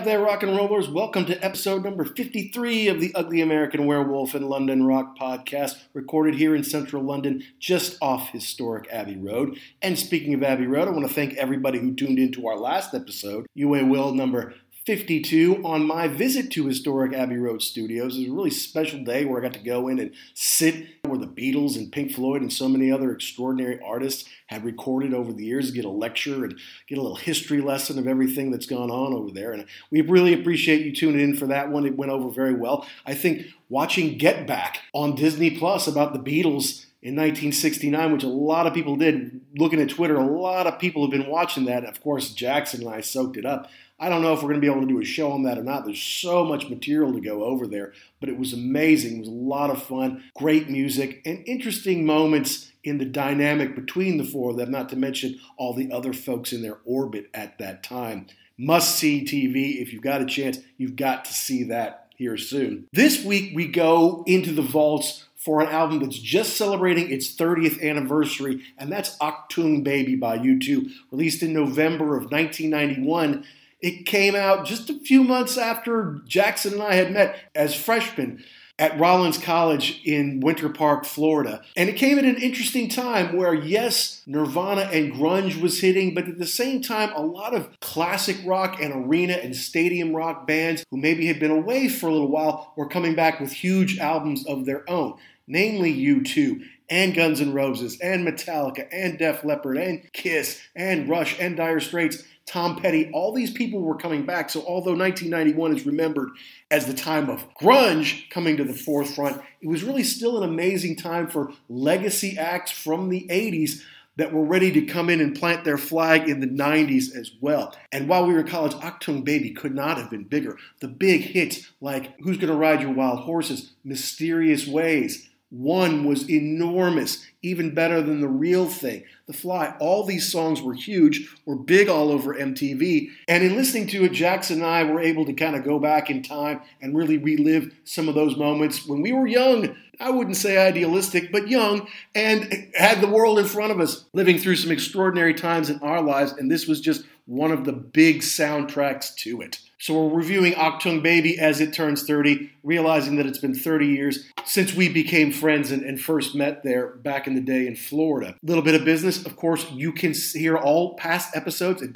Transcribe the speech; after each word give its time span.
out 0.00 0.06
there, 0.06 0.18
rock 0.18 0.42
and 0.42 0.56
rollers. 0.56 0.88
Welcome 0.88 1.26
to 1.26 1.44
episode 1.44 1.84
number 1.84 2.06
53 2.06 2.88
of 2.88 3.02
the 3.02 3.14
Ugly 3.14 3.42
American 3.42 3.84
Werewolf 3.84 4.34
in 4.34 4.48
London 4.48 4.86
Rock 4.86 5.18
podcast, 5.18 5.76
recorded 5.92 6.36
here 6.36 6.56
in 6.56 6.64
central 6.64 7.02
London, 7.02 7.42
just 7.58 7.98
off 8.00 8.30
historic 8.30 8.88
Abbey 8.90 9.18
Road. 9.18 9.58
And 9.82 9.98
speaking 9.98 10.32
of 10.32 10.42
Abbey 10.42 10.66
Road, 10.66 10.88
I 10.88 10.92
want 10.92 11.06
to 11.06 11.12
thank 11.12 11.34
everybody 11.34 11.80
who 11.80 11.94
tuned 11.94 12.18
into 12.18 12.48
our 12.48 12.56
last 12.56 12.94
episode, 12.94 13.46
UA 13.54 13.84
Will 13.84 14.14
number 14.14 14.54
52 14.86 15.62
on 15.62 15.86
my 15.86 16.08
visit 16.08 16.50
to 16.52 16.66
historic 16.66 17.12
Abbey 17.12 17.36
Road 17.36 17.60
Studios. 17.60 18.16
It 18.16 18.20
was 18.20 18.28
a 18.28 18.32
really 18.32 18.50
special 18.50 19.04
day 19.04 19.24
where 19.26 19.38
I 19.38 19.42
got 19.42 19.52
to 19.52 19.60
go 19.60 19.88
in 19.88 19.98
and 19.98 20.12
sit 20.32 20.86
where 21.04 21.18
the 21.18 21.26
Beatles 21.26 21.76
and 21.76 21.92
Pink 21.92 22.12
Floyd 22.12 22.40
and 22.40 22.52
so 22.52 22.68
many 22.68 22.90
other 22.90 23.12
extraordinary 23.12 23.78
artists 23.84 24.28
had 24.46 24.64
recorded 24.64 25.12
over 25.12 25.32
the 25.32 25.44
years, 25.44 25.70
get 25.70 25.84
a 25.84 25.90
lecture 25.90 26.44
and 26.44 26.58
get 26.88 26.96
a 26.96 27.02
little 27.02 27.16
history 27.16 27.60
lesson 27.60 27.98
of 27.98 28.06
everything 28.06 28.50
that's 28.50 28.66
gone 28.66 28.90
on 28.90 29.12
over 29.12 29.30
there. 29.30 29.52
And 29.52 29.66
we 29.90 30.00
really 30.00 30.32
appreciate 30.32 30.84
you 30.86 30.94
tuning 30.94 31.20
in 31.20 31.36
for 31.36 31.46
that 31.48 31.70
one. 31.70 31.84
It 31.84 31.96
went 31.96 32.12
over 32.12 32.30
very 32.30 32.54
well. 32.54 32.86
I 33.04 33.14
think 33.14 33.46
watching 33.68 34.16
Get 34.16 34.46
Back 34.46 34.80
on 34.94 35.14
Disney 35.14 35.50
Plus 35.50 35.86
about 35.86 36.14
the 36.14 36.18
Beatles 36.18 36.86
in 37.02 37.16
1969, 37.16 38.12
which 38.12 38.24
a 38.24 38.28
lot 38.28 38.66
of 38.66 38.74
people 38.74 38.96
did. 38.96 39.40
Looking 39.56 39.80
at 39.80 39.88
Twitter, 39.88 40.16
a 40.16 40.26
lot 40.26 40.66
of 40.66 40.78
people 40.78 41.02
have 41.02 41.10
been 41.10 41.30
watching 41.30 41.64
that. 41.66 41.84
Of 41.84 42.02
course, 42.02 42.30
Jackson 42.30 42.82
and 42.82 42.94
I 42.94 43.00
soaked 43.00 43.36
it 43.36 43.46
up. 43.46 43.70
I 44.00 44.08
don't 44.08 44.22
know 44.22 44.32
if 44.32 44.42
we're 44.42 44.48
going 44.48 44.62
to 44.62 44.66
be 44.66 44.72
able 44.72 44.80
to 44.80 44.86
do 44.86 44.98
a 44.98 45.04
show 45.04 45.30
on 45.30 45.42
that 45.42 45.58
or 45.58 45.62
not. 45.62 45.84
There's 45.84 46.02
so 46.02 46.42
much 46.42 46.70
material 46.70 47.12
to 47.12 47.20
go 47.20 47.44
over 47.44 47.66
there, 47.66 47.92
but 48.18 48.30
it 48.30 48.38
was 48.38 48.54
amazing. 48.54 49.16
It 49.16 49.20
was 49.20 49.28
a 49.28 49.32
lot 49.32 49.68
of 49.68 49.82
fun, 49.82 50.24
great 50.34 50.70
music, 50.70 51.20
and 51.26 51.46
interesting 51.46 52.06
moments 52.06 52.72
in 52.82 52.96
the 52.96 53.04
dynamic 53.04 53.74
between 53.74 54.16
the 54.16 54.24
four 54.24 54.52
of 54.52 54.56
them, 54.56 54.70
not 54.70 54.88
to 54.88 54.96
mention 54.96 55.38
all 55.58 55.74
the 55.74 55.92
other 55.92 56.14
folks 56.14 56.50
in 56.50 56.62
their 56.62 56.78
orbit 56.86 57.28
at 57.34 57.58
that 57.58 57.82
time. 57.82 58.26
Must 58.56 58.96
see 58.96 59.22
TV. 59.22 59.82
If 59.82 59.92
you've 59.92 60.02
got 60.02 60.22
a 60.22 60.26
chance, 60.26 60.58
you've 60.78 60.96
got 60.96 61.26
to 61.26 61.34
see 61.34 61.64
that 61.64 62.08
here 62.16 62.38
soon. 62.38 62.86
This 62.94 63.22
week, 63.22 63.52
we 63.54 63.66
go 63.66 64.24
into 64.26 64.52
the 64.52 64.62
vaults 64.62 65.26
for 65.36 65.62
an 65.62 65.68
album 65.68 66.00
that's 66.00 66.18
just 66.18 66.56
celebrating 66.56 67.10
its 67.10 67.34
30th 67.34 67.82
anniversary, 67.82 68.62
and 68.76 68.92
that's 68.92 69.16
Achtung 69.18 69.82
Baby 69.82 70.16
by 70.16 70.38
U2, 70.38 70.90
released 71.10 71.42
in 71.42 71.54
November 71.54 72.16
of 72.16 72.30
1991. 72.30 73.44
It 73.80 74.06
came 74.06 74.34
out 74.34 74.66
just 74.66 74.90
a 74.90 74.98
few 74.98 75.24
months 75.24 75.56
after 75.56 76.20
Jackson 76.26 76.74
and 76.74 76.82
I 76.82 76.94
had 76.94 77.12
met 77.12 77.38
as 77.54 77.74
freshmen 77.74 78.44
at 78.80 78.98
Rollins 78.98 79.36
College 79.36 80.00
in 80.06 80.40
Winter 80.40 80.70
Park, 80.70 81.04
Florida. 81.04 81.60
And 81.76 81.90
it 81.90 81.96
came 81.96 82.18
at 82.18 82.24
an 82.24 82.36
interesting 82.36 82.88
time 82.88 83.36
where, 83.36 83.52
yes, 83.52 84.22
Nirvana 84.26 84.88
and 84.90 85.12
grunge 85.12 85.60
was 85.60 85.80
hitting, 85.80 86.14
but 86.14 86.26
at 86.26 86.38
the 86.38 86.46
same 86.46 86.80
time, 86.80 87.12
a 87.14 87.20
lot 87.20 87.54
of 87.54 87.68
classic 87.80 88.38
rock 88.42 88.80
and 88.80 89.06
arena 89.06 89.34
and 89.34 89.54
stadium 89.54 90.16
rock 90.16 90.46
bands 90.46 90.82
who 90.90 90.96
maybe 90.96 91.26
had 91.26 91.38
been 91.38 91.50
away 91.50 91.88
for 91.90 92.08
a 92.08 92.12
little 92.12 92.30
while 92.30 92.72
were 92.74 92.88
coming 92.88 93.14
back 93.14 93.38
with 93.38 93.52
huge 93.52 93.98
albums 93.98 94.46
of 94.46 94.64
their 94.64 94.88
own, 94.88 95.14
namely 95.46 95.94
U2 95.94 96.62
and 96.88 97.14
Guns 97.14 97.42
N' 97.42 97.52
Roses 97.52 98.00
and 98.00 98.26
Metallica 98.26 98.88
and 98.90 99.18
Def 99.18 99.44
Leppard 99.44 99.76
and 99.76 100.10
Kiss 100.14 100.60
and 100.74 101.06
Rush 101.06 101.38
and 101.38 101.54
Dire 101.54 101.80
Straits 101.80 102.24
Tom 102.46 102.76
Petty, 102.76 103.10
all 103.12 103.32
these 103.32 103.52
people 103.52 103.80
were 103.80 103.96
coming 103.96 104.26
back. 104.26 104.50
So, 104.50 104.60
although 104.60 104.96
1991 104.96 105.76
is 105.76 105.86
remembered 105.86 106.30
as 106.70 106.86
the 106.86 106.94
time 106.94 107.30
of 107.30 107.46
grunge 107.54 108.28
coming 108.30 108.56
to 108.56 108.64
the 108.64 108.74
forefront, 108.74 109.40
it 109.60 109.68
was 109.68 109.84
really 109.84 110.02
still 110.02 110.42
an 110.42 110.48
amazing 110.48 110.96
time 110.96 111.28
for 111.28 111.52
legacy 111.68 112.36
acts 112.38 112.72
from 112.72 113.08
the 113.08 113.26
80s 113.30 113.82
that 114.16 114.34
were 114.34 114.44
ready 114.44 114.70
to 114.72 114.82
come 114.82 115.08
in 115.08 115.22
and 115.22 115.34
plant 115.34 115.64
their 115.64 115.78
flag 115.78 116.28
in 116.28 116.40
the 116.40 116.46
90s 116.46 117.16
as 117.16 117.30
well. 117.40 117.74
And 117.90 118.06
while 118.06 118.26
we 118.26 118.34
were 118.34 118.40
in 118.40 118.46
college, 118.46 118.74
Achtung 118.74 119.24
Baby 119.24 119.52
could 119.52 119.74
not 119.74 119.96
have 119.96 120.10
been 120.10 120.24
bigger. 120.24 120.58
The 120.80 120.88
big 120.88 121.22
hits 121.22 121.70
like 121.80 122.20
Who's 122.20 122.36
Gonna 122.36 122.54
Ride 122.54 122.82
Your 122.82 122.92
Wild 122.92 123.20
Horses, 123.20 123.72
Mysterious 123.82 124.66
Ways, 124.66 125.29
one 125.50 126.04
was 126.04 126.30
enormous, 126.30 127.26
even 127.42 127.74
better 127.74 128.00
than 128.00 128.20
the 128.20 128.28
real 128.28 128.66
thing. 128.66 129.02
The 129.26 129.32
Fly, 129.32 129.74
all 129.80 130.04
these 130.04 130.30
songs 130.30 130.62
were 130.62 130.74
huge, 130.74 131.28
were 131.44 131.56
big 131.56 131.88
all 131.88 132.10
over 132.10 132.34
MTV. 132.34 133.08
And 133.26 133.42
in 133.42 133.56
listening 133.56 133.88
to 133.88 134.04
it, 134.04 134.12
Jackson 134.12 134.58
and 134.58 134.66
I 134.66 134.84
were 134.84 135.00
able 135.00 135.24
to 135.26 135.32
kind 135.32 135.56
of 135.56 135.64
go 135.64 135.80
back 135.80 136.08
in 136.08 136.22
time 136.22 136.60
and 136.80 136.96
really 136.96 137.18
relive 137.18 137.74
some 137.82 138.08
of 138.08 138.14
those 138.14 138.36
moments 138.36 138.86
when 138.86 139.02
we 139.02 139.12
were 139.12 139.26
young. 139.26 139.74
I 139.98 140.10
wouldn't 140.10 140.36
say 140.36 140.56
idealistic, 140.56 141.32
but 141.32 141.48
young, 141.48 141.88
and 142.14 142.70
had 142.74 143.00
the 143.00 143.08
world 143.08 143.38
in 143.38 143.44
front 143.44 143.72
of 143.72 143.80
us, 143.80 144.04
living 144.12 144.38
through 144.38 144.56
some 144.56 144.70
extraordinary 144.70 145.34
times 145.34 145.68
in 145.68 145.80
our 145.80 146.00
lives. 146.00 146.32
And 146.32 146.50
this 146.50 146.68
was 146.68 146.80
just 146.80 147.04
one 147.26 147.50
of 147.50 147.64
the 147.64 147.72
big 147.72 148.20
soundtracks 148.20 149.14
to 149.16 149.40
it. 149.40 149.58
So 149.80 149.94
we're 149.94 150.18
reviewing 150.18 150.52
Achtung 150.52 151.02
Baby 151.02 151.38
as 151.38 151.58
it 151.58 151.72
turns 151.72 152.02
30, 152.02 152.50
realizing 152.62 153.16
that 153.16 153.24
it's 153.24 153.38
been 153.38 153.54
30 153.54 153.86
years 153.86 154.26
since 154.44 154.74
we 154.74 154.90
became 154.90 155.32
friends 155.32 155.70
and, 155.70 155.82
and, 155.82 155.98
first 155.98 156.34
met 156.34 156.62
there 156.62 156.96
back 156.96 157.26
in 157.26 157.34
the 157.34 157.40
day 157.40 157.66
in 157.66 157.76
Florida. 157.76 158.36
A 158.42 158.46
little 158.46 158.62
bit 158.62 158.74
of 158.74 158.84
business, 158.84 159.24
of 159.24 159.36
course, 159.36 159.70
you 159.70 159.92
can 159.92 160.12
hear 160.12 160.58
all 160.58 160.96
past 160.96 161.34
episodes 161.34 161.82
at 161.82 161.94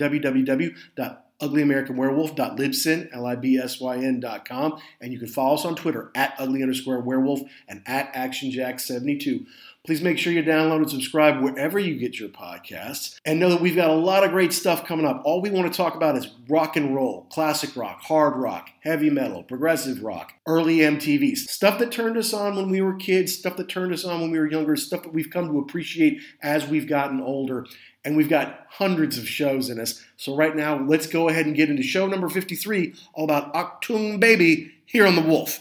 L-I-B-S-Y-N.com, 3.13 4.81
and 5.01 5.13
you 5.13 5.19
can 5.19 5.29
follow 5.29 5.55
us 5.55 5.67
on 5.67 5.75
Twitter 5.75 6.11
at 6.15 6.35
ugly 6.39 6.63
underscore 6.63 7.01
werewolf 7.01 7.41
and 7.69 7.83
at 7.87 8.15
actionjack72. 8.15 9.45
Please 9.87 10.01
make 10.01 10.17
sure 10.17 10.33
you 10.33 10.43
download 10.43 10.79
and 10.79 10.91
subscribe 10.91 11.43
wherever 11.43 11.79
you 11.79 11.99
get 11.99 12.19
your 12.19 12.31
podcasts. 12.31 13.21
And 13.27 13.39
know 13.39 13.51
that 13.51 13.61
we've 13.61 13.77
got 13.77 13.91
a 13.91 13.95
lot 13.95 14.25
of 14.25 14.31
great 14.31 14.55
stuff 14.55 14.87
coming 14.87 15.05
up. 15.05 15.21
All 15.27 15.43
we 15.43 15.51
want 15.51 15.71
to 15.71 15.77
talk 15.77 15.95
about 15.95 16.17
is 16.17 16.27
rock 16.49 16.79
and 16.79 16.95
roll, 16.95 17.27
classic 17.31 17.77
rock, 17.77 18.01
hard 18.01 18.35
rock, 18.35 18.71
heavy 18.81 19.11
metal, 19.11 19.43
progressive 19.43 20.03
rock, 20.03 20.33
early 20.47 20.79
MTVs. 20.79 21.51
Stuff 21.51 21.79
that 21.81 21.93
turned 21.93 22.17
us 22.17 22.33
on 22.33 22.57
when 22.57 22.71
we 22.71 22.81
were 22.81 22.95
kids, 22.95 23.35
stuff 23.35 23.59
that 23.59 23.69
turned 23.69 23.93
us 23.93 24.07
on 24.07 24.23
when 24.23 24.31
we 24.31 24.39
were 24.39 24.51
younger, 24.51 24.75
stuff 24.75 25.03
that 25.03 25.13
we've 25.13 25.29
come 25.29 25.49
to 25.49 25.59
appreciate 25.59 26.19
as 26.43 26.67
we've 26.67 26.89
gotten 26.89 27.21
older. 27.21 27.67
And 28.07 28.17
we've 28.17 28.31
got 28.31 28.67
hundreds 28.71 29.19
of 29.19 29.29
shows 29.29 29.69
in 29.69 29.79
us. 29.79 30.03
So 30.17 30.35
right 30.35 30.57
now, 30.57 30.83
let's 30.83 31.07
go 31.07 31.29
ahead 31.29 31.45
and 31.45 31.55
get 31.55 31.69
into 31.69 31.83
show 31.83 32.07
number 32.07 32.31
53, 32.31 32.95
all 33.13 33.25
about 33.25 33.53
Achtung 33.53 34.19
Baby 34.19 34.73
here 34.87 35.07
on 35.07 35.15
The 35.15 35.21
Wolf. 35.21 35.61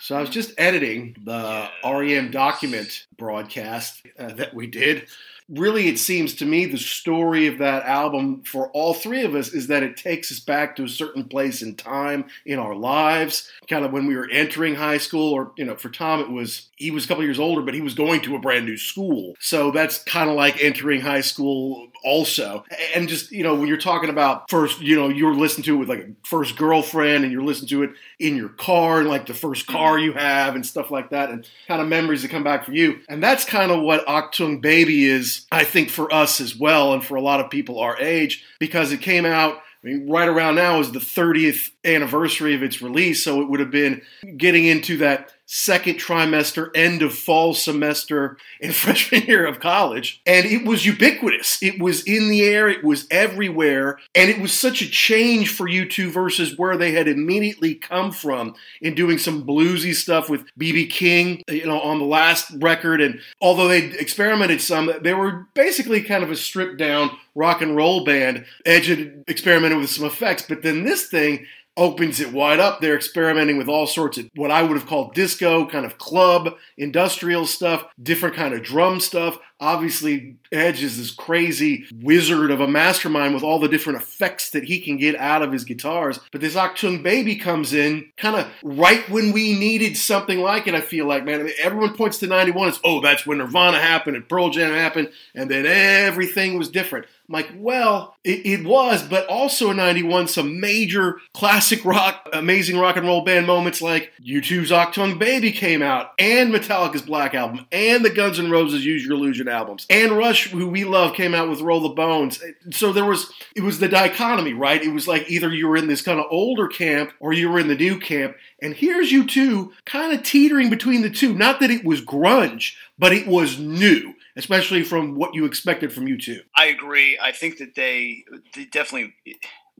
So 0.00 0.16
I 0.16 0.20
was 0.20 0.30
just 0.30 0.54
editing 0.58 1.16
the 1.24 1.68
REM 1.84 2.30
document 2.30 3.06
broadcast 3.16 4.06
uh, 4.18 4.32
that 4.34 4.54
we 4.54 4.66
did. 4.66 5.08
Really, 5.48 5.88
it 5.88 5.98
seems 5.98 6.34
to 6.34 6.44
me 6.44 6.66
the 6.66 6.76
story 6.76 7.46
of 7.46 7.58
that 7.58 7.84
album 7.84 8.42
for 8.42 8.68
all 8.72 8.92
three 8.92 9.22
of 9.22 9.34
us 9.34 9.48
is 9.48 9.68
that 9.68 9.82
it 9.82 9.96
takes 9.96 10.30
us 10.30 10.40
back 10.40 10.76
to 10.76 10.84
a 10.84 10.88
certain 10.88 11.24
place 11.24 11.62
in 11.62 11.74
time 11.74 12.26
in 12.44 12.58
our 12.58 12.74
lives, 12.74 13.50
kind 13.68 13.84
of 13.84 13.92
when 13.92 14.06
we 14.06 14.14
were 14.14 14.28
entering 14.30 14.74
high 14.74 14.98
school, 14.98 15.32
or, 15.32 15.52
you 15.56 15.64
know, 15.64 15.74
for 15.74 15.88
Tom, 15.88 16.20
it 16.20 16.30
was, 16.30 16.68
he 16.76 16.90
was 16.90 17.04
a 17.04 17.08
couple 17.08 17.24
years 17.24 17.40
older, 17.40 17.62
but 17.62 17.74
he 17.74 17.80
was 17.80 17.94
going 17.94 18.20
to 18.20 18.36
a 18.36 18.38
brand 18.38 18.66
new 18.66 18.76
school. 18.76 19.34
So 19.40 19.70
that's 19.70 20.02
kind 20.04 20.28
of 20.28 20.36
like 20.36 20.62
entering 20.62 21.00
high 21.00 21.22
school 21.22 21.88
also. 22.04 22.64
And 22.94 23.08
just, 23.08 23.32
you 23.32 23.42
know, 23.42 23.54
when 23.54 23.68
you're 23.68 23.78
talking 23.78 24.10
about 24.10 24.50
first, 24.50 24.80
you 24.80 24.96
know, 24.96 25.08
you're 25.08 25.34
listening 25.34 25.64
to 25.64 25.74
it 25.74 25.78
with 25.78 25.88
like 25.88 26.00
a 26.00 26.10
first 26.24 26.56
girlfriend 26.56 27.24
and 27.24 27.32
you're 27.32 27.42
listening 27.42 27.68
to 27.70 27.82
it 27.84 27.90
in 28.18 28.36
your 28.36 28.50
car 28.50 29.00
and 29.00 29.08
like 29.08 29.26
the 29.26 29.34
first 29.34 29.66
mm-hmm. 29.66 29.76
car 29.76 29.98
you 29.98 30.12
have 30.12 30.54
and 30.54 30.66
stuff 30.66 30.90
like 30.90 31.10
that 31.10 31.30
and 31.30 31.48
kind 31.66 31.80
of 31.80 31.88
memories 31.88 32.22
that 32.22 32.30
come 32.30 32.44
back 32.44 32.64
for 32.64 32.72
you. 32.72 33.00
And 33.08 33.22
that's 33.22 33.44
kind 33.44 33.72
of 33.72 33.80
what 33.80 34.06
Achtung 34.06 34.60
Baby 34.60 35.06
is, 35.06 35.37
I 35.50 35.64
think, 35.64 35.90
for 35.90 36.12
us 36.12 36.40
as 36.40 36.56
well 36.56 36.92
and 36.92 37.04
for 37.04 37.16
a 37.16 37.22
lot 37.22 37.40
of 37.40 37.50
people 37.50 37.78
our 37.80 37.98
age 37.98 38.44
because 38.58 38.92
it 38.92 39.00
came 39.00 39.26
out. 39.26 39.56
I 39.82 39.86
mean, 39.86 40.10
right 40.10 40.28
around 40.28 40.56
now 40.56 40.80
is 40.80 40.90
the 40.90 40.98
30th 40.98 41.70
anniversary 41.84 42.54
of 42.54 42.62
its 42.62 42.82
release, 42.82 43.22
so 43.22 43.40
it 43.40 43.48
would 43.48 43.60
have 43.60 43.70
been 43.70 44.02
getting 44.36 44.64
into 44.64 44.98
that 44.98 45.32
second 45.50 45.94
trimester, 45.94 46.70
end 46.74 47.00
of 47.00 47.14
fall 47.14 47.54
semester 47.54 48.36
in 48.60 48.70
freshman 48.72 49.22
year 49.22 49.46
of 49.46 49.58
college. 49.58 50.20
And 50.26 50.44
it 50.44 50.64
was 50.64 50.84
ubiquitous. 50.84 51.60
It 51.62 51.80
was 51.80 52.02
in 52.04 52.28
the 52.28 52.44
air, 52.44 52.68
it 52.68 52.84
was 52.84 53.06
everywhere. 53.10 53.98
And 54.14 54.30
it 54.30 54.40
was 54.40 54.52
such 54.52 54.82
a 54.82 54.90
change 54.90 55.48
for 55.48 55.66
U2 55.66 56.12
versus 56.12 56.58
where 56.58 56.76
they 56.76 56.92
had 56.92 57.08
immediately 57.08 57.74
come 57.74 58.12
from 58.12 58.54
in 58.82 58.94
doing 58.94 59.16
some 59.16 59.46
bluesy 59.46 59.94
stuff 59.94 60.28
with 60.28 60.44
BB 60.60 60.90
King, 60.90 61.42
you 61.48 61.66
know, 61.66 61.80
on 61.80 61.98
the 61.98 62.04
last 62.04 62.50
record. 62.58 63.00
And 63.00 63.18
although 63.40 63.68
they 63.68 63.84
experimented 63.84 64.60
some, 64.60 64.92
they 65.00 65.14
were 65.14 65.46
basically 65.54 66.02
kind 66.02 66.22
of 66.22 66.30
a 66.30 66.36
stripped 66.36 66.76
down 66.76 67.10
rock 67.34 67.62
and 67.62 67.74
roll 67.74 68.04
band. 68.04 68.44
Edge 68.66 68.88
had 68.88 69.24
experimented 69.28 69.78
with 69.78 69.88
some 69.88 70.04
effects, 70.04 70.42
but 70.42 70.62
then 70.62 70.84
this 70.84 71.06
thing 71.06 71.46
opens 71.78 72.20
it 72.20 72.32
wide 72.32 72.60
up. 72.60 72.80
They're 72.80 72.96
experimenting 72.96 73.56
with 73.56 73.68
all 73.68 73.86
sorts 73.86 74.18
of 74.18 74.28
what 74.34 74.50
I 74.50 74.62
would 74.62 74.76
have 74.76 74.86
called 74.86 75.14
disco, 75.14 75.66
kind 75.66 75.86
of 75.86 75.96
club, 75.96 76.56
industrial 76.76 77.46
stuff, 77.46 77.86
different 78.02 78.34
kind 78.34 78.52
of 78.52 78.62
drum 78.62 79.00
stuff. 79.00 79.38
Obviously, 79.60 80.36
Edge 80.52 80.82
is 80.82 80.98
this 80.98 81.10
crazy 81.10 81.84
wizard 82.00 82.50
of 82.50 82.60
a 82.60 82.68
mastermind 82.68 83.34
with 83.34 83.42
all 83.42 83.58
the 83.58 83.68
different 83.68 84.00
effects 84.00 84.50
that 84.50 84.64
he 84.64 84.80
can 84.80 84.96
get 84.96 85.16
out 85.16 85.42
of 85.42 85.52
his 85.52 85.64
guitars. 85.64 86.20
But 86.30 86.40
this 86.40 86.54
Achtung 86.54 87.02
Baby 87.02 87.36
comes 87.36 87.72
in 87.72 88.10
kind 88.16 88.36
of 88.36 88.48
right 88.62 89.08
when 89.10 89.32
we 89.32 89.58
needed 89.58 89.96
something 89.96 90.40
like 90.40 90.66
it, 90.66 90.74
I 90.74 90.80
feel 90.80 91.06
like, 91.06 91.24
man. 91.24 91.40
I 91.40 91.44
mean, 91.44 91.54
everyone 91.60 91.96
points 91.96 92.18
to 92.18 92.26
91 92.26 92.68
as, 92.68 92.80
oh, 92.84 93.00
that's 93.00 93.26
when 93.26 93.38
Nirvana 93.38 93.80
happened 93.80 94.16
and 94.16 94.28
Pearl 94.28 94.50
Jam 94.50 94.72
happened, 94.72 95.10
and 95.34 95.50
then 95.50 95.66
everything 95.66 96.56
was 96.56 96.68
different. 96.68 97.06
I'm 97.28 97.34
like, 97.34 97.50
well, 97.56 98.16
it, 98.24 98.46
it, 98.46 98.64
was, 98.64 99.02
but 99.02 99.26
also 99.26 99.70
in 99.70 99.76
91, 99.76 100.28
some 100.28 100.60
major 100.60 101.20
classic 101.34 101.84
rock, 101.84 102.26
amazing 102.32 102.78
rock 102.78 102.96
and 102.96 103.06
roll 103.06 103.22
band 103.22 103.46
moments 103.46 103.82
like 103.82 104.12
U2's 104.24 104.70
Achtung 104.70 105.18
Baby 105.18 105.52
came 105.52 105.82
out, 105.82 106.12
and 106.18 106.52
Metallica's 106.52 107.02
Black 107.02 107.34
Album, 107.34 107.66
and 107.70 108.02
the 108.02 108.10
Guns 108.10 108.38
N' 108.38 108.50
Roses 108.50 108.84
Use 108.84 109.04
Your 109.04 109.14
Illusion 109.14 109.47
albums. 109.48 109.86
And 109.90 110.12
Rush, 110.12 110.50
who 110.50 110.68
we 110.68 110.84
love, 110.84 111.14
came 111.14 111.34
out 111.34 111.48
with 111.48 111.60
Roll 111.60 111.80
the 111.80 111.88
Bones. 111.90 112.42
So 112.70 112.92
there 112.92 113.04
was, 113.04 113.32
it 113.54 113.62
was 113.62 113.78
the 113.78 113.88
dichotomy, 113.88 114.52
right? 114.52 114.82
It 114.82 114.92
was 114.92 115.08
like 115.08 115.30
either 115.30 115.52
you 115.52 115.68
were 115.68 115.76
in 115.76 115.88
this 115.88 116.02
kind 116.02 116.20
of 116.20 116.26
older 116.30 116.68
camp 116.68 117.12
or 117.20 117.32
you 117.32 117.50
were 117.50 117.58
in 117.58 117.68
the 117.68 117.74
new 117.74 117.98
camp. 117.98 118.36
And 118.60 118.74
here's 118.74 119.12
U2 119.12 119.70
kind 119.84 120.12
of 120.12 120.22
teetering 120.22 120.70
between 120.70 121.02
the 121.02 121.10
two. 121.10 121.34
Not 121.34 121.60
that 121.60 121.70
it 121.70 121.84
was 121.84 122.00
grunge, 122.00 122.74
but 122.98 123.12
it 123.12 123.26
was 123.26 123.58
new 123.58 124.14
especially 124.36 124.84
from 124.84 125.16
what 125.16 125.34
you 125.34 125.44
expected 125.44 125.92
from 125.92 126.06
U2. 126.06 126.38
I 126.56 126.66
agree. 126.66 127.18
I 127.20 127.32
think 127.32 127.58
that 127.58 127.74
they 127.74 128.24
they 128.54 128.66
definitely 128.66 129.14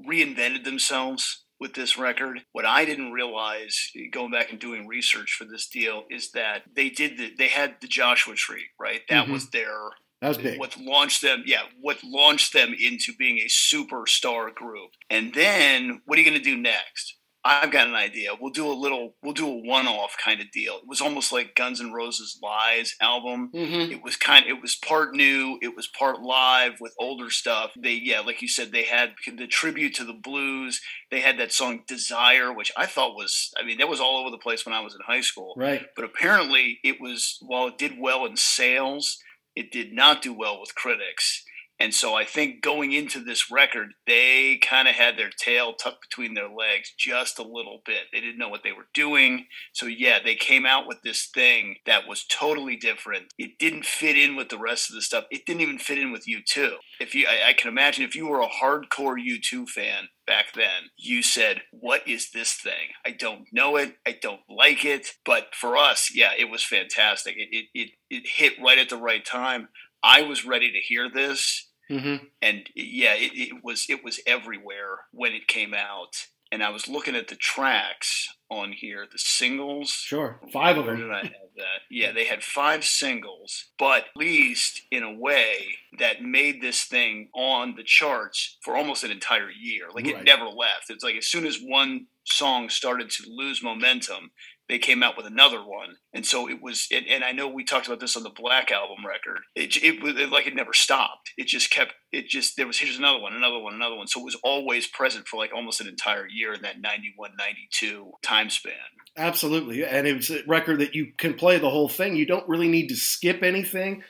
reinvented 0.07 0.65
themselves 0.65 1.45
with 1.61 1.75
this 1.75 1.99
record. 1.99 2.43
What 2.53 2.65
I 2.65 2.85
didn't 2.85 3.13
realize 3.13 3.91
going 4.13 4.31
back 4.31 4.51
and 4.51 4.61
doing 4.61 4.87
research 4.87 5.35
for 5.39 5.45
this 5.45 5.69
deal 5.69 6.05
is 6.11 6.33
that 6.33 6.63
they 6.75 6.91
did 6.91 7.19
the, 7.19 7.33
they 7.37 7.49
had 7.49 7.77
the 7.81 7.89
Joshua 7.89 8.35
Tree, 8.35 8.67
right? 8.79 9.01
That 9.09 9.25
mm-hmm. 9.25 9.33
was 9.33 9.51
their 9.51 9.91
that 10.21 10.29
was 10.29 10.39
big. 10.39 10.59
What 10.59 10.77
launched 10.81 11.23
them, 11.23 11.45
yeah, 11.47 11.63
what 11.81 12.03
launched 12.03 12.53
them 12.53 12.75
into 12.79 13.13
being 13.17 13.39
a 13.39 13.47
superstar 13.47 14.53
group. 14.53 14.91
And 15.09 15.33
then 15.33 16.03
what 16.07 16.19
are 16.19 16.23
you 16.23 16.29
going 16.29 16.43
to 16.43 16.45
do 16.45 16.57
next? 16.57 17.18
I've 17.49 17.71
got 17.71 17.87
an 17.87 17.95
idea. 17.95 18.33
We'll 18.39 18.53
do 18.53 18.71
a 18.71 18.75
little, 18.75 19.15
we'll 19.23 19.33
do 19.33 19.49
a 19.49 19.63
one-off 19.67 20.17
kind 20.23 20.43
of 20.43 20.51
deal. 20.51 20.75
It 20.75 20.87
was 20.87 21.01
almost 21.01 21.33
like 21.33 21.55
Guns 21.55 21.81
N' 21.81 21.93
Roses 21.93 22.39
Lies 22.43 22.95
album. 23.01 23.51
Mm-hmm. 23.55 23.91
It 23.91 24.03
was 24.03 24.17
kind, 24.17 24.45
it 24.47 24.61
was 24.61 24.75
part 24.75 25.15
new, 25.15 25.59
it 25.63 25.75
was 25.75 25.89
part 25.99 26.21
live 26.21 26.75
with 26.79 26.95
older 27.01 27.31
stuff. 27.31 27.73
They, 27.75 27.95
yeah, 27.95 28.21
like 28.21 28.43
you 28.43 28.49
said, 28.49 28.71
they 28.71 28.85
had 28.85 29.15
the 29.35 29.47
tribute 29.47 29.95
to 29.95 30.05
the 30.05 30.13
blues. 30.13 30.83
They 31.11 31.21
had 31.21 31.39
that 31.39 31.53
song 31.53 31.85
Desire, 31.89 32.53
which 32.53 32.71
I 32.77 32.85
thought 32.85 33.17
was, 33.17 33.51
I 33.59 33.65
mean, 33.65 33.79
that 33.79 33.89
was 33.89 34.01
all 34.01 34.19
over 34.19 34.31
the 34.31 34.37
place 34.37 34.67
when 34.67 34.75
I 34.75 34.81
was 34.81 34.95
in 34.95 35.01
high 35.07 35.23
school. 35.23 35.55
Right. 35.57 35.87
But 35.97 36.05
apparently, 36.05 36.81
it 36.85 37.01
was 37.01 37.39
while 37.41 37.69
it 37.69 37.79
did 37.79 37.99
well 37.99 38.27
in 38.27 38.37
sales, 38.37 39.17
it 39.57 39.73
did 39.73 39.95
not 39.95 40.21
do 40.21 40.35
well 40.35 40.61
with 40.61 40.75
critics 40.75 41.45
and 41.81 41.95
so 41.95 42.15
I 42.15 42.25
think 42.25 42.61
going 42.61 42.93
into 42.93 43.21
this 43.21 43.51
record, 43.53 43.91
they 44.07 44.59
kind 44.59 44.89
of 44.89 44.97
had 44.97 45.17
their 45.17 45.31
tail 45.31 45.75
tucked 45.75 46.03
between 46.09 46.35
their 46.35 46.49
legs 46.49 46.93
just 46.99 47.39
a 47.39 47.43
little 47.43 47.83
bit. 47.87 48.07
They 48.13 48.21
didn't 48.21 48.39
know 48.39 48.49
what 48.49 48.63
they 48.65 48.73
were 48.73 48.89
doing. 48.95 49.47
So, 49.73 49.87
yeah, 49.87 50.19
they 50.23 50.35
came 50.35 50.67
out 50.67 50.89
with 50.89 51.03
this 51.03 51.29
thing 51.33 51.77
that 51.87 52.09
was 52.09 52.25
totally 52.25 52.77
different. 52.77 53.27
It 53.39 53.59
didn't 53.61 53.85
fit 53.85 54.17
in 54.17 54.35
with 54.35 54.49
the 54.49 54.59
rest 54.59 54.91
of 54.91 54.97
the 54.97 55.03
stuff. 55.03 55.25
It 55.31 55.47
didn't 55.47 55.63
even 55.63 55.79
fit 55.79 55.99
in 55.99 56.11
with 56.11 56.27
U2. 56.27 56.73
If 57.01 57.15
you, 57.15 57.27
I, 57.29 57.51
I 57.51 57.53
can 57.53 57.69
imagine 57.69 58.05
if 58.05 58.17
you 58.17 58.27
were 58.27 58.41
a 58.41 58.49
hardcore 58.49 59.17
U2 59.17 59.69
fan, 59.69 60.09
back 60.27 60.53
then, 60.55 60.91
you 60.97 61.23
said, 61.23 61.63
What 61.71 62.07
is 62.09 62.33
this 62.33 62.55
thing? 62.55 62.93
I 63.07 63.13
don't 63.13 63.47
know 63.53 63.77
it. 63.77 63.95
I 64.05 64.19
don't 64.21 64.41
like 64.49 64.85
it. 64.85 65.09
But 65.25 65.55
for 65.55 65.77
us, 65.77 66.11
yeah, 66.13 66.31
it 66.37 66.51
was 66.51 66.65
fantastic. 66.65 67.37
It, 67.37 67.49
it, 67.53 67.67
it, 67.73 67.91
it 68.11 68.27
hit 68.27 68.55
right 68.63 68.79
at 68.79 68.89
the 68.89 68.97
right 68.97 69.25
time. 69.25 69.69
I 70.03 70.23
was 70.23 70.47
ready 70.47 70.71
to 70.71 70.79
hear 70.79 71.09
this 71.13 71.68
Mm-hmm. 71.91 72.25
And 72.43 72.69
yeah, 72.75 73.15
it, 73.15 73.33
it, 73.35 73.65
was 73.65 73.87
it 73.89 74.05
was 74.05 74.21
everywhere 74.27 75.01
when 75.13 75.33
it 75.33 75.47
came 75.47 75.75
out. 75.75 76.27
And 76.51 76.63
I 76.63 76.71
was 76.71 76.89
looking 76.89 77.15
at 77.15 77.29
the 77.29 77.37
tracks 77.37 78.27
on 78.51 78.73
here, 78.73 79.07
the 79.11 79.19
singles. 79.19 79.91
Sure, 79.91 80.41
five 80.51 80.79
of 80.79 80.87
them. 80.87 80.97
did 80.97 81.11
I 81.11 81.19
have 81.19 81.31
that? 81.57 81.65
Yeah, 81.91 82.13
they 82.13 82.25
had 82.25 82.43
five 82.43 82.85
singles, 82.85 83.71
but 83.79 84.05
at 84.05 84.17
least 84.17 84.83
in 84.91 85.03
a 85.03 85.13
way 85.13 85.67
that 85.99 86.23
made 86.23 86.63
this 86.63 86.85
thing 86.85 87.29
on 87.35 87.75
the 87.77 87.83
charts 87.83 88.59
for 88.63 88.77
almost 88.77 89.05
an 89.05 89.11
entire 89.11 89.51
year. 89.51 89.89
Like 89.93 90.07
right. 90.07 90.17
it 90.17 90.25
never 90.25 90.45
left. 90.45 90.91
It's 90.91 91.05
like 91.05 91.17
as 91.17 91.27
soon 91.27 91.47
as 91.47 91.59
one 91.59 92.07
song 92.25 92.69
started 92.69 93.11
to 93.11 93.25
lose 93.29 93.63
momentum, 93.63 94.31
they 94.69 94.79
came 94.79 95.03
out 95.03 95.17
with 95.17 95.27
another 95.27 95.59
one, 95.59 95.97
and 96.13 96.27
so 96.27 96.49
it 96.49 96.63
was. 96.63 96.89
And, 96.93 97.07
and 97.07 97.25
I 97.25 97.33
know 97.33 97.49
we 97.49 97.65
talked 97.65 97.87
about 97.87 98.01
this 98.01 98.17
on 98.17 98.23
the 98.23 98.31
Black 98.31 98.71
album 98.71 98.99
record. 99.07 99.41
It, 99.55 99.83
it 99.83 100.03
was 100.03 100.15
like 100.31 100.47
it 100.47 100.55
never 100.55 100.73
stopped. 100.73 101.31
It 101.37 101.47
just 101.47 101.71
kept. 101.71 101.95
It 102.13 102.29
just 102.29 102.57
there 102.57 102.67
was 102.67 102.79
here's 102.79 102.99
another 102.99 103.21
one, 103.21 103.35
another 103.35 103.59
one, 103.59 103.75
another 103.75 103.97
one. 103.97 104.09
So 104.09 104.21
it 104.21 104.25
was 104.25 104.37
always 104.45 104.87
present 104.87 105.27
for 105.27 105.39
like 105.39 105.55
almost 105.55 105.81
an 105.81 105.89
entire 105.89 106.27
year 106.29 106.53
in 106.53 106.63
that 106.63 106.81
91, 106.81 107.31
92 107.39 108.13
time 108.23 108.51
span. 108.51 108.75
Absolutely, 109.17 109.85
and 109.85 110.07
it 110.07 110.17
was 110.17 110.31
a 110.31 110.43
record 110.47 110.81
that 110.81 110.95
you 110.95 111.13
can 111.17 111.35
play 111.35 111.59
the 111.59 111.71
whole 111.71 111.89
thing. 111.89 112.17
You 112.17 112.27
don't 112.27 112.49
really 112.49 112.69
need 112.69 112.89
to 112.89 112.97
skip 112.97 113.43
anything 113.43 114.03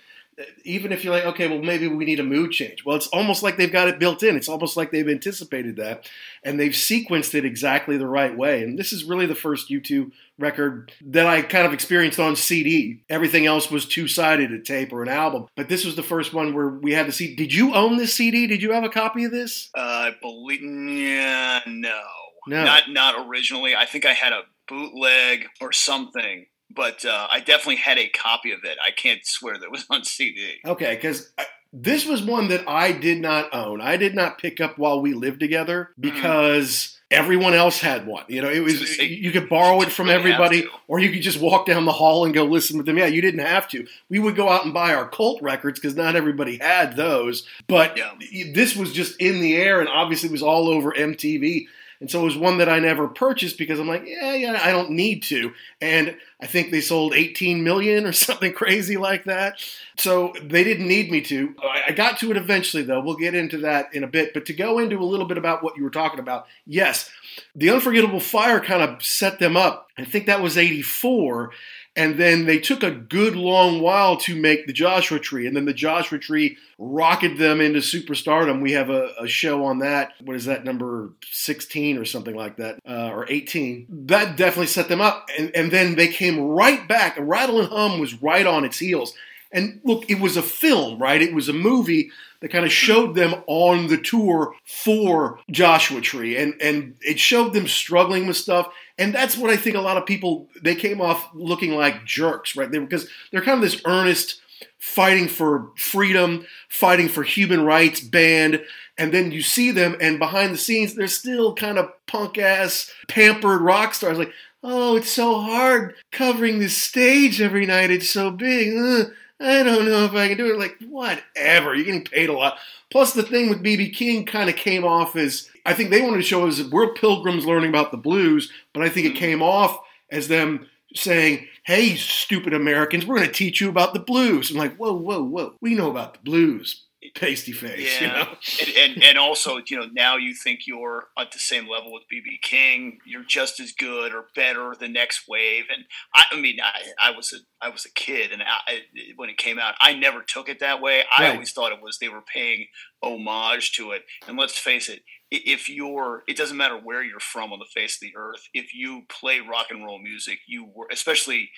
even 0.64 0.92
if 0.92 1.04
you're 1.04 1.14
like, 1.14 1.24
okay, 1.24 1.48
well, 1.48 1.62
maybe 1.62 1.88
we 1.88 2.04
need 2.04 2.20
a 2.20 2.24
mood 2.24 2.52
change. 2.52 2.84
Well, 2.84 2.96
it's 2.96 3.08
almost 3.08 3.42
like 3.42 3.56
they've 3.56 3.72
got 3.72 3.88
it 3.88 3.98
built 3.98 4.22
in. 4.22 4.36
It's 4.36 4.48
almost 4.48 4.76
like 4.76 4.90
they've 4.90 5.08
anticipated 5.08 5.76
that 5.76 6.08
and 6.44 6.58
they've 6.58 6.72
sequenced 6.72 7.34
it 7.34 7.44
exactly 7.44 7.96
the 7.96 8.06
right 8.06 8.36
way. 8.36 8.62
And 8.62 8.78
this 8.78 8.92
is 8.92 9.04
really 9.04 9.26
the 9.26 9.34
first 9.34 9.68
U2 9.70 10.12
record 10.38 10.92
that 11.06 11.26
I 11.26 11.42
kind 11.42 11.66
of 11.66 11.72
experienced 11.72 12.20
on 12.20 12.36
CD. 12.36 13.02
Everything 13.08 13.46
else 13.46 13.70
was 13.70 13.86
two 13.86 14.06
sided, 14.06 14.52
a 14.52 14.60
tape 14.60 14.92
or 14.92 15.02
an 15.02 15.08
album. 15.08 15.46
But 15.56 15.68
this 15.68 15.84
was 15.84 15.96
the 15.96 16.02
first 16.02 16.32
one 16.32 16.54
where 16.54 16.68
we 16.68 16.92
had 16.92 17.06
to 17.06 17.12
see. 17.12 17.34
Did 17.34 17.52
you 17.52 17.74
own 17.74 17.96
this 17.96 18.14
CD? 18.14 18.46
Did 18.46 18.62
you 18.62 18.72
have 18.72 18.84
a 18.84 18.88
copy 18.88 19.24
of 19.24 19.32
this? 19.32 19.70
Uh, 19.74 19.80
I 19.80 20.16
believe, 20.20 20.62
yeah, 20.62 21.60
no. 21.66 22.00
No. 22.46 22.64
not 22.64 22.90
not 22.90 23.28
originally. 23.28 23.76
I 23.76 23.84
think 23.84 24.06
I 24.06 24.14
had 24.14 24.32
a 24.32 24.42
bootleg 24.68 25.46
or 25.60 25.72
something, 25.72 26.46
but 26.70 27.04
uh, 27.04 27.26
I 27.30 27.40
definitely 27.40 27.76
had 27.76 27.98
a 27.98 28.08
copy 28.08 28.52
of 28.52 28.60
it. 28.64 28.78
I 28.84 28.90
can't 28.90 29.20
swear 29.24 29.54
that 29.58 29.64
it 29.64 29.70
was 29.72 29.86
on 29.90 30.04
CD. 30.04 30.56
Okay, 30.64 30.94
because 30.94 31.32
this 31.72 32.06
was 32.06 32.22
one 32.22 32.48
that 32.48 32.68
I 32.68 32.92
did 32.92 33.20
not 33.20 33.52
own. 33.54 33.80
I 33.80 33.96
did 33.96 34.14
not 34.14 34.38
pick 34.38 34.60
up 34.60 34.78
while 34.78 35.00
we 35.00 35.14
lived 35.14 35.40
together 35.40 35.90
because 35.98 36.94
everyone 37.10 37.54
else 37.54 37.80
had 37.80 38.06
one. 38.06 38.24
You 38.28 38.42
know, 38.42 38.50
it 38.50 38.60
was 38.60 38.98
you 38.98 39.30
could 39.30 39.48
borrow 39.48 39.80
it 39.82 39.90
from 39.92 40.08
everybody, 40.10 40.66
or 40.88 40.98
you 40.98 41.10
could 41.10 41.22
just 41.22 41.40
walk 41.40 41.66
down 41.66 41.84
the 41.84 41.92
hall 41.92 42.24
and 42.24 42.34
go 42.34 42.44
listen 42.44 42.76
to 42.78 42.82
them. 42.82 42.98
Yeah, 42.98 43.06
you 43.06 43.20
didn't 43.22 43.44
have 43.44 43.68
to. 43.68 43.86
We 44.08 44.18
would 44.18 44.36
go 44.36 44.48
out 44.48 44.64
and 44.64 44.74
buy 44.74 44.94
our 44.94 45.08
cult 45.08 45.40
records 45.42 45.78
because 45.80 45.94
not 45.96 46.16
everybody 46.16 46.58
had 46.58 46.96
those. 46.96 47.46
But 47.66 47.96
Yeah. 47.96 48.12
this 48.54 48.76
was 48.76 48.92
just 48.92 49.20
in 49.20 49.40
the 49.40 49.56
air, 49.56 49.80
and 49.80 49.88
obviously 49.88 50.28
it 50.28 50.32
was 50.32 50.42
all 50.42 50.68
over 50.68 50.92
MTV. 50.92 51.66
And 52.00 52.10
so 52.10 52.20
it 52.20 52.24
was 52.24 52.36
one 52.36 52.58
that 52.58 52.68
I 52.68 52.78
never 52.78 53.08
purchased 53.08 53.58
because 53.58 53.80
I'm 53.80 53.88
like, 53.88 54.04
yeah, 54.06 54.34
yeah, 54.34 54.60
I 54.62 54.70
don't 54.70 54.90
need 54.90 55.22
to. 55.24 55.52
And 55.80 56.16
I 56.40 56.46
think 56.46 56.70
they 56.70 56.80
sold 56.80 57.12
18 57.12 57.64
million 57.64 58.06
or 58.06 58.12
something 58.12 58.52
crazy 58.52 58.96
like 58.96 59.24
that. 59.24 59.60
So 59.96 60.32
they 60.42 60.62
didn't 60.62 60.86
need 60.86 61.10
me 61.10 61.20
to. 61.22 61.54
I 61.86 61.92
got 61.92 62.18
to 62.18 62.30
it 62.30 62.36
eventually, 62.36 62.84
though. 62.84 63.00
We'll 63.00 63.16
get 63.16 63.34
into 63.34 63.58
that 63.58 63.92
in 63.92 64.04
a 64.04 64.08
bit. 64.08 64.32
But 64.32 64.46
to 64.46 64.52
go 64.52 64.78
into 64.78 64.98
a 65.00 65.04
little 65.04 65.26
bit 65.26 65.38
about 65.38 65.62
what 65.62 65.76
you 65.76 65.82
were 65.82 65.90
talking 65.90 66.20
about, 66.20 66.46
yes, 66.66 67.10
the 67.54 67.70
Unforgettable 67.70 68.20
Fire 68.20 68.60
kind 68.60 68.82
of 68.82 69.02
set 69.02 69.38
them 69.38 69.56
up. 69.56 69.88
I 69.98 70.04
think 70.04 70.26
that 70.26 70.40
was 70.40 70.56
84. 70.56 71.50
And 71.98 72.16
then 72.16 72.46
they 72.46 72.60
took 72.60 72.84
a 72.84 72.92
good 72.92 73.34
long 73.34 73.80
while 73.80 74.16
to 74.18 74.40
make 74.40 74.68
the 74.68 74.72
Joshua 74.72 75.18
Tree. 75.18 75.48
And 75.48 75.56
then 75.56 75.64
the 75.64 75.74
Joshua 75.74 76.20
Tree 76.20 76.56
rocketed 76.78 77.38
them 77.38 77.60
into 77.60 77.80
superstardom. 77.80 78.62
We 78.62 78.70
have 78.72 78.88
a, 78.88 79.10
a 79.20 79.26
show 79.26 79.64
on 79.64 79.80
that. 79.80 80.12
What 80.22 80.36
is 80.36 80.44
that, 80.44 80.64
number 80.64 81.10
16 81.28 81.98
or 81.98 82.04
something 82.04 82.36
like 82.36 82.58
that, 82.58 82.78
uh, 82.88 83.10
or 83.10 83.26
18? 83.28 83.86
That 84.06 84.36
definitely 84.36 84.68
set 84.68 84.88
them 84.88 85.00
up. 85.00 85.28
And, 85.36 85.50
and 85.56 85.72
then 85.72 85.96
they 85.96 86.06
came 86.06 86.38
right 86.38 86.86
back. 86.86 87.16
Rattle 87.18 87.58
and 87.58 87.68
Hum 87.68 87.98
was 87.98 88.22
right 88.22 88.46
on 88.46 88.64
its 88.64 88.78
heels. 88.78 89.12
And 89.50 89.80
look, 89.82 90.08
it 90.08 90.20
was 90.20 90.36
a 90.36 90.42
film, 90.42 91.00
right? 91.00 91.20
It 91.20 91.34
was 91.34 91.48
a 91.48 91.52
movie 91.52 92.12
that 92.40 92.52
kind 92.52 92.64
of 92.64 92.70
showed 92.70 93.16
them 93.16 93.34
on 93.46 93.88
the 93.88 93.98
tour 93.98 94.54
for 94.64 95.40
Joshua 95.50 96.00
Tree, 96.00 96.36
and 96.36 96.54
and 96.60 96.94
it 97.00 97.18
showed 97.18 97.52
them 97.54 97.66
struggling 97.66 98.26
with 98.26 98.36
stuff. 98.36 98.68
And 98.98 99.14
that's 99.14 99.36
what 99.36 99.50
I 99.50 99.56
think 99.56 99.76
a 99.76 99.80
lot 99.80 99.96
of 99.96 100.06
people 100.06 100.48
they 100.60 100.74
came 100.74 101.00
off 101.00 101.28
looking 101.34 101.74
like 101.74 102.04
jerks, 102.04 102.56
right? 102.56 102.70
They, 102.70 102.78
because 102.78 103.08
they're 103.30 103.42
kind 103.42 103.62
of 103.62 103.70
this 103.70 103.80
earnest 103.84 104.40
fighting 104.78 105.28
for 105.28 105.70
freedom, 105.76 106.46
fighting 106.68 107.08
for 107.08 107.22
human 107.22 107.64
rights 107.64 108.00
band, 108.00 108.62
and 108.98 109.12
then 109.12 109.30
you 109.30 109.42
see 109.42 109.70
them, 109.70 109.96
and 110.00 110.18
behind 110.18 110.52
the 110.52 110.58
scenes, 110.58 110.94
they're 110.94 111.06
still 111.06 111.54
kind 111.54 111.78
of 111.78 111.90
punk 112.06 112.36
ass, 112.36 112.92
pampered 113.06 113.60
rock 113.60 113.94
stars. 113.94 114.18
Like, 114.18 114.32
oh, 114.64 114.96
it's 114.96 115.12
so 115.12 115.40
hard 115.40 115.94
covering 116.10 116.58
this 116.58 116.76
stage 116.76 117.40
every 117.40 117.64
night. 117.64 117.92
It's 117.92 118.10
so 118.10 118.32
big. 118.32 118.76
Ugh, 118.76 119.12
I 119.40 119.62
don't 119.62 119.86
know 119.86 120.04
if 120.04 120.14
I 120.14 120.28
can 120.28 120.36
do 120.36 120.52
it. 120.52 120.58
Like, 120.58 120.76
whatever. 120.88 121.74
You're 121.74 121.84
getting 121.84 122.04
paid 122.04 122.28
a 122.28 122.32
lot. 122.32 122.58
Plus, 122.90 123.12
the 123.12 123.22
thing 123.22 123.48
with 123.48 123.62
BB 123.62 123.94
King 123.94 124.26
kind 124.26 124.50
of 124.50 124.56
came 124.56 124.84
off 124.84 125.14
as 125.14 125.48
I 125.68 125.74
think 125.74 125.90
they 125.90 126.00
wanted 126.00 126.16
to 126.16 126.22
show 126.22 126.46
us 126.48 126.62
we're 126.62 126.94
pilgrims 126.94 127.44
learning 127.44 127.68
about 127.68 127.90
the 127.90 127.98
blues, 127.98 128.50
but 128.72 128.82
I 128.82 128.88
think 128.88 129.06
it 129.06 129.10
mm-hmm. 129.10 129.18
came 129.18 129.42
off 129.42 129.78
as 130.10 130.28
them 130.28 130.66
saying, 130.94 131.46
"Hey, 131.66 131.94
stupid 131.96 132.54
Americans, 132.54 133.04
we're 133.04 133.16
going 133.16 133.28
to 133.28 133.32
teach 133.34 133.60
you 133.60 133.68
about 133.68 133.92
the 133.92 134.00
blues." 134.00 134.50
I'm 134.50 134.56
like, 134.56 134.76
"Whoa, 134.76 134.94
whoa, 134.94 135.22
whoa! 135.22 135.56
We 135.60 135.74
know 135.74 135.90
about 135.90 136.14
the 136.14 136.20
blues, 136.20 136.86
pasty 137.14 137.52
face." 137.52 138.00
Yeah, 138.00 138.06
You 138.06 138.12
know? 138.14 138.36
and, 138.60 138.94
and 138.94 139.04
and 139.04 139.18
also, 139.18 139.58
you 139.68 139.78
know, 139.78 139.88
now 139.92 140.16
you 140.16 140.32
think 140.34 140.60
you're 140.66 141.08
at 141.18 141.32
the 141.32 141.38
same 141.38 141.68
level 141.68 141.92
with 141.92 142.04
BB 142.10 142.40
King. 142.40 143.00
You're 143.04 143.24
just 143.24 143.60
as 143.60 143.72
good 143.72 144.14
or 144.14 144.28
better 144.34 144.74
the 144.78 144.88
next 144.88 145.28
wave. 145.28 145.64
And 145.70 145.84
I, 146.14 146.24
I 146.32 146.40
mean, 146.40 146.60
I, 146.62 147.10
I 147.10 147.10
was 147.10 147.34
a 147.34 147.38
I 147.64 147.68
was 147.68 147.84
a 147.84 147.92
kid, 147.92 148.32
and 148.32 148.42
I, 148.42 148.46
I- 148.66 148.82
when 149.16 149.28
it 149.28 149.36
came 149.36 149.58
out, 149.58 149.74
I 149.82 149.92
never 149.92 150.22
took 150.22 150.48
it 150.48 150.60
that 150.60 150.80
way. 150.80 151.02
I 151.16 151.24
Right. 151.24 151.32
always 151.34 151.52
thought 151.52 151.72
it 151.72 151.82
was 151.82 151.98
they 151.98 152.08
were 152.08 152.22
paying 152.22 152.68
homage 153.02 153.72
to 153.72 153.92
it. 153.92 154.04
And 154.26 154.38
let's 154.38 154.58
face 154.58 154.88
it. 154.88 155.02
If 155.30 155.68
you're, 155.68 156.22
it 156.26 156.36
doesn't 156.36 156.56
matter 156.56 156.78
where 156.78 157.02
you're 157.02 157.20
from 157.20 157.52
on 157.52 157.58
the 157.58 157.66
face 157.66 157.96
of 157.96 158.00
the 158.00 158.16
earth. 158.16 158.48
If 158.54 158.74
you 158.74 159.02
play 159.08 159.40
rock 159.40 159.66
and 159.70 159.84
roll 159.84 159.98
music, 159.98 160.38
you 160.46 160.70
were, 160.74 160.88
especially 160.90 161.50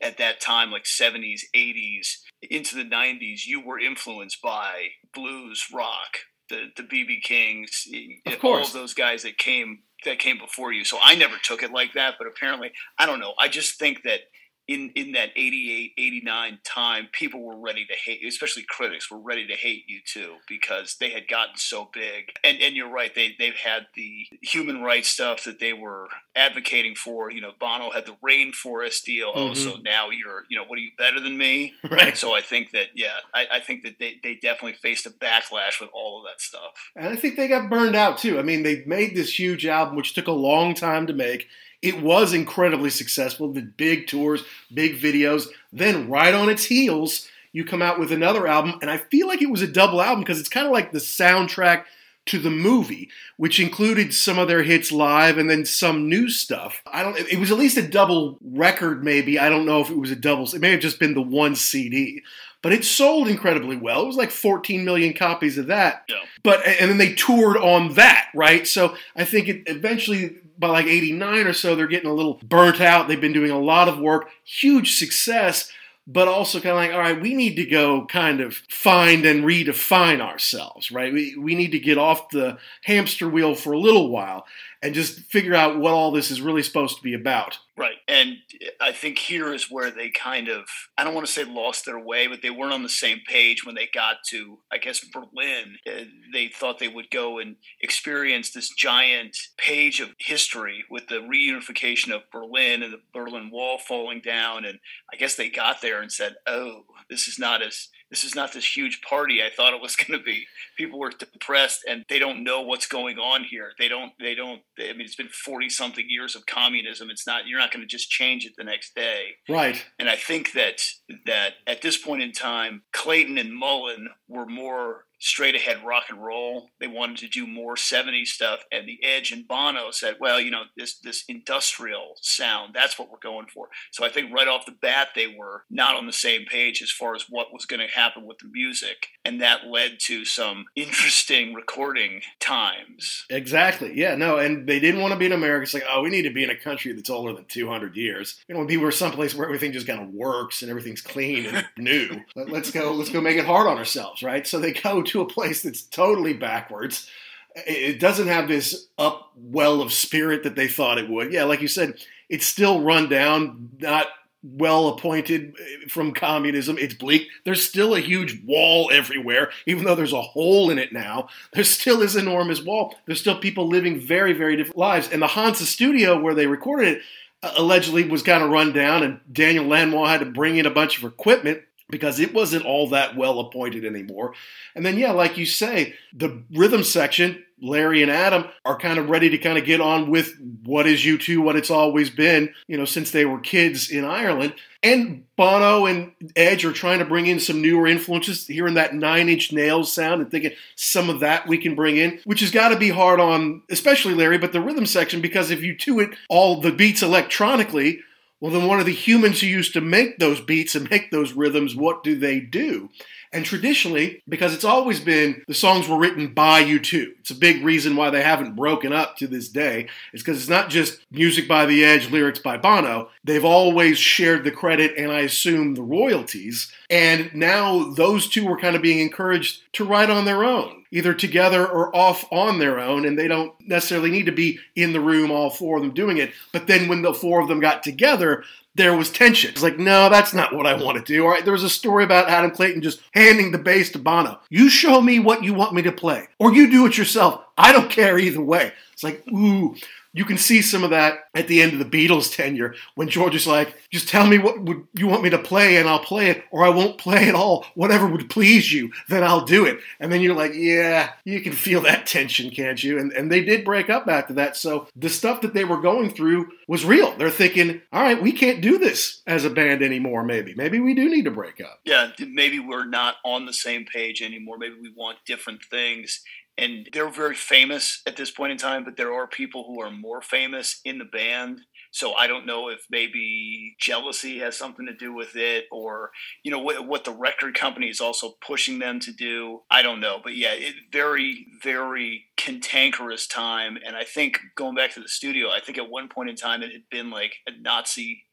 at 0.00 0.18
that 0.18 0.40
time, 0.40 0.70
like 0.70 0.84
70s, 0.84 1.40
80s, 1.54 2.18
into 2.42 2.76
the 2.76 2.84
90s, 2.84 3.46
you 3.46 3.64
were 3.64 3.80
influenced 3.80 4.40
by 4.40 4.88
blues, 5.12 5.66
rock, 5.74 6.18
the 6.48 6.66
the 6.76 6.82
BB 6.82 7.22
Kings, 7.22 7.86
Of 8.26 8.44
all 8.44 8.62
of 8.62 8.72
those 8.72 8.94
guys 8.94 9.22
that 9.22 9.38
came 9.38 9.80
that 10.04 10.18
came 10.18 10.38
before 10.38 10.72
you. 10.72 10.84
So 10.84 10.98
I 11.02 11.14
never 11.14 11.36
took 11.42 11.62
it 11.62 11.72
like 11.72 11.94
that, 11.94 12.14
but 12.18 12.28
apparently, 12.28 12.72
I 12.98 13.06
don't 13.06 13.20
know. 13.20 13.34
I 13.38 13.48
just 13.48 13.78
think 13.78 14.02
that 14.04 14.20
in 14.68 14.90
in 14.96 15.12
that 15.12 15.30
88 15.36 15.92
89 15.96 16.58
time 16.64 17.08
people 17.12 17.42
were 17.44 17.56
ready 17.58 17.84
to 17.86 17.94
hate 18.04 18.20
you 18.20 18.28
especially 18.28 18.64
critics 18.68 19.10
were 19.10 19.18
ready 19.18 19.46
to 19.46 19.54
hate 19.54 19.84
U2 19.88 20.26
because 20.48 20.96
they 20.98 21.10
had 21.10 21.28
gotten 21.28 21.56
so 21.56 21.88
big 21.92 22.30
and 22.42 22.58
and 22.60 22.74
you're 22.74 22.90
right 22.90 23.14
they 23.14 23.34
they've 23.38 23.54
had 23.54 23.86
the 23.94 24.26
human 24.42 24.82
rights 24.82 25.08
stuff 25.08 25.44
that 25.44 25.60
they 25.60 25.72
were 25.72 26.08
advocating 26.34 26.94
for 26.96 27.30
you 27.30 27.40
know 27.40 27.52
bono 27.60 27.90
had 27.90 28.06
the 28.06 28.16
rainforest 28.26 29.04
deal 29.04 29.32
oh 29.34 29.50
Mhm. 29.50 29.56
so 29.56 29.76
now 29.84 30.10
you're 30.10 30.44
you 30.50 30.56
know 30.58 30.64
what 30.64 30.78
are 30.78 30.82
you 30.82 30.90
better 30.98 31.20
than 31.20 31.38
me 31.38 31.72
Right. 31.90 32.16
so 32.16 32.34
i 32.34 32.40
think 32.40 32.72
that 32.72 32.88
yeah 32.94 33.18
i, 33.32 33.46
I 33.52 33.60
think 33.60 33.84
that 33.84 33.98
they, 34.00 34.16
they 34.22 34.34
definitely 34.34 34.74
faced 34.82 35.06
a 35.06 35.10
backlash 35.10 35.80
with 35.80 35.90
all 35.94 36.18
of 36.18 36.24
that 36.26 36.40
stuff 36.40 36.90
And 36.96 37.06
I 37.08 37.16
think 37.16 37.36
they 37.36 37.48
got 37.48 37.70
burned 37.70 37.94
out 37.96 38.18
too. 38.18 38.38
I 38.38 38.42
mean, 38.42 38.62
they 38.62 38.82
made 38.86 39.14
this 39.14 39.38
huge 39.38 39.66
album, 39.66 39.96
which 39.96 40.14
took 40.14 40.26
a 40.26 40.32
long 40.32 40.74
time 40.74 41.06
to 41.06 41.12
make. 41.12 41.46
It 41.82 42.02
was 42.02 42.32
incredibly 42.32 42.90
successful, 42.90 43.52
did 43.52 43.76
big 43.76 44.06
tours, 44.06 44.42
big 44.72 45.00
videos. 45.00 45.48
Then, 45.72 46.08
right 46.08 46.34
on 46.34 46.48
its 46.48 46.64
heels, 46.64 47.28
you 47.52 47.64
come 47.64 47.82
out 47.82 47.98
with 47.98 48.12
another 48.12 48.46
album. 48.46 48.78
And 48.80 48.90
I 48.90 48.98
feel 48.98 49.28
like 49.28 49.42
it 49.42 49.50
was 49.50 49.62
a 49.62 49.66
double 49.66 50.02
album 50.02 50.20
because 50.20 50.40
it's 50.40 50.48
kind 50.48 50.66
of 50.66 50.72
like 50.72 50.92
the 50.92 50.98
soundtrack 50.98 51.84
to 52.26 52.38
the 52.40 52.50
movie, 52.50 53.08
which 53.36 53.60
included 53.60 54.12
some 54.12 54.38
of 54.38 54.48
their 54.48 54.64
hits 54.64 54.90
live 54.90 55.38
and 55.38 55.48
then 55.48 55.64
some 55.64 56.08
new 56.08 56.28
stuff. 56.28 56.82
I 56.86 57.02
don't, 57.02 57.16
it 57.16 57.38
was 57.38 57.52
at 57.52 57.58
least 57.58 57.76
a 57.76 57.86
double 57.86 58.38
record, 58.42 59.04
maybe. 59.04 59.38
I 59.38 59.48
don't 59.48 59.64
know 59.64 59.80
if 59.80 59.90
it 59.90 59.96
was 59.96 60.10
a 60.10 60.16
double, 60.16 60.44
it 60.46 60.60
may 60.60 60.72
have 60.72 60.80
just 60.80 60.98
been 60.98 61.14
the 61.14 61.22
one 61.22 61.54
CD. 61.54 62.22
But 62.62 62.72
it 62.72 62.84
sold 62.84 63.28
incredibly 63.28 63.76
well. 63.76 64.02
It 64.02 64.06
was 64.06 64.16
like 64.16 64.30
14 64.30 64.84
million 64.84 65.12
copies 65.12 65.56
of 65.58 65.68
that. 65.68 66.04
Yeah. 66.08 66.16
But 66.42 66.66
and 66.66 66.90
then 66.90 66.98
they 66.98 67.12
toured 67.14 67.56
on 67.56 67.94
that 67.94 68.28
right? 68.34 68.66
So 68.66 68.94
i 69.14 69.24
think 69.24 69.48
it 69.48 69.62
eventually 69.66 70.36
by 70.58 70.68
like 70.68 70.86
89 70.86 71.46
or 71.46 71.52
so 71.52 71.74
they're 71.74 71.86
getting 71.86 72.10
a 72.10 72.14
little 72.14 72.40
burnt 72.42 72.80
out. 72.80 73.08
They've 73.08 73.20
been 73.20 73.32
doing 73.32 73.50
a 73.50 73.58
lot 73.58 73.88
of 73.88 73.98
work. 73.98 74.30
Huge 74.44 74.96
success 74.96 75.70
but 76.08 76.28
also 76.28 76.60
kind 76.60 76.70
of 76.70 76.76
like 76.76 76.92
all 76.92 77.00
right 77.00 77.20
we 77.20 77.34
need 77.34 77.56
to 77.56 77.64
go 77.64 78.06
kind 78.06 78.40
of 78.40 78.54
find 78.68 79.26
and 79.26 79.44
redefine 79.44 80.20
ourselves 80.20 80.90
right? 80.90 81.12
We, 81.12 81.36
we 81.36 81.54
need 81.54 81.72
to 81.72 81.78
get 81.78 81.98
off 81.98 82.30
the 82.30 82.58
hamster 82.84 83.28
wheel 83.28 83.54
for 83.54 83.72
a 83.72 83.78
little 83.78 84.08
while 84.10 84.46
and 84.82 84.94
just 84.94 85.20
figure 85.20 85.54
out 85.54 85.78
what 85.78 85.92
all 85.92 86.10
this 86.10 86.30
is 86.30 86.40
really 86.40 86.62
supposed 86.62 86.96
to 86.96 87.02
be 87.02 87.14
about 87.14 87.58
Right. 87.78 87.96
And 88.08 88.38
I 88.80 88.92
think 88.92 89.18
here 89.18 89.52
is 89.52 89.70
where 89.70 89.90
they 89.90 90.08
kind 90.08 90.48
of, 90.48 90.64
I 90.96 91.04
don't 91.04 91.12
want 91.12 91.26
to 91.26 91.32
say 91.32 91.44
lost 91.44 91.84
their 91.84 91.98
way, 91.98 92.26
but 92.26 92.40
they 92.40 92.48
weren't 92.48 92.72
on 92.72 92.82
the 92.82 92.88
same 92.88 93.20
page 93.28 93.66
when 93.66 93.74
they 93.74 93.86
got 93.92 94.16
to, 94.28 94.60
I 94.72 94.78
guess, 94.78 95.04
Berlin. 95.04 95.76
Uh, 95.86 96.04
They 96.32 96.48
thought 96.48 96.78
they 96.78 96.88
would 96.88 97.10
go 97.10 97.38
and 97.38 97.56
experience 97.82 98.50
this 98.50 98.70
giant 98.70 99.36
page 99.58 100.00
of 100.00 100.14
history 100.18 100.84
with 100.90 101.08
the 101.08 101.16
reunification 101.16 102.14
of 102.14 102.30
Berlin 102.32 102.82
and 102.82 102.94
the 102.94 103.02
Berlin 103.12 103.50
Wall 103.50 103.76
falling 103.76 104.22
down. 104.22 104.64
And 104.64 104.78
I 105.12 105.16
guess 105.16 105.34
they 105.34 105.50
got 105.50 105.82
there 105.82 106.00
and 106.00 106.10
said, 106.10 106.36
oh, 106.46 106.84
this 107.10 107.28
is 107.28 107.38
not 107.38 107.60
as. 107.60 107.88
This 108.10 108.24
is 108.24 108.34
not 108.34 108.52
this 108.52 108.76
huge 108.76 109.00
party 109.02 109.42
I 109.42 109.50
thought 109.50 109.74
it 109.74 109.82
was 109.82 109.96
going 109.96 110.18
to 110.18 110.24
be. 110.24 110.46
People 110.76 110.98
were 110.98 111.10
depressed, 111.10 111.84
and 111.88 112.04
they 112.08 112.18
don't 112.18 112.44
know 112.44 112.62
what's 112.62 112.86
going 112.86 113.18
on 113.18 113.44
here. 113.44 113.72
They 113.78 113.88
don't. 113.88 114.12
They 114.20 114.34
don't. 114.34 114.60
I 114.78 114.92
mean, 114.92 115.02
it's 115.02 115.16
been 115.16 115.28
forty 115.28 115.68
something 115.68 116.04
years 116.08 116.36
of 116.36 116.46
communism. 116.46 117.10
It's 117.10 117.26
not. 117.26 117.46
You're 117.46 117.58
not 117.58 117.72
going 117.72 117.82
to 117.82 117.88
just 117.88 118.10
change 118.10 118.44
it 118.44 118.52
the 118.56 118.64
next 118.64 118.94
day. 118.94 119.36
right 119.48 119.84
And 119.98 120.08
I 120.08 120.16
think 120.16 120.52
that 120.52 120.80
that 121.26 121.54
at 121.66 121.82
this 121.82 121.96
point 121.96 122.22
in 122.22 122.32
time, 122.32 122.82
Clayton 122.92 123.38
and 123.38 123.54
Mullen 123.54 124.08
were 124.28 124.46
more 124.46 125.05
straight 125.18 125.54
ahead 125.54 125.84
rock 125.84 126.04
and 126.08 126.22
roll. 126.22 126.70
They 126.80 126.86
wanted 126.86 127.18
to 127.18 127.28
do 127.28 127.46
more 127.46 127.74
70s 127.74 128.26
stuff. 128.26 128.60
And 128.70 128.86
the 128.88 128.98
Edge 129.02 129.32
and 129.32 129.46
Bono 129.46 129.90
said, 129.90 130.16
well, 130.20 130.40
you 130.40 130.50
know, 130.50 130.62
this 130.76 130.98
this 130.98 131.24
industrial 131.28 132.16
sound, 132.20 132.74
that's 132.74 132.98
what 132.98 133.10
we're 133.10 133.18
going 133.18 133.46
for. 133.52 133.68
So 133.90 134.04
I 134.04 134.10
think 134.10 134.32
right 134.32 134.48
off 134.48 134.66
the 134.66 134.72
bat 134.72 135.08
they 135.14 135.26
were 135.26 135.64
not 135.70 135.96
on 135.96 136.06
the 136.06 136.12
same 136.12 136.44
page 136.44 136.82
as 136.82 136.90
far 136.90 137.14
as 137.14 137.26
what 137.28 137.52
was 137.52 137.66
going 137.66 137.80
to 137.80 137.94
happen 137.94 138.26
with 138.26 138.38
the 138.38 138.48
music. 138.48 139.08
And 139.24 139.40
that 139.40 139.66
led 139.66 139.98
to 140.00 140.24
some 140.24 140.66
interesting 140.76 141.54
recording 141.54 142.22
times. 142.40 143.24
Exactly. 143.30 143.92
Yeah. 143.94 144.14
No, 144.16 144.38
and 144.38 144.66
they 144.66 144.80
didn't 144.80 145.00
want 145.00 145.12
to 145.12 145.18
be 145.18 145.26
in 145.26 145.32
America. 145.32 145.62
It's 145.62 145.74
like, 145.74 145.84
oh, 145.90 146.02
we 146.02 146.10
need 146.10 146.22
to 146.22 146.32
be 146.32 146.44
in 146.44 146.50
a 146.50 146.56
country 146.56 146.92
that's 146.92 147.10
older 147.10 147.32
than 147.32 147.44
200 147.46 147.96
years. 147.96 148.38
We 148.48 148.52
don't 148.52 148.60
want 148.60 148.68
be 148.68 148.76
where 148.76 148.90
someplace 148.90 149.34
where 149.34 149.46
everything 149.46 149.72
just 149.72 149.86
kind 149.86 150.02
of 150.02 150.08
works 150.08 150.62
and 150.62 150.70
everything's 150.70 151.00
clean 151.00 151.46
and 151.46 151.66
new. 151.78 152.20
Let, 152.34 152.50
let's 152.50 152.70
go. 152.70 152.92
Let's 152.92 153.10
go 153.10 153.20
make 153.20 153.36
it 153.36 153.44
hard 153.44 153.66
on 153.66 153.78
ourselves, 153.78 154.22
right? 154.22 154.46
So 154.46 154.58
they 154.58 154.72
go 154.72 155.02
to 155.06 155.20
a 155.20 155.28
place 155.28 155.62
that's 155.62 155.82
totally 155.82 156.32
backwards. 156.32 157.08
It 157.54 158.00
doesn't 158.00 158.28
have 158.28 158.48
this 158.48 158.88
up 158.98 159.32
well 159.34 159.80
of 159.80 159.92
spirit 159.92 160.42
that 160.42 160.56
they 160.56 160.68
thought 160.68 160.98
it 160.98 161.08
would. 161.08 161.32
Yeah, 161.32 161.44
like 161.44 161.62
you 161.62 161.68
said, 161.68 161.94
it's 162.28 162.46
still 162.46 162.82
run 162.82 163.08
down, 163.08 163.70
not 163.78 164.08
well 164.42 164.88
appointed 164.88 165.54
eh, 165.60 165.88
from 165.88 166.12
communism. 166.12 166.78
It's 166.78 166.94
bleak. 166.94 167.28
There's 167.44 167.66
still 167.66 167.94
a 167.94 168.00
huge 168.00 168.42
wall 168.44 168.90
everywhere, 168.92 169.50
even 169.66 169.84
though 169.84 169.94
there's 169.94 170.12
a 170.12 170.20
hole 170.20 170.70
in 170.70 170.78
it 170.78 170.92
now. 170.92 171.28
There 171.52 171.64
still 171.64 172.02
is 172.02 172.16
enormous 172.16 172.62
wall. 172.62 172.94
There's 173.06 173.20
still 173.20 173.38
people 173.38 173.68
living 173.68 173.98
very, 173.98 174.32
very 174.32 174.56
different 174.56 174.78
lives. 174.78 175.10
And 175.10 175.22
the 175.22 175.26
Hansa 175.26 175.66
studio 175.66 176.20
where 176.20 176.34
they 176.34 176.46
recorded 176.46 176.96
it 176.96 177.02
uh, 177.42 177.54
allegedly 177.56 178.04
was 178.04 178.22
kind 178.22 178.42
of 178.42 178.50
run 178.50 178.72
down, 178.72 179.02
and 179.02 179.20
Daniel 179.30 179.66
Lanois 179.66 180.08
had 180.08 180.20
to 180.20 180.26
bring 180.26 180.56
in 180.56 180.66
a 180.66 180.70
bunch 180.70 180.98
of 180.98 181.04
equipment 181.04 181.62
because 181.88 182.18
it 182.18 182.34
wasn't 182.34 182.64
all 182.64 182.88
that 182.90 183.16
well 183.16 183.40
appointed 183.40 183.84
anymore. 183.84 184.34
And 184.74 184.84
then, 184.84 184.98
yeah, 184.98 185.12
like 185.12 185.38
you 185.38 185.46
say, 185.46 185.94
the 186.12 186.42
rhythm 186.52 186.82
section, 186.82 187.44
Larry 187.60 188.02
and 188.02 188.10
Adam 188.10 188.44
are 188.64 188.78
kind 188.78 188.98
of 188.98 189.08
ready 189.08 189.30
to 189.30 189.38
kind 189.38 189.56
of 189.56 189.64
get 189.64 189.80
on 189.80 190.10
with 190.10 190.34
what 190.64 190.86
is 190.86 191.00
U2, 191.00 191.38
what 191.38 191.56
it's 191.56 191.70
always 191.70 192.10
been, 192.10 192.52
you 192.66 192.76
know, 192.76 192.84
since 192.84 193.10
they 193.10 193.24
were 193.24 193.38
kids 193.38 193.90
in 193.90 194.04
Ireland. 194.04 194.54
And 194.82 195.24
Bono 195.36 195.86
and 195.86 196.12
Edge 196.34 196.64
are 196.64 196.72
trying 196.72 196.98
to 196.98 197.04
bring 197.04 197.26
in 197.26 197.40
some 197.40 197.62
newer 197.62 197.86
influences, 197.86 198.46
hearing 198.46 198.74
that 198.74 198.94
nine 198.94 199.28
inch 199.28 199.52
nails 199.52 199.92
sound 199.92 200.20
and 200.20 200.30
thinking 200.30 200.52
some 200.74 201.08
of 201.08 201.20
that 201.20 201.48
we 201.48 201.56
can 201.56 201.74
bring 201.74 201.96
in, 201.96 202.20
which 202.24 202.40
has 202.40 202.50
got 202.50 202.68
to 202.68 202.78
be 202.78 202.90
hard 202.90 203.20
on, 203.20 203.62
especially 203.70 204.14
Larry, 204.14 204.38
but 204.38 204.52
the 204.52 204.60
rhythm 204.60 204.86
section, 204.86 205.20
because 205.20 205.50
if 205.50 205.62
you 205.62 205.76
do 205.76 206.00
it 206.00 206.10
all 206.28 206.60
the 206.60 206.72
beats 206.72 207.02
electronically, 207.02 208.00
well, 208.40 208.52
then 208.52 208.66
one 208.66 208.80
of 208.80 208.86
the 208.86 208.92
humans 208.92 209.40
who 209.40 209.46
used 209.46 209.72
to 209.72 209.80
make 209.80 210.18
those 210.18 210.40
beats 210.40 210.74
and 210.74 210.90
make 210.90 211.10
those 211.10 211.32
rhythms, 211.32 211.74
what 211.74 212.02
do 212.02 212.16
they 212.16 212.40
do? 212.40 212.90
And 213.32 213.44
traditionally, 213.44 214.22
because 214.28 214.54
it's 214.54 214.64
always 214.64 215.00
been 215.00 215.42
the 215.48 215.54
songs 215.54 215.88
were 215.88 215.98
written 215.98 216.32
by 216.32 216.62
U2 216.62 217.16
it's 217.26 217.32
a 217.32 217.34
big 217.34 217.64
reason 217.64 217.96
why 217.96 218.08
they 218.08 218.22
haven't 218.22 218.54
broken 218.54 218.92
up 218.92 219.16
to 219.16 219.26
this 219.26 219.48
day. 219.48 219.88
It's 220.12 220.22
because 220.22 220.38
it's 220.38 220.48
not 220.48 220.70
just 220.70 221.00
music 221.10 221.48
by 221.48 221.66
the 221.66 221.84
Edge, 221.84 222.08
lyrics 222.08 222.38
by 222.38 222.56
Bono. 222.56 223.08
They've 223.24 223.44
always 223.44 223.98
shared 223.98 224.44
the 224.44 224.52
credit 224.52 224.96
and 224.96 225.10
I 225.10 225.22
assume 225.22 225.74
the 225.74 225.82
royalties. 225.82 226.70
And 226.88 227.34
now 227.34 227.90
those 227.90 228.28
two 228.28 228.46
were 228.46 228.58
kind 228.58 228.76
of 228.76 228.82
being 228.82 229.00
encouraged 229.00 229.62
to 229.74 229.84
write 229.84 230.10
on 230.10 230.24
their 230.24 230.44
own, 230.44 230.84
either 230.90 231.14
together 231.14 231.66
or 231.66 231.94
off 231.94 232.24
on 232.30 232.58
their 232.58 232.78
own. 232.78 233.04
And 233.04 233.18
they 233.18 233.28
don't 233.28 233.52
necessarily 233.66 234.10
need 234.10 234.26
to 234.26 234.32
be 234.32 234.60
in 234.74 234.92
the 234.92 235.00
room, 235.00 235.30
all 235.30 235.50
four 235.50 235.76
of 235.76 235.82
them 235.82 235.94
doing 235.94 236.18
it. 236.18 236.32
But 236.52 236.66
then 236.66 236.88
when 236.88 237.02
the 237.02 237.14
four 237.14 237.40
of 237.40 237.48
them 237.48 237.60
got 237.60 237.82
together, 237.82 238.44
there 238.76 238.94
was 238.94 239.10
tension. 239.10 239.50
It's 239.50 239.62
like, 239.62 239.78
no, 239.78 240.10
that's 240.10 240.34
not 240.34 240.54
what 240.54 240.66
I 240.66 240.74
want 240.74 240.98
to 240.98 241.04
do. 241.04 241.24
All 241.24 241.30
right, 241.30 241.42
there 241.42 241.52
was 241.52 241.62
a 241.62 241.70
story 241.70 242.04
about 242.04 242.28
Adam 242.28 242.50
Clayton 242.50 242.82
just 242.82 243.00
handing 243.12 243.50
the 243.50 243.58
bass 243.58 243.90
to 243.92 243.98
Bono. 243.98 244.38
You 244.50 244.68
show 244.68 245.00
me 245.00 245.18
what 245.18 245.42
you 245.42 245.54
want 245.54 245.72
me 245.72 245.80
to 245.82 245.92
play, 245.92 246.28
or 246.38 246.54
you 246.54 246.70
do 246.70 246.84
it 246.84 246.98
yourself. 246.98 247.42
I 247.56 247.72
don't 247.72 247.90
care 247.90 248.18
either 248.18 248.40
way. 248.40 248.72
It's 248.92 249.02
like, 249.02 249.26
ooh, 249.28 249.76
you 250.16 250.24
can 250.24 250.38
see 250.38 250.62
some 250.62 250.82
of 250.82 250.88
that 250.90 251.28
at 251.34 251.46
the 251.46 251.60
end 251.60 251.74
of 251.74 251.78
the 251.78 251.84
Beatles 251.84 252.34
tenure 252.34 252.74
when 252.94 253.06
George 253.06 253.34
is 253.34 253.46
like, 253.46 253.76
just 253.90 254.08
tell 254.08 254.26
me 254.26 254.38
what 254.38 254.62
would 254.62 254.86
you 254.94 255.06
want 255.06 255.22
me 255.22 255.28
to 255.28 255.38
play 255.38 255.76
and 255.76 255.86
I'll 255.86 255.98
play 255.98 256.30
it, 256.30 256.42
or 256.50 256.64
I 256.64 256.70
won't 256.70 256.96
play 256.96 257.28
at 257.28 257.34
all. 257.34 257.66
Whatever 257.74 258.06
would 258.06 258.30
please 258.30 258.72
you, 258.72 258.92
then 259.10 259.22
I'll 259.22 259.44
do 259.44 259.66
it. 259.66 259.78
And 260.00 260.10
then 260.10 260.22
you're 260.22 260.34
like, 260.34 260.54
yeah, 260.54 261.12
you 261.24 261.42
can 261.42 261.52
feel 261.52 261.82
that 261.82 262.06
tension, 262.06 262.50
can't 262.50 262.82
you? 262.82 262.98
And, 262.98 263.12
and 263.12 263.30
they 263.30 263.44
did 263.44 263.62
break 263.62 263.90
up 263.90 264.08
after 264.08 264.32
that. 264.34 264.56
So 264.56 264.88
the 264.96 265.10
stuff 265.10 265.42
that 265.42 265.52
they 265.52 265.66
were 265.66 265.82
going 265.82 266.08
through 266.08 266.48
was 266.66 266.86
real. 266.86 267.14
They're 267.18 267.30
thinking, 267.30 267.82
all 267.92 268.02
right, 268.02 268.20
we 268.20 268.32
can't 268.32 268.62
do 268.62 268.78
this 268.78 269.20
as 269.26 269.44
a 269.44 269.50
band 269.50 269.82
anymore, 269.82 270.24
maybe. 270.24 270.54
Maybe 270.54 270.80
we 270.80 270.94
do 270.94 271.10
need 271.10 271.26
to 271.26 271.30
break 271.30 271.60
up. 271.60 271.80
Yeah, 271.84 272.12
maybe 272.26 272.58
we're 272.58 272.86
not 272.86 273.16
on 273.22 273.44
the 273.44 273.52
same 273.52 273.84
page 273.84 274.22
anymore. 274.22 274.56
Maybe 274.56 274.76
we 274.80 274.94
want 274.96 275.18
different 275.26 275.62
things 275.70 276.22
and 276.58 276.88
they're 276.92 277.10
very 277.10 277.34
famous 277.34 278.02
at 278.06 278.16
this 278.16 278.30
point 278.30 278.52
in 278.52 278.58
time, 278.58 278.84
but 278.84 278.96
there 278.96 279.12
are 279.12 279.26
people 279.26 279.64
who 279.66 279.80
are 279.80 279.90
more 279.90 280.22
famous 280.22 280.80
in 280.84 280.98
the 280.98 281.04
band. 281.04 281.60
So 281.90 282.14
I 282.14 282.26
don't 282.26 282.46
know 282.46 282.68
if 282.68 282.80
maybe 282.90 283.76
jealousy 283.78 284.38
has 284.40 284.56
something 284.56 284.86
to 284.86 284.94
do 284.94 285.14
with 285.14 285.36
it, 285.36 285.64
or 285.70 286.10
you 286.42 286.50
know 286.50 286.58
what, 286.58 286.86
what 286.86 287.04
the 287.04 287.12
record 287.12 287.54
company 287.54 287.88
is 287.88 288.00
also 288.00 288.34
pushing 288.46 288.78
them 288.78 289.00
to 289.00 289.12
do. 289.12 289.62
I 289.70 289.82
don't 289.82 290.00
know, 290.00 290.18
but 290.22 290.36
yeah, 290.36 290.52
it 290.52 290.74
very 290.92 291.46
very 291.62 292.26
cantankerous 292.36 293.26
time. 293.26 293.78
And 293.84 293.96
I 293.96 294.04
think 294.04 294.40
going 294.56 294.74
back 294.74 294.92
to 294.92 295.00
the 295.00 295.08
studio, 295.08 295.50
I 295.50 295.60
think 295.60 295.78
at 295.78 295.90
one 295.90 296.08
point 296.08 296.30
in 296.30 296.36
time 296.36 296.62
it 296.62 296.72
had 296.72 296.88
been 296.90 297.10
like 297.10 297.36
a 297.46 297.50
Nazi 297.58 298.24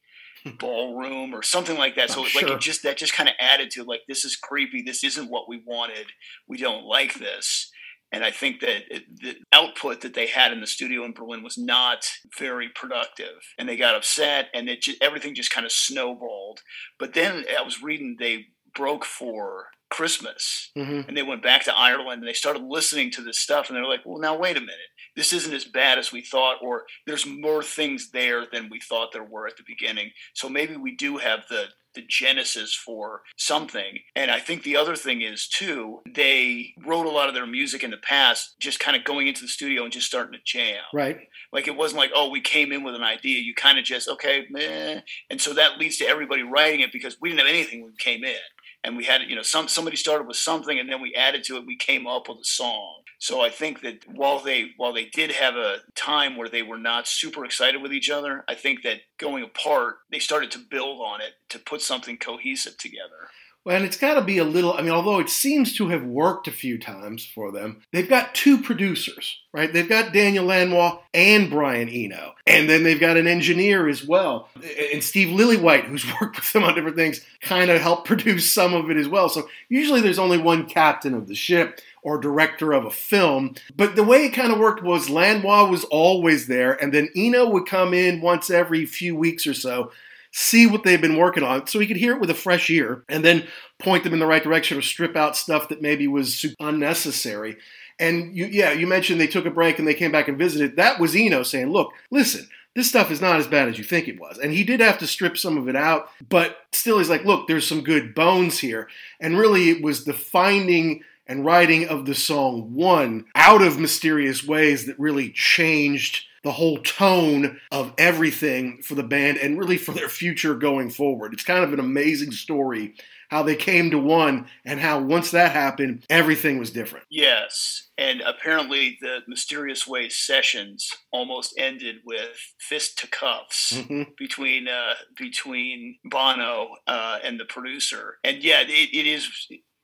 ballroom 0.59 1.33
or 1.33 1.43
something 1.43 1.77
like 1.77 1.95
that. 1.95 2.09
So 2.09 2.21
oh, 2.21 2.27
like 2.35 2.47
it 2.47 2.59
just 2.59 2.83
that 2.83 2.97
just 2.97 3.13
kind 3.13 3.29
of 3.29 3.35
added 3.39 3.71
to 3.71 3.83
like 3.83 4.01
this 4.07 4.25
is 4.25 4.35
creepy. 4.35 4.81
This 4.81 5.03
isn't 5.03 5.29
what 5.29 5.47
we 5.47 5.61
wanted. 5.65 6.07
We 6.47 6.57
don't 6.57 6.85
like 6.85 7.15
this. 7.15 7.71
And 8.13 8.23
I 8.23 8.29
think 8.29 8.61
that 8.61 8.95
it, 8.95 9.03
the 9.19 9.35
output 9.51 10.01
that 10.01 10.13
they 10.13 10.27
had 10.27 10.53
in 10.53 10.61
the 10.61 10.67
studio 10.67 11.03
in 11.03 11.13
Berlin 11.13 11.43
was 11.43 11.57
not 11.57 12.05
very 12.37 12.69
productive. 12.69 13.41
And 13.57 13.67
they 13.67 13.75
got 13.75 13.95
upset, 13.95 14.49
and 14.53 14.69
it 14.69 14.83
just, 14.83 15.01
everything 15.01 15.33
just 15.33 15.51
kind 15.51 15.65
of 15.65 15.71
snowballed. 15.71 16.61
But 16.99 17.15
then 17.15 17.43
I 17.57 17.63
was 17.63 17.81
reading 17.81 18.17
they 18.19 18.45
broke 18.75 19.03
for 19.03 19.65
Christmas, 19.89 20.71
mm-hmm. 20.77 21.07
and 21.07 21.17
they 21.17 21.23
went 21.23 21.43
back 21.43 21.63
to 21.65 21.77
Ireland, 21.77 22.21
and 22.21 22.27
they 22.27 22.33
started 22.33 22.63
listening 22.63 23.09
to 23.11 23.23
this 23.23 23.39
stuff, 23.39 23.67
and 23.67 23.75
they're 23.75 23.85
like, 23.85 24.01
"Well, 24.05 24.19
now 24.19 24.37
wait 24.37 24.57
a 24.57 24.61
minute, 24.61 24.92
this 25.15 25.33
isn't 25.33 25.53
as 25.53 25.65
bad 25.65 25.99
as 25.99 26.11
we 26.11 26.21
thought, 26.21 26.57
or 26.61 26.83
there's 27.05 27.25
more 27.25 27.63
things 27.63 28.11
there 28.11 28.45
than 28.51 28.69
we 28.69 28.79
thought 28.79 29.11
there 29.11 29.23
were 29.23 29.47
at 29.47 29.57
the 29.57 29.63
beginning. 29.65 30.11
So 30.33 30.49
maybe 30.49 30.75
we 30.75 30.95
do 30.95 31.17
have 31.17 31.45
the 31.49 31.67
the 31.93 32.03
genesis 32.07 32.73
for 32.73 33.21
something. 33.37 33.99
And 34.15 34.31
I 34.31 34.39
think 34.39 34.63
the 34.63 34.77
other 34.77 34.95
thing 34.95 35.21
is 35.21 35.47
too, 35.47 36.01
they 36.11 36.73
wrote 36.85 37.05
a 37.05 37.11
lot 37.11 37.29
of 37.29 37.35
their 37.35 37.45
music 37.45 37.83
in 37.83 37.91
the 37.91 37.97
past, 37.97 38.55
just 38.59 38.79
kind 38.79 38.97
of 38.97 39.03
going 39.03 39.27
into 39.27 39.41
the 39.41 39.47
studio 39.47 39.83
and 39.83 39.91
just 39.91 40.07
starting 40.07 40.33
to 40.33 40.39
jam. 40.43 40.81
Right. 40.93 41.19
Like 41.51 41.67
it 41.67 41.75
wasn't 41.75 41.99
like, 41.99 42.11
oh, 42.15 42.29
we 42.29 42.41
came 42.41 42.71
in 42.71 42.83
with 42.83 42.95
an 42.95 43.03
idea. 43.03 43.39
You 43.39 43.53
kind 43.53 43.77
of 43.77 43.85
just, 43.85 44.09
okay, 44.09 44.45
meh. 44.49 45.01
And 45.29 45.39
so 45.39 45.53
that 45.53 45.77
leads 45.77 45.97
to 45.97 46.05
everybody 46.05 46.43
writing 46.43 46.81
it 46.81 46.91
because 46.91 47.17
we 47.21 47.29
didn't 47.29 47.41
have 47.41 47.49
anything 47.49 47.81
when 47.81 47.91
we 47.91 47.97
came 47.97 48.23
in. 48.23 48.35
And 48.83 48.97
we 48.97 49.05
had, 49.05 49.21
you 49.27 49.35
know, 49.35 49.41
some 49.41 49.67
somebody 49.67 49.95
started 49.95 50.27
with 50.27 50.37
something 50.37 50.77
and 50.77 50.89
then 50.89 51.01
we 51.01 51.15
added 51.15 51.43
to 51.45 51.57
it, 51.57 51.65
we 51.65 51.77
came 51.77 52.05
up 52.05 52.27
with 52.27 52.39
a 52.39 52.45
song. 52.45 53.03
So 53.19 53.41
I 53.41 53.49
think 53.49 53.81
that 53.81 53.99
while 54.05 54.39
they 54.39 54.71
while 54.75 54.91
they 54.91 55.05
did 55.05 55.31
have 55.31 55.55
a 55.55 55.77
time 55.95 56.35
where 56.35 56.49
they 56.49 56.63
were 56.63 56.77
not 56.77 57.07
super 57.07 57.45
excited 57.45 57.81
with 57.81 57.93
each 57.93 58.09
other, 58.09 58.43
I 58.49 58.55
think 58.55 58.83
that 58.83 59.01
going 59.17 59.43
apart, 59.43 59.95
they 60.11 60.19
started 60.19 60.51
to 60.51 60.59
build 60.59 60.99
on 60.99 61.21
it 61.21 61.33
to 61.49 61.59
put 61.59 61.81
something 61.81 62.17
cohesive 62.17 62.77
together. 62.77 63.29
Well, 63.65 63.77
and 63.77 63.85
it's 63.85 63.97
got 63.97 64.15
to 64.15 64.21
be 64.21 64.39
a 64.39 64.43
little, 64.43 64.73
I 64.73 64.81
mean, 64.81 64.91
although 64.91 65.19
it 65.19 65.29
seems 65.29 65.73
to 65.77 65.87
have 65.87 66.03
worked 66.03 66.49
a 66.49 66.51
few 66.51 66.77
times 66.77 67.25
for 67.25 67.49
them, 67.49 67.81
they've 67.93 68.09
got 68.09 68.35
two 68.35 68.61
producers, 68.61 69.39
right? 69.53 69.71
They've 69.71 69.87
got 69.87 70.11
Daniel 70.11 70.45
Lanois 70.45 70.99
and 71.13 71.49
Brian 71.49 71.87
Eno. 71.87 72.33
And 72.45 72.69
then 72.69 72.83
they've 72.83 72.99
got 72.99 73.15
an 73.15 73.25
engineer 73.25 73.87
as 73.87 74.05
well. 74.05 74.49
And 74.91 75.01
Steve 75.01 75.29
Lillywhite, 75.29 75.85
who's 75.85 76.05
worked 76.21 76.35
with 76.35 76.51
them 76.51 76.63
on 76.63 76.75
different 76.75 76.97
things, 76.97 77.21
kind 77.39 77.71
of 77.71 77.79
helped 77.79 78.05
produce 78.05 78.53
some 78.53 78.73
of 78.73 78.91
it 78.91 78.97
as 78.97 79.07
well. 79.07 79.29
So 79.29 79.47
usually 79.69 80.01
there's 80.01 80.19
only 80.19 80.37
one 80.37 80.67
captain 80.67 81.13
of 81.13 81.27
the 81.27 81.35
ship 81.35 81.79
or 82.01 82.17
director 82.17 82.73
of 82.73 82.83
a 82.83 82.91
film. 82.91 83.55
But 83.77 83.95
the 83.95 84.03
way 84.03 84.25
it 84.25 84.31
kind 84.31 84.51
of 84.51 84.59
worked 84.59 84.83
was 84.83 85.09
Lanois 85.09 85.69
was 85.69 85.85
always 85.85 86.47
there, 86.47 86.73
and 86.73 86.93
then 86.93 87.07
Eno 87.15 87.49
would 87.49 87.65
come 87.65 87.93
in 87.93 88.19
once 88.19 88.49
every 88.49 88.85
few 88.85 89.15
weeks 89.15 89.47
or 89.47 89.53
so, 89.53 89.93
see 90.33 90.65
what 90.67 90.83
they've 90.83 91.01
been 91.01 91.17
working 91.17 91.43
on, 91.43 91.67
so 91.67 91.79
he 91.79 91.87
could 91.87 91.97
hear 91.97 92.13
it 92.13 92.19
with 92.19 92.29
a 92.29 92.35
fresh 92.35 92.69
ear, 92.69 93.05
and 93.07 93.23
then 93.23 93.47
point 93.79 94.03
them 94.03 94.13
in 94.13 94.19
the 94.19 94.25
right 94.25 94.43
direction 94.43 94.77
or 94.77 94.81
strip 94.81 95.15
out 95.15 95.37
stuff 95.37 95.69
that 95.69 95.81
maybe 95.81 96.07
was 96.07 96.45
unnecessary. 96.59 97.55
And 97.99 98.35
you, 98.35 98.47
yeah, 98.47 98.71
you 98.71 98.87
mentioned 98.87 99.21
they 99.21 99.27
took 99.27 99.45
a 99.45 99.51
break 99.51 99.77
and 99.77 99.87
they 99.87 99.93
came 99.93 100.11
back 100.11 100.27
and 100.27 100.37
visited. 100.37 100.75
That 100.75 100.99
was 100.99 101.15
Eno 101.15 101.43
saying, 101.43 101.69
"Look, 101.71 101.93
listen." 102.11 102.49
This 102.75 102.89
stuff 102.89 103.11
is 103.11 103.21
not 103.21 103.37
as 103.37 103.45
bad 103.45 103.69
as 103.69 103.77
you 103.77 103.83
think 103.83 104.07
it 104.07 104.19
was. 104.19 104.39
And 104.39 104.51
he 104.51 104.63
did 104.63 104.79
have 104.79 104.97
to 104.97 105.05
strip 105.05 105.37
some 105.37 105.59
of 105.59 105.69
it 105.69 105.75
out, 105.75 106.09
but 106.27 106.57
still, 106.71 106.97
he's 106.97 107.07
like, 107.07 107.23
look, 107.23 107.47
there's 107.47 107.67
some 107.67 107.83
good 107.83 108.15
bones 108.15 108.57
here. 108.57 108.89
And 109.19 109.37
really, 109.37 109.69
it 109.69 109.83
was 109.83 110.05
the 110.05 110.13
finding 110.13 111.03
and 111.27 111.45
writing 111.45 111.87
of 111.87 112.07
the 112.07 112.15
song 112.15 112.73
One 112.73 113.25
out 113.35 113.61
of 113.61 113.79
mysterious 113.79 114.43
ways 114.43 114.87
that 114.87 114.99
really 114.99 115.29
changed 115.29 116.25
the 116.43 116.51
whole 116.51 116.77
tone 116.77 117.59
of 117.71 117.93
everything 117.97 118.81
for 118.81 118.95
the 118.95 119.03
band 119.03 119.37
and 119.37 119.57
really 119.57 119.77
for 119.77 119.93
their 119.93 120.09
future 120.09 120.55
going 120.55 120.89
forward. 120.89 121.33
It's 121.33 121.43
kind 121.43 121.63
of 121.63 121.73
an 121.73 121.79
amazing 121.79 122.31
story 122.31 122.95
how 123.33 123.41
they 123.41 123.55
came 123.55 123.89
to 123.89 123.97
one 123.97 124.45
and 124.63 124.79
how 124.79 125.01
once 125.01 125.31
that 125.31 125.53
happened, 125.53 126.05
everything 126.07 126.59
was 126.59 126.69
different. 126.69 127.05
Yes. 127.09 127.89
And 127.97 128.21
apparently, 128.21 128.99
the 129.01 129.21
Mysterious 129.27 129.87
Way 129.87 130.09
sessions 130.09 130.91
almost 131.11 131.55
ended 131.57 131.97
with 132.05 132.37
fist 132.59 132.99
to 132.99 133.07
cuffs 133.07 133.73
mm-hmm. 133.73 134.03
between 134.19 134.67
uh, 134.67 134.93
between 135.17 135.97
Bono 136.05 136.75
uh, 136.85 137.19
and 137.23 137.39
the 137.39 137.45
producer. 137.45 138.17
And 138.23 138.43
yeah, 138.43 138.61
it, 138.61 138.69
it 138.93 139.07
is 139.07 139.27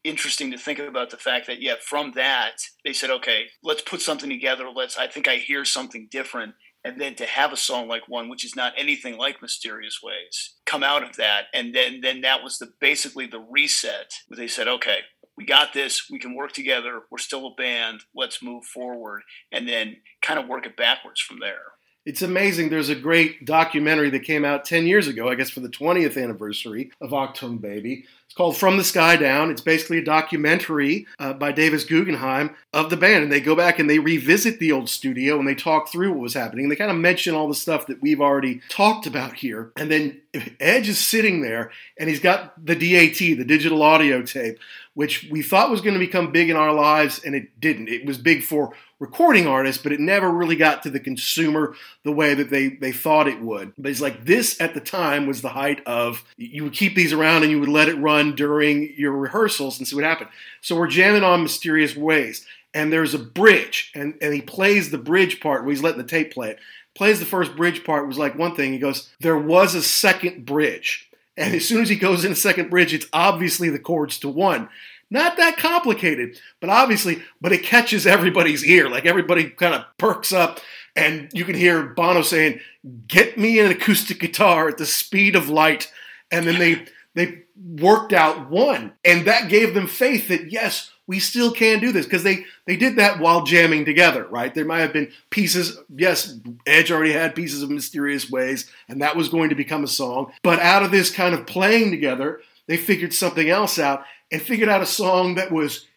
interesting 0.03 0.51
to 0.51 0.57
think 0.57 0.79
about 0.79 1.09
the 1.09 1.17
fact 1.17 1.47
that 1.47 1.61
yeah 1.61 1.75
from 1.81 2.13
that 2.15 2.53
they 2.85 2.93
said 2.93 3.09
okay 3.09 3.45
let's 3.63 3.81
put 3.81 4.01
something 4.01 4.29
together 4.29 4.69
let's 4.73 4.97
i 4.97 5.07
think 5.07 5.27
i 5.27 5.35
hear 5.35 5.65
something 5.65 6.07
different 6.09 6.53
and 6.85 7.01
then 7.01 7.15
to 7.15 7.25
have 7.25 7.51
a 7.51 7.57
song 7.57 7.87
like 7.87 8.07
one 8.07 8.29
which 8.29 8.45
is 8.45 8.55
not 8.55 8.71
anything 8.77 9.17
like 9.17 9.41
mysterious 9.41 9.99
ways 10.01 10.55
come 10.65 10.83
out 10.83 11.03
of 11.03 11.17
that 11.17 11.45
and 11.53 11.75
then 11.75 11.99
then 12.01 12.21
that 12.21 12.41
was 12.41 12.57
the 12.59 12.71
basically 12.79 13.27
the 13.27 13.45
reset 13.51 14.13
where 14.27 14.37
they 14.37 14.47
said 14.47 14.67
okay 14.67 14.99
we 15.39 15.45
got 15.45 15.71
this. 15.71 16.09
We 16.11 16.19
can 16.19 16.35
work 16.35 16.51
together. 16.51 17.03
We're 17.09 17.17
still 17.17 17.47
a 17.47 17.55
band. 17.55 18.01
Let's 18.13 18.43
move 18.43 18.65
forward, 18.65 19.21
and 19.53 19.69
then 19.69 19.95
kind 20.21 20.37
of 20.37 20.49
work 20.49 20.65
it 20.65 20.75
backwards 20.75 21.21
from 21.21 21.39
there. 21.39 21.61
It's 22.05 22.21
amazing. 22.21 22.69
There's 22.69 22.89
a 22.89 22.95
great 22.95 23.45
documentary 23.45 24.09
that 24.09 24.23
came 24.23 24.43
out 24.43 24.65
10 24.65 24.85
years 24.85 25.07
ago, 25.07 25.29
I 25.29 25.35
guess 25.35 25.49
for 25.49 25.61
the 25.61 25.69
20th 25.69 26.21
anniversary 26.21 26.91
of 26.99 27.11
Achtung 27.11 27.61
Baby. 27.61 28.03
It's 28.29 28.35
called 28.35 28.57
From 28.57 28.77
the 28.77 28.83
Sky 28.83 29.15
Down. 29.15 29.49
It's 29.49 29.59
basically 29.59 29.97
a 29.97 30.03
documentary 30.03 31.07
uh, 31.17 31.33
by 31.33 31.51
Davis 31.51 31.83
Guggenheim 31.83 32.55
of 32.71 32.91
the 32.91 32.95
band. 32.95 33.23
And 33.23 33.31
they 33.31 33.39
go 33.39 33.55
back 33.55 33.79
and 33.79 33.89
they 33.89 33.97
revisit 33.97 34.59
the 34.59 34.71
old 34.71 34.87
studio 34.87 35.39
and 35.39 35.47
they 35.47 35.55
talk 35.55 35.89
through 35.89 36.11
what 36.11 36.19
was 36.19 36.35
happening. 36.35 36.65
And 36.65 36.71
they 36.71 36.75
kind 36.75 36.91
of 36.91 36.97
mention 36.97 37.33
all 37.33 37.47
the 37.47 37.55
stuff 37.55 37.87
that 37.87 38.03
we've 38.03 38.21
already 38.21 38.61
talked 38.69 39.07
about 39.07 39.33
here. 39.33 39.71
And 39.75 39.89
then 39.89 40.21
Edge 40.59 40.89
is 40.89 40.99
sitting 40.99 41.41
there 41.41 41.71
and 41.97 42.07
he's 42.07 42.19
got 42.19 42.53
the 42.63 42.75
DAT, 42.75 43.17
the 43.17 43.43
digital 43.43 43.81
audio 43.81 44.21
tape, 44.21 44.59
which 44.93 45.27
we 45.31 45.41
thought 45.41 45.71
was 45.71 45.81
going 45.81 45.93
to 45.93 45.99
become 45.99 46.31
big 46.31 46.49
in 46.49 46.57
our 46.57 46.73
lives, 46.73 47.23
and 47.23 47.33
it 47.33 47.59
didn't. 47.59 47.87
It 47.87 48.05
was 48.05 48.17
big 48.17 48.43
for 48.43 48.73
recording 48.99 49.47
artists, 49.47 49.81
but 49.81 49.93
it 49.93 49.99
never 50.01 50.29
really 50.29 50.57
got 50.57 50.83
to 50.83 50.89
the 50.89 50.99
consumer 50.99 51.73
the 52.03 52.11
way 52.11 52.33
that 52.33 52.49
they, 52.49 52.67
they 52.67 52.91
thought 52.91 53.27
it 53.27 53.41
would. 53.41 53.71
But 53.77 53.91
it's 53.91 54.01
like 54.01 54.25
this 54.25 54.59
at 54.59 54.73
the 54.73 54.81
time 54.81 55.25
was 55.25 55.41
the 55.41 55.49
height 55.49 55.81
of 55.85 56.25
you 56.35 56.65
would 56.65 56.73
keep 56.73 56.95
these 56.95 57.13
around 57.13 57.43
and 57.43 57.51
you 57.51 57.61
would 57.61 57.69
let 57.69 57.87
it 57.87 57.95
run 57.95 58.18
during 58.35 58.93
your 58.97 59.11
rehearsals 59.11 59.77
and 59.77 59.87
see 59.87 59.95
what 59.95 60.05
happened. 60.05 60.29
So 60.61 60.75
we're 60.75 60.87
jamming 60.87 61.23
on 61.23 61.43
Mysterious 61.43 61.95
Ways, 61.95 62.45
and 62.73 62.91
there's 62.91 63.13
a 63.13 63.19
bridge, 63.19 63.91
and, 63.95 64.15
and 64.21 64.33
he 64.33 64.41
plays 64.41 64.91
the 64.91 64.97
bridge 64.97 65.39
part 65.39 65.63
where 65.63 65.71
he's 65.71 65.83
letting 65.83 66.01
the 66.01 66.07
tape 66.07 66.33
play 66.33 66.51
it. 66.51 66.59
Plays 66.95 67.19
the 67.19 67.25
first 67.25 67.55
bridge 67.55 67.83
part 67.83 68.07
was 68.07 68.17
like 68.17 68.37
one 68.37 68.55
thing. 68.55 68.73
He 68.73 68.79
goes, 68.79 69.09
There 69.19 69.37
was 69.37 69.75
a 69.75 69.81
second 69.81 70.45
bridge. 70.45 71.09
And 71.37 71.55
as 71.55 71.65
soon 71.65 71.81
as 71.81 71.89
he 71.89 71.95
goes 71.95 72.25
in 72.25 72.31
the 72.31 72.35
second 72.35 72.69
bridge, 72.69 72.93
it's 72.93 73.07
obviously 73.13 73.69
the 73.69 73.79
chords 73.79 74.19
to 74.19 74.29
one. 74.29 74.67
Not 75.09 75.37
that 75.37 75.57
complicated, 75.57 76.39
but 76.59 76.69
obviously, 76.69 77.23
but 77.41 77.51
it 77.51 77.63
catches 77.63 78.05
everybody's 78.05 78.65
ear. 78.65 78.89
Like 78.89 79.05
everybody 79.05 79.49
kind 79.49 79.73
of 79.73 79.85
perks 79.97 80.31
up, 80.31 80.59
and 80.95 81.29
you 81.33 81.45
can 81.45 81.55
hear 81.55 81.81
Bono 81.83 82.21
saying, 82.21 82.59
"Get 83.07 83.37
me 83.37 83.59
an 83.59 83.71
acoustic 83.71 84.19
guitar 84.19 84.67
at 84.67 84.77
the 84.77 84.85
speed 84.85 85.35
of 85.35 85.49
light," 85.49 85.91
and 86.31 86.45
then 86.45 86.59
they 86.59 86.85
they 87.15 87.43
worked 87.63 88.13
out 88.13 88.49
one, 88.49 88.93
and 89.03 89.25
that 89.27 89.49
gave 89.49 89.73
them 89.73 89.87
faith 89.87 90.27
that 90.29 90.51
yes, 90.51 90.91
we 91.07 91.19
still 91.19 91.51
can 91.51 91.79
do 91.79 91.91
this 91.91 92.05
because 92.05 92.23
they 92.23 92.45
they 92.65 92.77
did 92.77 92.97
that 92.97 93.19
while 93.19 93.43
jamming 93.43 93.85
together, 93.85 94.27
right? 94.29 94.53
There 94.53 94.65
might 94.65 94.81
have 94.81 94.93
been 94.93 95.11
pieces. 95.29 95.77
Yes, 95.89 96.37
Edge 96.65 96.91
already 96.91 97.13
had 97.13 97.35
pieces 97.35 97.63
of 97.63 97.69
mysterious 97.69 98.29
ways, 98.29 98.69
and 98.87 99.01
that 99.01 99.15
was 99.15 99.29
going 99.29 99.49
to 99.49 99.55
become 99.55 99.83
a 99.83 99.87
song. 99.87 100.31
But 100.43 100.59
out 100.59 100.83
of 100.83 100.91
this 100.91 101.11
kind 101.11 101.33
of 101.33 101.47
playing 101.47 101.91
together, 101.91 102.41
they 102.67 102.77
figured 102.77 103.13
something 103.13 103.49
else 103.49 103.79
out 103.79 104.03
and 104.31 104.41
figured 104.41 104.69
out 104.69 104.81
a 104.81 104.85
song 104.85 105.35
that 105.35 105.51
was 105.51 105.87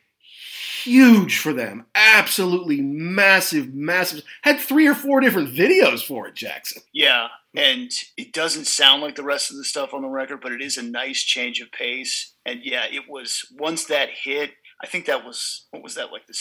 huge 0.82 1.38
for 1.38 1.52
them. 1.52 1.86
Absolutely 1.94 2.80
massive, 2.80 3.74
massive. 3.74 4.22
Had 4.42 4.58
three 4.58 4.86
or 4.86 4.94
four 4.94 5.20
different 5.20 5.54
videos 5.54 6.04
for 6.04 6.26
it, 6.26 6.34
Jackson. 6.34 6.82
Yeah, 6.92 7.28
and 7.54 7.90
it 8.16 8.32
doesn't 8.32 8.66
sound 8.66 9.02
like 9.02 9.14
the 9.14 9.22
rest 9.22 9.50
of 9.50 9.56
the 9.56 9.64
stuff 9.64 9.94
on 9.94 10.02
the 10.02 10.08
record, 10.08 10.40
but 10.40 10.52
it 10.52 10.62
is 10.62 10.76
a 10.76 10.82
nice 10.82 11.22
change 11.22 11.60
of 11.60 11.70
pace. 11.72 12.34
And 12.46 12.60
yeah, 12.62 12.84
it 12.90 13.08
was 13.08 13.46
once 13.58 13.84
that 13.86 14.10
hit. 14.10 14.52
I 14.82 14.86
think 14.86 15.06
that 15.06 15.24
was 15.24 15.66
what 15.70 15.82
was 15.82 15.94
that 15.94 16.12
like 16.12 16.26
the 16.26 16.38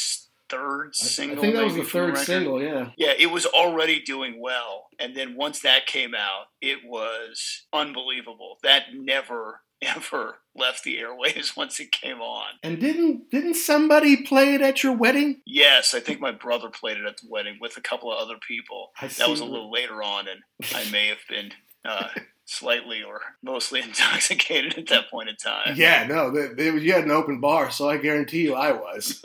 third 0.50 0.96
single? 0.96 1.38
I 1.38 1.42
think 1.42 1.56
that 1.56 1.64
was 1.64 1.76
the 1.76 1.84
third 1.84 2.14
record? 2.14 2.26
single. 2.26 2.62
Yeah. 2.62 2.90
Yeah, 2.98 3.14
it 3.18 3.32
was 3.32 3.46
already 3.46 4.02
doing 4.02 4.40
well, 4.40 4.88
and 5.00 5.16
then 5.16 5.36
once 5.36 5.62
that 5.62 5.86
came 5.86 6.14
out, 6.14 6.46
it 6.62 6.80
was 6.86 7.66
unbelievable. 7.74 8.58
That 8.64 8.84
never 8.94 9.62
ever 9.96 10.36
left 10.56 10.84
the 10.84 10.98
airwaves 10.98 11.56
once 11.58 11.80
it 11.80 11.92
came 11.92 12.22
on. 12.22 12.48
And 12.64 12.80
didn't 12.80 13.30
didn't 13.30 13.56
somebody 13.56 14.18
play 14.18 14.54
it 14.54 14.62
at 14.62 14.84
your 14.84 14.96
wedding? 14.96 15.42
Yes, 15.46 15.94
I 15.94 16.00
think 16.00 16.20
my 16.20 16.32
brother 16.32 16.70
played 16.70 16.98
it 16.98 17.06
at 17.06 17.18
the 17.18 17.28
wedding 17.30 17.58
with 17.60 17.78
a 17.78 17.82
couple 17.82 18.12
of 18.12 18.20
other 18.20 18.38
people. 18.48 18.92
I 19.02 19.08
That 19.08 19.30
was 19.30 19.40
a 19.40 19.46
little 19.46 19.72
later 19.72 20.04
on, 20.04 20.26
and 20.28 20.42
I 20.76 20.90
may 20.92 21.08
have 21.08 21.20
been 21.30 21.52
uh, 21.84 22.10
slightly 22.46 23.02
or 23.04 23.22
mostly 23.42 23.82
intoxicated 23.82 24.78
at 24.78 24.88
that 24.88 25.10
point 25.10 25.30
in 25.30 25.36
time. 25.36 25.74
Yeah, 25.76 26.06
no, 26.06 26.32
they, 26.32 26.54
they, 26.54 26.78
you 26.78 26.94
had 26.94 27.06
an 27.06 27.12
open 27.12 27.40
bar, 27.40 27.72
so 27.72 27.90
I 27.90 27.98
guarantee 27.98 28.44
you 28.44 28.56
I 28.56 28.72
was. 28.72 29.24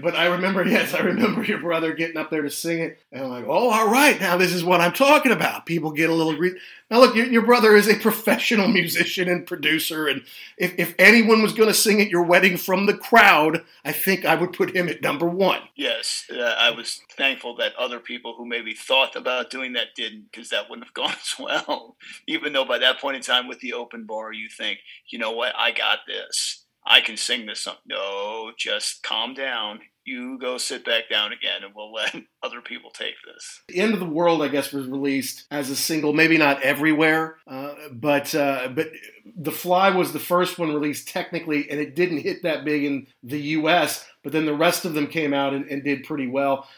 But 0.00 0.14
I 0.14 0.26
remember, 0.26 0.64
yes, 0.66 0.94
I 0.94 1.00
remember 1.00 1.42
your 1.42 1.60
brother 1.60 1.92
getting 1.94 2.16
up 2.16 2.30
there 2.30 2.42
to 2.42 2.50
sing 2.50 2.80
it, 2.80 2.98
and 3.12 3.24
I'm 3.24 3.30
like, 3.30 3.44
oh, 3.46 3.70
all 3.70 3.90
right, 3.90 4.20
now 4.20 4.36
this 4.36 4.52
is 4.52 4.64
what 4.64 4.80
I'm 4.80 4.92
talking 4.92 5.32
about. 5.32 5.66
People 5.66 5.90
get 5.90 6.10
a 6.10 6.14
little. 6.14 6.36
Re- 6.36 6.58
now, 6.90 7.00
look, 7.00 7.16
your, 7.16 7.26
your 7.26 7.42
brother 7.42 7.74
is 7.74 7.88
a 7.88 7.96
professional 7.96 8.68
musician 8.82 9.28
and 9.28 9.46
producer, 9.46 10.06
and 10.06 10.22
if, 10.56 10.74
if 10.78 10.94
anyone 10.98 11.42
was 11.42 11.52
going 11.52 11.68
to 11.68 11.74
sing 11.74 12.00
at 12.00 12.08
your 12.08 12.22
wedding 12.22 12.56
from 12.56 12.86
the 12.86 12.96
crowd, 12.96 13.64
I 13.84 13.92
think 13.92 14.24
I 14.24 14.34
would 14.34 14.52
put 14.52 14.74
him 14.74 14.88
at 14.88 15.02
number 15.02 15.26
one. 15.26 15.62
yes, 15.74 16.24
uh, 16.32 16.54
I 16.58 16.70
was 16.70 17.00
thankful 17.16 17.56
that 17.56 17.74
other 17.76 18.00
people 18.00 18.34
who 18.36 18.46
maybe 18.46 18.74
thought 18.74 19.16
about 19.16 19.50
doing 19.50 19.72
that 19.72 19.94
didn't, 19.94 20.30
because 20.30 20.50
that 20.50 20.68
wouldn't 20.68 20.86
have 20.86 20.94
gone 20.94 21.10
as 21.12 21.34
well. 21.38 21.96
Even 22.26 22.52
though 22.52 22.64
by 22.64 22.78
that 22.78 23.00
point 23.00 23.16
in 23.16 23.22
time, 23.22 23.48
with 23.48 23.60
the 23.60 23.72
open 23.72 24.04
bar, 24.04 24.32
you 24.32 24.48
think, 24.48 24.80
you 25.08 25.18
know 25.18 25.32
what, 25.32 25.54
I 25.56 25.72
got 25.72 26.00
this. 26.06 26.65
I 26.86 27.00
can 27.00 27.16
sing 27.16 27.46
this 27.46 27.60
song. 27.60 27.76
No, 27.84 28.52
just 28.56 29.02
calm 29.02 29.34
down. 29.34 29.80
You 30.04 30.38
go 30.38 30.56
sit 30.56 30.84
back 30.84 31.10
down 31.10 31.32
again, 31.32 31.64
and 31.64 31.74
we'll 31.74 31.92
let 31.92 32.14
other 32.42 32.60
people 32.60 32.90
take 32.90 33.16
this. 33.26 33.62
The 33.68 33.80
End 33.80 33.92
of 33.92 33.98
the 33.98 34.06
World, 34.06 34.40
I 34.40 34.48
guess, 34.48 34.72
was 34.72 34.86
released 34.86 35.46
as 35.50 35.68
a 35.68 35.74
single, 35.74 36.12
maybe 36.12 36.38
not 36.38 36.62
everywhere, 36.62 37.38
uh, 37.48 37.74
but 37.90 38.32
uh, 38.34 38.68
but 38.68 38.90
The 39.36 39.50
Fly 39.50 39.90
was 39.90 40.12
the 40.12 40.20
first 40.20 40.60
one 40.60 40.72
released 40.72 41.08
technically, 41.08 41.68
and 41.68 41.80
it 41.80 41.96
didn't 41.96 42.18
hit 42.18 42.44
that 42.44 42.64
big 42.64 42.84
in 42.84 43.08
the 43.24 43.40
U.S. 43.40 44.06
But 44.22 44.32
then 44.32 44.46
the 44.46 44.54
rest 44.54 44.84
of 44.84 44.94
them 44.94 45.08
came 45.08 45.34
out 45.34 45.54
and, 45.54 45.66
and 45.66 45.82
did 45.82 46.04
pretty 46.04 46.28
well. 46.28 46.68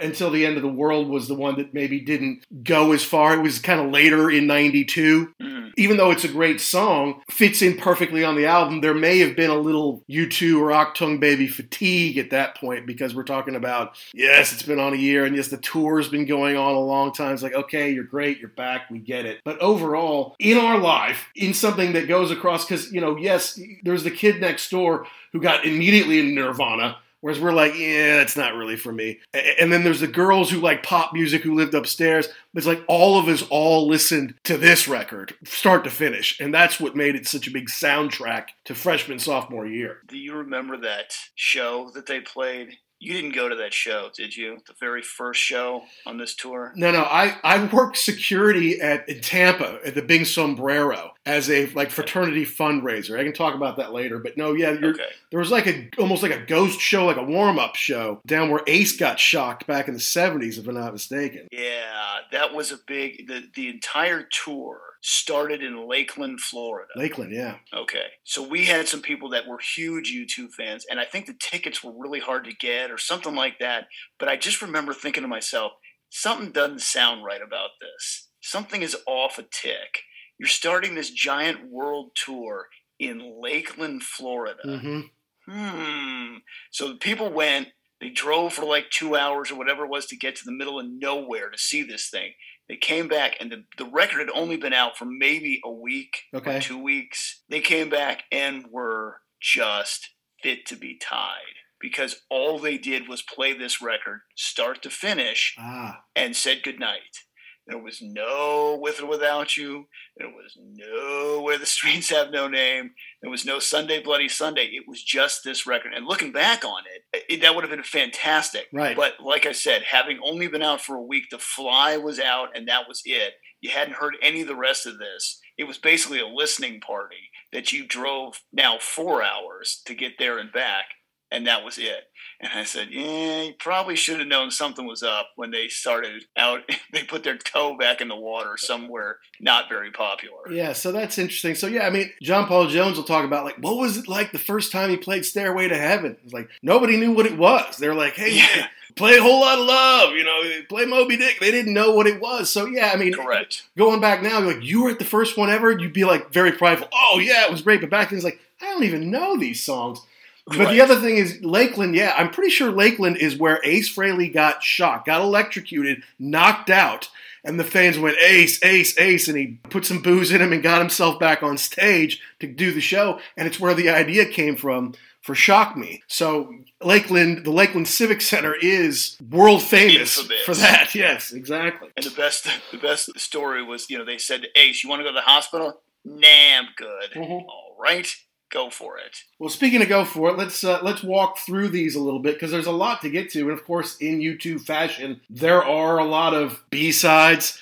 Until 0.00 0.30
the 0.30 0.46
end 0.46 0.56
of 0.56 0.62
the 0.62 0.68
world 0.68 1.08
was 1.08 1.28
the 1.28 1.34
one 1.34 1.56
that 1.56 1.74
maybe 1.74 2.00
didn't 2.00 2.44
go 2.64 2.92
as 2.92 3.04
far. 3.04 3.34
It 3.34 3.42
was 3.42 3.58
kind 3.58 3.80
of 3.80 3.90
later 3.90 4.30
in 4.30 4.46
'92. 4.46 5.34
Mm. 5.40 5.72
Even 5.76 5.98
though 5.98 6.10
it's 6.10 6.24
a 6.24 6.28
great 6.28 6.60
song, 6.60 7.20
fits 7.28 7.60
in 7.60 7.76
perfectly 7.76 8.24
on 8.24 8.36
the 8.36 8.46
album. 8.46 8.80
There 8.80 8.94
may 8.94 9.18
have 9.18 9.36
been 9.36 9.50
a 9.50 9.58
little 9.58 10.02
U2 10.08 10.58
or 10.58 10.70
Achtung 10.70 11.20
Baby 11.20 11.46
fatigue 11.46 12.16
at 12.16 12.30
that 12.30 12.56
point 12.56 12.86
because 12.86 13.14
we're 13.14 13.24
talking 13.24 13.54
about 13.54 13.96
yes, 14.14 14.52
it's 14.52 14.62
been 14.62 14.80
on 14.80 14.94
a 14.94 14.96
year, 14.96 15.26
and 15.26 15.36
yes, 15.36 15.48
the 15.48 15.58
tour's 15.58 16.08
been 16.08 16.24
going 16.24 16.56
on 16.56 16.74
a 16.74 16.80
long 16.80 17.12
time. 17.12 17.34
It's 17.34 17.42
like 17.42 17.54
okay, 17.54 17.90
you're 17.90 18.04
great, 18.04 18.38
you're 18.38 18.48
back, 18.48 18.90
we 18.90 18.98
get 18.98 19.26
it. 19.26 19.40
But 19.44 19.58
overall, 19.58 20.36
in 20.38 20.56
our 20.56 20.78
life, 20.78 21.26
in 21.34 21.52
something 21.52 21.92
that 21.92 22.08
goes 22.08 22.30
across, 22.30 22.64
because 22.64 22.90
you 22.92 23.00
know, 23.00 23.16
yes, 23.16 23.60
there's 23.82 24.04
the 24.04 24.10
kid 24.10 24.40
next 24.40 24.70
door 24.70 25.06
who 25.32 25.40
got 25.40 25.66
immediately 25.66 26.18
in 26.20 26.34
Nirvana. 26.34 26.96
Whereas 27.26 27.40
we're 27.40 27.50
like, 27.50 27.76
yeah, 27.76 28.20
it's 28.20 28.36
not 28.36 28.54
really 28.54 28.76
for 28.76 28.92
me. 28.92 29.18
And 29.58 29.72
then 29.72 29.82
there's 29.82 29.98
the 29.98 30.06
girls 30.06 30.48
who 30.48 30.60
like 30.60 30.84
pop 30.84 31.12
music 31.12 31.42
who 31.42 31.56
lived 31.56 31.74
upstairs. 31.74 32.28
It's 32.54 32.68
like 32.68 32.84
all 32.86 33.18
of 33.18 33.26
us 33.26 33.42
all 33.50 33.88
listened 33.88 34.36
to 34.44 34.56
this 34.56 34.86
record, 34.86 35.34
start 35.42 35.82
to 35.82 35.90
finish. 35.90 36.38
And 36.38 36.54
that's 36.54 36.78
what 36.78 36.94
made 36.94 37.16
it 37.16 37.26
such 37.26 37.48
a 37.48 37.50
big 37.50 37.66
soundtrack 37.66 38.50
to 38.66 38.76
freshman, 38.76 39.18
sophomore 39.18 39.66
year. 39.66 40.02
Do 40.06 40.16
you 40.16 40.34
remember 40.34 40.76
that 40.76 41.16
show 41.34 41.90
that 41.94 42.06
they 42.06 42.20
played? 42.20 42.78
You 42.98 43.12
didn't 43.12 43.34
go 43.34 43.48
to 43.48 43.54
that 43.56 43.74
show, 43.74 44.10
did 44.14 44.34
you? 44.34 44.58
The 44.66 44.72
very 44.80 45.02
first 45.02 45.40
show 45.40 45.82
on 46.06 46.16
this 46.16 46.34
tour? 46.34 46.72
No, 46.76 46.90
no, 46.90 47.02
I, 47.02 47.36
I 47.44 47.62
worked 47.66 47.98
security 47.98 48.80
at 48.80 49.06
in 49.08 49.20
Tampa 49.20 49.80
at 49.84 49.94
the 49.94 50.00
Big 50.02 50.24
Sombrero 50.24 51.10
as 51.26 51.50
a 51.50 51.66
like 51.74 51.90
fraternity 51.90 52.46
fundraiser. 52.46 53.18
I 53.20 53.24
can 53.24 53.34
talk 53.34 53.54
about 53.54 53.76
that 53.76 53.92
later. 53.92 54.18
But 54.18 54.38
no, 54.38 54.54
yeah, 54.54 54.70
you're, 54.72 54.90
Okay. 54.94 55.08
there 55.30 55.38
was 55.40 55.50
like 55.50 55.66
a 55.66 55.90
almost 55.98 56.22
like 56.22 56.32
a 56.32 56.44
ghost 56.46 56.80
show, 56.80 57.04
like 57.04 57.18
a 57.18 57.22
warm 57.22 57.58
up 57.58 57.74
show 57.76 58.20
down 58.26 58.48
where 58.50 58.62
Ace 58.66 58.96
got 58.96 59.20
shocked 59.20 59.66
back 59.66 59.88
in 59.88 59.94
the 59.94 60.00
'70s, 60.00 60.58
if 60.58 60.66
I'm 60.66 60.74
not 60.74 60.92
mistaken. 60.94 61.48
Yeah, 61.52 62.20
that 62.32 62.54
was 62.54 62.72
a 62.72 62.78
big. 62.86 63.26
The 63.28 63.44
the 63.54 63.68
entire 63.68 64.22
tour 64.22 64.80
started 65.08 65.62
in 65.62 65.88
Lakeland, 65.88 66.40
Florida. 66.40 66.90
Lakeland, 66.96 67.32
yeah. 67.32 67.58
Okay, 67.72 68.06
so 68.24 68.42
we 68.42 68.64
had 68.64 68.88
some 68.88 69.00
people 69.00 69.28
that 69.30 69.46
were 69.46 69.58
huge 69.58 70.12
U2 70.12 70.50
fans, 70.50 70.84
and 70.90 70.98
I 70.98 71.04
think 71.04 71.26
the 71.26 71.36
tickets 71.38 71.84
were 71.84 71.92
really 71.96 72.18
hard 72.18 72.44
to 72.46 72.52
get 72.52 72.90
or 72.90 72.98
something 72.98 73.36
like 73.36 73.60
that. 73.60 73.86
But 74.18 74.28
I 74.28 74.36
just 74.36 74.60
remember 74.60 74.92
thinking 74.92 75.22
to 75.22 75.28
myself, 75.28 75.72
something 76.10 76.50
doesn't 76.50 76.80
sound 76.80 77.24
right 77.24 77.40
about 77.40 77.70
this. 77.80 78.30
Something 78.40 78.82
is 78.82 78.96
off 79.06 79.38
a 79.38 79.44
tick. 79.44 80.00
You're 80.40 80.48
starting 80.48 80.96
this 80.96 81.10
giant 81.10 81.70
world 81.70 82.10
tour 82.16 82.66
in 82.98 83.40
Lakeland, 83.40 84.02
Florida. 84.02 84.60
hmm 84.64 85.00
Hmm. 85.48 86.38
So 86.72 86.88
the 86.88 86.96
people 86.96 87.32
went, 87.32 87.68
they 88.00 88.08
drove 88.10 88.54
for 88.54 88.64
like 88.64 88.90
two 88.90 89.14
hours 89.14 89.52
or 89.52 89.54
whatever 89.54 89.84
it 89.84 89.90
was 89.90 90.06
to 90.06 90.16
get 90.16 90.34
to 90.34 90.44
the 90.44 90.50
middle 90.50 90.80
of 90.80 90.86
nowhere 90.88 91.50
to 91.50 91.56
see 91.56 91.84
this 91.84 92.10
thing. 92.10 92.32
They 92.68 92.76
came 92.76 93.06
back, 93.08 93.36
and 93.38 93.50
the, 93.50 93.64
the 93.78 93.84
record 93.84 94.18
had 94.18 94.30
only 94.34 94.56
been 94.56 94.72
out 94.72 94.96
for 94.96 95.04
maybe 95.04 95.60
a 95.64 95.70
week 95.70 96.22
Okay. 96.34 96.56
or 96.56 96.60
two 96.60 96.82
weeks. 96.82 97.42
They 97.48 97.60
came 97.60 97.88
back 97.88 98.24
and 98.32 98.66
were 98.70 99.20
just 99.40 100.10
fit 100.42 100.66
to 100.66 100.76
be 100.76 100.98
tied 100.98 101.60
because 101.80 102.22
all 102.30 102.58
they 102.58 102.76
did 102.78 103.08
was 103.08 103.22
play 103.22 103.52
this 103.52 103.80
record 103.82 104.20
start 104.34 104.82
to 104.82 104.90
finish 104.90 105.54
Ah, 105.58 106.00
and 106.16 106.34
said 106.34 106.62
goodnight. 106.62 107.20
There 107.66 107.78
was 107.78 108.00
no 108.00 108.78
With 108.80 109.02
or 109.02 109.06
Without 109.06 109.56
You. 109.56 109.86
There 110.16 110.28
was 110.28 110.56
no 110.56 111.42
Where 111.42 111.58
the 111.58 111.66
Streets 111.76 112.10
Have 112.10 112.30
No 112.30 112.48
Name. 112.48 112.92
There 113.22 113.30
was 113.30 113.44
no 113.44 113.58
Sunday 113.58 114.00
Bloody 114.00 114.28
Sunday. 114.28 114.66
It 114.66 114.84
was 114.86 115.02
just 115.02 115.42
this 115.42 115.66
record. 115.66 115.92
And 115.94 116.06
looking 116.06 116.32
back 116.32 116.64
on 116.64 116.82
it, 116.94 117.24
it 117.28 117.42
that 117.42 117.54
would 117.54 117.64
have 117.64 117.70
been 117.70 117.82
fantastic. 117.82 118.66
Right. 118.72 118.96
But 118.96 119.14
like 119.20 119.46
I 119.46 119.52
said, 119.52 119.82
having 119.82 120.20
only 120.24 120.46
been 120.46 120.62
out 120.62 120.80
for 120.80 120.96
a 120.96 121.02
week, 121.02 121.24
The 121.30 121.38
Fly 121.38 121.96
was 121.96 122.20
out 122.20 122.56
and 122.56 122.68
that 122.68 122.88
was 122.88 123.02
it. 123.04 123.34
You 123.60 123.70
hadn't 123.70 123.96
heard 123.96 124.16
any 124.22 124.42
of 124.42 124.48
the 124.48 124.54
rest 124.54 124.86
of 124.86 124.98
this. 124.98 125.40
It 125.58 125.64
was 125.64 125.78
basically 125.78 126.20
a 126.20 126.26
listening 126.26 126.80
party 126.80 127.30
that 127.52 127.72
you 127.72 127.86
drove 127.86 128.42
now 128.52 128.78
four 128.78 129.22
hours 129.22 129.82
to 129.86 129.94
get 129.94 130.12
there 130.18 130.38
and 130.38 130.52
back 130.52 130.84
and 131.30 131.46
that 131.46 131.64
was 131.64 131.78
it. 131.78 132.04
And 132.38 132.52
I 132.54 132.64
said, 132.64 132.88
yeah, 132.90 133.42
you 133.44 133.54
probably 133.58 133.96
should 133.96 134.18
have 134.18 134.28
known 134.28 134.50
something 134.50 134.86
was 134.86 135.02
up 135.02 135.30
when 135.36 135.50
they 135.50 135.68
started 135.68 136.24
out. 136.36 136.62
they 136.92 137.02
put 137.02 137.24
their 137.24 137.38
toe 137.38 137.76
back 137.78 138.00
in 138.00 138.08
the 138.08 138.16
water 138.16 138.56
somewhere 138.58 139.18
not 139.40 139.68
very 139.68 139.90
popular. 139.90 140.50
Yeah, 140.50 140.72
so 140.74 140.92
that's 140.92 141.16
interesting. 141.18 141.54
So 141.54 141.66
yeah, 141.66 141.86
I 141.86 141.90
mean, 141.90 142.12
John 142.22 142.46
Paul 142.46 142.66
Jones 142.66 142.96
will 142.96 143.04
talk 143.04 143.24
about 143.24 143.44
like 143.44 143.56
what 143.58 143.76
was 143.78 143.96
it 143.96 144.08
like 144.08 144.32
the 144.32 144.38
first 144.38 144.70
time 144.70 144.90
he 144.90 144.96
played 144.96 145.24
Stairway 145.24 145.68
to 145.68 145.76
Heaven? 145.78 146.16
It's 146.24 146.32
like 146.34 146.50
nobody 146.62 146.96
knew 146.98 147.12
what 147.12 147.26
it 147.26 147.38
was. 147.38 147.76
They're 147.78 147.94
like, 147.94 148.14
hey, 148.14 148.36
Yeah. 148.36 148.66
play 148.96 149.16
a 149.18 149.22
whole 149.22 149.40
lot 149.40 149.58
of 149.58 149.66
love, 149.66 150.14
you 150.14 150.24
know, 150.24 150.42
play 150.70 150.86
Moby 150.86 151.18
Dick. 151.18 151.38
They 151.38 151.50
didn't 151.50 151.74
know 151.74 151.92
what 151.92 152.06
it 152.06 152.18
was. 152.18 152.48
So 152.50 152.64
yeah, 152.66 152.90
I 152.94 152.96
mean, 152.96 153.12
Correct. 153.12 153.64
going 153.76 154.00
back 154.00 154.22
now, 154.22 154.38
you're 154.40 154.54
like 154.54 154.64
you 154.64 154.82
were 154.84 154.90
at 154.90 154.98
the 154.98 155.04
first 155.04 155.36
one 155.36 155.50
ever. 155.50 155.70
You'd 155.70 155.92
be 155.92 156.04
like 156.04 156.32
very 156.32 156.52
prideful. 156.52 156.88
Oh 156.92 157.18
yeah, 157.18 157.44
it 157.44 157.50
was 157.50 157.62
great. 157.62 157.80
But 157.80 157.90
back 157.90 158.10
then, 158.10 158.16
it's 158.18 158.24
like 158.24 158.40
I 158.60 158.66
don't 158.66 158.84
even 158.84 159.10
know 159.10 159.36
these 159.38 159.62
songs. 159.62 160.00
But 160.46 160.58
Right. 160.58 160.72
the 160.74 160.80
other 160.80 160.96
thing 161.00 161.16
is 161.16 161.40
Lakeland. 161.42 161.96
Yeah, 161.96 162.14
I'm 162.16 162.30
pretty 162.30 162.50
sure 162.50 162.70
Lakeland 162.70 163.16
is 163.16 163.36
where 163.36 163.60
Ace 163.64 163.92
Frehley 163.94 164.32
got 164.32 164.62
shot, 164.62 165.04
got 165.04 165.20
electrocuted, 165.20 166.02
knocked 166.20 166.70
out, 166.70 167.08
and 167.44 167.58
the 167.58 167.64
fans 167.64 167.98
went 167.98 168.16
Ace, 168.18 168.62
Ace, 168.64 168.96
Ace, 168.98 169.26
and 169.28 169.36
he 169.36 169.58
put 169.70 169.84
some 169.84 170.02
booze 170.02 170.30
in 170.30 170.40
him 170.40 170.52
and 170.52 170.62
got 170.62 170.78
himself 170.80 171.18
back 171.18 171.42
on 171.42 171.58
stage 171.58 172.20
to 172.40 172.46
do 172.46 172.72
the 172.72 172.80
show. 172.80 173.20
And 173.36 173.48
it's 173.48 173.58
where 173.58 173.74
the 173.74 173.88
idea 173.90 174.24
came 174.26 174.54
from 174.56 174.94
for 175.20 175.34
Shock 175.34 175.76
Me. 175.76 176.02
So 176.06 176.54
Lakeland, 176.80 177.44
the 177.44 177.50
Lakeland 177.50 177.88
Civic 177.88 178.20
Center 178.20 178.54
is 178.54 179.16
world 179.30 179.62
famous 179.64 180.16
Infamous. 180.18 180.42
for 180.44 180.54
that. 180.54 180.90
Yes, 180.94 181.32
exactly. 181.32 181.88
And 181.96 182.06
the 182.06 182.14
best, 182.14 182.46
the 182.70 182.78
best 182.78 183.18
story 183.18 183.64
was, 183.64 183.90
you 183.90 183.98
know, 183.98 184.04
they 184.04 184.18
said 184.18 184.42
to 184.42 184.48
Ace, 184.60 184.84
"You 184.84 184.90
want 184.90 185.00
to 185.00 185.04
go 185.04 185.10
to 185.10 185.14
the 185.14 185.20
hospital? 185.22 185.80
Nah, 186.04 186.28
I'm 186.58 186.68
good. 186.76 187.10
Mhm. 187.16 187.44
All 187.48 187.76
right, 187.80 188.08
go 188.50 188.70
for 188.70 188.98
it." 188.98 189.24
Well, 189.38 189.50
speaking 189.50 189.82
of 189.82 189.88
go 189.88 190.04
for 190.04 190.30
it, 190.30 190.38
let's 190.38 190.62
uh, 190.64 190.80
let's 190.82 191.02
walk 191.02 191.38
through 191.38 191.68
these 191.68 191.94
a 191.94 192.00
little 192.00 192.20
bit 192.20 192.34
because 192.34 192.50
there's 192.50 192.66
a 192.66 192.72
lot 192.72 193.00
to 193.02 193.10
get 193.10 193.30
to, 193.30 193.42
and 193.42 193.52
of 193.52 193.64
course, 193.64 193.96
in 193.98 194.20
U2 194.20 194.60
fashion, 194.60 195.20
there 195.28 195.64
are 195.64 195.98
a 195.98 196.04
lot 196.04 196.34
of 196.34 196.62
B 196.70 196.92
sides, 196.92 197.60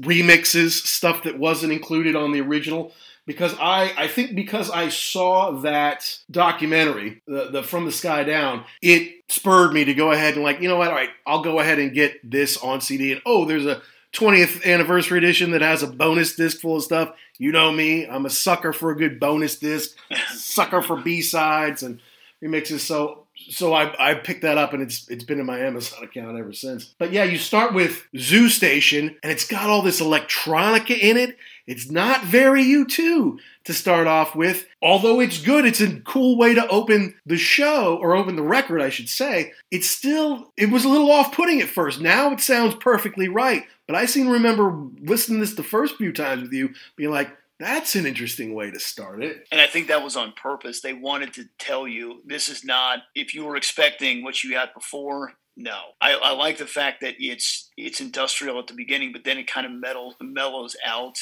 remixes, 0.00 0.70
stuff 0.70 1.22
that 1.24 1.38
wasn't 1.38 1.72
included 1.72 2.16
on 2.16 2.32
the 2.32 2.40
original. 2.40 2.92
Because 3.24 3.54
I, 3.60 3.92
I 3.96 4.08
think 4.08 4.34
because 4.34 4.68
I 4.68 4.88
saw 4.88 5.52
that 5.60 6.18
documentary, 6.28 7.22
the, 7.26 7.50
the 7.50 7.62
From 7.62 7.84
the 7.84 7.92
Sky 7.92 8.24
Down, 8.24 8.64
it 8.82 9.22
spurred 9.28 9.72
me 9.72 9.84
to 9.84 9.94
go 9.94 10.10
ahead 10.10 10.34
and 10.34 10.42
like, 10.42 10.60
you 10.60 10.68
know 10.68 10.76
what, 10.76 10.88
all 10.88 10.94
right, 10.94 11.10
I'll 11.24 11.42
go 11.42 11.60
ahead 11.60 11.78
and 11.78 11.94
get 11.94 12.18
this 12.28 12.56
on 12.56 12.80
CD. 12.80 13.12
And 13.12 13.22
oh, 13.24 13.44
there's 13.44 13.64
a 13.64 13.80
20th 14.12 14.64
anniversary 14.64 15.18
edition 15.18 15.52
that 15.52 15.62
has 15.62 15.82
a 15.82 15.86
bonus 15.86 16.34
disc 16.36 16.60
full 16.60 16.76
of 16.76 16.82
stuff. 16.82 17.14
You 17.42 17.50
know 17.50 17.72
me, 17.72 18.06
I'm 18.06 18.24
a 18.24 18.30
sucker 18.30 18.72
for 18.72 18.92
a 18.92 18.96
good 18.96 19.18
bonus 19.18 19.58
disc 19.58 19.96
sucker 20.32 20.80
for 20.80 20.96
B 20.96 21.20
sides 21.20 21.82
and 21.82 21.98
remixes. 22.40 22.78
So 22.82 23.24
so 23.34 23.74
I, 23.74 23.92
I 23.98 24.14
picked 24.14 24.42
that 24.42 24.58
up 24.58 24.72
and 24.72 24.80
it's 24.80 25.08
it's 25.08 25.24
been 25.24 25.40
in 25.40 25.46
my 25.46 25.58
Amazon 25.58 26.04
account 26.04 26.38
ever 26.38 26.52
since. 26.52 26.94
But 26.98 27.12
yeah, 27.12 27.24
you 27.24 27.38
start 27.38 27.74
with 27.74 28.06
Zoo 28.16 28.48
Station 28.48 29.16
and 29.24 29.32
it's 29.32 29.44
got 29.44 29.68
all 29.68 29.82
this 29.82 30.00
electronica 30.00 30.96
in 30.96 31.16
it. 31.16 31.36
It's 31.66 31.90
not 31.90 32.22
very 32.22 32.62
U2 32.62 33.38
to 33.64 33.74
start 33.74 34.06
off 34.06 34.36
with. 34.36 34.64
Although 34.80 35.18
it's 35.18 35.42
good, 35.42 35.64
it's 35.64 35.80
a 35.80 35.98
cool 36.02 36.38
way 36.38 36.54
to 36.54 36.68
open 36.68 37.16
the 37.26 37.38
show 37.38 37.96
or 37.96 38.14
open 38.14 38.36
the 38.36 38.42
record, 38.42 38.80
I 38.80 38.88
should 38.88 39.08
say. 39.08 39.52
It's 39.72 39.90
still 39.90 40.52
it 40.56 40.70
was 40.70 40.84
a 40.84 40.88
little 40.88 41.10
off-putting 41.10 41.60
at 41.60 41.68
first. 41.68 42.00
Now 42.00 42.30
it 42.30 42.40
sounds 42.40 42.76
perfectly 42.76 43.26
right. 43.26 43.64
But 43.92 43.98
I 43.98 44.06
seem 44.06 44.24
to 44.24 44.32
remember 44.32 44.88
listening 45.02 45.40
to 45.40 45.44
this 45.44 45.54
the 45.54 45.62
first 45.62 45.96
few 45.96 46.14
times 46.14 46.44
with 46.44 46.52
you, 46.54 46.70
being 46.96 47.10
like, 47.10 47.28
that's 47.60 47.94
an 47.94 48.06
interesting 48.06 48.54
way 48.54 48.70
to 48.70 48.80
start 48.80 49.22
it. 49.22 49.46
And 49.52 49.60
I 49.60 49.66
think 49.66 49.88
that 49.88 50.02
was 50.02 50.16
on 50.16 50.32
purpose. 50.32 50.80
They 50.80 50.94
wanted 50.94 51.34
to 51.34 51.44
tell 51.58 51.86
you 51.86 52.22
this 52.24 52.48
is 52.48 52.64
not 52.64 53.00
if 53.14 53.34
you 53.34 53.44
were 53.44 53.54
expecting 53.54 54.24
what 54.24 54.42
you 54.42 54.56
had 54.56 54.72
before. 54.72 55.34
No, 55.58 55.78
I, 56.00 56.14
I 56.14 56.32
like 56.32 56.56
the 56.56 56.66
fact 56.66 57.02
that 57.02 57.16
it's 57.18 57.68
it's 57.76 58.00
industrial 58.00 58.58
at 58.58 58.66
the 58.66 58.72
beginning, 58.72 59.12
but 59.12 59.24
then 59.24 59.36
it 59.36 59.46
kind 59.46 59.66
of 59.66 59.72
mellows 59.72 60.14
mellows 60.22 60.74
out. 60.86 61.18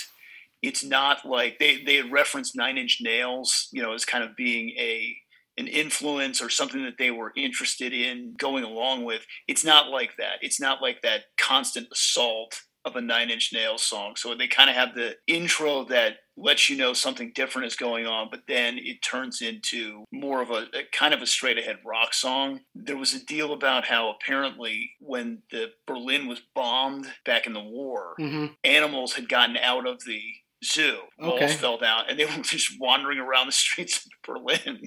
It's 0.62 0.84
not 0.84 1.26
like 1.26 1.58
they 1.58 1.82
they 1.82 1.96
had 1.96 2.12
referenced 2.12 2.54
Nine 2.54 2.78
Inch 2.78 2.98
Nails, 3.00 3.66
you 3.72 3.82
know, 3.82 3.94
as 3.94 4.04
kind 4.04 4.22
of 4.22 4.36
being 4.36 4.68
a 4.78 5.16
an 5.60 5.68
influence 5.68 6.42
or 6.42 6.48
something 6.50 6.82
that 6.84 6.98
they 6.98 7.10
were 7.12 7.32
interested 7.36 7.92
in 7.92 8.34
going 8.36 8.64
along 8.64 9.04
with. 9.04 9.24
It's 9.46 9.64
not 9.64 9.88
like 9.90 10.16
that. 10.18 10.38
It's 10.42 10.60
not 10.60 10.82
like 10.82 11.02
that 11.02 11.22
constant 11.38 11.86
assault 11.92 12.60
of 12.86 12.96
a 12.96 13.00
Nine 13.00 13.28
Inch 13.28 13.50
Nails 13.52 13.82
song. 13.82 14.14
So 14.16 14.34
they 14.34 14.48
kind 14.48 14.70
of 14.70 14.74
have 14.76 14.94
the 14.94 15.14
intro 15.26 15.84
that 15.84 16.14
lets 16.38 16.70
you 16.70 16.76
know 16.78 16.94
something 16.94 17.30
different 17.34 17.66
is 17.66 17.76
going 17.76 18.06
on, 18.06 18.28
but 18.30 18.40
then 18.48 18.78
it 18.78 19.02
turns 19.02 19.42
into 19.42 20.04
more 20.10 20.40
of 20.40 20.48
a, 20.50 20.64
a 20.74 20.84
kind 20.90 21.12
of 21.12 21.20
a 21.20 21.26
straight 21.26 21.58
ahead 21.58 21.76
rock 21.84 22.14
song. 22.14 22.60
There 22.74 22.96
was 22.96 23.12
a 23.12 23.22
deal 23.26 23.52
about 23.52 23.84
how 23.84 24.10
apparently 24.12 24.92
when 24.98 25.42
the 25.50 25.66
Berlin 25.86 26.26
was 26.26 26.40
bombed 26.54 27.06
back 27.26 27.46
in 27.46 27.52
the 27.52 27.60
war, 27.60 28.14
Mm-hmm. 28.18 28.46
animals 28.64 29.12
had 29.12 29.28
gotten 29.28 29.58
out 29.58 29.86
of 29.86 30.02
the 30.06 30.20
zoo. 30.64 31.00
Walls 31.18 31.34
Okay. 31.42 31.52
fell 31.52 31.76
down, 31.76 32.04
and 32.08 32.18
they 32.18 32.24
were 32.24 32.32
just 32.42 32.80
wandering 32.80 33.18
around 33.18 33.46
the 33.46 33.52
streets 33.52 33.98
of 34.06 34.12
Berlin. 34.24 34.80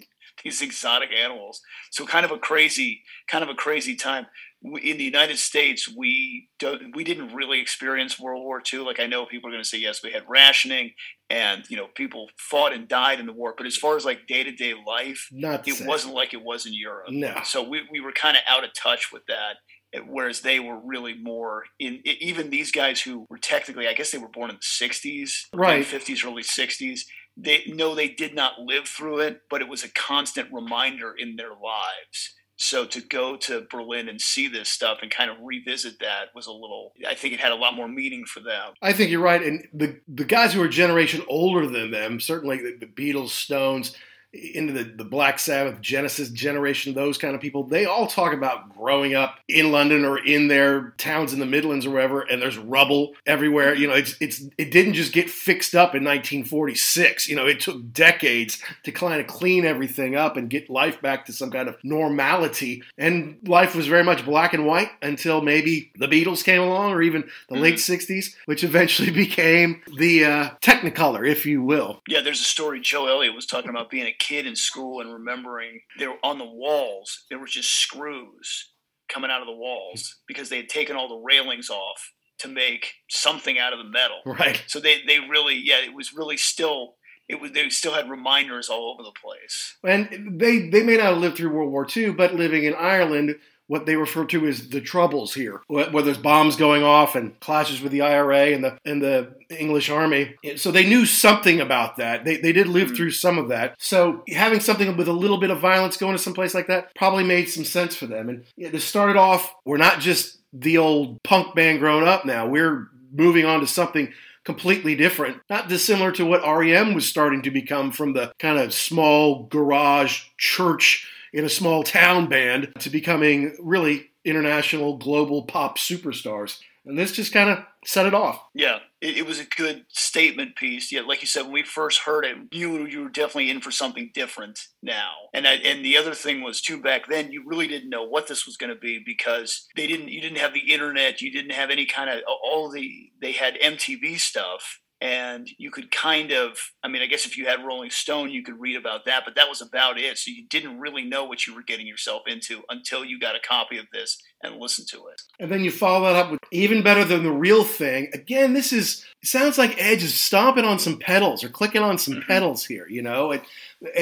These 0.43 0.62
exotic 0.62 1.10
animals. 1.12 1.62
So 1.91 2.06
kind 2.06 2.25
of 2.25 2.32
a 2.32 2.38
crazy, 2.38 3.03
kind 3.27 3.43
of 3.43 3.49
a 3.49 3.53
crazy 3.56 3.95
time. 3.95 4.25
We- 4.62 4.82
In 4.91 4.97
the 4.97 5.03
United 5.03 5.39
States, 5.39 5.89
we 5.93 6.49
don't, 6.60 6.95
we 6.95 7.03
didn't 7.03 7.34
really 7.34 7.60
experience 7.60 8.19
World 8.19 8.43
War 8.43 8.62
II. 8.73 8.79
Like 8.79 8.99
I 8.99 9.08
know 9.08 9.25
people 9.25 9.49
are 9.49 9.51
going 9.51 9.63
to 9.63 9.67
say, 9.67 9.77
yes, 9.77 10.01
we 10.03 10.12
had 10.12 10.23
rationing, 10.27 10.91
and 11.29 11.63
you 11.69 11.75
know, 11.77 11.88
people 11.95 12.29
fought 12.38 12.73
and 12.73 12.88
died 12.88 13.19
in 13.19 13.25
the 13.25 13.34
war. 13.34 13.53
But 13.58 13.67
as 13.67 13.75
far 13.77 13.95
as 13.97 14.06
like 14.06 14.27
day 14.27 14.43
to 14.43 14.51
day 14.51 14.73
life, 14.86 15.27
Not 15.32 15.67
it 15.67 15.75
same. 15.75 15.88
wasn't 15.88 16.13
like 16.13 16.34
it 16.34 16.43
was 16.43 16.65
in 16.65 16.73
Europe. 16.73 17.08
No. 17.10 17.41
So 17.43 17.62
we, 17.67 17.82
we 17.91 17.99
were 17.99 18.13
kind 18.13 18.38
of 18.38 18.43
out 18.47 18.63
of 18.63 18.73
touch 18.73 19.12
with 19.12 19.23
that. 19.27 19.56
eh, 19.93 19.99
Whereas 20.08 20.41
they 20.41 20.60
were 20.62 20.79
really 20.84 21.13
more 21.15 21.63
in 21.79 21.99
even 22.06 22.49
these 22.49 22.71
guys 22.71 23.01
who 23.01 23.25
were 23.29 23.38
technically, 23.38 23.88
I 23.88 23.93
guess 23.93 24.12
they 24.12 24.17
were 24.17 24.29
born 24.29 24.49
in 24.49 24.56
the 24.58 24.62
'60s, 24.88 25.47
Right. 25.53 25.86
'50s, 25.86 26.25
early 26.25 26.43
'60s. 26.43 27.01
They 27.36 27.63
no, 27.67 27.96
they 27.96 28.10
did 28.10 28.36
not 28.36 28.60
live 28.60 28.88
through 28.88 29.19
it, 29.19 29.41
but 29.50 29.62
it 29.62 29.67
was 29.67 29.84
a 29.84 29.89
constant 29.89 30.50
reminder 30.52 31.13
in 31.17 31.36
their 31.36 31.50
lives. 31.50 32.36
So 32.56 32.86
to 32.86 33.02
go 33.02 33.36
to 33.38 33.65
Berlin 33.69 34.08
and 34.08 34.22
see 34.22 34.48
this 34.48 34.69
stuff 34.69 35.00
and 35.02 35.10
kind 35.10 35.32
of 35.32 35.38
revisit 35.41 36.00
that 36.00 36.28
was 36.36 36.46
a 36.46 36.52
little. 36.52 36.93
I 37.08 37.15
think 37.15 37.34
it 37.34 37.39
had 37.39 37.52
a 37.52 37.56
lot 37.56 37.76
more 37.76 37.88
meaning 37.88 38.26
for 38.26 38.39
them. 38.39 38.74
I 38.82 38.93
think 38.93 39.10
you're 39.10 39.22
right, 39.22 39.41
and 39.41 39.67
the 39.74 40.00
the 40.08 40.26
guys 40.26 40.54
who 40.54 40.62
are 40.62 40.67
generation 40.67 41.24
older 41.28 41.67
than 41.67 41.91
them, 41.91 42.19
certainly 42.19 42.58
the, 42.58 42.78
the 42.80 42.86
Beatles, 42.86 43.30
Stones, 43.30 43.96
into 44.34 44.74
the, 44.74 44.84
the 44.84 45.06
Black 45.06 45.38
Sabbath, 45.38 45.80
Genesis 45.80 46.30
generation, 46.30 46.93
those 46.93 47.19
kind 47.19 47.36
of 47.36 47.41
people, 47.41 47.63
they 47.63 47.86
all 47.86 48.08
talk 48.08 48.34
about 48.34 48.76
growing 48.76 49.13
up 49.13 49.39
in 49.48 49.72
London 49.72 50.04
or 50.06 50.17
in 50.17 50.48
their 50.48 50.93
towns 50.98 51.34
in 51.34 51.39
the 51.39 51.46
Midlands 51.46 51.86
or 51.86 51.91
wherever, 51.91 52.22
and 52.22 52.41
there's 52.41 52.58
rubble 52.58 53.13
everywhere. 53.28 53.76
You 53.76 53.88
know, 53.88 53.93
it's 53.93 54.15
it's 54.19 54.43
it 54.58 54.72
didn't 54.72 54.93
just 54.93 55.13
get 55.13 55.30
fixed 55.30 55.76
up 55.76 55.93
in 55.93 56.04
1946. 56.04 57.30
You 57.30 57.36
know, 57.36 57.46
it 57.46 57.60
took 57.60 57.93
decades 57.93 58.60
to 58.84 58.91
kind 58.91 59.22
of 59.22 59.28
clean 59.28 59.65
everything 59.65 60.15
up 60.15 60.36
and 60.36 60.50
get 60.50 60.69
life 60.69 61.00
back 61.02 61.26
to 61.28 61.34
some 61.34 61.52
kind 61.52 61.69
of 61.69 61.78
normality. 61.84 62.82
And 62.98 63.38
life 63.48 63.76
was 63.76 63.88
very 63.88 64.04
much 64.04 64.26
black 64.26 64.54
and 64.54 64.65
white 64.65 64.89
until 65.04 65.41
maybe 65.41 65.91
the 65.96 66.08
Beatles 66.08 66.43
came 66.43 66.62
along, 66.62 66.91
or 66.91 67.04
even 67.04 67.30
the 67.50 67.60
late 67.60 67.76
60s, 67.76 68.34
which 68.46 68.63
eventually 68.63 69.12
became 69.12 69.82
the 69.96 70.26
uh, 70.26 70.50
Technicolor, 70.62 71.28
if 71.28 71.46
you 71.46 71.62
will. 71.62 72.02
Yeah, 72.08 72.22
there's 72.22 72.41
a 72.41 72.46
story. 72.46 72.80
Joe 72.80 73.08
Elliott 73.08 73.36
was 73.36 73.46
talking 73.46 73.69
about 73.69 73.91
being 73.91 74.08
a 74.08 74.22
kid 74.23 74.47
in 74.47 74.55
school 74.55 75.01
and 75.01 75.12
remembering 75.12 75.81
there 75.99 76.12
were 76.12 76.17
on 76.23 76.38
the 76.38 76.45
walls 76.45 77.25
there 77.29 77.39
was 77.39 77.51
just 77.51 77.69
screws 77.69 78.71
coming 79.09 79.29
out 79.29 79.41
of 79.41 79.47
the 79.47 79.55
walls 79.55 80.21
because 80.27 80.49
they 80.49 80.57
had 80.57 80.69
taken 80.69 80.95
all 80.95 81.09
the 81.09 81.23
railings 81.23 81.69
off 81.69 82.12
to 82.39 82.47
make 82.47 82.93
something 83.09 83.59
out 83.59 83.73
of 83.73 83.79
the 83.79 83.89
metal. 83.89 84.19
Right. 84.25 84.63
So 84.67 84.79
they 84.79 85.01
they 85.05 85.19
really 85.19 85.62
yeah 85.63 85.79
it 85.83 85.93
was 85.93 86.13
really 86.13 86.38
still 86.38 86.95
it 87.29 87.39
was 87.39 87.51
they 87.51 87.69
still 87.69 87.93
had 87.93 88.09
reminders 88.09 88.69
all 88.69 88.91
over 88.93 89.03
the 89.03 89.12
place. 89.12 89.77
And 89.83 90.39
they, 90.39 90.69
they 90.69 90.83
may 90.83 90.97
not 90.97 91.05
have 91.05 91.17
lived 91.17 91.38
through 91.38 91.53
World 91.53 91.71
War 91.71 91.88
II, 91.95 92.12
but 92.12 92.36
living 92.36 92.65
in 92.65 92.75
Ireland, 92.75 93.36
what 93.67 93.86
they 93.86 93.95
refer 93.95 94.26
to 94.26 94.45
as 94.45 94.69
the 94.69 94.82
troubles 94.82 95.34
here, 95.34 95.62
where 95.67 95.89
there's 96.04 96.17
bombs 96.17 96.56
going 96.56 96.84
off 96.84 97.15
and 97.15 97.39
clashes 97.39 97.82
with 97.82 97.91
the 97.91 98.02
IRA 98.02 98.47
and 98.54 98.63
the 98.63 98.78
and 98.86 99.02
the 99.02 99.34
English 99.49 99.89
army. 99.89 100.36
So 100.58 100.71
they 100.71 100.86
knew 100.88 101.06
something 101.06 101.62
about 101.62 101.97
that. 101.97 102.26
They, 102.26 102.38
they 102.38 102.52
did 102.52 102.67
live 102.67 102.91
Mhm. 102.91 102.95
through 102.97 103.12
some 103.12 103.38
of 103.38 103.49
that. 103.49 103.76
So 103.80 104.23
having 104.30 104.60
something 104.60 104.95
with 104.97 105.08
a 105.08 105.13
little 105.13 105.38
bit 105.38 105.49
of 105.52 105.60
violence 105.60 105.97
going 105.97 106.15
to 106.15 106.21
some 106.21 106.34
place 106.34 106.54
like 106.54 106.67
that 106.67 106.93
probably 106.95 107.23
made 107.23 107.49
some 107.49 107.63
sense 107.63 107.95
for 107.95 108.06
them. 108.06 108.30
And 108.30 108.43
yeah, 108.58 108.69
to 108.71 108.80
start 108.80 109.10
it 109.12 109.17
off, 109.17 109.54
we're 109.65 109.78
not 109.78 109.99
just 109.99 110.39
the 110.52 110.78
old 110.78 111.21
punk 111.23 111.56
band 111.56 111.80
grown 111.80 112.08
up 112.08 112.26
now. 112.26 112.45
We're 112.47 112.89
moving 113.12 113.45
on 113.45 113.60
to 113.62 113.67
something 113.67 114.12
completely 114.43 114.93
different, 114.95 115.38
not 115.49 115.69
dissimilar 115.69 116.12
to 116.12 116.26
what 116.26 116.41
REM 116.45 116.93
was 116.93 117.08
starting 117.08 117.41
to 117.43 117.49
become 117.52 117.91
from 117.91 118.12
the 118.13 118.34
kind 118.39 118.60
of 118.60 118.73
small 118.73 119.43
garage 119.45 120.23
church 120.38 121.08
in 121.34 121.43
a 121.43 121.50
small 121.50 121.84
town 121.84 122.30
band 122.30 122.72
to 122.80 122.89
becoming 122.89 123.56
really 123.60 124.12
international 124.24 124.98
global 124.98 125.43
pop 125.43 125.78
superstars. 125.78 126.60
And 126.86 126.98
this 126.98 127.13
just 127.13 127.32
kind 127.32 127.50
of 127.50 127.60
set 127.86 128.06
it 128.06 128.13
off. 128.13 128.43
Yeah, 128.54 128.80
it, 129.00 129.19
it, 129.19 129.26
was 129.26 129.39
a 129.39 129.46
good 129.46 129.86
statement 129.88 130.58
piece. 130.58 130.91
Yeah, 130.91 131.02
like 131.02 131.22
you 131.22 131.28
said, 131.28 131.43
when 131.43 131.54
we 131.54 131.63
first 131.63 132.00
heard 132.00 132.26
it, 132.26 132.36
you 132.52 132.86
you 132.88 133.04
were 133.04 133.10
definitely 133.10 133.50
in 133.50 133.62
for 133.62 133.72
something 133.72 134.12
different 134.13 134.60
now. 134.82 135.12
And 135.34 135.48
I, 135.48 135.54
and 135.54 135.84
the 135.84 135.96
other 135.96 136.13
thing 136.13 136.41
was 136.41 136.60
too 136.60 136.82
back 136.82 137.08
then 137.08 137.32
you 137.32 137.43
really 137.46 137.67
didn't 137.67 137.89
know 137.89 138.04
what 138.04 138.28
this 138.28 138.46
was 138.46 138.58
going 138.58 138.69
to 138.69 138.80
be 138.80 139.02
because 139.04 139.65
they 139.78 139.88
didn't 139.88 140.10
you 140.10 140.19
didn't 140.19 140.39
have 140.39 140.54
the 140.54 140.74
internet, 140.74 141.22
you 141.22 141.32
didn't 141.32 141.54
have 141.54 141.69
any 141.69 141.86
kind 141.86 142.10
of 142.10 142.19
all 142.28 142.69
the 142.69 143.10
they 143.22 143.32
had 143.32 143.56
MTV 143.56 144.19
stuff 144.19 144.82
and 145.04 145.50
you 145.58 145.70
could 145.70 145.92
kind 145.92 146.32
of 146.32 146.58
i 146.82 146.88
mean 146.88 147.02
i 147.02 147.06
guess 147.06 147.26
if 147.26 147.38
you 147.38 147.46
had 147.46 147.63
rolling 147.66 147.89
stone 147.89 148.32
you 148.32 148.42
could 148.42 148.60
read 148.60 148.78
about 148.78 149.06
that 149.06 149.24
but 149.26 149.36
that 149.36 149.50
was 149.50 149.62
about 149.62 149.98
it. 149.98 150.18
So 150.18 150.32
you 150.32 150.46
didn't 150.48 150.80
really 150.80 151.04
know 151.04 151.26
what 151.26 151.46
you 151.48 151.56
were 151.56 151.63
getting 151.63 151.88
yourself 151.88 152.24
into 152.28 152.63
until 152.70 153.04
you 153.04 153.20
got 153.20 153.36
a 153.36 153.39
copy 153.39 153.78
of 153.78 153.86
this 153.92 154.22
and 154.42 154.60
listened 154.60 154.88
to 154.89 155.08
it. 155.08 155.22
And 155.39 155.52
then 155.52 155.63
you 155.63 155.72
follow 155.72 156.06
that 156.06 156.16
up 156.16 156.32
with 156.32 156.39
even 156.52 156.84
better 156.84 157.04
than 157.06 157.24
the 157.24 157.32
real 157.32 157.63
thing. 157.63 158.10
Again 158.13 158.54
this 158.54 158.72
is 158.72 159.06
sounds 159.24 159.58
like 159.58 159.82
edge 159.82 160.04
is 160.04 160.20
stomping 160.20 160.66
on 160.66 160.80
some 160.80 160.98
pedals 160.98 161.44
or 161.44 161.50
clicking 161.50 161.82
on 161.82 161.98
some 161.98 162.16
mm-hmm. 162.16 162.28
pedals 162.28 162.66
here 162.66 162.88
you 162.88 163.02
know? 163.02 163.38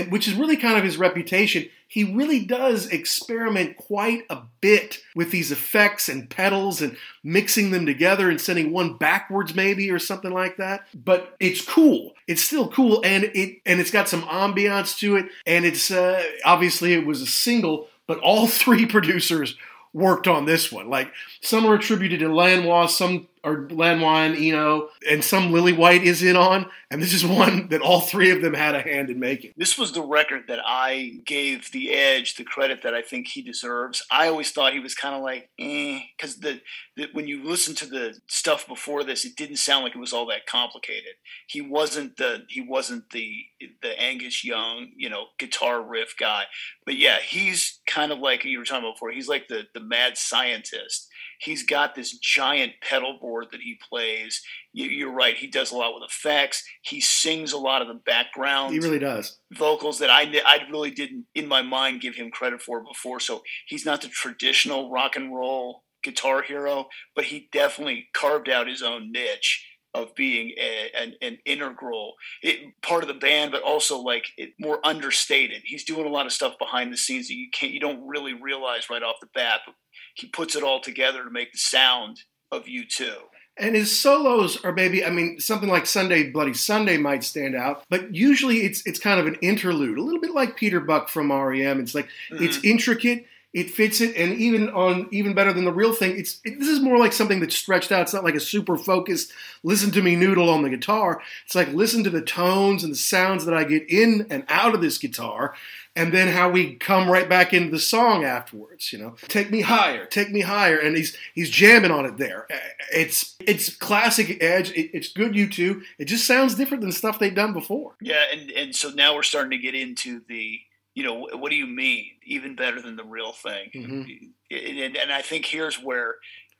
Which 0.09 0.27
is 0.27 0.33
really 0.35 0.57
kind 0.57 0.77
of 0.77 0.83
his 0.83 0.97
reputation 0.97 1.67
he 1.91 2.05
really 2.05 2.45
does 2.45 2.87
experiment 2.87 3.75
quite 3.75 4.23
a 4.29 4.43
bit 4.61 4.99
with 5.13 5.29
these 5.29 5.51
effects 5.51 6.07
and 6.07 6.29
pedals 6.29 6.81
and 6.81 6.95
mixing 7.21 7.71
them 7.71 7.85
together 7.85 8.29
and 8.29 8.39
sending 8.39 8.71
one 8.71 8.97
backwards 8.97 9.53
maybe 9.53 9.91
or 9.91 9.99
something 9.99 10.31
like 10.31 10.55
that. 10.55 10.87
But 10.93 11.35
it's 11.41 11.61
cool. 11.61 12.13
It's 12.27 12.41
still 12.41 12.69
cool 12.69 13.01
and 13.03 13.25
it 13.25 13.59
and 13.65 13.81
it's 13.81 13.91
got 13.91 14.07
some 14.07 14.21
ambiance 14.21 14.97
to 14.99 15.17
it 15.17 15.25
and 15.45 15.65
it's 15.65 15.91
uh, 15.91 16.23
obviously 16.45 16.93
it 16.93 17.05
was 17.05 17.21
a 17.21 17.27
single 17.27 17.89
but 18.07 18.19
all 18.19 18.47
three 18.61 18.85
producers 18.85 19.57
worked 19.91 20.29
on 20.29 20.45
this 20.45 20.71
one. 20.71 20.89
Like 20.89 21.11
some 21.41 21.65
are 21.65 21.73
attributed 21.73 22.21
to 22.21 22.33
Lanois, 22.33 22.85
some 22.85 23.27
are 23.43 23.67
Lanois 23.69 24.25
and 24.25 24.35
Eno, 24.35 24.89
and 25.09 25.23
some 25.23 25.51
Lillywhite 25.51 26.03
is 26.03 26.21
in 26.21 26.35
on. 26.35 26.67
And 26.91 27.01
this 27.01 27.13
is 27.13 27.25
one 27.25 27.69
that 27.69 27.81
all 27.81 28.01
three 28.01 28.31
of 28.31 28.41
them 28.41 28.53
had 28.53 28.75
a 28.75 28.81
hand 28.81 29.09
in 29.09 29.19
making. 29.19 29.53
This 29.57 29.77
was 29.77 29.93
the 29.93 30.01
record 30.01 30.43
that 30.47 30.59
I 30.63 31.21
gave 31.25 31.71
the 31.71 31.91
Edge 31.91 32.35
the 32.35 32.43
credit 32.43 32.83
that 32.83 32.93
I 32.93 33.01
think 33.01 33.27
he 33.27 33.41
deserves. 33.41 34.03
I 34.11 34.27
always 34.27 34.51
thought 34.51 34.73
he 34.73 34.79
was 34.79 34.93
kind 34.93 35.15
of 35.15 35.21
like, 35.21 35.49
eh, 35.59 36.01
because 36.15 36.37
the, 36.37 36.61
the 36.95 37.07
when 37.13 37.27
you 37.27 37.43
listen 37.43 37.73
to 37.75 37.85
the 37.85 38.19
stuff 38.27 38.67
before 38.67 39.03
this, 39.03 39.25
it 39.25 39.35
didn't 39.35 39.57
sound 39.57 39.83
like 39.83 39.95
it 39.95 39.99
was 39.99 40.13
all 40.13 40.27
that 40.27 40.45
complicated. 40.45 41.13
He 41.47 41.61
wasn't 41.61 42.17
the 42.17 42.43
he 42.49 42.61
wasn't 42.61 43.09
the 43.11 43.33
the 43.81 43.99
Angus 43.99 44.43
Young, 44.43 44.89
you 44.95 45.09
know, 45.09 45.25
guitar 45.39 45.81
riff 45.81 46.15
guy. 46.19 46.43
But 46.85 46.97
yeah, 46.97 47.19
he's 47.19 47.79
kind 47.87 48.11
of 48.11 48.19
like 48.19 48.43
you 48.43 48.59
were 48.59 48.65
talking 48.65 48.83
about 48.83 48.95
before. 48.95 49.11
He's 49.11 49.29
like 49.29 49.47
the 49.47 49.63
the 49.73 49.79
mad 49.79 50.17
scientist 50.17 51.07
He's 51.41 51.63
got 51.63 51.95
this 51.95 52.17
giant 52.19 52.73
pedal 52.87 53.17
board 53.19 53.47
that 53.51 53.61
he 53.61 53.79
plays. 53.89 54.43
You're 54.73 55.11
right. 55.11 55.35
He 55.35 55.47
does 55.47 55.71
a 55.71 55.75
lot 55.75 55.95
with 55.95 56.07
effects. 56.07 56.63
He 56.83 57.01
sings 57.01 57.51
a 57.51 57.57
lot 57.57 57.81
of 57.81 57.87
the 57.87 57.95
background. 57.95 58.73
He 58.73 58.79
really 58.79 58.99
does 58.99 59.39
vocals 59.51 59.97
that 59.99 60.11
I 60.11 60.21
I 60.45 60.59
really 60.69 60.91
didn't 60.91 61.25
in 61.33 61.47
my 61.47 61.63
mind 61.63 62.01
give 62.01 62.15
him 62.15 62.29
credit 62.29 62.61
for 62.61 62.83
before. 62.83 63.19
So 63.19 63.41
he's 63.65 63.85
not 63.85 64.01
the 64.01 64.07
traditional 64.07 64.91
rock 64.91 65.15
and 65.15 65.33
roll 65.35 65.83
guitar 66.03 66.43
hero, 66.43 66.87
but 67.15 67.25
he 67.25 67.49
definitely 67.51 68.09
carved 68.13 68.49
out 68.49 68.67
his 68.67 68.83
own 68.83 69.11
niche 69.11 69.65
of 69.93 70.15
being 70.15 70.53
a, 70.57 70.89
an, 70.97 71.13
an, 71.21 71.37
integral 71.45 72.13
it, 72.41 72.73
part 72.81 73.03
of 73.03 73.09
the 73.09 73.13
band, 73.13 73.51
but 73.51 73.61
also 73.61 73.99
like 73.99 74.25
it, 74.37 74.51
more 74.57 74.79
understated. 74.85 75.61
He's 75.65 75.83
doing 75.83 76.05
a 76.05 76.09
lot 76.09 76.25
of 76.25 76.31
stuff 76.31 76.53
behind 76.57 76.93
the 76.93 76.97
scenes 76.97 77.27
that 77.27 77.33
you 77.33 77.49
can't, 77.53 77.73
you 77.73 77.79
don't 77.79 78.07
really 78.07 78.33
realize 78.33 78.89
right 78.89 79.03
off 79.03 79.17
the 79.19 79.27
bat. 79.33 79.61
But 79.65 79.75
he 80.13 80.27
puts 80.27 80.55
it 80.55 80.63
all 80.63 80.79
together 80.79 81.23
to 81.23 81.29
make 81.29 81.51
the 81.51 81.57
sound 81.57 82.23
of 82.51 82.65
U2. 82.65 83.13
And 83.57 83.75
his 83.75 83.97
solos 83.99 84.63
are 84.63 84.71
maybe, 84.71 85.05
I 85.05 85.09
mean, 85.09 85.39
something 85.39 85.69
like 85.69 85.85
Sunday 85.85 86.31
Bloody 86.31 86.53
Sunday 86.53 86.97
might 86.97 87.23
stand 87.23 87.55
out, 87.55 87.83
but 87.89 88.15
usually 88.15 88.61
it's 88.61 88.85
it's 88.87 88.99
kind 88.99 89.19
of 89.19 89.27
an 89.27 89.35
interlude, 89.35 89.97
a 89.97 90.01
little 90.01 90.21
bit 90.21 90.31
like 90.31 90.55
Peter 90.55 90.79
Buck 90.79 91.09
from 91.09 91.31
REM. 91.31 91.79
It's 91.79 91.93
like 91.93 92.07
mm-hmm. 92.31 92.43
it's 92.43 92.63
intricate, 92.63 93.25
it 93.53 93.69
fits 93.69 93.99
it, 93.99 94.15
and 94.15 94.33
even 94.35 94.69
on 94.69 95.09
even 95.11 95.33
better 95.33 95.51
than 95.51 95.65
the 95.65 95.73
real 95.73 95.91
thing, 95.91 96.17
it's 96.17 96.39
it, 96.45 96.59
this 96.59 96.69
is 96.69 96.79
more 96.79 96.97
like 96.97 97.11
something 97.11 97.41
that's 97.41 97.55
stretched 97.55 97.91
out. 97.91 98.03
It's 98.03 98.13
not 98.13 98.23
like 98.23 98.35
a 98.35 98.39
super 98.39 98.77
focused 98.77 99.33
listen 99.63 99.91
to 99.91 100.01
me 100.01 100.15
noodle 100.15 100.49
on 100.49 100.63
the 100.63 100.69
guitar. 100.69 101.21
It's 101.45 101.53
like 101.53 101.67
listen 101.73 102.05
to 102.05 102.09
the 102.09 102.21
tones 102.21 102.85
and 102.85 102.93
the 102.93 102.97
sounds 102.97 103.45
that 103.45 103.53
I 103.53 103.65
get 103.65 103.89
in 103.89 104.27
and 104.29 104.45
out 104.47 104.73
of 104.73 104.81
this 104.81 104.97
guitar, 104.97 105.53
and 105.95 106.13
then 106.13 106.29
how 106.29 106.49
we 106.49 106.75
come 106.75 107.09
right 107.09 107.27
back 107.27 107.53
into 107.53 107.71
the 107.71 107.79
song 107.79 108.23
afterwards. 108.23 108.93
You 108.93 108.99
know, 108.99 109.15
take 109.27 109.51
me 109.51 109.61
higher, 109.61 110.05
take 110.05 110.31
me 110.31 110.41
higher, 110.41 110.77
and 110.77 110.95
he's 110.95 111.17
he's 111.33 111.49
jamming 111.49 111.91
on 111.91 112.05
it 112.05 112.17
there. 112.17 112.47
It's 112.93 113.35
it's 113.39 113.75
classic 113.75 114.41
Edge. 114.41 114.71
It, 114.71 114.91
it's 114.93 115.11
good 115.11 115.33
U2 115.33 115.81
It 115.99 116.05
just 116.05 116.25
sounds 116.25 116.55
different 116.55 116.81
than 116.81 116.91
stuff 116.91 117.19
they've 117.19 117.35
done 117.35 117.53
before. 117.53 117.95
Yeah, 118.01 118.23
and 118.31 118.51
and 118.51 118.75
so 118.75 118.89
now 118.89 119.15
we're 119.15 119.23
starting 119.23 119.51
to 119.51 119.57
get 119.57 119.75
into 119.75 120.21
the 120.27 120.59
you 120.93 121.03
know, 121.03 121.29
what 121.37 121.49
do 121.49 121.55
you 121.55 121.67
mean? 121.67 122.11
Even 122.25 122.55
better 122.55 122.81
than 122.81 122.97
the 122.97 123.05
real 123.05 123.31
thing. 123.31 123.71
Mm-hmm. 123.73 124.81
And, 124.81 124.97
and 124.97 125.11
I 125.11 125.21
think 125.21 125.45
here's 125.45 125.81
where 125.81 126.15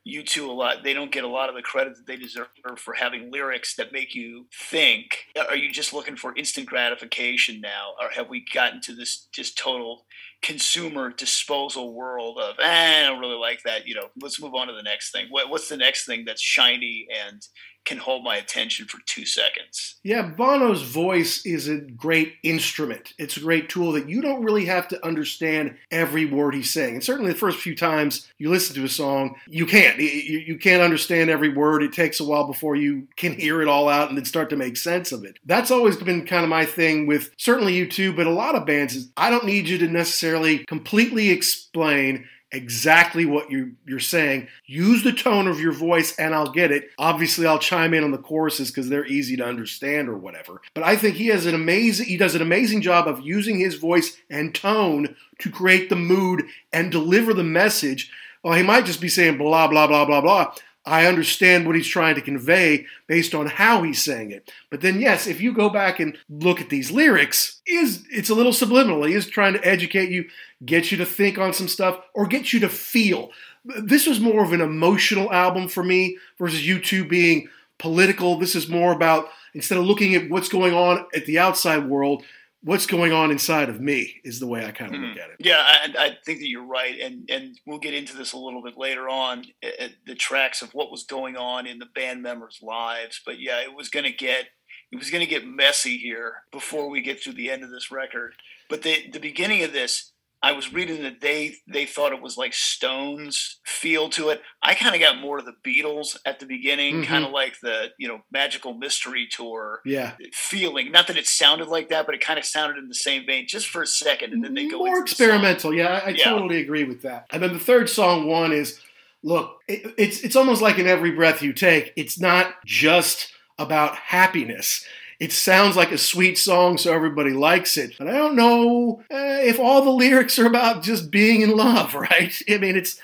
U2 0.06 0.48
a 0.48 0.52
lot 0.52 0.82
they 0.82 0.94
don't 0.94 1.12
get 1.12 1.24
a 1.24 1.28
lot 1.28 1.48
of 1.48 1.54
the 1.54 1.62
credit 1.62 1.96
that 1.96 2.06
they 2.06 2.16
deserve 2.16 2.48
for 2.76 2.94
having 2.94 3.30
lyrics 3.30 3.76
that 3.76 3.92
make 3.92 4.14
you 4.14 4.46
think. 4.70 5.26
Are 5.48 5.56
you 5.56 5.72
just 5.72 5.92
looking 5.92 6.16
for 6.16 6.34
instant 6.36 6.66
gratification 6.66 7.60
now 7.60 7.94
or 8.00 8.08
have 8.10 8.28
we 8.28 8.44
gotten 8.52 8.80
to 8.82 8.94
this 8.94 9.28
just 9.32 9.56
total 9.56 10.04
consumer 10.42 11.10
disposal 11.10 11.94
world 11.94 12.38
of 12.38 12.56
eh, 12.58 13.04
i 13.04 13.06
don't 13.06 13.20
really 13.20 13.38
like 13.38 13.62
that 13.64 13.86
you 13.86 13.94
know 13.94 14.08
let's 14.20 14.40
move 14.40 14.54
on 14.54 14.66
to 14.66 14.74
the 14.74 14.82
next 14.82 15.12
thing 15.12 15.26
what, 15.30 15.48
what's 15.48 15.68
the 15.68 15.76
next 15.76 16.04
thing 16.04 16.24
that's 16.24 16.42
shiny 16.42 17.06
and 17.26 17.46
can 17.84 17.98
hold 17.98 18.22
my 18.22 18.36
attention 18.36 18.86
for 18.86 18.98
two 19.06 19.26
seconds. 19.26 19.96
Yeah, 20.04 20.22
Bono's 20.22 20.82
voice 20.82 21.44
is 21.44 21.68
a 21.68 21.78
great 21.78 22.34
instrument. 22.42 23.12
It's 23.18 23.36
a 23.36 23.40
great 23.40 23.68
tool 23.68 23.92
that 23.92 24.08
you 24.08 24.20
don't 24.20 24.44
really 24.44 24.66
have 24.66 24.88
to 24.88 25.04
understand 25.04 25.76
every 25.90 26.24
word 26.24 26.54
he's 26.54 26.72
saying. 26.72 26.94
And 26.94 27.04
certainly 27.04 27.32
the 27.32 27.38
first 27.38 27.58
few 27.58 27.74
times 27.74 28.28
you 28.38 28.50
listen 28.50 28.76
to 28.76 28.84
a 28.84 28.88
song, 28.88 29.36
you 29.48 29.66
can't. 29.66 29.98
You, 29.98 30.58
can't 30.62 30.82
understand 30.82 31.28
every 31.28 31.48
word. 31.48 31.82
It 31.82 31.92
takes 31.92 32.20
a 32.20 32.24
while 32.24 32.46
before 32.46 32.76
you 32.76 33.08
can 33.16 33.32
hear 33.32 33.62
it 33.62 33.68
all 33.68 33.88
out 33.88 34.08
and 34.08 34.16
then 34.16 34.24
start 34.24 34.50
to 34.50 34.56
make 34.56 34.76
sense 34.76 35.10
of 35.10 35.24
it. 35.24 35.38
That's 35.44 35.70
always 35.70 35.96
been 35.96 36.24
kind 36.24 36.44
of 36.44 36.50
my 36.50 36.64
thing 36.64 37.06
with 37.06 37.30
certainly 37.36 37.74
U2, 37.86 38.14
but 38.14 38.26
a 38.26 38.30
lot 38.30 38.54
of 38.54 38.66
bands 38.66 38.94
is 38.94 39.10
I 39.16 39.30
don't 39.30 39.46
need 39.46 39.68
you 39.68 39.78
to 39.78 39.88
necessarily 39.88 40.31
completely 40.66 41.30
explain 41.30 42.26
exactly 42.52 43.24
what 43.24 43.50
you, 43.50 43.72
you're 43.86 43.98
saying. 43.98 44.46
Use 44.66 45.02
the 45.02 45.12
tone 45.12 45.48
of 45.48 45.58
your 45.58 45.72
voice 45.72 46.14
and 46.16 46.34
I'll 46.34 46.52
get 46.52 46.70
it. 46.70 46.90
Obviously, 46.98 47.46
I'll 47.46 47.58
chime 47.58 47.94
in 47.94 48.04
on 48.04 48.10
the 48.10 48.18
choruses 48.18 48.70
because 48.70 48.88
they're 48.88 49.06
easy 49.06 49.36
to 49.36 49.44
understand 49.44 50.08
or 50.08 50.16
whatever. 50.16 50.60
But 50.74 50.84
I 50.84 50.96
think 50.96 51.16
he 51.16 51.28
has 51.28 51.46
an 51.46 51.54
amazing 51.54 52.06
he 52.06 52.16
does 52.16 52.34
an 52.34 52.42
amazing 52.42 52.82
job 52.82 53.08
of 53.08 53.20
using 53.20 53.58
his 53.58 53.76
voice 53.76 54.18
and 54.30 54.54
tone 54.54 55.16
to 55.38 55.50
create 55.50 55.88
the 55.88 55.96
mood 55.96 56.44
and 56.72 56.92
deliver 56.92 57.32
the 57.34 57.42
message. 57.42 58.10
Well, 58.44 58.54
he 58.54 58.62
might 58.62 58.84
just 58.84 59.00
be 59.00 59.08
saying 59.08 59.38
blah 59.38 59.68
blah 59.68 59.86
blah 59.86 60.04
blah 60.04 60.20
blah. 60.20 60.54
I 60.84 61.06
understand 61.06 61.66
what 61.66 61.76
he's 61.76 61.86
trying 61.86 62.16
to 62.16 62.20
convey 62.20 62.86
based 63.06 63.34
on 63.34 63.46
how 63.46 63.82
he's 63.82 64.02
saying 64.02 64.32
it. 64.32 64.50
But 64.68 64.80
then, 64.80 65.00
yes, 65.00 65.26
if 65.26 65.40
you 65.40 65.52
go 65.52 65.70
back 65.70 66.00
and 66.00 66.18
look 66.28 66.60
at 66.60 66.70
these 66.70 66.90
lyrics, 66.90 67.60
is 67.66 68.04
it's 68.10 68.30
a 68.30 68.34
little 68.34 68.52
subliminal. 68.52 69.04
He 69.04 69.14
is 69.14 69.26
trying 69.26 69.52
to 69.52 69.64
educate 69.64 70.10
you, 70.10 70.28
get 70.64 70.90
you 70.90 70.98
to 70.98 71.06
think 71.06 71.38
on 71.38 71.52
some 71.52 71.68
stuff, 71.68 72.00
or 72.14 72.26
get 72.26 72.52
you 72.52 72.60
to 72.60 72.68
feel. 72.68 73.30
This 73.64 74.06
was 74.06 74.18
more 74.18 74.42
of 74.42 74.52
an 74.52 74.60
emotional 74.60 75.32
album 75.32 75.68
for 75.68 75.84
me 75.84 76.18
versus 76.36 76.62
U2 76.62 77.08
being 77.08 77.48
political. 77.78 78.38
This 78.38 78.56
is 78.56 78.68
more 78.68 78.92
about 78.92 79.28
instead 79.54 79.78
of 79.78 79.84
looking 79.84 80.14
at 80.14 80.30
what's 80.30 80.48
going 80.48 80.74
on 80.74 81.06
at 81.14 81.26
the 81.26 81.38
outside 81.38 81.88
world, 81.88 82.24
what's 82.62 82.86
going 82.86 83.12
on 83.12 83.30
inside 83.30 83.68
of 83.68 83.80
me 83.80 84.20
is 84.24 84.40
the 84.40 84.46
way 84.46 84.64
I 84.64 84.70
kind 84.70 84.94
of 84.94 85.00
mm-hmm. 85.00 85.10
look 85.10 85.18
at 85.18 85.30
it. 85.30 85.36
Yeah, 85.40 85.62
I, 85.66 85.94
I, 85.98 86.16
think 86.24 86.40
that 86.40 86.48
you're 86.48 86.66
right, 86.66 86.98
and 87.00 87.28
and 87.30 87.58
we'll 87.66 87.78
get 87.78 87.94
into 87.94 88.16
this 88.16 88.32
a 88.32 88.38
little 88.38 88.62
bit 88.62 88.78
later 88.78 89.08
on 89.08 89.44
at 89.62 89.92
the 90.06 90.14
tracks 90.14 90.62
of 90.62 90.72
what 90.72 90.90
was 90.90 91.04
going 91.04 91.36
on 91.36 91.66
in 91.66 91.78
the 91.78 91.86
band 91.86 92.22
members' 92.22 92.60
lives. 92.62 93.20
But 93.24 93.40
yeah, 93.40 93.60
it 93.60 93.74
was 93.74 93.88
going 93.88 94.04
to 94.04 94.12
get 94.12 94.46
it 94.90 94.96
was 94.96 95.10
going 95.10 95.24
to 95.24 95.30
get 95.30 95.46
messy 95.46 95.98
here 95.98 96.34
before 96.52 96.88
we 96.88 97.00
get 97.00 97.22
to 97.22 97.32
the 97.32 97.50
end 97.50 97.64
of 97.64 97.70
this 97.70 97.90
record. 97.90 98.34
But 98.68 98.82
the 98.82 99.08
the 99.10 99.20
beginning 99.20 99.62
of 99.64 99.72
this 99.72 100.11
I 100.44 100.52
was 100.52 100.72
reading 100.72 101.02
that 101.02 101.20
they 101.20 101.54
they 101.68 101.86
thought 101.86 102.12
it 102.12 102.20
was 102.20 102.36
like 102.36 102.52
Stones 102.52 103.60
feel 103.64 104.08
to 104.10 104.30
it. 104.30 104.42
I 104.60 104.74
kind 104.74 104.94
of 104.94 105.00
got 105.00 105.20
more 105.20 105.38
of 105.38 105.44
the 105.44 105.54
Beatles 105.64 106.16
at 106.26 106.40
the 106.40 106.46
beginning, 106.46 106.96
mm-hmm. 106.96 107.04
kind 107.04 107.24
of 107.24 107.30
like 107.30 107.60
the 107.62 107.90
you 107.98 108.08
know 108.08 108.22
Magical 108.32 108.74
Mystery 108.74 109.28
Tour 109.30 109.80
yeah. 109.84 110.14
feeling. 110.32 110.90
Not 110.90 111.06
that 111.06 111.16
it 111.16 111.26
sounded 111.26 111.68
like 111.68 111.90
that, 111.90 112.06
but 112.06 112.14
it 112.14 112.20
kind 112.20 112.38
of 112.38 112.44
sounded 112.44 112.78
in 112.78 112.88
the 112.88 112.94
same 112.94 113.24
vein 113.24 113.46
just 113.46 113.68
for 113.68 113.82
a 113.82 113.86
second, 113.86 114.32
and 114.32 114.44
then 114.44 114.54
they 114.54 114.68
go 114.68 114.78
more 114.78 115.00
experimental. 115.00 115.72
Yeah, 115.72 116.00
I, 116.04 116.06
I 116.06 116.08
yeah. 116.10 116.24
totally 116.24 116.60
agree 116.60 116.84
with 116.84 117.02
that. 117.02 117.26
And 117.30 117.42
then 117.42 117.52
the 117.52 117.60
third 117.60 117.88
song 117.88 118.26
one 118.26 118.52
is 118.52 118.80
look, 119.22 119.60
it, 119.68 119.94
it's 119.96 120.22
it's 120.22 120.36
almost 120.36 120.60
like 120.60 120.78
in 120.78 120.88
every 120.88 121.12
breath 121.12 121.42
you 121.42 121.52
take. 121.52 121.92
It's 121.96 122.18
not 122.18 122.54
just 122.64 123.32
about 123.58 123.94
happiness. 123.96 124.84
It 125.22 125.30
sounds 125.30 125.76
like 125.76 125.92
a 125.92 125.98
sweet 125.98 126.36
song, 126.36 126.78
so 126.78 126.92
everybody 126.92 127.30
likes 127.30 127.76
it. 127.76 127.94
But 127.96 128.08
I 128.08 128.14
don't 128.14 128.34
know 128.34 129.04
uh, 129.08 129.38
if 129.40 129.60
all 129.60 129.84
the 129.84 129.90
lyrics 129.90 130.36
are 130.36 130.46
about 130.46 130.82
just 130.82 131.12
being 131.12 131.42
in 131.42 131.56
love, 131.56 131.94
right? 132.10 132.36
I 132.50 132.58
mean, 132.58 132.74
it's 132.74 132.98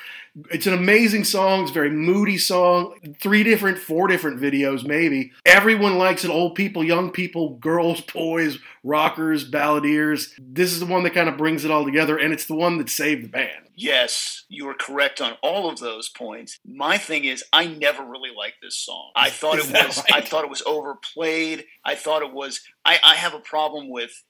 it's 0.50 0.66
an 0.66 0.74
amazing 0.74 1.22
song. 1.22 1.62
It's 1.62 1.70
a 1.70 1.74
very 1.74 1.90
moody 1.90 2.36
song. 2.36 2.94
Three 3.20 3.44
different, 3.44 3.78
four 3.78 4.08
different 4.08 4.40
videos, 4.40 4.84
maybe. 4.84 5.30
Everyone 5.46 5.96
likes 5.96 6.24
it. 6.24 6.30
Old 6.30 6.56
people, 6.56 6.82
young 6.82 7.12
people, 7.12 7.50
girls, 7.50 8.00
boys, 8.00 8.58
rockers, 8.82 9.48
balladeers. 9.48 10.32
This 10.40 10.72
is 10.72 10.80
the 10.80 10.86
one 10.86 11.04
that 11.04 11.14
kind 11.14 11.28
of 11.28 11.36
brings 11.36 11.64
it 11.64 11.70
all 11.70 11.84
together, 11.84 12.18
and 12.18 12.32
it's 12.32 12.46
the 12.46 12.56
one 12.56 12.78
that 12.78 12.90
saved 12.90 13.22
the 13.22 13.28
band. 13.28 13.67
Yes, 13.81 14.45
you 14.49 14.68
are 14.68 14.74
correct 14.74 15.20
on 15.20 15.35
all 15.41 15.70
of 15.70 15.79
those 15.79 16.09
points. 16.09 16.59
My 16.66 16.99
thing 16.99 17.24
is, 17.24 17.45
I 17.53 17.66
never 17.66 18.05
really 18.05 18.35
liked 18.37 18.57
this 18.61 18.76
song. 18.76 19.12
I 19.14 19.31
thought 19.41 19.59
it 19.59 19.70
was. 19.70 19.99
right? 19.99 20.14
I 20.14 20.20
thought 20.20 20.43
it 20.43 20.51
was 20.51 20.62
overplayed. 20.66 21.64
I 21.85 21.95
thought 21.95 22.22
it 22.22 22.33
was. 22.33 22.61
I, 22.85 22.99
I 23.05 23.14
have 23.14 23.35
a 23.35 23.41
problem 23.41 23.89
with 23.89 24.24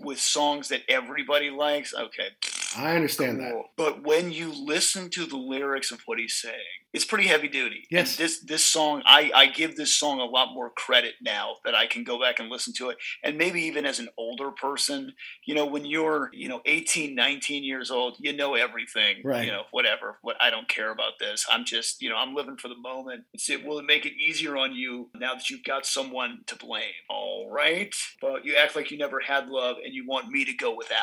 with 0.00 0.20
songs 0.20 0.68
that 0.68 0.82
everybody 0.88 1.48
likes. 1.48 1.94
Okay, 1.94 2.28
I 2.76 2.94
understand 2.94 3.40
that. 3.40 3.54
But 3.76 4.04
when 4.04 4.32
you 4.32 4.52
listen 4.52 5.08
to 5.10 5.24
the 5.24 5.36
lyrics 5.36 5.90
of 5.90 6.00
what 6.06 6.18
he's 6.18 6.34
saying, 6.34 6.54
it's 6.92 7.04
pretty 7.04 7.26
heavy 7.28 7.48
duty. 7.48 7.86
Yes. 7.90 8.10
And 8.10 8.24
this 8.24 8.40
this 8.40 8.64
song, 8.64 9.02
I, 9.06 9.30
I 9.34 9.46
give 9.46 9.76
this 9.76 9.94
song 9.94 10.20
a 10.20 10.24
lot 10.24 10.52
more 10.52 10.70
credit 10.70 11.14
now 11.22 11.56
that 11.64 11.74
I 11.74 11.86
can 11.86 12.04
go 12.04 12.20
back 12.20 12.40
and 12.40 12.48
listen 12.48 12.72
to 12.78 12.90
it. 12.90 12.98
And 13.22 13.38
maybe 13.38 13.62
even 13.62 13.86
as 13.86 13.98
an 13.98 14.08
older 14.16 14.50
person, 14.50 15.12
you 15.44 15.54
know, 15.54 15.66
when 15.66 15.84
you're, 15.84 16.30
you 16.32 16.48
know, 16.48 16.60
18, 16.66 17.14
19 17.14 17.64
years 17.64 17.90
old, 17.90 18.16
you 18.18 18.32
know 18.36 18.54
everything. 18.54 18.89
Thing, 18.92 19.16
right. 19.24 19.44
You 19.44 19.52
know, 19.52 19.62
whatever. 19.70 20.18
What 20.22 20.36
I 20.40 20.50
don't 20.50 20.68
care 20.68 20.90
about 20.90 21.12
this. 21.20 21.46
I'm 21.50 21.64
just, 21.64 22.02
you 22.02 22.08
know, 22.08 22.16
I'm 22.16 22.34
living 22.34 22.56
for 22.56 22.68
the 22.68 22.76
moment. 22.76 23.24
It's 23.34 23.48
it 23.50 23.64
will 23.64 23.82
make 23.82 24.04
it 24.06 24.12
easier 24.20 24.56
on 24.56 24.74
you 24.74 25.10
now 25.14 25.34
that 25.34 25.48
you've 25.50 25.64
got 25.64 25.86
someone 25.86 26.40
to 26.46 26.56
blame. 26.56 26.82
All 27.08 27.48
right. 27.50 27.94
But 28.20 28.44
you 28.44 28.56
act 28.56 28.74
like 28.76 28.90
you 28.90 28.98
never 28.98 29.20
had 29.20 29.48
love 29.48 29.76
and 29.84 29.94
you 29.94 30.06
want 30.06 30.28
me 30.28 30.44
to 30.44 30.52
go 30.54 30.74
without. 30.76 30.98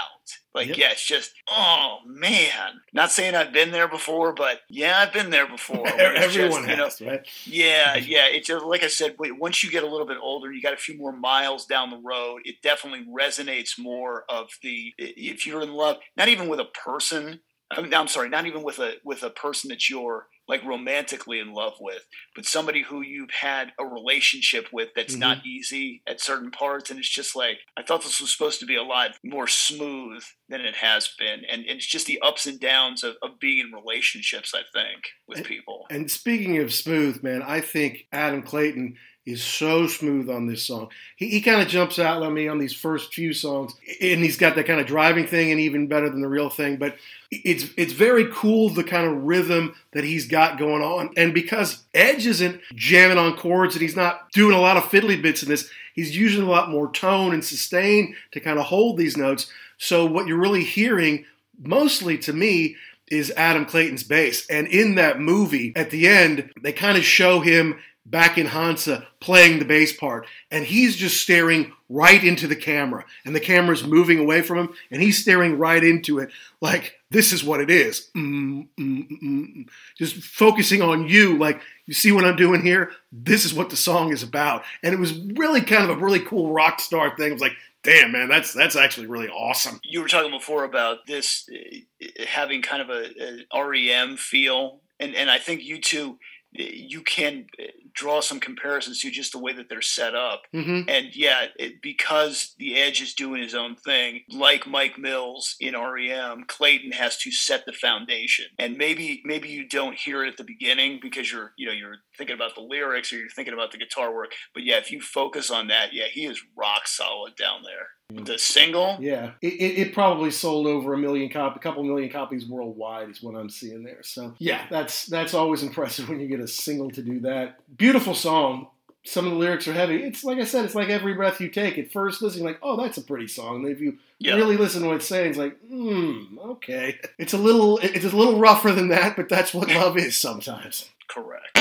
Like, 0.54 0.70
Yep. 0.70 0.78
yeah, 0.78 0.92
it's 0.92 1.06
just, 1.06 1.34
oh 1.50 2.00
man. 2.06 2.82
Not 2.92 3.12
saying 3.12 3.36
I've 3.36 3.54
been 3.54 3.72
there 3.72 3.88
before, 3.88 4.34
but 4.34 4.62
yeah, 4.70 4.98
I've 5.00 5.14
been 5.14 5.30
there 5.30 5.48
before. 5.48 5.88
Everyone 6.00 6.66
just, 6.66 6.70
you 6.70 6.76
know, 6.76 6.84
has, 6.86 7.02
right? 7.02 7.28
yeah, 7.46 7.96
yeah. 7.96 8.26
It's 8.28 8.48
just, 8.48 8.66
like 8.66 8.84
I 8.84 8.88
said. 8.88 9.16
wait, 9.20 9.38
Once 9.40 9.64
you 9.64 9.70
get 9.70 9.84
a 9.84 9.88
little 9.88 10.08
bit 10.08 10.18
older, 10.22 10.52
you 10.52 10.62
got 10.62 10.74
a 10.74 10.78
few 10.78 10.98
more 10.98 11.12
miles 11.12 11.66
down 11.66 11.92
the 11.92 12.02
road. 12.04 12.42
It 12.46 12.56
definitely 12.64 13.06
resonates 13.06 13.78
more 13.78 14.24
of 14.30 14.50
the 14.64 14.94
if 14.98 15.46
you're 15.46 15.62
in 15.62 15.74
love, 15.74 15.98
not 16.16 16.28
even 16.28 16.48
with 16.50 16.60
a 16.60 16.66
person. 16.66 17.42
I 17.70 17.82
mean, 17.82 17.94
I'm 17.94 18.08
sorry, 18.08 18.30
not 18.30 18.46
even 18.46 18.64
with 18.64 18.80
a 18.80 18.94
with 19.04 19.24
a 19.24 19.30
person 19.30 19.70
that 19.70 19.90
you're 19.90 20.28
like 20.48 20.64
romantically 20.64 21.40
in 21.40 21.54
love 21.54 21.74
with, 21.82 22.06
but 22.34 22.46
somebody 22.46 22.82
who 22.82 23.02
you've 23.02 23.32
had 23.42 23.74
a 23.78 23.86
relationship 23.86 24.68
with 24.72 24.90
that's 24.96 25.14
Mm-hmm. 25.14 25.20
not 25.20 25.46
easy 25.46 26.02
at 26.08 26.22
certain 26.22 26.52
parts, 26.52 26.90
and 26.90 26.98
it's 26.98 27.10
just 27.10 27.36
like 27.36 27.58
I 27.78 27.84
thought 27.84 28.04
this 28.04 28.22
was 28.22 28.32
supposed 28.32 28.62
to 28.62 28.66
be 28.66 28.78
a 28.78 28.84
lot 28.84 29.12
more 29.24 29.48
smooth 29.48 30.24
than 30.48 30.62
it 30.62 30.76
has 30.76 31.10
been, 31.20 31.42
and, 31.52 31.66
and 31.66 31.78
it's 31.78 31.86
just 31.86 32.06
the 32.08 32.22
ups 32.24 32.46
and 32.46 32.60
downs 32.60 33.04
of, 33.04 33.16
of 33.22 33.40
being 33.40 33.60
in 33.68 33.74
relationships. 33.74 34.54
I 34.56 34.62
think 34.74 35.04
with 35.28 35.44
people. 35.44 35.86
And 35.90 36.10
speaking 36.10 36.60
of 36.60 36.74
smooth, 36.74 37.22
man, 37.22 37.44
I 37.44 37.60
think 37.60 38.08
Adam 38.14 38.42
Clayton 38.44 38.96
is 39.28 39.44
so 39.44 39.88
smooth 39.88 40.30
on 40.30 40.48
this 40.48 40.66
song. 40.66 40.88
He, 41.18 41.28
he 41.28 41.42
kind 41.42 41.62
of 41.62 41.68
jumps 41.68 42.00
out 42.00 42.24
on 42.24 42.34
me 42.34 42.48
on 42.48 42.60
these 42.60 42.74
first 42.74 43.14
few 43.14 43.34
songs, 43.34 43.74
and 44.02 44.24
he's 44.24 44.38
got 44.38 44.56
that 44.56 44.66
kind 44.66 44.80
of 44.80 44.88
driving 44.88 45.28
thing, 45.28 45.52
and 45.52 45.60
even 45.60 45.88
better 45.88 46.10
than 46.10 46.22
the 46.22 46.30
real 46.30 46.50
thing. 46.50 46.78
But 46.78 46.96
it's 47.30 47.66
it's 47.76 47.92
very 47.92 48.28
cool 48.32 48.70
the 48.70 48.86
kind 48.86 49.06
of 49.06 49.24
rhythm 49.24 49.76
that 49.92 50.06
he's 50.06 50.28
got 50.28 50.58
going 50.58 50.82
on, 50.82 51.10
and 51.18 51.34
because 51.34 51.84
Edge 51.94 52.26
isn't 52.26 52.62
jamming 52.74 53.18
on 53.18 53.36
chords 53.36 53.76
and 53.76 53.82
he's 53.82 53.98
not 53.98 54.32
doing 54.32 54.56
a 54.56 54.62
lot 54.62 54.78
of 54.78 54.84
fiddly 54.84 55.22
bits 55.22 55.44
in 55.44 55.50
this, 55.50 55.70
he's 55.94 56.16
using 56.16 56.44
a 56.44 56.50
lot 56.50 56.70
more 56.70 56.90
tone 56.90 57.34
and 57.34 57.44
sustain 57.44 58.16
to 58.32 58.40
kind 58.40 58.58
of 58.58 58.66
hold 58.66 58.98
these 58.98 59.18
notes. 59.18 59.52
So 59.78 60.06
what 60.06 60.26
you're 60.26 60.40
really 60.40 60.64
hearing, 60.64 61.26
mostly 61.60 62.18
to 62.20 62.32
me, 62.32 62.78
is 63.12 63.32
Adam 63.36 63.66
Clayton's 63.66 64.04
bass. 64.04 64.48
And 64.48 64.68
in 64.68 64.96
that 64.96 65.20
movie, 65.20 65.74
at 65.76 65.92
the 65.92 66.08
end, 66.08 66.50
they 66.62 66.72
kind 66.72 66.98
of 66.98 67.04
show 67.04 67.42
him 67.42 67.78
back 68.10 68.38
in 68.38 68.48
Hansa 68.48 69.06
playing 69.20 69.60
the 69.60 69.66
bass 69.66 69.96
part. 69.96 70.26
And 70.50 70.66
he's 70.66 70.96
just 70.96 71.22
staring 71.22 71.74
right 71.90 72.24
into 72.24 72.48
the 72.48 72.56
camera. 72.56 73.06
And 73.26 73.36
the 73.36 73.40
camera's 73.40 73.84
moving 73.84 74.20
away 74.20 74.42
from 74.42 74.58
him. 74.58 74.70
And 74.90 75.02
he's 75.02 75.22
staring 75.22 75.58
right 75.58 75.84
into 75.84 76.20
it 76.20 76.30
like, 76.62 76.96
this 77.10 77.32
is 77.32 77.44
what 77.44 77.62
it 77.62 77.70
is. 77.70 78.10
Mm, 78.16 78.68
mm, 78.80 79.10
mm, 79.10 79.22
mm. 79.22 79.70
Just 79.98 80.16
focusing 80.16 80.82
on 80.82 81.08
you. 81.08 81.38
Like, 81.38 81.62
you 81.86 81.94
see 81.94 82.12
what 82.12 82.26
I'm 82.26 82.36
doing 82.36 82.62
here? 82.62 82.92
This 83.12 83.46
is 83.46 83.54
what 83.54 83.70
the 83.70 83.78
song 83.78 84.12
is 84.12 84.24
about. 84.24 84.64
And 84.84 84.94
it 84.94 85.00
was 85.00 85.18
really 85.36 85.62
kind 85.62 85.90
of 85.90 85.98
a 85.98 86.02
really 86.02 86.20
cool 86.20 86.52
rock 86.52 86.80
star 86.80 87.16
thing. 87.16 87.30
It 87.30 87.34
was 87.34 87.42
like, 87.42 87.58
damn, 87.84 88.12
man, 88.12 88.28
that's 88.28 88.54
that's 88.54 88.76
actually 88.76 89.08
really 89.08 89.30
awesome. 89.30 89.80
you 89.84 90.02
were 90.02 90.08
talking 90.08 90.32
before 90.32 90.66
about 90.66 91.08
this 91.08 91.50
uh, 91.50 92.08
having 92.28 92.62
kind 92.62 92.82
of 92.82 92.90
a, 92.90 93.46
a 93.52 93.66
REM 93.66 94.18
feel, 94.18 94.82
and 95.00 95.16
and 95.16 95.32
I 95.32 95.38
think 95.40 95.62
U2 95.62 96.10
uh, 96.10 96.16
you 96.54 97.02
can 97.02 97.48
uh, 97.60 97.64
draw 97.94 98.22
some 98.22 98.40
comparisons 98.40 99.00
to 99.00 99.12
just 99.12 99.32
the 99.32 99.40
way 99.40 99.54
that 99.54 99.70
they're 99.70 99.82
set 99.82 100.16
up. 100.16 100.44
hmm 100.52 100.82
And 100.88 101.16
yeah, 101.16 101.48
it, 101.58 101.82
because 101.82 102.56
the 102.58 102.76
Edge 102.78 103.02
is 103.02 103.14
doing 103.14 103.42
his 103.42 103.56
own 103.56 103.76
thing, 103.76 104.22
like 104.30 104.68
Mike 104.68 104.98
Mills 104.98 105.56
in 105.60 105.76
REM, 105.76 106.46
Clayton 106.48 106.92
has 106.92 107.18
to 107.20 107.32
set 107.32 107.66
the 107.66 107.74
foundation. 107.74 108.46
And 108.60 108.78
maybe 108.78 109.22
maybe 109.26 109.50
you 109.50 109.68
don't 109.68 109.96
hear 109.96 110.24
it 110.24 110.30
at 110.30 110.38
the 110.38 110.44
beginning 110.44 111.00
because 111.02 111.32
you're 111.32 111.54
you 111.58 111.68
know 111.68 111.74
you're 111.74 111.98
thinking 112.18 112.36
about 112.36 112.56
the 112.56 112.62
lyrics 112.62 113.12
or 113.12 113.18
you're 113.18 113.30
thinking 113.30 113.54
about 113.54 113.72
the 113.72 113.78
guitar 113.78 114.14
work. 114.14 114.32
But 114.54 114.64
yeah, 114.64 114.78
if 114.78 114.92
you 114.92 115.02
focus 115.02 115.50
on 115.52 115.68
that, 115.68 115.94
yeah, 115.94 116.06
he 116.12 116.26
is 116.26 116.42
rock 116.56 116.88
solid 116.88 117.36
down 117.36 117.62
there. 117.64 117.88
The 118.10 118.38
single, 118.38 118.96
Yeah, 119.02 119.32
it, 119.42 119.54
it, 119.54 119.80
it 119.80 119.94
probably 119.94 120.32
sold 120.32 120.66
over 120.66 120.94
a 120.94 120.98
million 120.98 121.30
cop, 121.30 121.58
a 121.58 121.60
couple 121.60 121.84
million 121.84 122.10
copies 122.10 122.48
worldwide 122.48 123.10
is 123.10 123.22
what 123.22 123.36
I'm 123.36 123.50
seeing 123.50 123.84
there. 123.84 124.02
So 124.02 124.34
yeah, 124.40 124.66
that's 124.70 125.08
that's 125.08 125.34
always 125.34 125.62
impressive 125.68 126.08
when 126.08 126.22
you 126.22 126.28
get 126.30 126.40
a 126.40 126.48
single 126.48 126.90
to 126.92 127.02
do 127.02 127.20
that. 127.22 127.58
Beautiful 127.76 127.87
song. 128.14 128.68
Some 129.04 129.26
of 129.26 129.32
the 129.32 129.38
lyrics 129.38 129.68
are 129.70 129.74
heavy. 129.74 130.04
It's 130.04 130.24
like 130.26 130.38
I 130.38 130.44
said, 130.44 130.66
it's 130.66 130.76
like 130.76 130.90
every 130.90 131.14
breath 131.14 131.40
you 131.40 131.50
take. 131.50 131.78
At 131.78 131.92
first, 131.92 132.22
listening, 132.22 132.44
like, 132.44 132.60
oh, 132.62 132.76
that's 132.76 132.98
a 132.98 133.02
pretty 133.02 133.28
song. 133.28 133.64
And 133.64 133.74
if 133.74 133.80
you 133.80 133.98
yeah. 134.20 134.36
really 134.36 134.58
listen 134.58 134.82
to 134.82 134.88
what 134.88 134.98
it's 134.98 135.08
saying, 135.08 135.30
it's 135.30 135.38
like, 135.38 135.58
hmm, 135.62 136.38
okay. 136.38 137.00
It's 137.18 137.34
a 137.34 137.38
little, 137.38 137.78
it's 137.82 138.04
a 138.04 138.16
little 138.16 138.40
rougher 138.40 138.74
than 138.74 138.90
that, 138.90 139.16
but 139.16 139.30
that's 139.30 139.54
what 139.54 139.70
love 139.70 139.98
is 139.98 140.18
sometimes. 140.18 140.90
correct. 141.08 141.58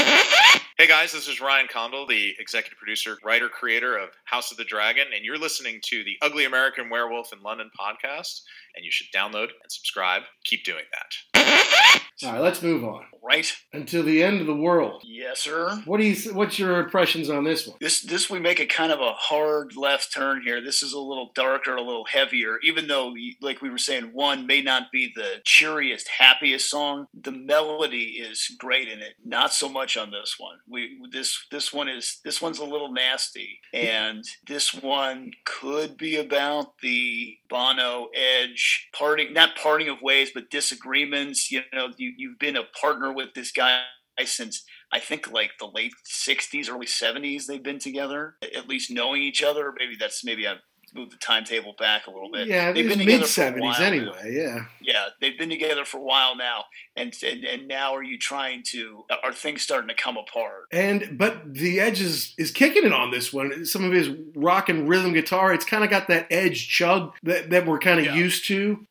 Hey 0.79 0.87
guys, 0.87 1.13
this 1.13 1.27
is 1.27 1.41
Ryan 1.41 1.69
Condal, 1.73 2.07
the 2.07 2.35
executive 2.39 2.77
producer, 2.77 3.17
writer, 3.25 3.49
creator 3.49 3.97
of 3.97 4.11
House 4.25 4.51
of 4.51 4.59
the 4.59 4.65
Dragon, 4.65 5.07
and 5.15 5.25
you're 5.25 5.39
listening 5.39 5.81
to 5.85 6.05
the 6.05 6.19
Ugly 6.21 6.45
American 6.45 6.91
Werewolf 6.91 7.33
in 7.33 7.41
London 7.41 7.71
podcast, 7.79 8.43
and 8.75 8.85
you 8.85 8.91
should 8.91 9.07
download 9.15 9.49
and 9.63 9.71
subscribe. 9.71 10.23
Keep 10.45 10.65
doing 10.65 10.85
that. 10.93 12.03
All 12.25 12.33
right, 12.33 12.41
let's 12.41 12.63
move 12.63 12.85
on. 12.85 13.05
Right? 13.23 13.53
Until 13.73 14.05
the 14.05 14.23
end 14.23 14.41
of 14.41 14.47
the 14.47 14.55
world. 14.55 15.03
Yes, 15.05 15.41
sir. 15.41 15.83
What 15.85 15.99
do 15.99 16.05
you? 16.05 16.33
What's 16.33 16.61
your 16.61 16.79
impressions 16.79 17.29
on 17.29 17.43
this 17.43 17.67
one? 17.67 17.77
This 17.81 18.03
this 18.03 18.31
we 18.31 18.39
make 18.39 18.61
a 18.61 18.67
kind 18.67 18.93
of 18.93 19.01
a 19.01 19.15
hard 19.15 19.77
left 19.77 20.15
turn 20.15 20.43
here. 20.43 20.61
This 20.61 20.81
is 20.81 20.93
a 20.93 21.01
little 21.01 21.33
darker, 21.35 21.75
a 21.75 21.83
little 21.83 22.05
heavier. 22.05 22.59
Even 22.63 22.87
though, 22.87 23.13
like 23.41 23.63
we 23.63 23.69
were 23.69 23.79
saying, 23.79 24.11
one 24.13 24.47
may 24.47 24.63
not 24.63 24.93
be 24.93 25.13
the 25.13 25.41
cheeriest, 25.45 26.07
happiest 26.07 26.71
song, 26.71 27.09
the 27.21 27.33
melody 27.33 28.21
is 28.21 28.55
great 28.61 28.87
in 28.87 29.01
it. 29.01 29.15
Not 29.25 29.53
so 29.53 29.69
much 29.69 29.97
on 29.97 30.13
this 30.13 30.37
one. 30.39 30.59
We 30.69 30.97
this 31.11 31.47
this 31.51 31.73
one 31.73 31.89
is 31.89 32.21
this 32.25 32.41
one's 32.41 32.61
a 32.61 32.65
little 32.65 32.93
nasty, 32.93 33.59
and 33.75 34.23
this 34.47 34.73
one 34.73 35.33
could 35.45 35.97
be 35.97 36.17
about 36.17 36.79
the 36.81 37.39
Bono 37.49 38.07
Edge 38.15 38.89
parting, 38.97 39.33
not 39.33 39.57
parting 39.57 39.89
of 39.89 40.01
ways, 40.01 40.31
but 40.33 40.49
disagreements. 40.49 41.51
You 41.51 41.63
know, 41.73 41.89
you 41.97 42.06
you've 42.17 42.39
been 42.39 42.57
a 42.57 42.65
partner 42.81 43.13
with 43.13 43.35
this 43.35 43.53
guy 43.53 43.83
since 44.25 44.65
I 44.93 45.01
think 45.01 45.31
like 45.31 45.53
the 45.59 45.67
late 45.67 45.93
'60s, 46.27 46.71
early 46.71 46.87
'70s. 46.87 47.47
They've 47.47 47.63
been 47.63 47.79
together, 47.79 48.37
at 48.43 48.69
least 48.69 48.91
knowing 48.91 49.23
each 49.23 49.43
other. 49.43 49.73
Maybe 49.79 49.97
that's 49.99 50.25
maybe 50.25 50.47
I 50.47 50.57
moved 50.97 51.13
the 51.13 51.17
timetable 51.19 51.75
back 51.79 52.07
a 52.07 52.11
little 52.11 52.31
bit. 52.31 52.49
Yeah, 52.49 52.73
they've 52.73 52.89
been 52.89 52.99
mid 52.99 53.07
together 53.07 53.19
for 53.21 53.25
a 53.25 53.29
seventies 53.29 53.63
while 53.63 53.81
now. 53.81 53.87
anyway. 53.87 54.33
Yeah. 54.35 54.65
Yeah, 54.81 55.07
they've 55.21 55.39
been 55.39 55.51
together 55.51 55.85
for 55.85 55.99
a 55.99 56.03
while 56.03 56.37
now, 56.37 56.65
and, 56.97 57.15
and 57.23 57.45
and 57.45 57.69
now 57.69 57.95
are 57.95 58.03
you 58.03 58.19
trying 58.19 58.63
to? 58.69 59.05
Are 59.23 59.33
things 59.33 59.63
starting 59.63 59.89
to 59.89 59.95
come 59.95 60.17
apart? 60.17 60.67
And 60.73 61.17
but 61.19 61.55
the 61.55 61.81
Edge 61.81 62.01
is, 62.01 62.35
is 62.39 62.51
kicking 62.51 62.85
it 62.85 62.93
on 62.93 63.11
this 63.11 63.33
one. 63.33 63.65
Some 63.67 63.85
of 63.85 63.93
his 63.93 64.11
rock 64.35 64.69
and 64.69 64.89
rhythm 64.89 65.13
guitar, 65.13 65.53
it's 65.53 65.65
kind 65.65 65.83
of 65.85 65.91
got 65.91 66.09
that 66.09 66.27
Edge 66.31 66.69
chug 66.69 67.13
that, 67.25 67.51
that 67.51 67.67
we're 67.67 67.79
kind 67.79 67.99
of 68.01 68.07
Yeah. 68.07 68.15
used 68.15 68.47
to. 68.47 68.87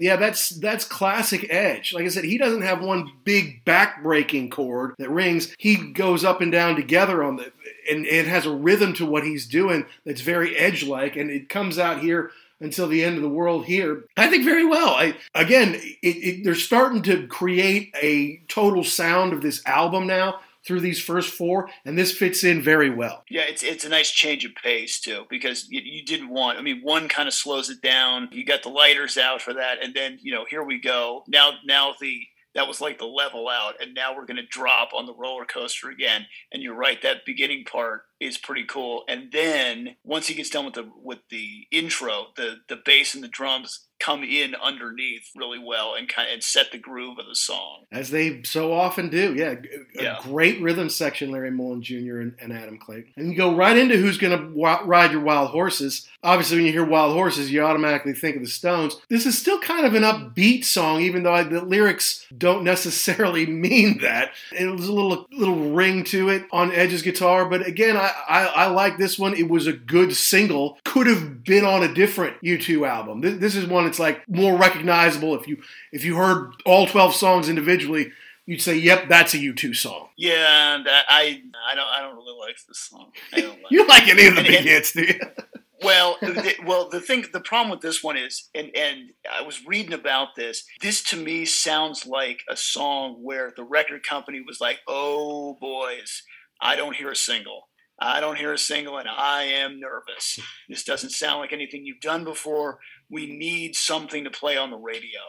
Yeah, 0.00 0.16
that's 0.16 0.50
that's 0.50 0.84
classic 0.84 1.46
Edge. 1.50 1.92
Like 1.92 2.04
I 2.04 2.08
said, 2.08 2.24
he 2.24 2.38
doesn't 2.38 2.62
have 2.62 2.80
one 2.82 3.10
big 3.24 3.64
back-breaking 3.64 4.50
chord 4.50 4.94
that 4.98 5.10
rings. 5.10 5.54
He 5.58 5.76
goes 5.92 6.24
up 6.24 6.40
and 6.40 6.52
down 6.52 6.76
together 6.76 7.22
on 7.24 7.36
the, 7.36 7.52
and 7.88 8.06
it 8.06 8.26
has 8.26 8.46
a 8.46 8.54
rhythm 8.54 8.92
to 8.94 9.06
what 9.06 9.24
he's 9.24 9.46
doing 9.46 9.86
that's 10.04 10.20
very 10.20 10.56
Edge-like, 10.56 11.16
and 11.16 11.30
it 11.30 11.48
comes 11.48 11.78
out 11.78 12.00
here 12.00 12.30
until 12.60 12.88
the 12.88 13.04
end 13.04 13.16
of 13.16 13.22
the 13.22 13.28
world 13.28 13.66
here. 13.66 14.04
I 14.16 14.28
think 14.28 14.44
very 14.44 14.64
well. 14.64 14.90
I 14.90 15.16
again, 15.34 15.74
it, 15.74 15.96
it, 16.02 16.44
they're 16.44 16.54
starting 16.54 17.02
to 17.02 17.26
create 17.26 17.94
a 18.02 18.42
total 18.48 18.84
sound 18.84 19.32
of 19.32 19.42
this 19.42 19.64
album 19.64 20.06
now 20.06 20.40
through 20.64 20.80
these 20.80 21.00
first 21.00 21.32
four, 21.32 21.70
and 21.84 21.96
this 21.96 22.12
fits 22.12 22.44
in 22.44 22.60
very 22.60 22.90
well. 22.90 23.24
Yeah, 23.30 23.42
it's 23.42 23.62
it's 23.62 23.84
a 23.84 23.88
nice 23.88 24.10
change 24.10 24.44
of 24.44 24.54
pace 24.54 25.00
too, 25.00 25.24
because 25.30 25.68
you, 25.70 25.80
you 25.82 26.04
didn't 26.04 26.30
want. 26.30 26.58
I 26.58 26.62
mean, 26.62 26.80
one 26.82 27.08
kind 27.08 27.28
of 27.28 27.34
slows 27.34 27.70
it 27.70 27.80
down. 27.80 28.28
You 28.32 28.44
got 28.44 28.62
the 28.62 28.68
lighters 28.68 29.16
out 29.16 29.40
for 29.40 29.54
that, 29.54 29.82
and 29.82 29.94
then 29.94 30.18
you 30.20 30.32
know 30.32 30.44
here 30.44 30.62
we 30.62 30.80
go. 30.80 31.24
Now 31.28 31.52
now 31.64 31.94
the 32.00 32.22
that 32.58 32.66
was 32.66 32.80
like 32.80 32.98
the 32.98 33.04
level 33.06 33.48
out, 33.48 33.74
and 33.80 33.94
now 33.94 34.14
we're 34.16 34.26
going 34.26 34.36
to 34.36 34.42
drop 34.46 34.88
on 34.92 35.06
the 35.06 35.14
roller 35.14 35.44
coaster 35.44 35.90
again. 35.90 36.26
And 36.52 36.60
you're 36.60 36.74
right, 36.74 37.00
that 37.02 37.24
beginning 37.24 37.64
part 37.64 38.02
is 38.20 38.36
pretty 38.36 38.64
cool. 38.64 39.04
And 39.08 39.30
then 39.30 39.94
once 40.02 40.26
he 40.26 40.34
gets 40.34 40.50
done 40.50 40.64
with 40.64 40.74
the 40.74 40.90
with 41.00 41.20
the 41.30 41.68
intro, 41.70 42.26
the 42.36 42.56
the 42.68 42.76
bass 42.84 43.14
and 43.14 43.22
the 43.22 43.28
drums 43.28 43.84
come 44.00 44.22
in 44.24 44.54
underneath 44.56 45.30
really 45.36 45.58
well 45.58 45.94
and 45.96 46.08
kind 46.08 46.28
of, 46.28 46.34
and 46.34 46.42
set 46.42 46.70
the 46.70 46.78
groove 46.78 47.18
of 47.18 47.26
the 47.26 47.34
song 47.34 47.84
as 47.92 48.10
they 48.10 48.42
so 48.44 48.72
often 48.72 49.08
do. 49.08 49.34
Yeah, 49.34 49.54
a 49.98 50.02
Yeah. 50.02 50.18
great 50.22 50.60
rhythm 50.60 50.88
section, 50.88 51.30
Larry 51.32 51.50
Mullen 51.50 51.82
Jr. 51.82 52.18
and, 52.20 52.34
and 52.40 52.52
Adam 52.52 52.78
Clayton, 52.78 53.12
and 53.16 53.30
you 53.30 53.36
go 53.36 53.54
right 53.54 53.76
into 53.76 53.96
who's 53.96 54.18
going 54.18 54.36
to 54.36 54.44
w- 54.48 54.84
ride 54.88 55.12
your 55.12 55.20
wild 55.20 55.50
horses. 55.50 56.08
Obviously, 56.24 56.56
when 56.56 56.66
you 56.66 56.72
hear 56.72 56.84
wild 56.84 57.12
horses, 57.12 57.52
you 57.52 57.62
automatically 57.62 58.12
think 58.12 58.34
of 58.34 58.42
the 58.42 58.48
Stones. 58.48 58.96
This 59.08 59.24
is 59.24 59.38
still 59.38 59.60
kind 59.60 59.86
of 59.86 59.94
an 59.94 60.02
upbeat 60.02 60.64
song, 60.64 61.00
even 61.00 61.22
though 61.22 61.32
I, 61.32 61.44
the 61.44 61.60
lyrics 61.64 62.26
don't 62.36 62.64
necessarily 62.64 63.46
mean 63.68 63.98
that. 63.98 64.32
It 64.50 64.66
was 64.66 64.88
a 64.88 64.92
little 64.92 65.28
little 65.30 65.70
ring 65.70 66.02
to 66.04 66.28
it 66.28 66.44
on 66.50 66.72
Edge's 66.72 67.02
guitar, 67.02 67.48
but 67.48 67.64
again, 67.64 67.96
I, 67.96 68.12
I, 68.28 68.44
I 68.46 68.66
like 68.66 68.98
this 68.98 69.16
one. 69.16 69.34
It 69.34 69.48
was 69.48 69.68
a 69.68 69.72
good 69.72 70.14
single. 70.16 70.78
Could 70.84 71.06
have 71.06 71.44
been 71.44 71.64
on 71.64 71.84
a 71.84 71.94
different 71.94 72.42
U2 72.42 72.86
album. 72.88 73.20
This, 73.20 73.38
this 73.38 73.54
is 73.54 73.66
one 73.66 73.84
that's 73.84 74.00
like 74.00 74.28
more 74.28 74.56
recognizable. 74.56 75.36
If 75.36 75.46
you 75.46 75.62
if 75.92 76.04
you 76.04 76.16
heard 76.16 76.52
all 76.66 76.88
twelve 76.88 77.14
songs 77.14 77.48
individually, 77.48 78.10
you'd 78.44 78.60
say, 78.60 78.76
"Yep, 78.76 79.08
that's 79.08 79.34
a 79.34 79.38
U2 79.38 79.76
song." 79.76 80.08
Yeah, 80.16 80.82
I 80.88 81.42
I 81.64 81.74
don't 81.76 81.86
I 81.86 82.00
don't 82.00 82.16
really 82.16 82.36
like 82.36 82.56
this 82.66 82.78
song. 82.78 83.12
I 83.32 83.40
don't 83.40 83.50
like 83.62 83.70
You 83.70 83.78
don't 83.78 83.88
like 83.88 84.08
any 84.08 84.26
of 84.26 84.34
the 84.34 84.42
big 84.42 84.64
hits, 84.64 84.92
do 84.92 85.02
you? 85.02 85.20
Well, 85.82 86.16
the, 86.22 86.54
well, 86.64 86.88
the 86.88 87.00
thing, 87.00 87.24
the 87.32 87.40
problem 87.40 87.70
with 87.70 87.80
this 87.80 88.02
one 88.02 88.16
is, 88.16 88.48
and 88.54 88.70
and 88.74 89.10
I 89.30 89.42
was 89.42 89.66
reading 89.66 89.92
about 89.92 90.34
this. 90.36 90.64
This 90.80 91.02
to 91.04 91.16
me 91.16 91.44
sounds 91.44 92.06
like 92.06 92.40
a 92.48 92.56
song 92.56 93.18
where 93.22 93.52
the 93.56 93.64
record 93.64 94.02
company 94.02 94.42
was 94.46 94.60
like, 94.60 94.80
"Oh 94.86 95.56
boys, 95.60 96.22
I 96.60 96.76
don't 96.76 96.96
hear 96.96 97.10
a 97.10 97.16
single. 97.16 97.68
I 98.00 98.20
don't 98.20 98.38
hear 98.38 98.52
a 98.52 98.58
single, 98.58 98.98
and 98.98 99.08
I 99.08 99.42
am 99.42 99.80
nervous. 99.80 100.38
This 100.68 100.84
doesn't 100.84 101.10
sound 101.10 101.40
like 101.40 101.52
anything 101.52 101.84
you've 101.84 102.00
done 102.00 102.24
before. 102.24 102.78
We 103.10 103.26
need 103.26 103.74
something 103.74 104.24
to 104.24 104.30
play 104.30 104.56
on 104.56 104.70
the 104.70 104.76
radio." 104.76 105.20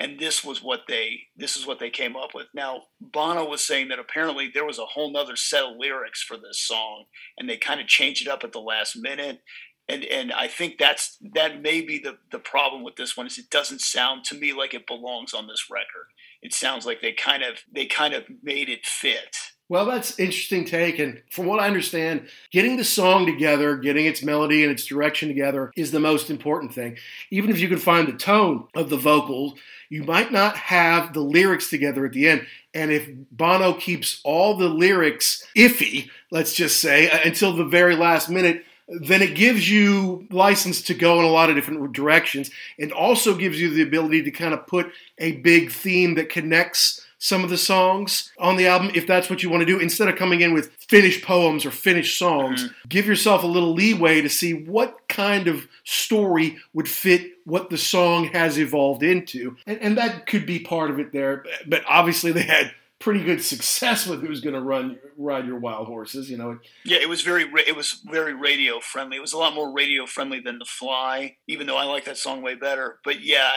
And 0.00 0.20
this 0.20 0.44
was 0.44 0.62
what 0.62 0.82
they 0.86 1.22
this 1.36 1.56
is 1.56 1.66
what 1.66 1.80
they 1.80 1.90
came 1.90 2.14
up 2.16 2.30
with. 2.32 2.46
Now 2.54 2.82
Bono 3.00 3.48
was 3.48 3.66
saying 3.66 3.88
that 3.88 3.98
apparently 3.98 4.48
there 4.52 4.64
was 4.64 4.78
a 4.78 4.86
whole 4.86 5.12
nother 5.12 5.34
set 5.34 5.64
of 5.64 5.76
lyrics 5.76 6.22
for 6.22 6.36
this 6.36 6.60
song, 6.60 7.06
and 7.36 7.50
they 7.50 7.56
kind 7.56 7.80
of 7.80 7.88
changed 7.88 8.22
it 8.22 8.30
up 8.30 8.44
at 8.44 8.52
the 8.52 8.60
last 8.60 8.96
minute 8.96 9.40
and 9.88 10.04
and 10.04 10.32
I 10.32 10.48
think 10.48 10.78
that's 10.78 11.16
that 11.34 11.62
may 11.62 11.80
be 11.80 11.98
the 11.98 12.18
the 12.30 12.38
problem 12.38 12.82
with 12.82 12.96
this 12.96 13.16
one 13.16 13.26
is 13.26 13.38
it 13.38 13.50
doesn't 13.50 13.80
sound 13.80 14.24
to 14.24 14.34
me 14.34 14.52
like 14.52 14.74
it 14.74 14.86
belongs 14.86 15.34
on 15.34 15.46
this 15.46 15.70
record. 15.70 16.08
It 16.42 16.52
sounds 16.52 16.86
like 16.86 17.00
they 17.00 17.12
kind 17.12 17.42
of 17.42 17.58
they 17.72 17.86
kind 17.86 18.14
of 18.14 18.24
made 18.42 18.68
it 18.68 18.86
fit. 18.86 19.36
Well, 19.70 19.84
that's 19.84 20.18
interesting 20.18 20.64
take, 20.64 20.98
and 20.98 21.20
from 21.30 21.44
what 21.44 21.60
I 21.60 21.66
understand, 21.66 22.28
getting 22.50 22.78
the 22.78 22.84
song 22.84 23.26
together, 23.26 23.76
getting 23.76 24.06
its 24.06 24.22
melody 24.22 24.62
and 24.62 24.72
its 24.72 24.86
direction 24.86 25.28
together 25.28 25.72
is 25.76 25.90
the 25.90 26.00
most 26.00 26.30
important 26.30 26.72
thing. 26.72 26.96
Even 27.30 27.50
if 27.50 27.60
you 27.60 27.68
can 27.68 27.78
find 27.78 28.08
the 28.08 28.16
tone 28.16 28.66
of 28.74 28.88
the 28.88 28.96
vocals, 28.96 29.58
you 29.90 30.04
might 30.04 30.32
not 30.32 30.56
have 30.56 31.12
the 31.12 31.20
lyrics 31.20 31.68
together 31.68 32.06
at 32.06 32.12
the 32.12 32.28
end. 32.28 32.46
And 32.72 32.90
if 32.90 33.10
Bono 33.30 33.74
keeps 33.74 34.22
all 34.24 34.56
the 34.56 34.68
lyrics 34.68 35.46
iffy, 35.54 36.08
let's 36.30 36.54
just 36.54 36.80
say, 36.80 37.10
uh, 37.10 37.18
until 37.26 37.54
the 37.54 37.64
very 37.64 37.94
last 37.94 38.30
minute, 38.30 38.64
then 38.88 39.22
it 39.22 39.34
gives 39.34 39.70
you 39.70 40.26
license 40.30 40.82
to 40.82 40.94
go 40.94 41.18
in 41.18 41.24
a 41.24 41.30
lot 41.30 41.50
of 41.50 41.56
different 41.56 41.92
directions. 41.92 42.50
And 42.78 42.92
also 42.92 43.34
gives 43.34 43.60
you 43.60 43.70
the 43.70 43.82
ability 43.82 44.22
to 44.22 44.30
kind 44.30 44.54
of 44.54 44.66
put 44.66 44.90
a 45.18 45.32
big 45.32 45.70
theme 45.70 46.14
that 46.14 46.30
connects 46.30 47.04
some 47.20 47.42
of 47.42 47.50
the 47.50 47.58
songs 47.58 48.32
on 48.38 48.56
the 48.56 48.68
album 48.68 48.92
if 48.94 49.04
that's 49.06 49.28
what 49.28 49.42
you 49.42 49.50
want 49.50 49.60
to 49.60 49.66
do. 49.66 49.78
Instead 49.78 50.08
of 50.08 50.16
coming 50.16 50.40
in 50.40 50.54
with 50.54 50.70
finished 50.74 51.24
poems 51.24 51.66
or 51.66 51.70
finished 51.70 52.16
songs 52.18 52.64
mm-hmm. 52.64 52.74
give 52.88 53.06
yourself 53.06 53.42
a 53.42 53.46
little 53.46 53.74
leeway 53.74 54.20
to 54.20 54.28
see 54.28 54.54
what 54.54 55.08
kind 55.08 55.48
of 55.48 55.66
story 55.84 56.56
would 56.72 56.88
fit 56.88 57.32
what 57.44 57.70
the 57.70 57.78
song 57.78 58.26
has 58.26 58.58
evolved 58.58 59.02
into. 59.02 59.56
And, 59.66 59.78
and 59.80 59.98
that 59.98 60.26
could 60.26 60.46
be 60.46 60.60
part 60.60 60.90
of 60.90 61.00
it 61.00 61.12
there 61.12 61.44
but 61.66 61.82
obviously 61.88 62.30
they 62.30 62.42
had 62.42 62.72
pretty 62.98 63.22
good 63.22 63.42
success 63.42 64.06
with 64.06 64.20
who's 64.20 64.40
going 64.40 64.54
to 64.54 64.60
run 64.60 64.98
ride 65.16 65.46
your 65.46 65.58
wild 65.58 65.86
horses 65.86 66.28
you 66.28 66.36
know 66.36 66.58
Yeah, 66.84 66.98
it 67.00 67.08
was 67.08 67.22
very 67.22 67.44
it 67.66 67.76
was 67.76 68.00
very 68.04 68.34
radio 68.34 68.80
friendly. 68.80 69.16
It 69.16 69.20
was 69.20 69.32
a 69.32 69.38
lot 69.38 69.54
more 69.54 69.72
radio 69.72 70.06
friendly 70.06 70.40
than 70.40 70.58
The 70.58 70.64
Fly, 70.64 71.36
even 71.46 71.66
though 71.66 71.76
I 71.76 71.84
like 71.84 72.04
that 72.06 72.18
song 72.18 72.42
way 72.42 72.54
better. 72.54 72.98
But 73.04 73.20
yeah, 73.22 73.50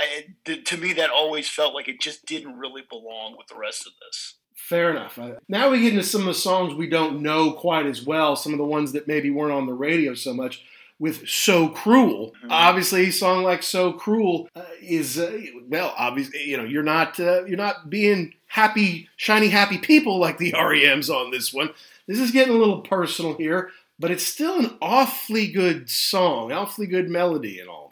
it, 0.45 0.65
to 0.65 0.77
me 0.77 0.93
that 0.93 1.09
always 1.09 1.49
felt 1.49 1.73
like 1.73 1.87
it 1.87 2.01
just 2.01 2.25
didn't 2.25 2.57
really 2.57 2.83
belong 2.87 3.35
with 3.37 3.47
the 3.47 3.57
rest 3.57 3.87
of 3.87 3.93
this. 4.05 4.35
Fair 4.55 4.91
enough. 4.91 5.19
Now 5.49 5.69
we 5.69 5.81
get 5.81 5.93
into 5.93 6.03
some 6.03 6.21
of 6.21 6.27
the 6.27 6.33
songs 6.33 6.73
we 6.73 6.87
don't 6.87 7.21
know 7.21 7.51
quite 7.51 7.85
as 7.85 8.05
well, 8.05 8.35
some 8.35 8.53
of 8.53 8.57
the 8.57 8.65
ones 8.65 8.93
that 8.93 9.07
maybe 9.07 9.29
weren't 9.29 9.53
on 9.53 9.65
the 9.65 9.73
radio 9.73 10.13
so 10.13 10.33
much. 10.33 10.63
With 11.01 11.27
So 11.27 11.67
Cruel, 11.67 12.35
Mhm. 12.43 12.47
obviously, 12.51 13.07
a 13.07 13.11
song 13.11 13.43
like 13.43 13.63
So 13.63 13.91
Cruel 13.91 14.47
uh, 14.55 14.61
is 14.79 15.17
uh, 15.17 15.35
well, 15.67 15.95
obviously, 15.97 16.43
you 16.43 16.57
know, 16.57 16.63
you're 16.63 16.83
not 16.83 17.19
uh, 17.19 17.43
you're 17.45 17.57
not 17.57 17.89
being 17.89 18.35
happy, 18.45 19.09
shiny, 19.17 19.47
happy 19.47 19.79
people 19.79 20.19
like 20.19 20.37
the 20.37 20.53
REM's 20.63 21.09
on 21.09 21.31
this 21.31 21.51
one. 21.51 21.71
This 22.07 22.19
is 22.19 22.29
getting 22.29 22.53
a 22.53 22.57
little 22.57 22.81
personal 22.81 23.33
here, 23.33 23.71
but 23.97 24.11
it's 24.11 24.25
still 24.27 24.59
an 24.59 24.77
awfully 24.79 25.47
good 25.47 25.89
song, 25.89 26.51
awfully 26.51 26.85
good 26.85 27.09
melody, 27.09 27.59
and 27.59 27.67
all. 27.67 27.90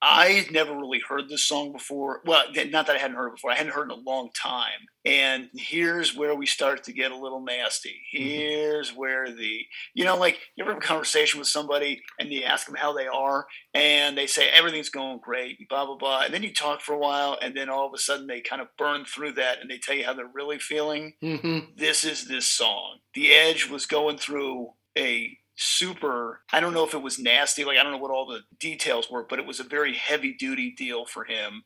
I 0.00 0.46
never 0.52 0.76
really 0.76 1.00
heard 1.06 1.28
this 1.28 1.46
song 1.46 1.72
before. 1.72 2.22
Well, 2.24 2.44
not 2.70 2.86
that 2.86 2.96
I 2.96 2.98
hadn't 2.98 3.16
heard 3.16 3.28
it 3.28 3.34
before. 3.34 3.50
I 3.50 3.56
hadn't 3.56 3.72
heard 3.72 3.90
it 3.90 3.94
in 3.94 4.00
a 4.00 4.08
long 4.08 4.30
time. 4.40 4.86
And 5.04 5.48
here's 5.54 6.14
where 6.14 6.34
we 6.34 6.46
start 6.46 6.84
to 6.84 6.92
get 6.92 7.12
a 7.12 7.16
little 7.16 7.40
nasty. 7.40 8.02
Here's 8.10 8.90
where 8.90 9.32
the, 9.32 9.60
you 9.94 10.04
know, 10.04 10.16
like 10.16 10.38
you 10.54 10.64
ever 10.64 10.74
have 10.74 10.82
a 10.82 10.86
conversation 10.86 11.38
with 11.38 11.48
somebody 11.48 12.02
and 12.20 12.30
you 12.30 12.42
ask 12.42 12.66
them 12.66 12.76
how 12.76 12.92
they 12.92 13.06
are, 13.06 13.46
and 13.74 14.16
they 14.18 14.26
say 14.26 14.48
everything's 14.50 14.90
going 14.90 15.18
great, 15.18 15.68
blah 15.68 15.86
blah 15.86 15.96
blah, 15.96 16.22
and 16.24 16.34
then 16.34 16.42
you 16.42 16.52
talk 16.52 16.80
for 16.80 16.94
a 16.94 16.98
while, 16.98 17.38
and 17.40 17.56
then 17.56 17.68
all 17.70 17.86
of 17.86 17.94
a 17.94 17.98
sudden 17.98 18.26
they 18.26 18.40
kind 18.40 18.60
of 18.60 18.68
burn 18.76 19.04
through 19.04 19.32
that 19.32 19.60
and 19.60 19.70
they 19.70 19.78
tell 19.78 19.94
you 19.94 20.04
how 20.04 20.12
they're 20.12 20.30
really 20.32 20.58
feeling 20.58 21.14
hmm 21.22 21.58
this 21.76 22.04
is 22.04 22.26
this 22.26 22.46
song. 22.46 22.98
The 23.14 23.32
Edge 23.32 23.68
was 23.68 23.86
going 23.86 24.18
through 24.18 24.70
a 24.96 25.37
super, 25.58 26.42
I 26.52 26.60
don't 26.60 26.72
know 26.72 26.86
if 26.86 26.94
it 26.94 27.02
was 27.02 27.18
nasty, 27.18 27.64
like 27.64 27.78
I 27.78 27.82
don't 27.82 27.90
know 27.90 27.98
what 27.98 28.12
all 28.12 28.26
the 28.26 28.42
details 28.60 29.10
were, 29.10 29.26
but 29.28 29.40
it 29.40 29.46
was 29.46 29.58
a 29.58 29.64
very 29.64 29.94
heavy 29.94 30.32
duty 30.32 30.72
deal 30.76 31.04
for 31.04 31.24
him. 31.24 31.64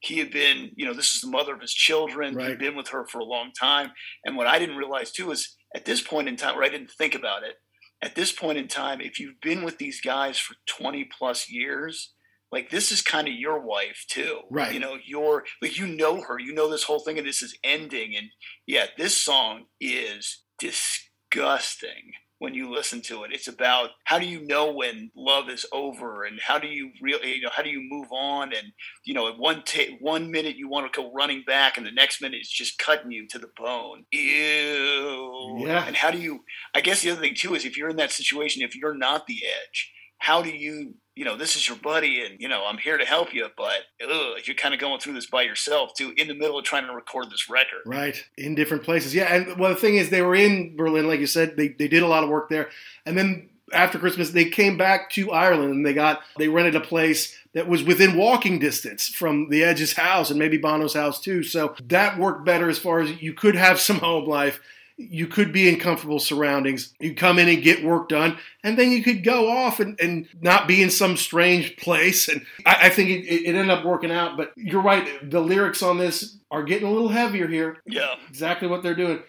He 0.00 0.18
had 0.18 0.30
been, 0.30 0.70
you 0.76 0.84
know, 0.84 0.92
this 0.92 1.14
is 1.14 1.22
the 1.22 1.30
mother 1.30 1.54
of 1.54 1.60
his 1.60 1.72
children. 1.72 2.34
Right. 2.34 2.50
He'd 2.50 2.58
been 2.58 2.76
with 2.76 2.88
her 2.88 3.06
for 3.06 3.18
a 3.18 3.24
long 3.24 3.52
time. 3.58 3.92
And 4.24 4.36
what 4.36 4.46
I 4.46 4.58
didn't 4.58 4.76
realize 4.76 5.10
too 5.10 5.30
is 5.30 5.56
at 5.74 5.86
this 5.86 6.02
point 6.02 6.28
in 6.28 6.36
time, 6.36 6.54
where 6.54 6.64
I 6.64 6.68
didn't 6.68 6.90
think 6.90 7.14
about 7.14 7.42
it, 7.42 7.56
at 8.02 8.14
this 8.14 8.32
point 8.32 8.58
in 8.58 8.68
time, 8.68 9.00
if 9.00 9.18
you've 9.18 9.40
been 9.40 9.62
with 9.62 9.78
these 9.78 10.00
guys 10.00 10.38
for 10.38 10.54
20 10.66 11.08
plus 11.18 11.50
years, 11.50 12.12
like 12.52 12.70
this 12.70 12.92
is 12.92 13.02
kind 13.02 13.26
of 13.26 13.34
your 13.34 13.60
wife 13.60 14.04
too. 14.08 14.40
Right. 14.50 14.72
You 14.72 14.80
know, 14.80 14.96
you're 15.02 15.44
like 15.62 15.78
you 15.78 15.86
know 15.86 16.20
her, 16.22 16.38
you 16.38 16.52
know 16.52 16.70
this 16.70 16.84
whole 16.84 17.00
thing 17.00 17.18
and 17.18 17.26
this 17.26 17.42
is 17.42 17.56
ending. 17.64 18.14
And 18.16 18.28
yeah, 18.66 18.86
this 18.98 19.16
song 19.16 19.66
is 19.80 20.44
disgusting 20.58 22.12
when 22.40 22.54
you 22.54 22.72
listen 22.72 23.02
to 23.02 23.22
it. 23.22 23.32
It's 23.32 23.48
about 23.48 23.90
how 24.04 24.18
do 24.18 24.26
you 24.26 24.44
know 24.44 24.72
when 24.72 25.10
love 25.14 25.48
is 25.50 25.66
over 25.72 26.24
and 26.24 26.40
how 26.40 26.58
do 26.58 26.66
you 26.66 26.90
really 27.00 27.34
you 27.34 27.42
know 27.42 27.50
how 27.52 27.62
do 27.62 27.68
you 27.68 27.86
move 27.88 28.08
on 28.10 28.52
and 28.54 28.72
you 29.04 29.14
know 29.14 29.28
at 29.28 29.38
one 29.38 29.62
ta- 29.62 29.94
one 30.00 30.30
minute 30.30 30.56
you 30.56 30.68
want 30.68 30.90
to 30.90 30.96
go 31.02 31.12
running 31.12 31.44
back 31.46 31.76
and 31.76 31.86
the 31.86 31.92
next 31.92 32.20
minute 32.20 32.38
it's 32.40 32.50
just 32.50 32.78
cutting 32.78 33.12
you 33.12 33.28
to 33.28 33.38
the 33.38 33.50
bone. 33.56 34.04
Ew. 34.10 35.64
Yeah. 35.66 35.84
And 35.86 35.94
how 35.94 36.10
do 36.10 36.18
you 36.18 36.40
I 36.74 36.80
guess 36.80 37.02
the 37.02 37.10
other 37.10 37.20
thing 37.20 37.34
too 37.36 37.54
is 37.54 37.64
if 37.64 37.76
you're 37.76 37.90
in 37.90 37.96
that 37.96 38.10
situation 38.10 38.62
if 38.62 38.74
you're 38.74 38.96
not 38.96 39.26
the 39.26 39.42
edge 39.44 39.92
how 40.20 40.42
do 40.42 40.50
you 40.50 40.94
you 41.16 41.24
know 41.24 41.36
this 41.36 41.56
is 41.56 41.68
your 41.68 41.76
buddy 41.76 42.24
and 42.24 42.40
you 42.40 42.48
know 42.48 42.64
i'm 42.66 42.78
here 42.78 42.96
to 42.96 43.04
help 43.04 43.34
you 43.34 43.46
but 43.56 43.80
ugh, 44.02 44.38
you're 44.44 44.54
kind 44.54 44.72
of 44.72 44.80
going 44.80 45.00
through 45.00 45.12
this 45.12 45.26
by 45.26 45.42
yourself 45.42 45.92
too 45.94 46.14
in 46.16 46.28
the 46.28 46.34
middle 46.34 46.58
of 46.58 46.64
trying 46.64 46.86
to 46.86 46.94
record 46.94 47.30
this 47.30 47.50
record 47.50 47.80
Right, 47.84 48.24
in 48.38 48.54
different 48.54 48.84
places. 48.84 49.14
Yeah, 49.14 49.34
and 49.34 49.58
well, 49.58 49.70
the 49.70 49.76
thing 49.76 49.96
is, 49.96 50.10
they 50.10 50.22
were 50.22 50.34
in 50.34 50.76
Berlin, 50.76 51.08
like 51.08 51.20
you 51.20 51.26
said. 51.26 51.56
They 51.56 51.68
they 51.68 51.88
did 51.88 52.02
a 52.02 52.06
lot 52.06 52.22
of 52.22 52.30
work 52.30 52.48
there, 52.48 52.68
and 53.04 53.18
then 53.18 53.48
after 53.72 53.98
Christmas, 53.98 54.30
they 54.30 54.46
came 54.46 54.76
back 54.76 55.10
to 55.10 55.30
Ireland 55.30 55.72
and 55.72 55.86
they 55.86 55.94
got 55.94 56.20
they 56.38 56.48
rented 56.48 56.76
a 56.76 56.80
place 56.80 57.36
that 57.54 57.68
was 57.68 57.82
within 57.82 58.16
walking 58.16 58.58
distance 58.58 59.08
from 59.08 59.48
the 59.48 59.64
Edge's 59.64 59.94
house 59.94 60.30
and 60.30 60.38
maybe 60.38 60.58
Bono's 60.58 60.94
house 60.94 61.20
too. 61.20 61.42
So 61.42 61.74
that 61.84 62.18
worked 62.18 62.44
better 62.44 62.68
as 62.68 62.78
far 62.78 63.00
as 63.00 63.20
you 63.22 63.32
could 63.32 63.54
have 63.54 63.80
some 63.88 63.98
home 63.98 64.28
life 64.28 64.60
you 65.00 65.26
could 65.26 65.52
be 65.52 65.68
in 65.68 65.78
comfortable 65.78 66.18
surroundings. 66.18 66.94
You 67.00 67.14
come 67.14 67.38
in 67.38 67.48
and 67.48 67.62
get 67.62 67.84
work 67.84 68.08
done, 68.08 68.38
and 68.62 68.78
then 68.78 68.92
you 68.92 69.02
could 69.02 69.24
go 69.24 69.48
off 69.50 69.80
and, 69.80 69.98
and 70.00 70.28
not 70.40 70.68
be 70.68 70.82
in 70.82 70.90
some 70.90 71.16
strange 71.16 71.76
place. 71.76 72.28
And 72.28 72.44
I, 72.66 72.78
I 72.82 72.88
think 72.90 73.10
it, 73.10 73.26
it 73.26 73.48
ended 73.48 73.70
up 73.70 73.84
working 73.84 74.12
out. 74.12 74.36
But 74.36 74.52
you're 74.56 74.82
right. 74.82 75.08
The 75.28 75.40
lyrics 75.40 75.82
on 75.82 75.98
this 75.98 76.36
are 76.50 76.62
getting 76.62 76.88
a 76.88 76.90
little 76.90 77.08
heavier 77.08 77.46
here. 77.46 77.78
Yeah. 77.86 78.14
Exactly 78.28 78.68
what 78.68 78.82
they're 78.82 78.94
doing. 78.94 79.22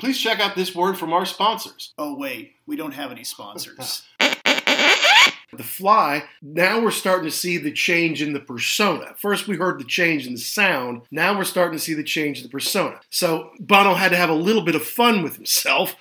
Please 0.00 0.18
check 0.18 0.40
out 0.40 0.56
this 0.56 0.74
word 0.74 0.98
from 0.98 1.12
our 1.12 1.26
sponsors. 1.26 1.92
Oh, 1.98 2.16
wait, 2.16 2.54
we 2.66 2.76
don't 2.76 2.92
have 2.92 3.10
any 3.10 3.24
sponsors. 3.24 4.02
The 5.60 5.66
Fly, 5.66 6.24
now 6.40 6.80
we're 6.80 6.90
starting 6.90 7.26
to 7.26 7.36
see 7.36 7.58
the 7.58 7.70
change 7.70 8.22
in 8.22 8.32
the 8.32 8.40
persona. 8.40 9.12
First, 9.18 9.46
we 9.46 9.56
heard 9.56 9.78
the 9.78 9.84
change 9.84 10.26
in 10.26 10.32
the 10.32 10.38
sound. 10.38 11.02
Now 11.10 11.36
we're 11.36 11.44
starting 11.44 11.78
to 11.78 11.84
see 11.84 11.92
the 11.92 12.02
change 12.02 12.38
in 12.38 12.44
the 12.44 12.48
persona. 12.48 12.98
So, 13.10 13.50
Bono 13.60 13.92
had 13.92 14.08
to 14.12 14.16
have 14.16 14.30
a 14.30 14.34
little 14.34 14.62
bit 14.62 14.74
of 14.74 14.82
fun 14.82 15.22
with 15.22 15.36
himself, 15.36 15.96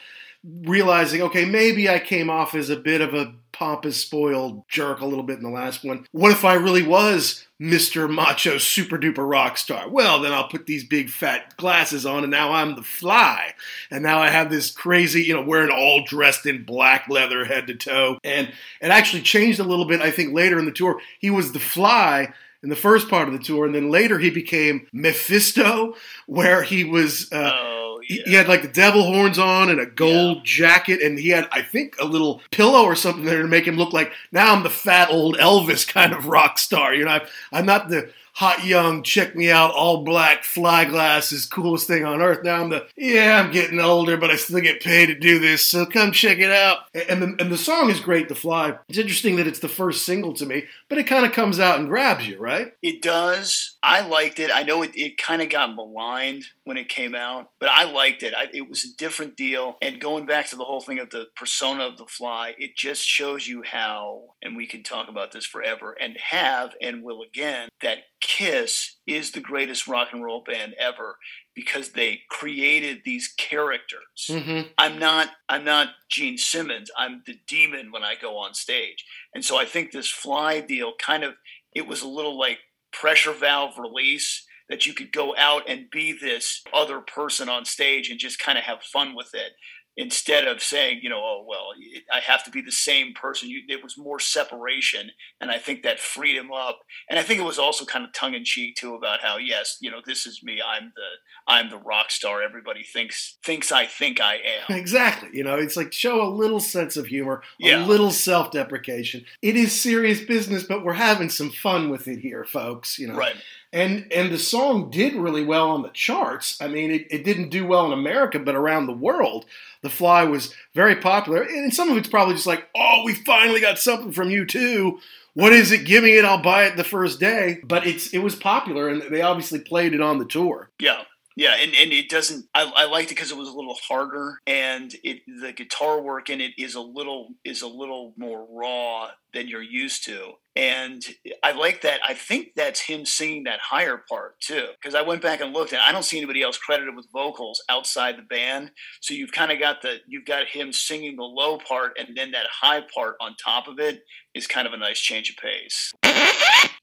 realizing, 0.45 1.21
okay, 1.23 1.43
maybe 1.43 1.89
I 1.89 1.99
came 1.99 2.29
off 2.29 2.55
as 2.55 2.69
a 2.69 2.77
bit 2.77 3.01
of 3.01 3.13
a 3.13 3.33
pompous, 3.59 3.97
spoiled 3.97 4.65
jerk 4.69 5.01
a 5.01 5.05
little 5.05 5.23
bit 5.23 5.35
in 5.35 5.43
the 5.43 5.49
last 5.49 5.83
one. 5.83 6.07
What 6.13 6.31
if 6.31 6.45
I 6.45 6.53
really 6.53 6.81
was 6.81 7.45
Mr. 7.61 8.09
Macho 8.09 8.57
Super 8.57 8.97
Duper 8.97 9.29
Rock 9.29 9.57
Star? 9.57 9.89
Well, 9.89 10.21
then 10.21 10.31
I'll 10.31 10.47
put 10.47 10.65
these 10.65 10.85
big 10.85 11.09
fat 11.09 11.57
glasses 11.57 12.05
on 12.05 12.23
and 12.23 12.31
now 12.31 12.53
I'm 12.53 12.75
the 12.75 12.83
fly. 12.83 13.53
And 13.91 14.01
now 14.01 14.19
I 14.19 14.29
have 14.29 14.49
this 14.49 14.71
crazy, 14.71 15.23
you 15.23 15.33
know, 15.33 15.41
wearing 15.41 15.71
all 15.71 16.05
dressed 16.05 16.45
in 16.45 16.63
black 16.63 17.09
leather 17.09 17.43
head 17.43 17.67
to 17.67 17.75
toe. 17.75 18.17
And 18.23 18.47
it 18.47 18.87
actually 18.87 19.23
changed 19.23 19.59
a 19.59 19.65
little 19.65 19.85
bit, 19.85 19.99
I 19.99 20.09
think, 20.09 20.33
later 20.33 20.57
in 20.57 20.63
the 20.63 20.71
tour. 20.71 21.01
He 21.19 21.29
was 21.29 21.51
the 21.51 21.59
fly 21.59 22.33
in 22.63 22.69
the 22.69 22.75
first 22.75 23.09
part 23.09 23.27
of 23.27 23.33
the 23.33 23.39
tour, 23.43 23.65
and 23.65 23.73
then 23.75 23.89
later 23.91 24.19
he 24.19 24.29
became 24.29 24.87
Mephisto, 24.93 25.95
where 26.27 26.63
he 26.63 26.83
was. 26.83 27.31
Uh, 27.31 27.75
Oh, 27.91 28.01
he- 28.03 28.19
yeah. 28.19 28.23
He 28.27 28.33
had 28.35 28.47
like 28.47 28.61
the 28.61 28.67
devil 28.69 29.03
horns 29.03 29.37
on 29.37 29.69
and 29.69 29.79
a 29.81 29.85
gold 29.85 30.45
jacket, 30.45 31.01
and 31.01 31.19
he 31.19 31.29
had, 31.29 31.49
I 31.51 31.61
think, 31.61 31.95
a 31.99 32.05
little 32.05 32.41
pillow 32.49 32.83
or 32.83 32.95
something 32.95 33.25
there 33.25 33.41
to 33.41 33.47
make 33.47 33.67
him 33.67 33.75
look 33.75 33.91
like 33.91 34.13
now 34.31 34.53
I'm 34.55 34.63
the 34.63 34.69
fat 34.69 35.09
old 35.11 35.35
Elvis 35.37 35.85
kind 35.85 36.13
of 36.13 36.27
rock 36.27 36.57
star. 36.59 36.93
You 36.93 37.03
know, 37.03 37.19
I'm 37.51 37.65
not 37.65 37.89
the 37.89 38.09
hot 38.39 38.63
young, 38.63 39.03
check 39.03 39.35
me 39.35 39.51
out, 39.51 39.73
all 39.73 40.05
black, 40.05 40.45
fly 40.45 40.85
glasses, 40.85 41.45
coolest 41.45 41.87
thing 41.87 42.05
on 42.05 42.21
earth. 42.21 42.41
Now 42.41 42.61
I'm 42.61 42.69
the 42.69 42.87
yeah, 42.95 43.37
I'm 43.37 43.51
getting 43.51 43.81
older, 43.81 44.15
but 44.15 44.31
I 44.31 44.37
still 44.37 44.61
get 44.61 44.81
paid 44.81 45.07
to 45.07 45.13
do 45.13 45.39
this, 45.39 45.65
so 45.65 45.85
come 45.85 46.13
check 46.13 46.37
it 46.37 46.49
out. 46.49 46.77
And 47.09 47.21
the, 47.21 47.35
and 47.37 47.51
the 47.51 47.57
song 47.57 47.89
is 47.89 47.99
great, 47.99 48.29
The 48.29 48.35
Fly. 48.35 48.77
It's 48.87 48.97
interesting 48.97 49.35
that 49.35 49.47
it's 49.47 49.59
the 49.59 49.67
first 49.67 50.05
single 50.05 50.33
to 50.35 50.45
me, 50.45 50.63
but 50.87 50.97
it 50.97 51.05
kind 51.05 51.25
of 51.25 51.33
comes 51.33 51.59
out 51.59 51.79
and 51.79 51.89
grabs 51.89 52.29
you, 52.29 52.39
right? 52.39 52.71
It 52.81 53.01
does. 53.01 53.75
I 53.83 54.07
liked 54.07 54.39
it. 54.39 54.51
I 54.53 54.63
know 54.63 54.83
it, 54.83 54.91
it 54.93 55.17
kind 55.17 55.41
of 55.41 55.49
got 55.49 55.75
maligned 55.75 56.45
when 56.63 56.77
it 56.77 56.87
came 56.87 57.15
out, 57.15 57.49
but 57.59 57.67
I 57.69 57.91
liked 57.91 58.23
it. 58.23 58.33
I, 58.33 58.47
it 58.53 58.69
was 58.69 58.85
a 58.85 58.95
different 58.97 59.35
deal. 59.35 59.75
And 59.81 59.99
going 59.99 60.25
back 60.25 60.47
to 60.49 60.55
the 60.55 60.63
whole 60.63 60.79
thing 60.79 60.99
of 60.99 61.09
the 61.09 61.25
persona 61.35 61.83
of 61.87 61.97
the 61.97 62.05
fly, 62.05 62.55
it 62.57 62.77
just 62.77 63.03
shows 63.03 63.49
you 63.49 63.63
how, 63.63 64.35
and 64.41 64.55
we 64.55 64.65
can 64.65 64.81
talk 64.81 65.09
about 65.09 65.33
this 65.33 65.45
forever, 65.45 65.91
and 65.99 66.15
have 66.17 66.71
and 66.81 67.03
will 67.03 67.21
again, 67.21 67.67
that 67.81 67.97
Kiss 68.21 68.97
is 69.07 69.31
the 69.31 69.39
greatest 69.39 69.87
rock 69.87 70.09
and 70.11 70.23
roll 70.23 70.43
band 70.43 70.75
ever 70.79 71.17
because 71.55 71.89
they 71.89 72.21
created 72.29 73.01
these 73.03 73.27
characters. 73.37 74.27
Mm-hmm. 74.29 74.67
I'm 74.77 74.99
not 74.99 75.29
I'm 75.47 75.63
not 75.63 75.89
Gene 76.09 76.37
Simmons. 76.37 76.89
I'm 76.97 77.23
the 77.25 77.39
demon 77.47 77.91
when 77.91 78.03
I 78.03 78.15
go 78.15 78.37
on 78.37 78.53
stage. 78.53 79.05
And 79.33 79.43
so 79.43 79.57
I 79.57 79.65
think 79.65 79.91
this 79.91 80.09
fly 80.09 80.59
deal 80.61 80.93
kind 80.97 81.23
of 81.23 81.35
it 81.73 81.87
was 81.87 82.01
a 82.01 82.07
little 82.07 82.37
like 82.37 82.59
pressure 82.91 83.33
valve 83.33 83.77
release 83.77 84.45
that 84.69 84.85
you 84.85 84.93
could 84.93 85.11
go 85.11 85.35
out 85.35 85.63
and 85.67 85.89
be 85.89 86.11
this 86.13 86.61
other 86.73 87.01
person 87.01 87.49
on 87.49 87.65
stage 87.65 88.09
and 88.09 88.19
just 88.19 88.39
kind 88.39 88.57
of 88.57 88.63
have 88.63 88.81
fun 88.83 89.15
with 89.15 89.33
it 89.33 89.53
instead 89.99 90.47
of 90.47 90.63
saying, 90.63 91.01
you 91.03 91.09
know, 91.09 91.19
oh 91.21 91.45
well, 91.47 91.67
I 92.11 92.21
have 92.21 92.43
to 92.45 92.49
be 92.51 92.61
the 92.61 92.71
same 92.71 93.13
person. 93.13 93.49
You, 93.49 93.61
it 93.67 93.83
was 93.83 93.97
more 93.97 94.19
separation, 94.19 95.11
and 95.41 95.51
I 95.51 95.57
think 95.57 95.83
that 95.83 95.99
freed 95.99 96.37
him 96.37 96.51
up. 96.51 96.79
And 97.09 97.19
I 97.19 97.23
think 97.23 97.39
it 97.39 97.43
was 97.43 97.59
also 97.59 97.83
kind 97.85 98.05
of 98.05 98.13
tongue 98.13 98.33
in 98.33 98.43
cheek 98.45 98.75
too 98.75 98.95
about 98.95 99.21
how 99.21 99.37
yes, 99.37 99.77
you 99.81 99.91
know, 99.91 99.99
this 100.05 100.25
is 100.25 100.41
me. 100.41 100.61
I'm 100.65 100.93
the 100.95 101.51
I'm 101.53 101.69
the 101.69 101.77
rock 101.77 102.11
star. 102.11 102.41
Everybody 102.41 102.83
thinks 102.83 103.37
thinks 103.43 103.71
I 103.71 103.85
think 103.85 104.19
I 104.19 104.35
am. 104.35 104.75
Exactly. 104.79 105.29
You 105.33 105.43
know, 105.43 105.55
it's 105.55 105.75
like 105.75 105.91
show 105.91 106.21
a 106.21 106.29
little 106.29 106.59
sense 106.61 106.95
of 106.97 107.05
humor, 107.07 107.43
Yeah. 107.59 107.85
a 107.85 107.87
little 107.87 108.11
self 108.11 108.51
deprecation. 108.51 109.25
It 109.41 109.55
is 109.57 109.79
serious 109.79 110.21
business, 110.21 110.63
but 110.63 110.83
we're 110.85 110.93
having 110.93 111.29
some 111.29 111.49
fun 111.51 111.89
with 111.89 112.07
it 112.07 112.19
here, 112.19 112.45
folks. 112.45 112.97
You 112.97 113.07
know, 113.09 113.15
Right. 113.15 113.35
And 113.71 114.11
and 114.11 114.31
the 114.31 114.39
song 114.39 114.89
did 114.89 115.13
really 115.13 115.43
well 115.43 115.69
on 115.69 115.83
the 115.83 115.89
charts. 115.89 116.59
I 116.59 116.67
mean, 116.67 116.89
it, 116.89 117.07
it 117.11 117.23
didn't 117.23 117.49
do 117.49 117.67
well 117.67 117.85
in 117.85 117.93
America, 117.97 118.39
but 118.39 118.55
around 118.55 118.87
the 118.87 118.93
world, 118.93 119.45
The 119.83 119.89
Fly 119.89 120.23
was 120.23 120.53
very 120.73 120.95
popular. 120.95 121.43
And 121.43 121.73
some 121.73 121.89
of 121.89 121.97
it's 121.97 122.09
probably 122.09 122.33
just 122.33 122.47
like, 122.47 122.67
oh, 122.75 123.03
we 123.05 123.13
finally 123.13 123.61
got 123.61 123.77
something 123.77 124.11
from 124.11 124.29
U2. 124.29 124.97
What 125.35 125.53
is 125.53 125.71
it? 125.71 125.85
Give 125.85 126.03
me 126.03 126.17
it. 126.17 126.25
I'll 126.25 126.41
buy 126.41 126.63
it 126.65 126.77
the 126.77 126.83
first 126.83 127.19
day. 127.19 127.59
But 127.63 127.85
it's 127.85 128.11
it 128.13 128.19
was 128.19 128.35
popular, 128.35 128.89
and 128.89 129.03
they 129.03 129.21
obviously 129.21 129.59
played 129.59 129.93
it 129.93 130.01
on 130.01 130.17
the 130.17 130.25
tour. 130.25 130.71
Yeah. 130.79 131.03
Yeah, 131.35 131.55
and, 131.57 131.73
and 131.73 131.93
it 131.93 132.09
doesn't. 132.09 132.47
I, 132.53 132.69
I 132.75 132.85
liked 132.87 133.11
it 133.11 133.15
because 133.15 133.31
it 133.31 133.37
was 133.37 133.47
a 133.47 133.53
little 133.53 133.77
harder, 133.87 134.39
and 134.45 134.93
it 135.05 135.21
the 135.25 135.53
guitar 135.53 136.01
work 136.01 136.29
in 136.29 136.41
it 136.41 136.51
is 136.57 136.75
a 136.75 136.81
little 136.81 137.29
is 137.45 137.61
a 137.61 137.67
little 137.67 138.13
more 138.17 138.45
raw 138.51 139.11
than 139.33 139.47
you're 139.47 139.61
used 139.61 140.03
to, 140.05 140.33
and 140.59 141.01
I 141.41 141.53
like 141.53 141.81
that. 141.83 142.01
I 142.05 142.13
think 142.13 142.49
that's 142.53 142.81
him 142.81 143.05
singing 143.05 143.45
that 143.45 143.61
higher 143.61 144.03
part 144.09 144.41
too, 144.41 144.67
because 144.79 144.93
I 144.93 145.01
went 145.01 145.21
back 145.21 145.39
and 145.39 145.53
looked, 145.53 145.71
and 145.71 145.81
I 145.81 145.93
don't 145.93 146.03
see 146.03 146.17
anybody 146.17 146.41
else 146.41 146.57
credited 146.57 146.97
with 146.97 147.07
vocals 147.13 147.63
outside 147.69 148.17
the 148.17 148.23
band. 148.23 148.71
So 148.99 149.13
you've 149.13 149.31
kind 149.31 149.53
of 149.53 149.59
got 149.59 149.81
the 149.81 149.99
you've 150.05 150.25
got 150.25 150.47
him 150.47 150.73
singing 150.73 151.15
the 151.15 151.23
low 151.23 151.59
part, 151.59 151.97
and 151.97 152.09
then 152.15 152.31
that 152.31 152.47
high 152.51 152.81
part 152.93 153.15
on 153.21 153.35
top 153.41 153.69
of 153.69 153.79
it 153.79 154.01
is 154.35 154.47
kind 154.47 154.67
of 154.67 154.73
a 154.73 154.77
nice 154.77 154.99
change 154.99 155.29
of 155.29 155.37
pace. 155.37 155.93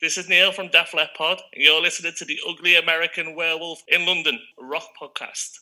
This 0.01 0.17
is 0.17 0.29
Neil 0.29 0.53
from 0.53 0.69
Def 0.69 0.95
Leppard, 0.95 1.43
and 1.53 1.63
you're 1.63 1.81
listening 1.81 2.13
to 2.17 2.25
the 2.25 2.39
Ugly 2.49 2.77
American 2.77 3.35
Werewolf 3.37 3.83
in 3.89 4.07
London 4.07 4.39
rock 4.59 4.89
podcast. 5.01 5.59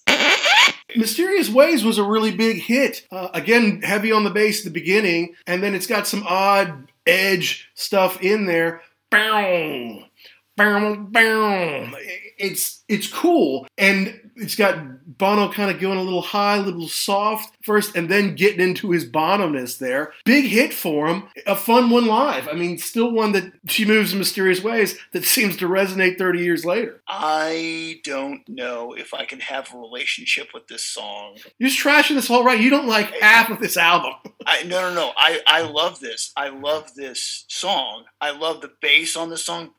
Mysterious 0.96 1.50
Ways 1.50 1.84
was 1.84 1.98
a 1.98 2.04
really 2.04 2.30
big 2.30 2.58
hit. 2.62 3.06
Uh, 3.10 3.28
again, 3.34 3.82
heavy 3.82 4.12
on 4.12 4.22
the 4.22 4.30
bass 4.30 4.60
at 4.60 4.72
the 4.72 4.80
beginning, 4.80 5.34
and 5.46 5.62
then 5.62 5.74
it's 5.74 5.86
got 5.86 6.06
some 6.06 6.24
odd 6.26 6.92
edge 7.06 7.70
stuff 7.74 8.20
in 8.22 8.46
there. 8.46 8.82
Bow, 9.10 10.04
bow, 10.56 10.96
bow. 10.96 11.92
It's 12.38 12.82
it's 12.88 13.06
cool, 13.06 13.66
and 13.78 14.20
it's 14.36 14.56
got 14.56 14.76
Bono 15.18 15.50
kind 15.52 15.70
of 15.70 15.80
going 15.80 15.98
a 15.98 16.02
little 16.02 16.22
high, 16.22 16.56
a 16.56 16.62
little 16.62 16.88
soft 16.88 17.56
first, 17.62 17.96
and 17.96 18.08
then 18.08 18.34
getting 18.34 18.60
into 18.60 18.90
his 18.90 19.04
Bono-ness 19.04 19.76
there. 19.76 20.12
Big 20.24 20.46
hit 20.46 20.72
for 20.72 21.06
him. 21.06 21.24
A 21.46 21.54
fun 21.54 21.90
one 21.90 22.06
live. 22.06 22.48
I 22.48 22.54
mean, 22.54 22.78
still 22.78 23.12
one 23.12 23.32
that 23.32 23.52
she 23.66 23.84
moves 23.84 24.12
in 24.12 24.18
mysterious 24.18 24.62
ways 24.62 24.98
that 25.12 25.24
seems 25.34 25.56
to 25.58 25.68
resonate 25.68 26.18
30 26.18 26.40
years 26.40 26.64
later. 26.64 27.00
I 27.08 28.00
don't 28.04 28.46
know 28.48 28.92
if 28.92 29.14
I 29.14 29.24
can 29.24 29.40
have 29.40 29.72
a 29.72 29.78
relationship 29.78 30.48
with 30.52 30.66
this 30.66 30.84
song. 30.84 31.36
You're 31.58 31.70
just 31.70 31.82
trashing 31.82 32.16
this 32.16 32.28
whole 32.28 32.44
right. 32.44 32.60
You 32.60 32.70
don't 32.70 32.88
like 32.88 33.12
half 33.20 33.50
of 33.50 33.60
this 33.60 33.76
album. 33.76 34.12
I 34.46 34.64
no 34.64 34.88
no 34.88 34.94
no. 34.94 35.12
I 35.16 35.40
I 35.46 35.62
love 35.62 36.00
this. 36.00 36.32
I 36.36 36.48
love 36.48 36.94
this 36.94 37.44
song. 37.48 38.04
I 38.20 38.30
love 38.30 38.60
the 38.60 38.72
bass 38.80 39.16
on 39.16 39.30
the 39.30 39.38
song. 39.38 39.70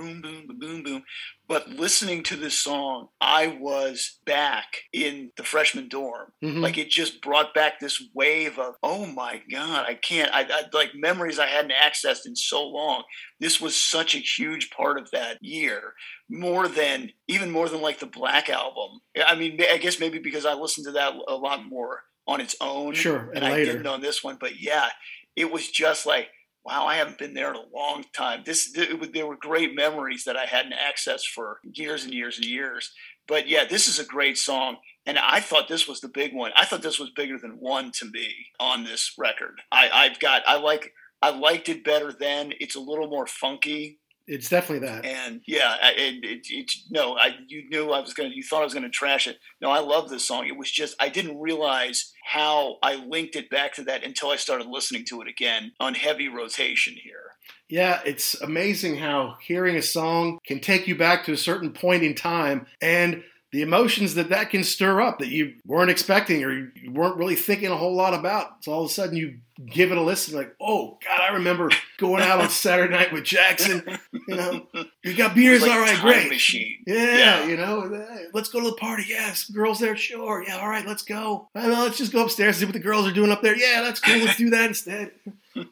Boom 0.00 0.22
boom 0.22 0.46
boom 0.46 0.58
boom 0.58 0.82
boom. 0.82 1.02
But 1.46 1.68
listening 1.68 2.22
to 2.22 2.36
this 2.36 2.58
song, 2.58 3.08
I 3.20 3.58
was 3.60 4.18
back 4.24 4.64
in 4.94 5.30
the 5.36 5.42
freshman 5.42 5.88
dorm. 5.88 6.32
Mhm. 6.42 6.62
Like 6.62 6.78
it 6.78 6.88
just 6.88 7.20
brought 7.20 7.52
back 7.52 7.78
this 7.78 8.02
wave 8.14 8.58
of, 8.58 8.76
oh 8.82 9.04
my 9.04 9.42
god, 9.52 9.84
I 9.86 9.94
can't. 9.94 10.32
I, 10.32 10.44
I 10.44 10.62
like 10.72 10.92
memories 10.94 11.38
I 11.38 11.48
hadn't 11.48 11.72
accessed 11.72 12.24
in 12.24 12.34
so 12.34 12.66
long. 12.66 13.02
This 13.40 13.60
was 13.60 13.76
such 13.76 14.14
a 14.14 14.18
huge 14.18 14.70
part 14.70 14.98
of 14.98 15.10
that 15.10 15.36
year, 15.42 15.92
more 16.30 16.66
than 16.66 17.10
even 17.28 17.50
more 17.50 17.68
than 17.68 17.82
like 17.82 17.98
the 17.98 18.06
Black 18.06 18.48
album. 18.48 19.00
I 19.26 19.34
mean, 19.34 19.60
I 19.70 19.76
guess 19.76 20.00
maybe 20.00 20.18
because 20.18 20.46
I 20.46 20.54
listened 20.54 20.86
to 20.86 20.92
that 20.92 21.12
a 21.28 21.34
lot 21.34 21.68
more 21.68 22.04
on 22.26 22.40
its 22.40 22.56
own. 22.62 22.94
Sure, 22.94 23.28
and 23.34 23.44
and 23.44 23.44
I 23.44 23.64
didn't 23.64 23.86
on 23.86 24.00
this 24.00 24.24
one, 24.24 24.38
but 24.40 24.62
yeah, 24.62 24.88
it 25.36 25.52
was 25.52 25.68
just 25.68 26.06
like, 26.06 26.28
wow, 26.64 26.86
I 26.86 26.96
haven't 26.96 27.18
been 27.18 27.34
there 27.34 27.50
in 27.50 27.56
a 27.56 27.74
long 27.74 28.04
time. 28.14 28.42
This 28.44 28.72
there 29.12 29.26
were 29.26 29.36
great 29.36 29.74
memories 29.74 30.24
that 30.24 30.36
I 30.36 30.44
hadn't 30.44 30.74
accessed 30.74 31.26
for 31.34 31.58
years 31.72 32.04
and 32.04 32.12
years 32.12 32.36
and 32.36 32.46
years. 32.46 32.92
But 33.26 33.48
yeah, 33.48 33.64
this 33.64 33.86
is 33.86 33.98
a 33.98 34.04
great 34.04 34.36
song, 34.36 34.78
and 35.06 35.18
I 35.18 35.40
thought 35.40 35.68
this 35.68 35.86
was 35.86 36.00
the 36.00 36.08
big 36.08 36.34
one. 36.34 36.50
I 36.56 36.64
thought 36.64 36.82
this 36.82 36.98
was 36.98 37.10
bigger 37.14 37.38
than 37.38 37.52
one 37.52 37.92
to 37.92 38.06
me 38.06 38.34
on 38.58 38.84
this 38.84 39.14
record. 39.16 39.60
I, 39.70 39.88
I've 39.88 40.18
got 40.18 40.42
I 40.46 40.58
like 40.58 40.92
I 41.22 41.30
liked 41.30 41.68
it 41.68 41.84
better 41.84 42.12
then. 42.12 42.52
It's 42.60 42.76
a 42.76 42.80
little 42.80 43.08
more 43.08 43.26
funky. 43.26 43.99
It's 44.32 44.48
definitely 44.48 44.86
that. 44.86 45.04
And 45.04 45.40
yeah, 45.44 45.76
I- 45.82 45.92
it, 45.96 46.24
it, 46.24 46.46
it, 46.48 46.70
no, 46.88 47.16
I 47.16 47.36
you 47.48 47.68
knew 47.68 47.90
I 47.90 47.98
was 47.98 48.14
gonna, 48.14 48.30
you 48.32 48.44
thought 48.44 48.60
I 48.60 48.64
was 48.64 48.74
gonna 48.74 48.88
trash 48.88 49.26
it. 49.26 49.38
No, 49.60 49.70
I 49.70 49.80
love 49.80 50.08
this 50.08 50.24
song. 50.24 50.46
It 50.46 50.56
was 50.56 50.70
just 50.70 50.94
I 51.00 51.08
didn't 51.08 51.40
realize 51.40 52.12
how 52.24 52.76
I 52.80 52.94
linked 52.94 53.34
it 53.34 53.50
back 53.50 53.74
to 53.74 53.82
that 53.84 54.04
until 54.04 54.30
I 54.30 54.36
started 54.36 54.68
listening 54.68 55.04
to 55.06 55.20
it 55.20 55.26
again 55.26 55.72
on 55.80 55.94
heavy 55.94 56.28
rotation 56.28 56.94
here. 56.94 57.32
Yeah, 57.68 58.00
it's 58.04 58.40
amazing 58.40 58.98
how 58.98 59.36
hearing 59.42 59.74
a 59.76 59.82
song 59.82 60.38
can 60.46 60.60
take 60.60 60.86
you 60.86 60.96
back 60.96 61.24
to 61.24 61.32
a 61.32 61.36
certain 61.36 61.72
point 61.72 62.04
in 62.04 62.14
time 62.14 62.66
and 62.80 63.24
the 63.52 63.62
emotions 63.62 64.14
that 64.14 64.28
that 64.28 64.50
can 64.50 64.62
stir 64.62 65.00
up 65.00 65.18
that 65.18 65.28
you 65.28 65.54
weren't 65.66 65.90
expecting 65.90 66.44
or 66.44 66.52
you 66.52 66.70
weren't 66.92 67.16
really 67.16 67.34
thinking 67.34 67.68
a 67.70 67.76
whole 67.76 67.94
lot 67.96 68.14
about. 68.14 68.62
So 68.64 68.72
all 68.72 68.84
of 68.84 68.90
a 68.90 68.92
sudden 68.92 69.16
you 69.16 69.38
give 69.66 69.90
it 69.90 69.98
a 69.98 70.00
listen, 70.02 70.36
like, 70.36 70.54
oh 70.60 70.98
God, 71.04 71.20
I 71.20 71.34
remember 71.34 71.68
going 71.98 72.22
out 72.22 72.40
on 72.40 72.48
Saturday 72.48 72.92
night 72.94 73.12
with 73.12 73.24
Jackson. 73.24 73.98
You 74.28 74.36
know, 74.36 74.66
you 75.02 75.14
got 75.16 75.34
beers, 75.34 75.62
Like 75.62 75.70
all 75.72 75.80
right, 75.80 76.00
great. 76.00 76.28
Machine. 76.28 76.78
Yeah, 76.86 77.16
Yeah. 77.16 77.46
you 77.46 77.56
know, 77.56 78.06
let's 78.32 78.48
go 78.48 78.60
to 78.60 78.66
the 78.70 78.76
party. 78.76 79.04
Yeah, 79.08 79.34
girls 79.52 79.80
there, 79.80 79.96
sure. 79.96 80.44
Yeah, 80.46 80.58
all 80.58 80.68
right, 80.68 80.86
let's 80.86 81.02
go. 81.02 81.48
I 81.54 81.66
know, 81.66 81.82
let's 81.82 81.98
just 81.98 82.12
go 82.12 82.24
upstairs 82.24 82.56
and 82.56 82.60
see 82.60 82.64
what 82.66 82.74
the 82.74 82.78
girls 82.78 83.06
are 83.06 83.12
doing 83.12 83.30
up 83.32 83.42
there. 83.42 83.56
Yeah, 83.56 83.82
that's 83.82 83.98
cool. 84.00 84.18
Let's 84.18 84.36
do 84.38 84.50
that 84.50 84.66
instead. 84.68 85.10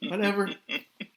Whatever. 0.09 0.51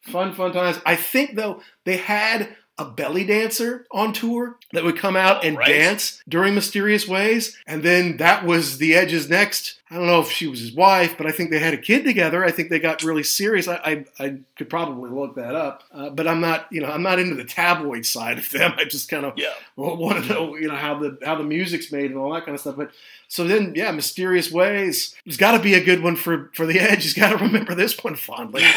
Fun, 0.03 0.33
fun 0.33 0.51
times. 0.53 0.79
I 0.85 0.95
think 0.95 1.35
though 1.35 1.61
they 1.85 1.97
had 1.97 2.55
a 2.77 2.85
belly 2.85 3.23
dancer 3.23 3.85
on 3.91 4.11
tour 4.13 4.57
that 4.73 4.83
would 4.83 4.97
come 4.97 5.15
out 5.15 5.43
and 5.45 5.57
Right. 5.57 5.67
dance 5.67 6.21
during 6.27 6.55
mysterious 6.55 7.07
ways, 7.07 7.57
and 7.67 7.83
then 7.83 8.17
that 8.17 8.45
was 8.45 8.77
the 8.79 8.95
Edge's 8.95 9.29
next. 9.29 9.75
I 9.91 9.95
don't 9.95 10.07
know 10.07 10.21
if 10.21 10.31
she 10.31 10.47
was 10.47 10.61
his 10.61 10.71
wife, 10.71 11.15
but 11.17 11.27
I 11.27 11.31
think 11.31 11.51
they 11.51 11.59
had 11.59 11.73
a 11.73 11.77
kid 11.77 12.05
together. 12.05 12.45
I 12.45 12.49
think 12.51 12.69
they 12.69 12.79
got 12.79 13.03
really 13.03 13.23
serious. 13.23 13.67
I 13.67 13.75
I, 14.19 14.23
I 14.23 14.37
could 14.55 14.69
probably 14.69 15.09
look 15.11 15.35
that 15.35 15.53
up, 15.53 15.83
uh, 15.93 16.09
but 16.09 16.27
I'm 16.27 16.39
not 16.41 16.67
you 16.71 16.81
know 16.81 16.87
I'm 16.89 17.03
not 17.03 17.19
into 17.19 17.35
the 17.35 17.43
tabloid 17.43 18.05
side 18.05 18.37
of 18.37 18.49
them. 18.49 18.73
I 18.77 18.85
just 18.85 19.09
kind 19.09 19.25
of 19.25 19.33
Yeah. 19.37 19.53
want 19.75 20.23
to 20.25 20.29
know 20.33 20.55
you 20.55 20.67
know 20.69 20.75
how 20.75 20.97
the 20.97 21.17
how 21.23 21.35
the 21.35 21.43
music's 21.43 21.91
made 21.91 22.09
and 22.09 22.17
all 22.19 22.33
that 22.33 22.45
kind 22.45 22.55
of 22.55 22.61
stuff. 22.61 22.77
But 22.77 22.91
so 23.27 23.43
then 23.43 23.73
yeah, 23.75 23.91
mysterious 23.91 24.49
ways. 24.49 25.13
There's 25.25 25.37
got 25.37 25.51
to 25.51 25.59
be 25.59 25.73
a 25.75 25.83
good 25.83 26.01
one 26.01 26.15
for 26.15 26.49
for 26.55 26.65
the 26.65 26.79
Edge. 26.79 27.03
He's 27.03 27.13
got 27.13 27.29
to 27.37 27.37
remember 27.45 27.75
this 27.75 28.01
one 28.03 28.15
fondly. 28.15 28.63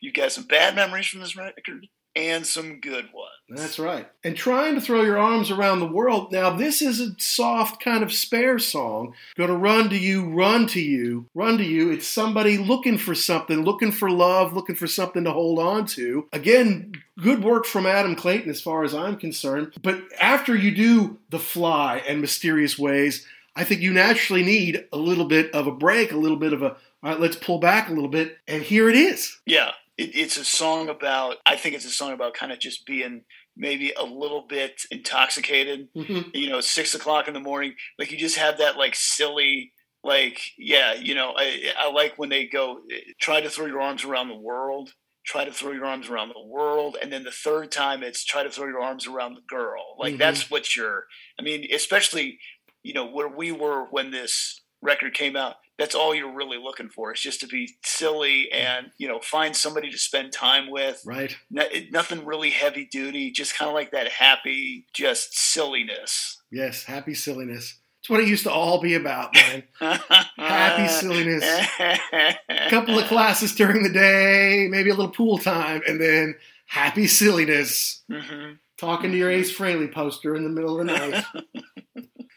you 0.00 0.12
got 0.12 0.32
some 0.32 0.44
bad 0.44 0.74
memories 0.74 1.06
from 1.06 1.20
this 1.20 1.36
record 1.36 1.88
and 2.16 2.46
some 2.46 2.80
good 2.80 3.08
ones. 3.12 3.30
That's 3.48 3.78
right. 3.78 4.08
And 4.24 4.36
trying 4.36 4.74
to 4.74 4.80
throw 4.80 5.02
your 5.02 5.18
arms 5.18 5.50
around 5.50 5.80
the 5.80 5.86
world. 5.86 6.32
Now, 6.32 6.50
this 6.50 6.82
is 6.82 7.00
a 7.00 7.14
soft 7.18 7.82
kind 7.82 8.02
of 8.02 8.12
spare 8.12 8.58
song. 8.58 9.14
Gonna 9.36 9.56
run 9.56 9.90
to 9.90 9.98
you, 9.98 10.28
run 10.28 10.66
to 10.68 10.80
you, 10.80 11.26
run 11.34 11.58
to 11.58 11.64
you. 11.64 11.90
It's 11.90 12.06
somebody 12.06 12.58
looking 12.58 12.98
for 12.98 13.14
something, 13.14 13.64
looking 13.64 13.92
for 13.92 14.10
love, 14.10 14.52
looking 14.52 14.76
for 14.76 14.86
something 14.86 15.24
to 15.24 15.32
hold 15.32 15.58
on 15.58 15.86
to. 15.86 16.28
Again, 16.32 16.92
good 17.20 17.42
work 17.44 17.64
from 17.64 17.86
Adam 17.86 18.16
Clayton 18.16 18.50
as 18.50 18.60
far 18.60 18.82
as 18.84 18.94
I'm 18.94 19.16
concerned. 19.16 19.72
But 19.82 20.02
after 20.20 20.54
you 20.54 20.74
do 20.74 21.18
The 21.30 21.38
Fly 21.38 22.02
and 22.08 22.20
Mysterious 22.20 22.78
Ways, 22.78 23.26
I 23.56 23.64
think 23.64 23.82
you 23.82 23.92
naturally 23.92 24.44
need 24.44 24.86
a 24.92 24.96
little 24.96 25.26
bit 25.26 25.52
of 25.54 25.66
a 25.66 25.72
break, 25.72 26.12
a 26.12 26.16
little 26.16 26.36
bit 26.36 26.52
of 26.52 26.62
a, 26.62 26.70
all 26.70 26.76
right, 27.02 27.20
let's 27.20 27.36
pull 27.36 27.58
back 27.58 27.88
a 27.88 27.92
little 27.92 28.08
bit. 28.08 28.38
And 28.46 28.62
here 28.62 28.88
it 28.88 28.96
is. 28.96 29.38
Yeah, 29.44 29.72
it, 30.00 30.10
it's 30.14 30.36
a 30.36 30.44
song 30.44 30.88
about. 30.88 31.36
I 31.46 31.56
think 31.56 31.74
it's 31.74 31.84
a 31.84 31.90
song 31.90 32.12
about 32.12 32.34
kind 32.34 32.52
of 32.52 32.58
just 32.58 32.86
being 32.86 33.22
maybe 33.56 33.92
a 33.92 34.04
little 34.04 34.46
bit 34.48 34.82
intoxicated. 34.90 35.88
Mhm. 35.94 36.30
You 36.34 36.48
know, 36.48 36.60
six 36.60 36.94
o'clock 36.94 37.28
in 37.28 37.34
the 37.34 37.40
morning. 37.40 37.74
Like 37.98 38.10
you 38.10 38.18
just 38.18 38.36
have 38.38 38.58
that 38.58 38.76
like 38.76 38.94
silly. 38.94 39.72
Like 40.02 40.40
yeah, 40.56 40.94
you 40.94 41.14
know, 41.14 41.34
I, 41.36 41.72
I 41.78 41.90
like 41.90 42.14
when 42.16 42.30
they 42.30 42.46
go 42.46 42.80
try 43.20 43.40
to 43.42 43.50
throw 43.50 43.66
your 43.66 43.82
arms 43.82 44.02
around 44.04 44.28
the 44.28 44.34
world, 44.50 44.94
try 45.26 45.44
to 45.44 45.52
throw 45.52 45.72
your 45.72 45.84
arms 45.84 46.08
around 46.08 46.28
the 46.30 46.46
world, 46.46 46.96
and 47.02 47.12
then 47.12 47.22
the 47.24 47.30
third 47.30 47.70
time 47.70 48.02
it's 48.02 48.24
try 48.24 48.42
to 48.42 48.50
throw 48.50 48.66
your 48.66 48.80
arms 48.80 49.06
around 49.06 49.34
the 49.34 49.42
girl. 49.46 49.84
Like 49.98 50.14
Mhm. 50.14 50.18
that's 50.18 50.50
what 50.50 50.74
you're. 50.74 51.04
I 51.38 51.42
mean, 51.42 51.66
especially 51.72 52.38
you 52.82 52.94
know 52.94 53.04
where 53.06 53.28
we 53.28 53.52
were 53.52 53.84
when 53.90 54.10
this 54.10 54.62
record 54.82 55.14
came 55.14 55.36
out 55.36 55.56
that's 55.78 55.94
all 55.94 56.14
you're 56.14 56.34
really 56.34 56.58
looking 56.58 56.88
for 56.90 57.12
is 57.12 57.20
just 57.20 57.40
to 57.40 57.46
be 57.46 57.76
silly 57.84 58.50
and 58.52 58.90
you 58.98 59.08
know 59.08 59.18
find 59.20 59.56
somebody 59.56 59.90
to 59.90 59.98
spend 59.98 60.32
time 60.32 60.70
with 60.70 61.02
Right. 61.06 61.36
no, 61.50 61.64
nothing 61.90 62.24
really 62.24 62.50
heavy 62.50 62.84
duty 62.86 63.30
just 63.30 63.56
kind 63.56 63.68
of 63.68 63.74
like 63.74 63.90
that 63.92 64.08
happy 64.08 64.86
just 64.92 65.34
silliness 65.38 66.38
Yes, 66.52 66.82
happy 66.82 67.14
silliness. 67.14 67.76
It's 68.00 68.10
what 68.10 68.18
it 68.20 68.26
used 68.26 68.42
to 68.42 68.50
all 68.50 68.80
be 68.80 68.94
about, 68.94 69.32
man. 69.36 69.62
Happy 70.36 70.88
silliness. 70.88 71.44
A 71.78 72.38
couple 72.70 72.98
of 72.98 73.04
classes 73.06 73.54
during 73.54 73.84
the 73.84 73.88
day, 73.92 74.66
maybe 74.68 74.90
a 74.90 74.94
little 74.94 75.12
pool 75.12 75.38
time, 75.38 75.80
and 75.86 76.00
then 76.00 76.34
happy 76.66 77.06
silliness. 77.06 78.02
Mhm. 78.10 78.58
Talking 78.78 79.12
to 79.12 79.16
your 79.16 79.30
Ace 79.30 79.56
Frehley 79.56 79.92
poster 79.92 80.34
in 80.34 80.42
the 80.42 80.50
middle 80.50 80.80
of 80.80 80.86
the 80.86 80.92
night. 80.92 81.24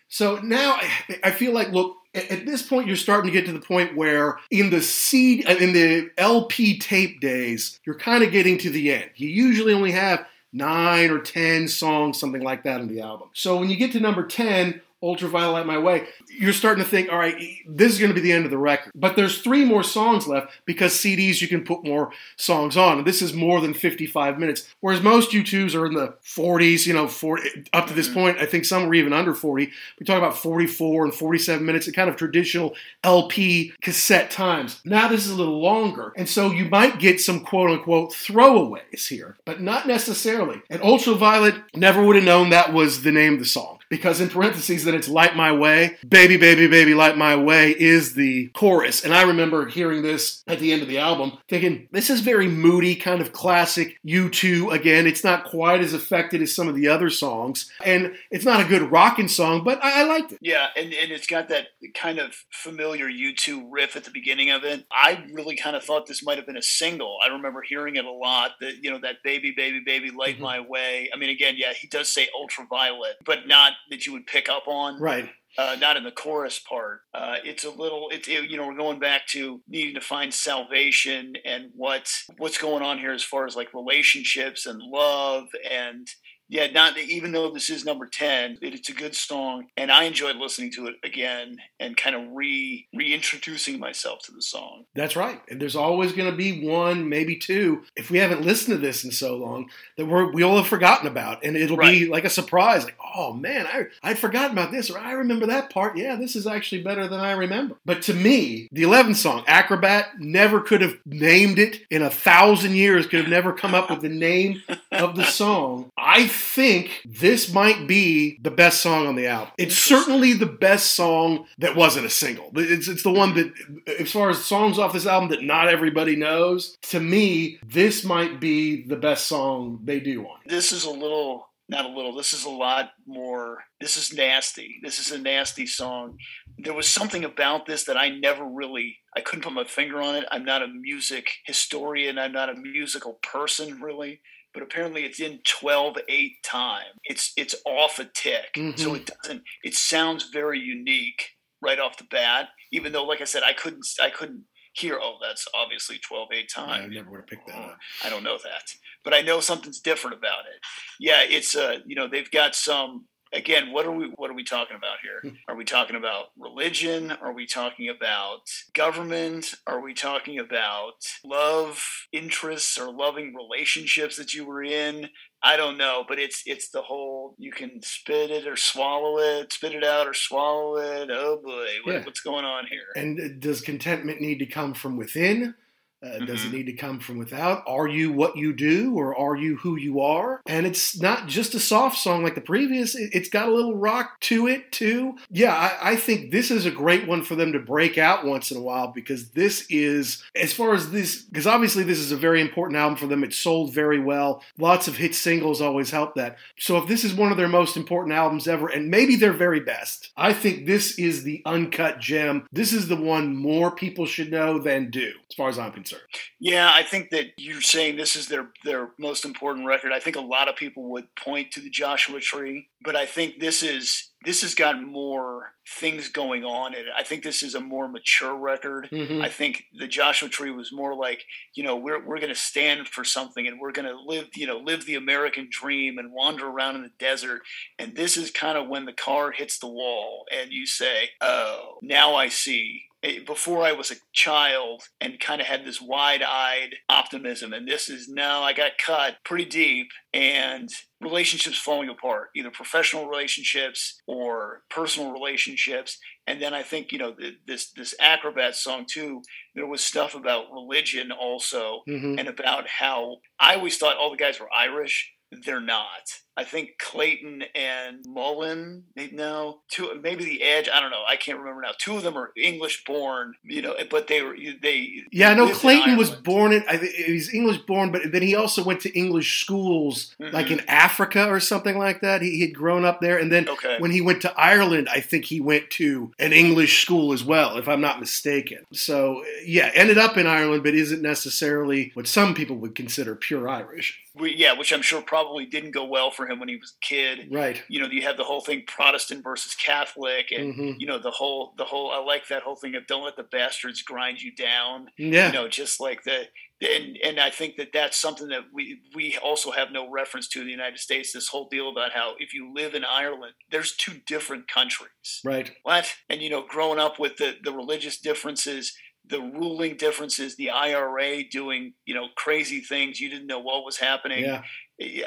so 0.09 0.37
now 0.43 0.73
I- 0.79 1.19
I 1.23 1.31
feel 1.31 1.53
like, 1.53 1.69
look, 1.71 1.95
at 2.13 2.45
this 2.45 2.61
point, 2.61 2.87
you're 2.87 2.95
starting 2.95 3.31
to 3.31 3.37
get 3.37 3.47
to 3.47 3.53
the 3.53 3.65
point 3.65 3.95
where 3.95 4.37
in 4.51 4.69
the 4.69 4.81
CD, 4.81 5.43
uh, 5.45 5.55
in 5.55 5.73
the 5.73 6.11
LP 6.17 6.77
tape 6.77 7.19
days, 7.19 7.79
you're 7.85 7.97
kind 7.97 8.23
of 8.23 8.31
getting 8.31 8.57
to 8.59 8.69
the 8.69 8.93
end. 8.93 9.09
You 9.15 9.29
usually 9.29 9.73
only 9.73 9.91
have 9.91 10.25
nine 10.51 11.09
or 11.09 11.19
ten 11.19 11.67
songs, 11.67 12.19
something 12.19 12.43
like 12.43 12.63
that, 12.63 12.81
on 12.81 12.87
the 12.87 13.01
album. 13.01 13.29
So 13.33 13.57
when 13.57 13.69
you 13.69 13.75
get 13.75 13.91
to 13.93 13.99
number 13.99 14.25
ten, 14.25 14.81
Ultraviolet 15.03 15.65
My 15.65 15.77
Way, 15.77 16.07
you're 16.29 16.53
starting 16.53 16.83
to 16.83 16.89
think, 16.89 17.11
all 17.11 17.17
right, 17.17 17.35
this 17.67 17.91
is 17.91 17.99
going 17.99 18.09
to 18.09 18.15
be 18.15 18.21
the 18.21 18.31
end 18.31 18.45
of 18.45 18.51
the 18.51 18.57
record. 18.57 18.91
But 18.95 19.15
there's 19.15 19.41
three 19.41 19.65
more 19.65 19.83
songs 19.83 20.27
left 20.27 20.53
because 20.65 20.93
CDs 20.93 21.41
you 21.41 21.47
can 21.47 21.63
put 21.63 21.83
more 21.83 22.11
songs 22.37 22.77
on. 22.77 22.99
And 22.99 23.07
this 23.07 23.21
is 23.21 23.33
more 23.33 23.59
than 23.59 23.73
55 23.73 24.39
minutes. 24.39 24.73
Whereas 24.79 25.01
most 25.01 25.31
U2s 25.31 25.75
are 25.75 25.85
in 25.85 25.93
the 25.93 26.15
40s, 26.23 26.87
you 26.87 26.93
know, 26.93 27.07
40, 27.07 27.65
up 27.73 27.87
to 27.87 27.93
this 27.93 28.07
mm. 28.07 28.13
point, 28.13 28.37
I 28.37 28.45
think 28.45 28.65
some 28.65 28.87
were 28.87 28.93
even 28.93 29.13
under 29.13 29.33
40. 29.33 29.69
We 29.99 30.05
talk 30.05 30.17
about 30.17 30.37
44 30.37 31.05
and 31.05 31.13
47 31.13 31.65
minutes, 31.65 31.87
a 31.87 31.91
kind 31.91 32.09
of 32.09 32.15
traditional 32.15 32.73
LP 33.03 33.73
cassette 33.81 34.31
times. 34.31 34.79
Now 34.85 35.07
this 35.09 35.25
is 35.25 35.31
a 35.31 35.35
little 35.35 35.61
longer. 35.61 36.13
And 36.15 36.29
so 36.29 36.51
you 36.51 36.65
might 36.65 36.99
get 36.99 37.19
some 37.19 37.43
quote 37.43 37.69
unquote 37.69 38.11
throwaways 38.11 39.07
here, 39.07 39.35
but 39.45 39.61
not 39.61 39.87
necessarily. 39.87 40.61
And 40.69 40.81
Ultraviolet 40.81 41.55
never 41.75 42.03
would 42.03 42.15
have 42.15 42.25
known 42.25 42.49
that 42.49 42.73
was 42.73 43.03
the 43.03 43.11
name 43.11 43.33
of 43.33 43.39
the 43.39 43.45
song 43.45 43.79
because 43.93 44.19
in 44.19 44.27
parentheses 44.29 44.85
that 44.85 44.95
it's 44.95 45.07
Light 45.07 45.35
My 45.35 45.51
Way, 45.51 45.97
Baby, 46.07 46.37
Baby, 46.37 46.65
Baby, 46.65 46.95
Light 46.95 47.15
My 47.15 47.35
Way 47.35 47.71
is 47.77 48.15
the 48.15 48.47
chorus. 48.55 49.03
And 49.05 49.13
I 49.13 49.21
remember 49.21 49.67
hearing 49.67 50.01
this 50.01 50.43
at 50.47 50.57
the 50.59 50.73
end 50.73 50.81
of 50.81 50.87
the 50.87 50.97
album 50.97 51.37
thinking, 51.47 51.87
this 51.91 52.09
is 52.09 52.21
very 52.21 52.47
moody, 52.47 52.95
kind 52.95 53.21
of 53.21 53.33
classic 53.33 53.97
U2. 54.03 54.73
Again, 54.73 55.05
it's 55.05 55.23
not 55.23 55.45
quite 55.45 55.81
as 55.81 55.93
affected 55.93 56.41
as 56.41 56.55
some 56.55 56.67
of 56.67 56.73
the 56.75 56.87
other 56.87 57.11
songs. 57.11 57.69
And 57.85 58.15
it's 58.31 58.45
not 58.45 58.59
a 58.61 58.65
good 58.67 58.91
rocking 58.91 59.27
song, 59.27 59.63
but 59.63 59.77
I, 59.83 60.01
I 60.01 60.03
liked 60.05 60.31
it. 60.31 60.39
yeah 60.41 60.67
and, 60.75 60.91
and 60.93 61.11
it's 61.11 61.27
got 61.27 61.49
that 61.49 61.67
kind 61.93 62.17
of 62.17 62.33
familiar 62.51 63.05
u2 63.07 63.67
riff 63.69 63.95
at 63.95 64.03
the 64.05 64.11
beginning 64.11 64.49
of 64.49 64.63
it 64.63 64.85
i 64.91 65.23
really 65.33 65.55
kind 65.55 65.75
of 65.75 65.83
thought 65.83 66.07
this 66.07 66.23
might 66.23 66.37
have 66.37 66.45
been 66.47 66.57
a 66.57 66.61
single 66.61 67.17
i 67.23 67.27
remember 67.27 67.61
hearing 67.61 67.95
it 67.95 68.05
a 68.05 68.11
lot 68.11 68.51
that 68.59 68.75
you 68.81 68.89
know 68.89 68.97
that 68.99 69.17
baby 69.23 69.51
baby 69.55 69.81
baby 69.85 70.09
light 70.11 70.37
Mhm. 70.37 70.41
my 70.41 70.59
way 70.59 71.09
i 71.13 71.17
mean 71.17 71.29
again 71.29 71.55
yeah 71.57 71.73
he 71.79 71.87
does 71.87 72.09
say 72.09 72.27
ultraviolet 72.39 73.15
but 73.25 73.47
not 73.47 73.73
that 73.89 74.05
you 74.05 74.13
would 74.13 74.25
pick 74.27 74.49
up 74.49 74.63
on 74.67 74.99
Right. 75.01 75.29
uh, 75.57 75.75
not 75.79 75.97
in 75.97 76.03
the 76.03 76.11
chorus 76.11 76.59
part. 76.59 77.01
Uh, 77.13 77.35
it's 77.43 77.63
a 77.63 77.69
little, 77.69 78.09
it's 78.11 78.27
it, 78.27 78.49
you 78.49 78.57
know, 78.57 78.67
we're 78.67 78.75
going 78.77 78.99
back 78.99 79.27
to 79.27 79.61
needing 79.67 79.93
to 79.95 80.01
find 80.01 80.33
salvation 80.33 81.33
and 81.45 81.71
what 81.75 82.09
what's 82.37 82.57
going 82.57 82.81
on 82.83 82.97
here 82.97 83.11
as 83.11 83.23
far 83.23 83.45
as 83.45 83.55
like 83.55 83.73
relationships 83.73 84.65
and 84.65 84.81
love 84.81 85.45
and 85.69 86.07
yeah, 86.49 86.67
not 86.67 86.97
even 86.97 87.31
though 87.31 87.51
this 87.51 87.69
is 87.69 87.85
number 87.85 88.07
ten, 88.07 88.57
it, 88.61 88.73
it's 88.73 88.89
a 88.89 88.93
good 88.93 89.15
song, 89.15 89.67
and 89.77 89.91
I 89.91 90.03
enjoyed 90.03 90.35
listening 90.35 90.71
to 90.73 90.87
it 90.87 90.95
again 91.03 91.57
and 91.79 91.97
kind 91.97 92.15
of 92.15 92.23
re 92.31 92.87
reintroducing 92.93 93.79
myself 93.79 94.19
to 94.23 94.31
the 94.31 94.41
song. 94.41 94.85
That's 94.95 95.15
right. 95.15 95.41
And 95.49 95.61
there's 95.61 95.75
always 95.75 96.13
going 96.13 96.29
to 96.29 96.35
be 96.35 96.65
one, 96.65 97.09
maybe 97.09 97.35
two, 97.35 97.83
if 97.95 98.09
we 98.09 98.17
haven't 98.17 98.41
listened 98.41 98.75
to 98.75 98.81
this 98.85 99.03
in 99.03 99.11
so 99.11 99.35
long, 99.35 99.69
that 99.97 100.05
we're, 100.05 100.31
we'll 100.31 100.57
have 100.57 100.67
forgotten 100.67 101.07
about. 101.07 101.43
And 101.43 101.55
it'll 101.55 101.77
be 101.77 102.07
like 102.07 102.25
a 102.25 102.29
surprise. 102.29 102.83
Like, 102.83 102.97
oh 103.15 103.33
man, 103.33 103.65
I, 103.67 103.85
I'd 104.01 104.19
forgotten 104.19 104.51
about 104.51 104.71
this, 104.71 104.89
or 104.89 104.97
I 104.97 105.13
remember 105.13 105.47
that 105.47 105.69
part. 105.69 105.97
Yeah, 105.97 106.15
this 106.15 106.35
is 106.35 106.47
actually 106.47 106.83
better 106.83 107.07
than 107.07 107.19
I 107.19 107.31
remember. 107.31 107.75
But 107.85 108.01
to 108.03 108.13
me, 108.13 108.67
the 108.71 108.83
11th 108.83 109.17
song, 109.17 109.43
Acrobat, 109.47 110.19
never 110.19 110.61
could 110.61 110.81
have 110.81 110.97
named 111.05 111.59
it 111.59 111.81
in 111.89 112.01
a 112.01 112.09
thousand 112.09 112.75
years, 112.75 113.07
could 113.07 113.21
have 113.21 113.29
never 113.29 113.53
come 113.53 113.73
up 113.73 113.89
with 113.89 114.01
the 114.01 114.09
name 114.09 114.61
of 114.91 115.15
the 115.15 115.25
song. 115.25 115.91
I 115.97 116.27
think 116.33 117.01
this 117.05 117.53
might 117.53 117.87
be 117.87 118.37
the 118.41 118.51
best 118.51 118.81
song 118.81 119.07
on 119.07 119.15
the 119.15 119.27
album. 119.27 119.53
It's 119.57 119.77
certainly 119.77 120.33
the 120.33 120.45
best 120.45 120.93
song 120.93 121.45
that 121.59 121.75
wasn't 121.75 122.05
a 122.05 122.09
single. 122.09 122.51
It's, 122.55 122.87
it's 122.87 123.03
the 123.03 123.11
one 123.11 123.33
that, 123.35 123.53
as 123.99 124.11
far 124.11 124.29
as 124.29 124.43
songs 124.43 124.79
off 124.79 124.93
this 124.93 125.05
album 125.05 125.29
that 125.29 125.43
not 125.43 125.69
everybody 125.69 126.15
knows, 126.15 126.77
to 126.89 126.99
me, 126.99 127.59
this 127.65 128.03
might 128.03 128.39
be 128.39 128.85
the 128.85 128.95
best 128.95 129.27
song 129.27 129.79
they 129.83 129.99
do 129.99 130.25
on 130.25 130.39
it. 130.43 130.49
This 130.49 130.71
is 130.71 130.85
a 130.85 130.91
little, 130.91 131.49
not 131.69 131.85
a 131.85 131.89
little. 131.89 132.15
This 132.15 132.33
is 132.33 132.45
a 132.45 132.49
lot 132.49 132.91
more. 133.05 133.63
This 133.79 133.97
is 133.97 134.13
nasty. 134.13 134.79
This 134.83 134.99
is 134.99 135.11
a 135.11 135.17
nasty 135.17 135.65
song. 135.65 136.17
There 136.57 136.73
was 136.73 136.87
something 136.87 137.23
about 137.23 137.65
this 137.65 137.85
that 137.85 137.97
I 137.97 138.09
never 138.09 138.43
really. 138.45 138.97
I 139.15 139.21
couldn't 139.21 139.43
put 139.43 139.53
my 139.53 139.63
finger 139.63 140.01
on 140.01 140.15
it. 140.15 140.25
I'm 140.31 140.45
not 140.45 140.63
a 140.63 140.67
music 140.67 141.29
historian. 141.45 142.17
I'm 142.17 142.31
not 142.31 142.49
a 142.49 142.55
musical 142.55 143.13
person 143.21 143.81
really. 143.81 144.21
But 144.53 144.63
apparently, 144.63 145.03
it's 145.05 145.19
in 145.19 145.39
12/8 145.43 146.43
time. 146.43 146.93
It's 147.03 147.33
it's 147.35 147.55
off 147.65 147.99
a 147.99 148.05
tick, 148.05 148.51
so 148.55 148.61
Mhm. 148.91 148.95
it 148.97 149.05
doesn't. 149.21 149.43
It 149.63 149.75
sounds 149.75 150.29
very 150.29 150.59
unique 150.59 151.31
right 151.61 151.79
off 151.79 151.97
the 151.97 152.03
bat. 152.05 152.49
Even 152.71 152.91
though, 152.91 153.05
like 153.05 153.21
I 153.21 153.25
said, 153.25 153.43
I 153.43 153.53
couldn't 153.53 153.85
I 154.01 154.09
couldn't 154.09 154.45
hear. 154.73 154.99
Oh, 155.01 155.17
that's 155.21 155.47
obviously 155.53 155.99
12/8 155.99 156.49
time. 156.49 156.83
I 156.83 156.87
never 156.87 157.09
would 157.11 157.21
have 157.21 157.27
picked 157.27 157.47
that 157.47 157.55
up. 157.55 157.77
I 158.03 158.09
don't 158.09 158.23
know 158.23 158.37
that, 158.39 158.73
but 159.03 159.13
I 159.13 159.21
know 159.21 159.39
something's 159.39 159.79
different 159.79 160.17
about 160.17 160.45
it. 160.45 160.59
Yeah, 160.99 161.21
it's 161.23 161.55
uh, 161.55 161.79
you 161.85 161.95
know, 161.95 162.07
they've 162.07 162.29
got 162.31 162.55
some 162.55 163.07
again, 163.33 163.71
what 163.71 163.85
are 163.85 163.91
we 163.91 164.11
what 164.15 164.29
are 164.29 164.35
we 164.35 164.43
talking 164.43 164.77
about 164.77 164.97
here? 165.01 165.31
Hmm. 165.31 165.35
Are 165.47 165.55
we 165.55 165.65
talking 165.65 165.95
about 165.95 166.25
religion? 166.37 167.11
Are 167.11 167.33
we 167.33 167.45
talking 167.45 167.89
about 167.89 168.41
government? 168.73 169.53
Are 169.67 169.81
we 169.81 169.93
talking 169.93 170.39
about 170.39 170.93
love 171.25 171.83
interests 172.11 172.77
or 172.77 172.91
loving 172.93 173.33
relationships 173.35 174.17
that 174.17 174.33
you 174.33 174.45
were 174.45 174.63
in? 174.63 175.09
I 175.45 175.57
don't 175.57 175.77
know, 175.77 176.05
but 176.07 176.19
it's 176.19 176.43
it's 176.45 176.69
the 176.69 176.81
whole 176.81 177.35
you 177.37 177.51
can 177.51 177.81
spit 177.81 178.31
it 178.31 178.47
or 178.47 178.55
swallow 178.55 179.17
it, 179.17 179.51
spit 179.51 179.73
it 179.75 179.83
out 179.83 180.07
or 180.07 180.13
swallow 180.13 180.77
it. 180.77 181.09
Oh 181.11 181.41
boy, 181.43 181.67
what, 181.83 181.93
Yeah. 181.95 182.03
what's 182.05 182.21
going 182.21 182.45
on 182.45 182.65
here? 182.67 182.85
And 182.95 183.41
does 183.41 183.59
contentment 183.59 184.21
need 184.21 184.39
to 184.39 184.45
come 184.45 184.73
from 184.73 184.95
within? 184.95 185.55
Uh, 186.03 186.19
Does 186.25 186.43
it 186.43 186.51
need 186.51 186.65
to 186.65 186.73
come 186.73 186.99
from 186.99 187.17
without? 187.17 187.63
Are 187.65 187.87
you 187.87 188.11
what 188.11 188.35
you 188.35 188.51
do, 188.51 188.93
or 188.95 189.15
are 189.15 189.35
you 189.35 189.55
who 189.57 189.77
you 189.77 190.01
are? 190.01 190.41
And 190.45 190.65
it's 190.65 190.99
not 190.99 191.27
just 191.27 191.55
a 191.55 191.59
soft 191.59 191.97
song 191.97 192.23
like 192.23 192.35
the 192.35 192.41
previous. 192.41 192.93
It, 192.93 193.11
it's 193.13 193.29
got 193.29 193.47
a 193.47 193.53
little 193.53 193.75
rock 193.75 194.19
to 194.21 194.47
it 194.47 194.71
too. 194.71 195.15
Yeah, 195.29 195.53
I, 195.53 195.91
I 195.91 195.95
think 195.95 196.31
this 196.31 196.51
is 196.51 196.65
a 196.65 196.71
great 196.71 197.07
one 197.07 197.23
for 197.23 197.35
them 197.35 197.53
to 197.53 197.59
break 197.59 197.97
out 197.97 198.25
once 198.25 198.51
in 198.51 198.57
a 198.57 198.61
while 198.61 198.87
because 198.87 199.29
this 199.29 199.65
is, 199.69 200.21
as 200.35 200.51
far 200.51 200.73
as 200.73 200.91
this, 200.91 201.21
because 201.21 201.47
obviously 201.47 201.83
this 201.83 201.99
is 201.99 202.11
a 202.11 202.17
very 202.17 202.41
important 202.41 202.77
album 202.77 202.97
for 202.97 203.07
them. 203.07 203.23
It 203.23 203.33
sold 203.33 203.73
very 203.73 203.99
well. 203.99 204.43
Lots 204.57 204.89
of 204.89 204.97
hit 204.97 205.15
singles 205.15 205.61
always 205.61 205.91
help 205.91 206.15
that. 206.15 206.37
So 206.57 206.77
if 206.77 206.87
this 206.87 207.05
is 207.05 207.13
one 207.13 207.31
of 207.31 207.37
their 207.37 207.47
most 207.47 207.77
important 207.77 208.13
albums 208.13 208.47
ever, 208.47 208.67
and 208.67 208.89
maybe 208.89 209.15
their 209.15 209.31
very 209.33 209.61
best, 209.61 210.11
I 210.17 210.33
think 210.33 210.65
this 210.65 210.99
is 210.99 211.23
the 211.23 211.41
uncut 211.45 211.99
gem. 211.99 212.47
This 212.51 212.73
is 212.73 212.89
the 212.89 212.97
one 212.97 213.35
more 213.35 213.71
people 213.71 214.05
should 214.05 214.31
know 214.31 214.59
than 214.59 214.89
do, 214.89 215.13
as 215.29 215.35
far 215.35 215.47
as 215.47 215.57
I'm 215.57 215.71
concerned. 215.71 215.92
Yeah, 216.39 216.71
I 216.73 216.83
think 216.83 217.09
that 217.11 217.27
you're 217.37 217.61
saying 217.61 217.95
this 217.95 218.15
is 218.15 218.27
their 218.27 218.49
their 218.63 218.91
most 218.99 219.25
important 219.25 219.65
record. 219.65 219.91
I 219.91 219.99
think 219.99 220.15
a 220.15 220.21
lot 220.21 220.49
of 220.49 220.55
people 220.55 220.91
would 220.91 221.13
point 221.15 221.51
to 221.51 221.61
the 221.61 221.69
Joshua 221.69 222.19
Tree, 222.19 222.67
but 222.83 222.95
I 222.95 223.05
think 223.05 223.39
this 223.39 223.63
is 223.63 224.09
this 224.25 224.41
has 224.41 224.55
got 224.55 224.81
more 224.81 225.53
things 225.79 226.07
going 226.09 226.43
on 226.45 226.73
in 226.73 226.81
it. 226.81 226.93
I 226.97 227.03
think 227.03 227.23
this 227.23 227.43
is 227.43 227.55
a 227.55 227.59
more 227.59 227.87
mature 227.89 228.35
record. 228.35 228.89
Mhm. 228.91 229.23
I 229.23 229.29
think 229.29 229.65
the 229.73 229.87
Joshua 229.87 230.29
Tree 230.29 230.51
was 230.51 230.71
more 230.71 230.95
like, 230.95 231.25
you 231.55 231.63
know, 231.63 231.75
we're 231.75 232.05
we're 232.05 232.19
going 232.19 232.33
to 232.33 232.35
stand 232.35 232.87
for 232.87 233.03
something 233.03 233.47
and 233.47 233.59
we're 233.59 233.71
going 233.71 233.87
to 233.87 233.99
live, 233.99 234.29
you 234.35 234.47
know, 234.47 234.57
live 234.57 234.85
the 234.85 234.95
American 234.95 235.47
dream 235.51 235.97
and 235.97 236.11
wander 236.11 236.47
around 236.47 236.75
in 236.75 236.83
the 236.83 236.91
desert. 236.99 237.41
And 237.79 237.95
this 237.95 238.15
is 238.17 238.31
kind 238.31 238.57
of 238.57 238.67
when 238.69 238.85
the 238.85 238.93
car 238.93 239.31
hits 239.31 239.59
the 239.59 239.67
wall 239.67 240.25
and 240.31 240.51
you 240.51 240.65
say, 240.65 241.11
"Oh, 241.21 241.79
now 241.81 242.15
I 242.15 242.29
see." 242.29 242.83
Eh, 243.03 243.19
Before 243.25 243.63
I 243.65 243.73
was 243.73 243.91
a 243.91 243.95
child 244.13 244.83
and 245.01 245.19
kind 245.19 245.41
of 245.41 245.47
had 245.47 245.65
this 245.65 245.81
wide-eyed 245.81 246.75
optimism, 246.89 247.51
and 247.53 247.67
this 247.67 247.89
is 247.89 248.07
now 248.07 248.41
I 248.43 248.53
got 248.53 248.71
cut 248.83 249.17
pretty 249.25 249.45
deep 249.45 249.87
and 250.13 250.69
relationships 251.01 251.57
falling 251.57 251.89
apart, 251.89 252.29
either 252.35 252.49
professional 252.49 253.07
relationships 253.07 253.99
or 254.07 254.63
personal 254.69 255.11
relationships. 255.11 255.97
And 256.27 256.41
then 256.41 256.53
I 256.53 256.63
think 256.63 256.93
you 256.93 256.97
know 256.97 257.13
th- 257.13 257.33
this 257.45 257.71
this 257.71 257.93
acrobat 257.99 258.55
song 258.55 258.85
too. 258.89 259.21
There 259.55 259.67
was 259.67 259.83
stuff 259.83 260.15
about 260.15 260.51
religion 260.53 261.11
also, 261.11 261.81
Mhm. 261.89 262.17
and 262.19 262.29
about 262.29 262.67
how 262.79 263.17
I 263.39 263.55
always 263.55 263.77
thought 263.77 263.97
all 263.97 264.11
the 264.11 264.17
guys 264.17 264.39
were 264.39 264.49
Irish. 264.53 265.11
They're 265.45 265.59
not. 265.61 266.19
I 266.35 266.43
think 266.43 266.79
Clayton 266.79 267.43
and 267.53 268.03
Mullen, 268.07 268.85
they- 268.95 269.11
no, 269.11 269.59
two, 269.69 269.99
maybe 270.01 270.25
the 270.25 270.41
Edge. 270.41 270.67
I 270.67 270.79
don't 270.79 270.89
know. 270.89 271.03
I 271.07 271.15
can't 271.15 271.37
remember 271.37 271.61
now. 271.61 271.73
Two 271.77 271.95
of 271.95 272.01
them 272.01 272.17
are 272.17 272.31
English 272.35 272.85
born, 272.85 273.35
you 273.43 273.61
know, 273.61 273.75
but 273.91 274.07
they 274.07 274.23
were 274.23 274.35
they. 274.59 275.03
Yeah, 275.11 275.29
I 275.29 275.35
know 275.35 275.53
Clayton 275.53 275.95
was 275.95 276.09
born 276.09 276.51
in, 276.51 276.63
he's 276.95 277.31
English 277.31 277.59
born, 277.67 277.91
but 277.91 278.11
then 278.11 278.23
he 278.23 278.33
also 278.33 278.63
went 278.63 278.79
to 278.81 278.91
English 278.97 279.41
schools, 279.41 280.15
like 280.17 280.47
Mhm. 280.47 280.51
in 280.53 280.59
Africa 280.67 281.27
or 281.27 281.39
something 281.39 281.77
like 281.77 282.01
that. 282.01 282.23
He, 282.23 282.31
he 282.31 282.41
had 282.41 282.55
grown 282.55 282.83
up 282.83 282.99
there. 282.99 283.19
And 283.19 283.31
then 283.31 283.47
Okay. 283.47 283.75
when 283.77 283.91
he 283.91 284.01
went 284.01 284.19
to 284.23 284.33
Ireland, 284.35 284.89
I 284.91 285.01
think 285.01 285.25
he 285.25 285.39
went 285.39 285.69
to 285.71 286.13
an 286.17 286.33
English 286.33 286.81
school 286.81 287.13
as 287.13 287.23
well, 287.23 287.59
if 287.59 287.67
I'm 287.67 287.81
not 287.81 287.99
mistaken. 287.99 288.65
So, 288.73 289.23
yeah, 289.45 289.69
ended 289.75 289.99
up 289.99 290.17
in 290.17 290.25
Ireland, 290.25 290.63
but 290.63 290.73
isn't 290.73 291.01
necessarily 291.03 291.91
what 291.93 292.07
some 292.07 292.33
people 292.33 292.55
would 292.57 292.73
consider 292.73 293.13
pure 293.15 293.47
Irish. 293.47 293.99
We- 294.15 294.35
yeah, 294.35 294.53
which 294.53 294.71
I'm 294.71 294.81
sure 294.83 295.01
probably 295.01 295.45
didn't 295.45 295.71
go 295.71 295.85
well 295.85 296.11
for 296.11 296.27
him 296.27 296.39
when 296.39 296.49
he 296.49 296.55
was 296.55 296.75
a 296.81 296.85
kid. 296.85 297.29
Right. 297.31 297.63
You 297.67 297.79
know, 297.79 297.87
you 297.87 298.03
have 298.03 298.17
the 298.17 298.23
whole 298.23 298.41
thing 298.41 298.63
Protestant 298.67 299.23
versus 299.23 299.55
Catholic, 299.55 300.31
and 300.31 300.55
hmm 300.55 300.71
you 300.77 300.87
know 300.87 300.99
the 300.99 301.11
whole 301.11 301.53
the 301.57 301.65
whole. 301.65 301.91
I 301.91 301.99
like 301.99 302.27
that 302.27 302.43
whole 302.43 302.55
thing 302.55 302.75
of 302.75 302.85
don't 302.87 303.03
let 303.03 303.15
the 303.15 303.23
bastards 303.23 303.81
grind 303.81 304.21
you 304.21 304.33
down. 304.35 304.87
Yeah. 304.97 305.27
You 305.27 305.33
know, 305.33 305.47
just 305.47 305.79
like 305.79 306.03
the. 306.03 306.23
And, 306.61 306.97
and 307.03 307.19
I 307.19 307.29
think 307.29 307.57
that 307.57 307.73
that's 307.73 307.99
something 307.99 308.29
that 308.29 308.43
we 308.53 308.79
we 308.95 309.17
also 309.21 309.51
have 309.51 309.71
no 309.71 309.91
reference 309.91 310.29
to 310.29 310.39
in 310.39 310.45
the 310.45 310.51
United 310.51 310.79
States. 310.79 311.11
This 311.11 311.27
whole 311.27 311.49
deal 311.49 311.69
about 311.69 311.91
how 311.91 312.13
if 312.19 312.33
you 312.33 312.53
live 312.53 312.73
in 312.73 312.85
Ireland, 312.85 313.33
there's 313.51 313.75
two 313.75 313.95
different 314.07 314.47
countries. 314.47 315.19
Right. 315.25 315.51
What? 315.63 315.93
And 316.09 316.21
you 316.21 316.29
know, 316.29 316.45
growing 316.47 316.79
up 316.79 316.99
with 316.99 317.17
the 317.17 317.35
the 317.43 317.51
religious 317.51 317.99
differences, 317.99 318.73
the 319.05 319.19
ruling 319.19 319.75
differences, 319.75 320.35
the 320.35 320.49
IRA 320.49 321.23
doing 321.23 321.73
you 321.85 321.93
know 321.93 322.07
crazy 322.15 322.61
things, 322.61 322.99
you 322.99 323.09
didn't 323.09 323.27
know 323.27 323.39
what 323.39 323.65
was 323.65 323.77
happening. 323.77 324.23
Yeah. 324.23 324.43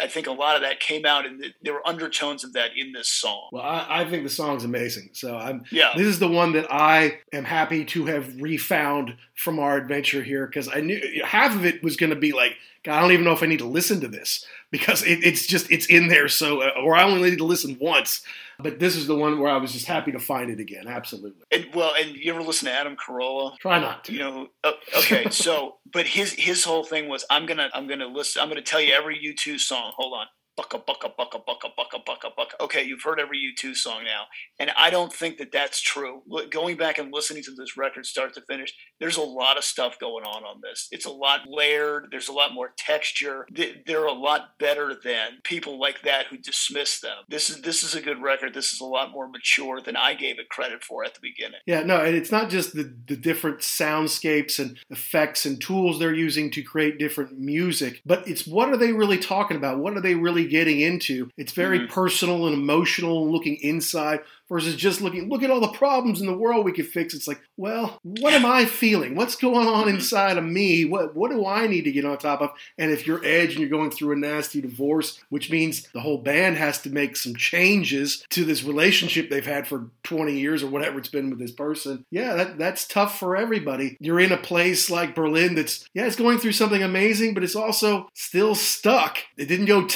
I 0.01 0.07
think 0.07 0.29
a 0.29 0.33
lot 0.33 0.55
of 0.55 0.63
that 0.63 0.79
came 0.79 1.05
out, 1.05 1.27
and 1.27 1.45
there 1.61 1.73
were 1.73 1.87
undertones 1.87 2.45
of 2.45 2.53
that 2.53 2.71
in 2.77 2.93
this 2.93 3.09
song. 3.09 3.49
Well, 3.51 3.65
I, 3.65 4.03
I 4.03 4.05
think 4.09 4.23
the 4.23 4.31
song's 4.31 4.65
amazing. 4.65 5.11
So 5.13 5.37
I'm 5.37 5.65
Yeah, 5.71 5.91
This 5.97 6.07
is 6.07 6.21
the 6.21 6.29
one 6.29 6.53
that 6.53 6.73
I 6.73 7.19
am 7.33 7.45
happy 7.45 7.85
to 7.87 8.07
have 8.07 8.41
refound 8.41 9.17
from 9.35 9.59
our 9.59 9.77
adventure 9.77 10.23
here 10.23 10.47
because 10.47 10.69
I 10.69 10.81
knew 10.81 11.01
half 11.25 11.55
of 11.55 11.67
it 11.67 11.83
was 11.83 11.97
going 11.97 12.11
to 12.11 12.17
be 12.17 12.33
like, 12.33 12.57
God, 12.85 12.99
I 12.99 13.01
don't 13.01 13.13
even 13.13 13.25
know 13.25 13.33
if 13.33 13.43
I 13.43 13.47
need 13.47 13.59
to 13.59 13.67
listen 13.67 14.01
to 14.01 14.09
this 14.09 14.47
because 14.71 15.03
it, 15.03 15.19
it's 15.25 15.47
just 15.47 15.71
it's 15.71 15.87
in 15.87 16.07
there. 16.09 16.29
So, 16.29 16.63
or 16.79 16.97
I 16.97 17.03
only 17.03 17.31
need 17.31 17.39
to 17.39 17.45
listen 17.45 17.77
once. 17.81 18.23
But 18.59 18.79
this 18.79 18.97
is 18.97 19.07
the 19.07 19.15
one 19.15 19.39
where 19.39 19.51
I 19.51 19.59
was 19.59 19.73
just 19.73 19.87
happy 19.87 20.13
to 20.13 20.19
find 20.19 20.51
it 20.51 20.61
again. 20.61 20.89
Absolutely. 20.89 21.43
and 21.53 21.67
well, 21.75 21.93
and 21.99 22.17
you 22.17 22.33
ever 22.33 22.43
listen 22.43 22.67
to 22.67 22.73
Adam 22.73 22.97
Carolla? 22.97 23.57
Try 23.59 23.79
not 23.79 24.05
to. 24.05 24.13
You 24.13 24.19
know, 24.19 24.47
uh, 24.65 24.73
okay. 24.99 25.29
so, 25.31 25.77
but 25.93 26.07
his 26.07 26.33
his 26.33 26.65
whole 26.65 26.85
thing 26.85 27.09
was, 27.09 27.25
I'm 27.31 27.47
gonna 27.47 27.69
I'm 27.75 27.87
gonna 27.87 28.07
listen. 28.07 28.43
I'm 28.43 28.49
gonna 28.49 28.63
tell 28.63 28.81
you 28.81 28.95
every 28.95 29.19
U2 29.19 29.59
song. 29.61 29.93
Hold 29.97 30.15
on. 30.15 30.27
Bucka 30.59 30.79
bucka 30.87 31.11
bucka 31.19 31.39
bucka 31.47 31.69
bucka 31.77 31.99
bucka 32.07 32.31
bucka. 32.39 32.55
Okay, 32.63 32.83
you've 32.83 33.03
heard 33.03 33.21
every 33.21 33.37
U2 33.39 33.77
song 33.77 34.05
now, 34.05 34.23
and 34.59 34.71
I 34.79 34.89
don't 34.89 35.13
think 35.13 35.37
that 35.37 35.53
that's 35.53 35.83
true. 35.83 36.23
Going 36.51 36.79
back 36.79 36.97
and 36.97 37.13
listening 37.13 37.43
to 37.43 37.51
this 37.55 37.77
record 37.77 38.07
start 38.07 38.33
to 38.35 38.41
finish, 38.49 38.73
there's 38.99 39.19
a 39.19 39.23
lot 39.23 39.59
of 39.59 39.65
stuff 39.65 39.99
going 40.01 40.25
on 40.25 40.45
on 40.45 40.61
this. 40.63 40.89
It's 40.91 41.05
a 41.05 41.11
lot 41.11 41.41
layered. 41.47 42.07
There's 42.11 42.29
a 42.29 42.33
lot 42.33 42.55
more 42.55 42.73
texture. 42.79 43.47
They- 43.53 43.83
They're 43.87 44.07
a 44.07 44.13
lot 44.13 44.59
better 44.59 44.95
than 45.05 45.41
people 45.45 45.79
like 45.79 46.01
that 46.03 46.27
who 46.29 46.39
dismiss 46.39 47.01
them. 47.01 47.19
This 47.29 47.51
is 47.51 47.61
this 47.61 47.83
is 47.83 47.95
a 47.95 48.01
good 48.01 48.23
record. 48.23 48.55
This 48.55 48.73
is 48.73 48.81
a 48.81 48.85
lot 48.87 49.11
more 49.13 49.29
mature 49.29 49.83
than 49.83 49.95
I 49.97 50.15
gave 50.15 50.39
it 50.39 50.49
credit 50.49 50.83
for 50.83 51.05
at 51.05 51.13
the 51.13 51.21
beginning. 51.21 51.61
Yeah, 51.67 51.83
no, 51.83 52.01
and 52.01 52.17
it's 52.17 52.33
not 52.33 52.49
just 52.49 52.75
the, 52.75 52.85
the 53.07 53.17
different 53.17 53.59
soundscapes 53.61 54.59
and 54.59 54.79
effects 54.89 55.45
and 55.45 55.61
tools 55.61 55.99
they're 55.99 56.15
using 56.15 56.51
to 56.53 56.63
create 56.63 56.99
different 56.99 57.39
music, 57.39 58.01
but 58.07 58.27
it's 58.27 58.47
what 58.47 58.71
are 58.71 58.79
they 58.79 58.93
really 58.93 59.19
talking 59.19 59.59
about? 59.59 59.81
What 59.81 59.95
are 59.99 60.01
they 60.01 60.15
really 60.15 60.46
getting 60.47 60.81
into? 60.81 61.29
It's 61.37 61.53
very 61.53 61.81
Mhm. 61.81 61.89
personal 61.89 62.47
and 62.47 62.55
emotional 62.55 63.23
and 63.25 63.33
looking 63.33 63.57
inside 63.57 64.21
versus 64.49 64.77
just 64.77 65.01
looking, 65.01 65.29
look 65.29 65.43
at 65.43 65.51
all 65.51 65.59
the 65.61 65.67
problems 65.69 66.21
in 66.21 66.27
the 66.29 66.33
world 66.37 66.65
we 66.65 66.71
could 66.73 66.87
fix. 66.87 67.15
It's 67.15 67.27
like, 67.27 67.41
well, 67.57 67.99
what 68.05 68.33
am 68.33 68.47
I 68.47 68.65
feeling? 68.65 69.17
What's 69.17 69.35
going 69.35 69.67
on 69.67 69.89
inside 69.89 70.39
of 70.39 70.45
me? 70.45 70.85
What 70.85 71.17
what 71.17 71.33
do 71.33 71.45
I 71.47 71.67
need 71.67 71.83
to 71.83 71.91
get 71.93 72.05
on 72.05 72.17
top 72.19 72.41
of? 72.41 72.51
And 72.79 72.93
if 72.93 73.07
you're 73.07 73.25
Edge 73.25 73.51
and 73.53 73.61
you're 73.61 73.69
going 73.69 73.91
through 73.91 74.13
a 74.13 74.17
nasty 74.17 74.61
divorce, 74.61 75.19
which 75.31 75.51
means 75.51 75.89
the 75.93 76.01
whole 76.01 76.19
band 76.19 76.57
has 76.59 76.81
to 76.83 76.91
make 76.91 77.17
some 77.17 77.35
changes 77.35 78.25
to 78.31 78.45
this 78.45 78.63
relationship 78.63 79.31
they've 79.31 79.45
had 79.45 79.67
for 79.67 79.91
20 80.05 80.39
years 80.39 80.63
or 80.63 80.69
whatever 80.69 80.99
it's 80.99 81.09
been 81.09 81.29
with 81.31 81.41
this 81.41 81.51
person, 81.51 82.05
yeah, 82.13 82.35
that, 82.37 82.59
that's 82.59 82.87
tough 82.87 83.19
for 83.19 83.37
everybody. 83.37 83.97
You're 83.99 84.21
in 84.21 84.31
a 84.33 84.37
place 84.37 84.89
like 84.91 85.15
Berlin 85.17 85.55
that's, 85.57 85.89
yeah, 85.95 86.07
it's 86.07 86.15
going 86.17 86.39
through 86.39 86.53
something 86.53 86.83
amazing, 86.85 87.35
but 87.35 87.43
it's 87.43 87.57
also 87.57 88.09
still 88.15 88.55
stuck. 88.55 89.19
It 89.37 89.47
didn't 89.47 89.67
go 89.67 89.87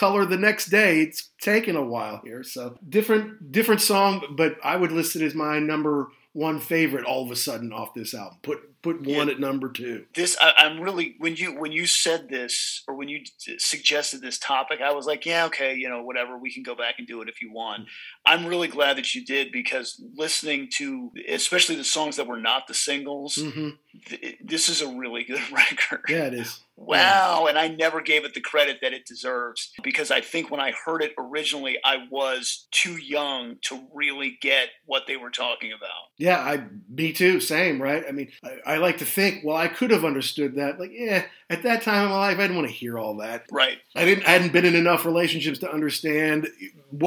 Technicolor 0.00 0.28
the 0.28 0.36
next 0.36 0.66
day. 0.66 1.00
It's 1.02 1.30
taken 1.40 1.76
a 1.76 1.84
while 1.84 2.20
here. 2.24 2.42
So 2.42 2.78
different, 2.88 3.52
different 3.52 3.80
song, 3.80 4.22
but 4.36 4.56
I 4.64 4.76
would 4.76 4.92
list 4.92 5.16
it 5.16 5.22
as 5.22 5.34
my 5.34 5.58
number 5.58 6.08
one 6.32 6.60
favorite 6.60 7.04
all 7.04 7.24
of 7.24 7.30
a 7.30 7.36
sudden 7.36 7.72
off 7.72 7.92
this 7.94 8.14
album. 8.14 8.38
Put 8.42 8.60
put 8.82 8.96
one 9.02 9.26
Yeah. 9.28 9.34
at 9.34 9.40
number 9.40 9.68
two. 9.68 10.06
this 10.14 10.38
I, 10.40 10.54
i'm 10.56 10.80
really 10.80 11.14
when 11.18 11.36
you 11.36 11.54
when 11.60 11.70
you 11.70 11.86
said 11.86 12.30
this 12.30 12.82
or 12.88 12.94
when 12.94 13.08
you 13.08 13.20
suggested 13.58 14.22
this 14.22 14.38
topic 14.38 14.80
i 14.80 14.90
was 14.90 15.04
like 15.04 15.26
yeah 15.26 15.44
okay 15.46 15.74
you 15.74 15.86
know 15.90 16.02
whatever 16.02 16.38
we 16.38 16.50
can 16.50 16.62
go 16.62 16.74
back 16.74 16.94
and 16.96 17.06
do 17.06 17.20
it 17.20 17.28
if 17.28 17.42
you 17.42 17.52
want 17.52 17.88
i'm 18.26 18.46
really 18.46 18.68
glad 18.68 18.96
that 18.96 19.14
you 19.14 19.24
did 19.24 19.52
because 19.52 20.02
listening 20.16 20.68
to 20.70 21.10
especially 21.28 21.76
the 21.76 21.84
songs 21.84 22.16
that 22.16 22.26
were 22.26 22.40
not 22.40 22.66
the 22.66 22.74
singles 22.74 23.36
hmm 23.36 23.70
th- 24.06 24.38
this 24.42 24.68
is 24.68 24.82
a 24.82 24.88
really 24.88 25.24
good 25.24 25.40
record. 25.52 26.02
Yeah, 26.08 26.24
it 26.24 26.34
is. 26.34 26.60
Wow. 26.76 27.46
And 27.46 27.58
I 27.58 27.68
never 27.68 28.00
gave 28.00 28.24
it 28.24 28.32
the 28.32 28.40
credit 28.40 28.78
that 28.80 28.94
it 28.94 29.04
deserves 29.04 29.70
because 29.82 30.10
I 30.10 30.22
think 30.22 30.50
when 30.50 30.60
I 30.60 30.72
heard 30.72 31.02
it 31.02 31.12
originally, 31.18 31.78
I 31.84 32.06
was 32.10 32.66
too 32.70 32.96
young 32.96 33.56
to 33.62 33.86
really 33.94 34.38
get 34.40 34.68
what 34.86 35.02
they 35.06 35.16
were 35.16 35.30
talking 35.30 35.72
about. 35.72 35.90
Yeah, 36.16 36.38
I 36.38 36.64
me 36.88 37.12
too. 37.12 37.40
Same, 37.40 37.82
right? 37.82 38.04
I 38.08 38.12
mean, 38.12 38.30
I, 38.42 38.74
I 38.74 38.76
like 38.78 38.98
to 38.98 39.04
think, 39.04 39.44
well, 39.44 39.56
I 39.56 39.68
could 39.68 39.90
have 39.90 40.04
understood 40.04 40.56
that. 40.56 40.80
Like, 40.80 40.90
yeah, 40.92 41.24
at 41.50 41.64
that 41.64 41.82
time 41.82 42.04
in 42.04 42.10
my 42.10 42.16
life, 42.16 42.38
I 42.38 42.42
didn't 42.42 42.56
want 42.56 42.68
to 42.68 42.74
hear 42.74 42.96
all 42.96 43.16
that. 43.16 43.44
Right. 43.50 43.78
I 43.96 44.04
didn't. 44.04 44.24
I 44.24 44.30
hadn't 44.30 44.52
been 44.52 44.64
in 44.64 44.76
enough 44.76 45.04
relationships 45.04 45.58
to 45.58 45.70
understand 45.70 46.48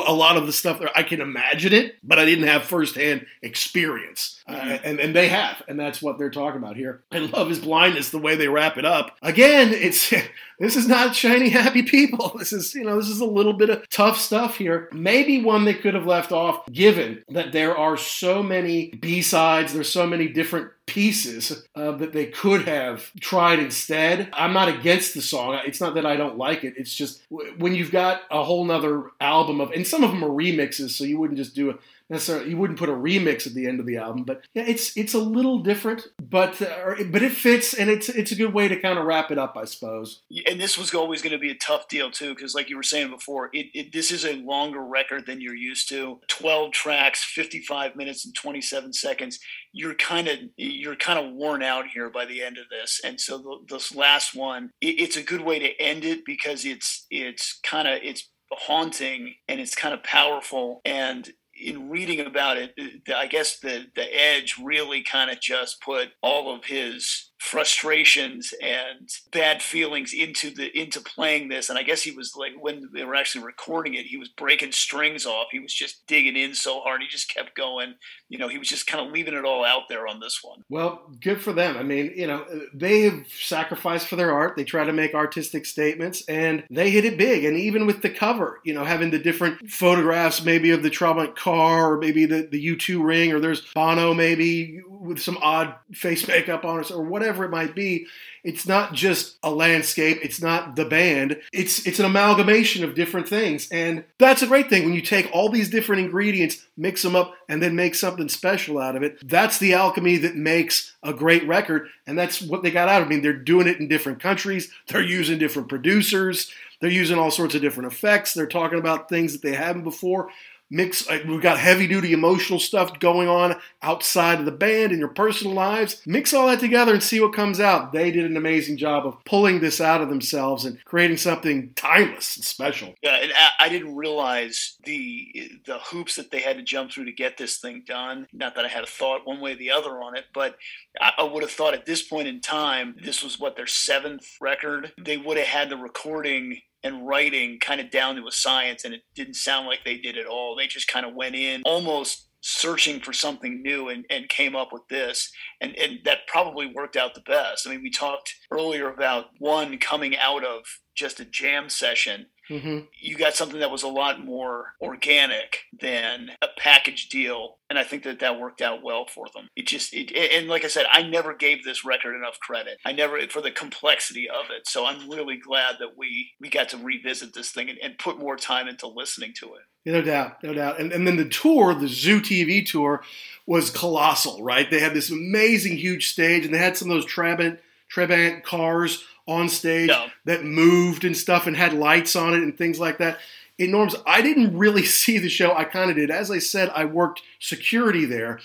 a 0.05 0.13
lot 0.13 0.35
of 0.35 0.45
the 0.45 0.51
stuff. 0.51 0.79
There, 0.79 0.89
I 0.93 1.03
can 1.03 1.21
imagine 1.21 1.71
it, 1.71 1.95
but 2.03 2.19
I 2.19 2.25
didn't 2.25 2.47
have 2.47 2.63
firsthand 2.63 3.25
experience. 3.41 4.41
Uh, 4.45 4.77
and 4.83 4.99
and 4.99 5.15
they 5.15 5.29
have, 5.29 5.63
and 5.69 5.79
that's 5.79 6.01
what 6.01 6.17
they're 6.17 6.29
talking 6.29 6.61
about 6.61 6.75
here. 6.75 7.03
And 7.11 7.31
love 7.31 7.49
is 7.51 7.59
blindness. 7.59 8.09
The 8.09 8.19
way 8.19 8.35
they 8.35 8.49
wrap 8.49 8.77
it 8.77 8.83
up 8.83 9.15
again, 9.21 9.69
it's 9.71 10.09
this 10.59 10.75
is 10.75 10.89
not 10.89 11.15
shiny 11.15 11.49
happy 11.49 11.83
people. 11.83 12.31
This 12.43 12.51
is 12.51 12.75
you 12.75 12.83
know 12.83 12.97
this 12.97 13.07
is 13.07 13.21
a 13.21 13.25
little 13.25 13.53
bit 13.53 13.69
of 13.69 13.87
tough 13.89 14.19
stuff 14.19 14.57
here. 14.57 14.89
Maybe 14.91 15.41
one 15.41 15.63
they 15.63 15.73
could 15.73 15.93
have 15.93 16.05
left 16.05 16.33
off, 16.33 16.65
given 16.65 17.23
that 17.29 17.53
there 17.53 17.77
are 17.77 17.95
so 17.95 18.43
many 18.43 18.89
B 18.89 19.21
sides. 19.21 19.71
There's 19.71 19.91
so 19.91 20.05
many 20.05 20.27
different 20.27 20.71
pieces 20.85 21.65
uh, 21.75 21.91
that 21.91 22.13
they 22.13 22.25
could 22.25 22.67
have 22.67 23.11
tried 23.19 23.59
instead. 23.59 24.29
I'm 24.33 24.53
not 24.53 24.67
against 24.67 25.13
the 25.13 25.21
song. 25.21 25.59
It's 25.65 25.79
not 25.79 25.95
that 25.95 26.05
I 26.05 26.15
don't 26.15 26.37
like 26.37 26.63
it. 26.63 26.73
It's 26.77 26.93
just 26.93 27.21
when 27.57 27.73
you've 27.73 27.91
got 27.91 28.21
a 28.29 28.43
whole 28.43 28.65
nother 28.65 29.11
album 29.21 29.61
of, 29.61 29.71
and 29.71 29.87
some 29.87 30.03
of 30.03 30.11
them 30.11 30.23
are 30.23 30.29
remixes, 30.29 30.91
so 30.91 31.03
you 31.03 31.17
wouldn't 31.17 31.37
just 31.37 31.55
do 31.55 31.69
a 31.69 31.75
necessarily 32.09 32.49
you 32.49 32.57
wouldn't 32.57 32.79
put 32.79 32.89
a 32.89 32.93
remix 32.93 33.47
at 33.47 33.53
the 33.53 33.67
end 33.67 33.79
of 33.79 33.85
the 33.85 33.97
album. 33.97 34.23
But 34.23 34.45
yeah, 34.53 34.63
it's 34.67 34.95
it's 34.97 35.13
a 35.13 35.19
little 35.19 35.59
different, 35.59 36.07
but 36.21 36.61
uh, 36.61 36.95
but 37.11 37.21
it 37.21 37.31
fits, 37.31 37.73
and 37.73 37.89
it's 37.89 38.09
it's 38.09 38.31
a 38.31 38.35
good 38.35 38.53
way 38.53 38.67
to 38.67 38.79
kind 38.79 38.99
of 38.99 39.05
wrap 39.05 39.31
it 39.31 39.37
up, 39.37 39.55
I 39.57 39.65
suppose. 39.65 40.21
And 40.49 40.59
this 40.59 40.77
was 40.77 40.93
always 40.93 41.21
going 41.21 41.33
to 41.33 41.39
be 41.39 41.51
a 41.51 41.55
tough 41.55 41.87
deal 41.87 42.11
too, 42.11 42.33
because 42.35 42.55
like 42.55 42.69
you 42.69 42.75
were 42.75 42.83
saying 42.83 43.09
before, 43.09 43.49
it, 43.53 43.67
it 43.73 43.93
this 43.93 44.11
is 44.11 44.25
a 44.25 44.33
longer 44.33 44.83
record 44.83 45.25
than 45.25 45.41
you're 45.41 45.55
used 45.55 45.89
to. 45.89 46.19
Twelve 46.27 46.71
tracks, 46.71 47.23
fifty-five 47.23 47.95
minutes 47.95 48.25
and 48.25 48.35
twenty-seven 48.35 48.93
seconds. 48.93 49.39
You're 49.71 49.95
kind 49.95 50.27
of 50.27 50.37
you're 50.57 50.95
kind 50.95 51.19
of 51.19 51.33
worn 51.33 51.63
out 51.63 51.85
here 51.93 52.09
by 52.09 52.25
the 52.25 52.43
end 52.43 52.57
of 52.57 52.69
this, 52.69 53.01
and 53.03 53.19
so 53.19 53.37
the, 53.37 53.57
this 53.69 53.95
last 53.95 54.35
one, 54.35 54.69
it, 54.81 54.99
it's 54.99 55.17
a 55.17 55.23
good 55.23 55.41
way 55.41 55.59
to 55.59 55.81
end 55.81 56.05
it 56.05 56.25
because 56.25 56.65
it's 56.65 57.05
it's 57.09 57.59
kind 57.63 57.87
of 57.87 57.99
it's 58.03 58.29
haunting 58.51 59.33
and 59.47 59.59
it's 59.59 59.73
kind 59.73 59.95
of 59.95 60.03
powerful 60.03 60.79
and 60.85 61.31
in 61.55 61.89
reading 61.89 62.19
about 62.19 62.57
it, 62.57 62.73
I 63.15 63.27
guess 63.27 63.59
the 63.59 63.85
the 63.95 64.19
Edge 64.19 64.55
really 64.61 65.03
kind 65.03 65.29
of 65.31 65.39
just 65.39 65.81
put 65.81 66.09
all 66.21 66.53
of 66.53 66.65
his 66.65 67.31
frustrations 67.43 68.53
and 68.61 69.09
bad 69.31 69.61
feelings 69.61 70.13
into 70.13 70.49
the 70.49 70.75
into 70.79 71.01
playing 71.01 71.49
this 71.49 71.69
and 71.69 71.77
i 71.77 71.83
guess 71.83 72.01
he 72.01 72.11
was 72.11 72.35
like 72.37 72.53
when 72.59 72.89
they 72.93 73.03
were 73.03 73.15
actually 73.15 73.43
recording 73.43 73.95
it 73.95 74.05
he 74.05 74.17
was 74.17 74.29
breaking 74.29 74.71
strings 74.71 75.25
off 75.25 75.47
he 75.51 75.59
was 75.59 75.73
just 75.73 76.07
digging 76.07 76.37
in 76.37 76.55
so 76.55 76.79
hard 76.79 77.01
he 77.01 77.07
just 77.07 77.33
kept 77.33 77.55
going 77.55 77.95
you 78.29 78.37
know 78.37 78.47
he 78.47 78.57
was 78.57 78.69
just 78.69 78.87
kind 78.87 79.05
of 79.05 79.11
leaving 79.11 79.33
it 79.33 79.45
all 79.45 79.63
out 79.65 79.83
there 79.89 80.07
on 80.07 80.19
this 80.19 80.39
one 80.41 80.63
Well, 80.69 81.01
good 81.21 81.41
for 81.41 81.53
them. 81.53 81.77
I 81.77 81.83
mean, 81.83 82.13
you 82.15 82.27
know, 82.27 82.45
they 82.73 83.01
have 83.01 83.27
sacrificed 83.27 84.07
for 84.07 84.15
their 84.15 84.31
art. 84.31 84.55
They 84.55 84.63
try 84.63 84.83
to 84.83 84.93
make 84.93 85.13
artistic 85.13 85.65
statements, 85.65 86.23
and 86.27 86.63
they 86.69 86.89
hit 86.89 87.05
it 87.05 87.17
big. 87.17 87.45
And 87.45 87.57
even 87.57 87.85
with 87.85 88.01
the 88.01 88.09
cover, 88.09 88.59
you 88.63 88.73
know, 88.73 88.83
having 88.83 89.11
the 89.11 89.19
different 89.19 89.69
photographs, 89.69 90.43
maybe 90.43 90.71
of 90.71 90.83
the 90.83 90.89
Trabant 90.89 91.35
car, 91.35 91.93
or 91.93 91.97
maybe 91.97 92.25
the 92.25 92.47
the 92.49 92.65
U2 92.75 93.03
ring, 93.03 93.31
or 93.33 93.39
there's 93.39 93.61
Bono, 93.73 94.13
maybe 94.13 94.81
with 95.03 95.21
some 95.21 95.37
odd 95.41 95.75
face 95.91 96.27
makeup 96.27 96.65
on 96.65 96.79
us 96.79 96.91
or 96.91 97.03
whatever 97.03 97.43
it 97.43 97.51
might 97.51 97.75
be. 97.75 98.07
It's 98.43 98.67
not 98.67 98.93
just 98.93 99.37
a 99.41 99.51
landscape. 99.51 100.19
It's 100.21 100.41
not 100.41 100.75
the 100.75 100.85
band. 100.85 101.39
It's 101.53 101.85
it's 101.87 101.99
an 101.99 102.05
amalgamation 102.05 102.83
of 102.83 102.95
different 102.95 103.27
things, 103.27 103.69
and 103.71 104.03
that's 104.17 104.41
a 104.41 104.47
great 104.47 104.69
thing 104.69 104.83
when 104.83 104.93
you 104.93 105.01
take 105.01 105.29
all 105.31 105.49
these 105.49 105.69
different 105.69 106.03
ingredients, 106.03 106.65
mix 106.75 107.01
them 107.01 107.15
up, 107.15 107.35
and 107.47 107.63
then 107.63 107.75
make 107.75 107.95
something 107.95 108.27
special 108.27 108.79
out 108.79 108.95
of 108.95 109.03
it. 109.03 109.17
That's 109.27 109.59
the 109.59 109.73
alchemy 109.73 110.17
that 110.17 110.35
makes 110.35 110.93
a 111.03 111.13
great 111.13 111.47
record, 111.47 111.87
and 112.05 112.17
that's 112.17 112.41
what 112.41 112.63
they 112.63 112.71
got 112.71 112.89
out 112.89 113.01
of. 113.01 113.07
it. 113.07 113.11
I 113.11 113.15
mean, 113.15 113.21
they're 113.21 113.33
doing 113.33 113.67
it 113.67 113.79
in 113.79 113.87
different 113.87 114.19
countries. 114.19 114.69
They're 114.87 115.01
using 115.01 115.37
different 115.39 115.69
producers. 115.69 116.51
They're 116.81 116.91
using 116.91 117.17
all 117.17 117.31
sorts 117.31 117.55
of 117.55 117.61
different 117.61 117.93
effects. 117.93 118.33
They're 118.33 118.45
talking 118.45 118.77
about 118.77 119.07
things 119.07 119.31
that 119.31 119.41
they 119.41 119.55
haven't 119.55 119.85
before. 119.85 120.29
Mix. 120.69 121.07
We've 121.27 121.41
got 121.41 121.59
heavy 121.59 121.87
duty 121.87 122.13
emotional 122.13 122.59
stuff 122.59 122.99
going 122.99 123.27
on 123.27 123.55
outside 123.81 124.39
of 124.39 124.45
the 124.45 124.51
band 124.51 124.91
in 124.91 124.99
your 124.99 125.09
personal 125.09 125.53
lives. 125.53 126.01
Mix 126.05 126.33
all 126.33 126.47
that 126.47 126.59
together 126.59 126.93
and 126.93 127.03
see 127.03 127.19
what 127.19 127.33
comes 127.33 127.59
out. 127.59 127.91
They 127.91 128.11
did 128.11 128.25
an 128.25 128.37
amazing 128.37 128.77
job 128.77 129.05
of 129.05 129.23
pulling 129.25 129.59
this 129.59 129.79
out 129.79 130.01
of 130.01 130.09
themselves 130.09 130.65
and 130.65 130.83
creating 130.85 131.17
something 131.17 131.73
timeless 131.75 132.35
and 132.35 132.45
special. 132.45 132.95
Yeah, 133.03 133.17
and 133.17 133.31
I, 133.59 133.69
didn't 133.69 133.95
realize 133.95 134.77
the 134.83 135.51
the 135.65 135.79
hoops 135.79 136.15
that 136.15 136.29
they 136.29 136.39
had 136.39 136.57
to 136.57 136.63
jump 136.63 136.91
through 136.91 137.05
to 137.05 137.11
get 137.11 137.37
this 137.37 137.57
thing 137.57 137.83
done. 137.87 138.27
Not 138.31 138.55
that 138.55 138.65
I 138.65 138.67
had 138.67 138.83
a 138.83 138.87
thought 138.87 139.25
one 139.25 139.41
way 139.41 139.53
or 139.53 139.55
the 139.55 139.71
other 139.71 140.01
on 140.01 140.15
it, 140.15 140.25
but 140.33 140.57
I 140.99 141.23
would 141.23 141.41
have 141.41 141.51
thought 141.51 141.73
at 141.73 141.85
this 141.85 142.03
point 142.03 142.27
in 142.27 142.39
time, 142.39 142.95
this 143.03 143.23
was 143.23 143.39
what 143.39 143.55
their 143.55 143.67
seventh 143.67 144.27
record. 144.39 144.93
They 144.99 145.17
would 145.17 145.37
have 145.37 145.47
had 145.47 145.69
the 145.69 145.77
recording 145.77 146.61
and 146.83 147.07
writing 147.07 147.59
kind 147.59 147.79
of 147.79 147.89
down 147.89 148.15
to 148.15 148.27
a 148.27 148.31
science, 148.31 148.85
and 148.85 148.93
it 148.93 149.01
didn't 149.15 149.35
sound 149.35 149.67
like 149.67 149.79
they 149.83 149.97
did 149.97 150.17
at 150.17 150.25
all. 150.25 150.55
They 150.55 150.67
just 150.67 150.87
kind 150.87 151.05
of 151.05 151.15
went 151.15 151.35
in 151.35 151.61
almost 151.65 152.27
searching 152.45 152.99
for 152.99 153.13
something 153.13 153.61
new 153.61 153.87
and, 153.87 154.05
and 154.09 154.27
came 154.27 154.53
up 154.53 154.73
with 154.73 154.85
this 154.89 155.31
and, 155.61 155.73
and 155.77 155.99
that 156.03 156.27
probably 156.27 156.67
worked 156.67 156.97
out 156.97 157.15
the 157.15 157.21
best 157.21 157.65
i 157.65 157.69
mean 157.69 157.81
we 157.81 157.89
talked 157.89 158.35
earlier 158.51 158.89
about 158.89 159.27
one 159.39 159.77
coming 159.77 160.17
out 160.17 160.43
of 160.43 160.63
just 160.93 161.21
a 161.21 161.25
jam 161.25 161.69
session 161.69 162.25
hmm 162.47 162.79
you 162.99 163.15
got 163.17 163.35
something 163.35 163.59
that 163.59 163.71
was 163.71 163.83
a 163.83 163.87
lot 163.87 164.23
more 164.23 164.73
organic 164.81 165.59
than 165.79 166.31
a 166.41 166.47
package 166.57 167.09
deal 167.09 167.57
and 167.69 167.79
i 167.79 167.83
think 167.83 168.03
that 168.03 168.19
that 168.19 168.39
worked 168.39 168.61
out 168.61 168.83
well 168.83 169.05
for 169.05 169.27
them. 169.33 169.47
It 169.55 169.67
just 169.67 169.93
it, 169.93 170.11
and 170.11 170.47
like 170.47 170.63
i 170.65 170.67
said 170.67 170.85
i 170.91 171.01
never 171.01 171.33
gave 171.33 171.63
this 171.63 171.85
record 171.85 172.15
enough 172.15 172.39
credit. 172.39 172.77
I 172.85 172.91
never 172.91 173.19
for 173.27 173.41
the 173.41 173.51
complexity 173.51 174.27
of 174.29 174.45
it. 174.55 174.67
So 174.67 174.85
i'm 174.85 175.09
really 175.09 175.37
glad 175.37 175.75
that 175.79 175.97
we 175.97 176.31
we 176.39 176.49
got 176.49 176.69
to 176.69 176.77
revisit 176.77 177.33
this 177.33 177.51
thing 177.51 177.69
and, 177.69 177.79
and 177.81 177.97
put 177.97 178.19
more 178.19 178.35
time 178.35 178.67
into 178.67 178.87
listening 178.87 179.33
to 179.39 179.55
it. 179.55 179.61
No 179.85 180.01
doubt, 180.01 180.41
no 180.43 180.53
doubt. 180.53 180.79
And, 180.79 180.93
and 180.93 181.05
then 181.05 181.17
the 181.17 181.27
tour, 181.27 181.73
the 181.73 181.89
Zoo 181.89 182.21
TV 182.21 182.65
tour, 182.65 183.03
was 183.45 183.69
colossal, 183.69 184.41
right? 184.41 184.69
They 184.69 184.79
had 184.79 184.93
this 184.93 185.09
amazing, 185.09 185.77
huge 185.77 186.07
stage, 186.07 186.45
and 186.45 186.53
they 186.53 186.59
had 186.59 186.77
some 186.77 186.89
of 186.89 186.95
those 186.95 187.05
Trabant, 187.05 187.59
Trabant 187.93 188.43
cars 188.43 189.03
on 189.27 189.49
stage 189.49 189.89
Yeah. 189.89 190.07
that 190.25 190.43
moved 190.43 191.03
and 191.05 191.15
stuff 191.15 191.47
and 191.47 191.55
had 191.55 191.73
lights 191.73 192.15
on 192.15 192.33
it 192.33 192.43
and 192.43 192.57
things 192.57 192.79
like 192.79 192.97
that. 192.97 193.19
Enormous. 193.57 193.95
I 194.05 194.21
didn't 194.21 194.57
really 194.57 194.83
see 195.01 195.17
the 195.19 195.29
show. 195.29 195.53
I 195.55 195.63
kind 195.63 195.89
of 195.89 195.95
did. 195.95 196.11
As 196.11 196.29
I 196.31 196.39
said, 196.39 196.69
I 196.75 196.85
worked 196.85 197.21
security 197.39 198.05
there. 198.05 198.39